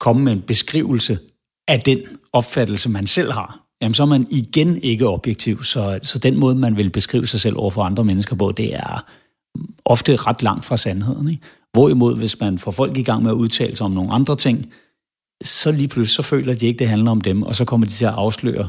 komme 0.00 0.24
med 0.24 0.32
en 0.32 0.42
beskrivelse 0.42 1.18
af 1.68 1.80
den 1.80 2.00
opfattelse, 2.32 2.88
man 2.88 3.06
selv 3.06 3.32
har, 3.32 3.66
jamen 3.82 3.94
så 3.94 4.02
er 4.02 4.06
man 4.06 4.26
igen 4.30 4.82
ikke 4.82 5.08
objektiv. 5.08 5.64
Så, 5.64 5.98
så 6.02 6.18
den 6.18 6.36
måde, 6.36 6.54
man 6.54 6.76
vil 6.76 6.90
beskrive 6.90 7.26
sig 7.26 7.40
selv 7.40 7.56
over 7.58 7.70
for 7.70 7.82
andre 7.82 8.04
mennesker 8.04 8.36
på, 8.36 8.52
det 8.52 8.74
er 8.74 9.04
ofte 9.84 10.16
ret 10.16 10.42
langt 10.42 10.64
fra 10.64 10.76
sandheden. 10.76 11.28
Ikke? 11.28 11.42
Hvorimod, 11.72 12.16
hvis 12.16 12.40
man 12.40 12.58
får 12.58 12.70
folk 12.70 12.96
i 12.96 13.02
gang 13.02 13.22
med 13.22 13.30
at 13.30 13.34
udtale 13.34 13.76
sig 13.76 13.84
om 13.84 13.92
nogle 13.92 14.12
andre 14.12 14.36
ting, 14.36 14.72
så 15.44 15.72
lige 15.72 15.88
pludselig 15.88 16.14
så 16.14 16.22
føler 16.22 16.54
de 16.54 16.66
ikke, 16.66 16.78
det 16.78 16.88
handler 16.88 17.10
om 17.10 17.20
dem, 17.20 17.42
og 17.42 17.54
så 17.54 17.64
kommer 17.64 17.86
de 17.86 17.92
til 17.92 18.04
at 18.04 18.12
afsløre 18.12 18.68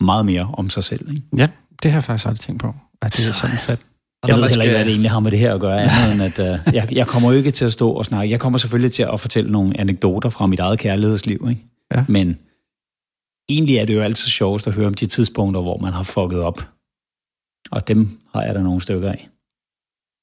meget 0.00 0.26
mere 0.26 0.50
om 0.52 0.70
sig 0.70 0.84
selv. 0.84 1.10
Ikke? 1.10 1.22
Ja, 1.36 1.48
det 1.82 1.90
har 1.90 1.98
jeg 1.98 2.04
faktisk 2.04 2.26
aldrig 2.26 2.40
tænkt 2.40 2.60
på, 2.60 2.74
at 3.02 3.12
det 3.12 3.20
så, 3.20 3.28
er 3.28 3.32
sådan 3.32 3.58
fedt. 3.58 3.80
Jeg 4.26 4.36
ved 4.36 4.48
heller 4.48 4.64
ikke, 4.64 4.76
hvad 4.76 4.84
det 4.84 4.90
egentlig 4.90 5.10
har 5.10 5.20
med 5.20 5.30
det 5.30 5.38
her 5.38 5.54
at 5.54 5.60
gøre, 5.60 5.82
andet 5.82 6.12
end 6.12 6.22
at 6.22 6.38
uh, 6.38 6.74
jeg, 6.74 6.88
jeg 6.92 7.06
kommer 7.06 7.30
jo 7.30 7.36
ikke 7.36 7.50
til 7.50 7.64
at 7.64 7.72
stå 7.72 7.90
og 7.90 8.04
snakke. 8.04 8.30
Jeg 8.30 8.40
kommer 8.40 8.58
selvfølgelig 8.58 8.92
til 8.92 9.02
at 9.02 9.20
fortælle 9.20 9.50
nogle 9.50 9.80
anekdoter 9.80 10.28
fra 10.28 10.46
mit 10.46 10.60
eget 10.60 10.78
kærlighedsliv, 10.78 11.46
ikke? 11.50 11.64
Ja. 11.94 12.04
men 12.08 12.38
egentlig 13.48 13.76
er 13.76 13.84
det 13.84 13.94
jo 13.94 14.00
altid 14.00 14.28
sjovest 14.28 14.66
at 14.66 14.74
høre 14.74 14.86
om 14.86 14.94
de 14.94 15.06
tidspunkter, 15.06 15.60
hvor 15.60 15.78
man 15.78 15.92
har 15.92 16.02
fucket 16.02 16.40
op. 16.40 16.68
Og 17.70 17.88
dem 17.88 18.20
har 18.34 18.42
jeg 18.42 18.54
da 18.54 18.62
nogle 18.62 18.80
stykker 18.80 19.08
af. 19.08 19.28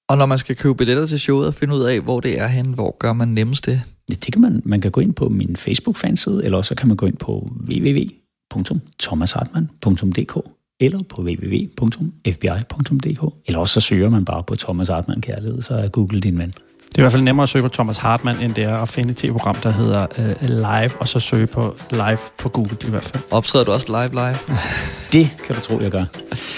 Og 0.10 0.18
når 0.18 0.26
man 0.26 0.38
skal 0.38 0.56
købe 0.56 0.76
billetter 0.76 1.06
til 1.06 1.20
showet 1.20 1.48
og 1.48 1.54
finde 1.54 1.76
ud 1.76 1.82
af, 1.82 2.02
hvor 2.02 2.20
det 2.20 2.40
er 2.40 2.48
hen, 2.48 2.74
hvor 2.74 2.96
gør 3.00 3.14
man 3.14 3.28
nemmest 3.28 3.66
det? 3.66 3.82
Ja, 4.10 4.16
det 4.16 4.34
kan 4.34 4.42
man, 4.42 4.62
man 4.66 4.82
kan 4.82 4.92
gå 4.92 5.02
ind 5.02 5.14
på 5.14 5.30
min 5.30 5.56
Facebook-fanside, 5.56 6.46
eller 6.46 6.62
så 6.62 6.76
kan 6.76 6.88
man 6.88 6.98
gå 6.98 7.06
ind 7.06 7.18
på 7.18 7.50
www.thomashartmann.dk 7.70 10.38
eller 10.80 11.04
på 11.10 11.22
www.fbi.dk, 11.22 13.34
eller 13.46 13.60
også 13.60 13.74
så 13.74 13.80
søger 13.80 14.10
man 14.10 14.26
bare 14.26 14.44
på 14.44 14.56
Thomas 14.56 14.88
Hartmann 14.88 15.22
Kærlighed, 15.22 15.62
så 15.62 15.74
er 15.74 15.88
Google 15.88 16.20
din 16.20 16.38
ven. 16.38 16.54
Det 16.96 17.00
er 17.00 17.04
i 17.04 17.06
hvert 17.06 17.12
fald 17.12 17.24
nemmere 17.24 17.44
at 17.44 17.50
søge 17.50 17.64
på 17.64 17.70
Thomas 17.70 17.98
Hartmann, 17.98 18.42
end 18.42 18.54
det 18.54 18.64
er 18.64 18.78
at 18.78 18.90
finde 18.90 19.12
et 19.12 19.18
tv-program, 19.18 19.56
der 19.56 19.72
hedder 19.72 20.08
uh, 20.18 20.50
Live, 20.50 20.92
og 21.00 21.08
så 21.08 21.20
søge 21.20 21.48
på 21.48 21.76
Live 21.92 22.18
på 22.38 22.50
Google 22.50 22.78
i 22.88 22.90
hvert 22.90 23.04
fald. 23.04 23.24
Optræder 23.32 23.66
du 23.66 23.72
også 23.72 23.88
live 23.88 24.10
live? 24.10 24.38
det 25.14 25.30
kan 25.46 25.56
du 25.56 25.62
tro, 25.62 25.80
jeg 25.82 25.92
gør. 25.92 26.04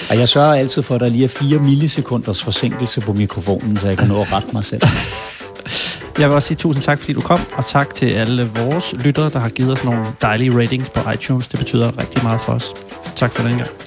Og 0.09 0.17
jeg 0.17 0.29
sørger 0.29 0.53
altid 0.53 0.81
for, 0.81 0.95
at 0.95 1.01
der 1.01 1.09
lige 1.09 1.23
er 1.23 1.27
4 1.27 1.59
millisekunders 1.59 2.43
forsinkelse 2.43 3.01
på 3.01 3.13
mikrofonen, 3.13 3.77
så 3.77 3.88
jeg 3.88 3.97
kan 3.97 4.07
nå 4.07 4.21
at 4.21 4.33
rette 4.33 4.47
mig 4.53 4.63
selv. 4.63 4.81
Jeg 6.19 6.29
vil 6.29 6.35
også 6.35 6.47
sige 6.47 6.57
tusind 6.57 6.83
tak, 6.83 6.99
fordi 6.99 7.13
du 7.13 7.21
kom, 7.21 7.41
og 7.55 7.65
tak 7.65 7.95
til 7.95 8.05
alle 8.05 8.49
vores 8.55 8.95
lyttere, 9.03 9.29
der 9.29 9.39
har 9.39 9.49
givet 9.49 9.71
os 9.71 9.83
nogle 9.83 10.05
dejlige 10.21 10.59
ratings 10.59 10.89
på 10.89 11.11
iTunes. 11.11 11.47
Det 11.47 11.59
betyder 11.59 11.99
rigtig 11.99 12.23
meget 12.23 12.41
for 12.41 12.53
os. 12.53 12.73
Tak 13.15 13.33
for 13.33 13.47
den 13.47 13.57
gang. 13.57 13.86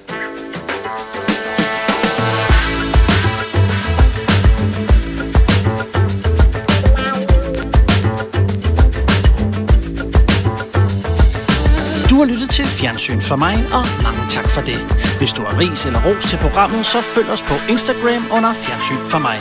Fjernsyn 12.81 13.21
for 13.21 13.37
mig, 13.37 13.55
og 13.77 13.85
mange 14.03 14.21
tak 14.31 14.51
for 14.51 14.61
det. 14.61 14.79
Hvis 15.19 15.33
du 15.33 15.43
har 15.43 15.59
ris 15.59 15.87
eller 15.87 16.01
ros 16.07 16.25
til 16.25 16.39
programmet, 16.39 16.87
så 16.87 17.01
følg 17.01 17.31
os 17.31 17.43
på 17.43 17.55
Instagram 17.69 18.25
under 18.37 18.53
Fjernsyn 18.53 19.05
for 19.13 19.19
mig. 19.19 19.39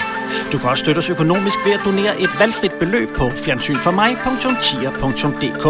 Du 0.51 0.57
kan 0.57 0.69
også 0.69 0.83
støtte 0.83 0.99
os 0.99 1.09
økonomisk 1.09 1.57
ved 1.65 1.73
at 1.73 1.79
donere 1.85 2.21
et 2.21 2.39
valgfrit 2.39 2.73
beløb 2.79 3.09
på 3.15 3.29
fjernsynformig.tier.dk. 3.29 5.65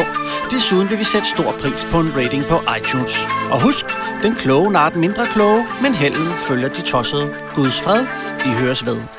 Desuden 0.52 0.90
vil 0.90 1.00
vi 1.00 1.04
sætte 1.04 1.28
stor 1.28 1.52
pris 1.62 1.88
på 1.92 2.00
en 2.00 2.14
rating 2.18 2.46
på 2.46 2.62
iTunes. 2.80 3.28
Og 3.52 3.62
husk, 3.62 3.86
den 4.24 4.36
kloge 4.36 4.72
nart 4.72 4.96
mindre 4.96 5.28
kloge, 5.28 5.66
men 5.82 5.94
helden 5.94 6.28
følger 6.28 6.68
de 6.68 6.82
tossede. 6.82 7.34
Guds 7.56 7.82
fred, 7.82 8.06
vi 8.46 8.50
høres 8.50 8.86
ved. 8.86 9.19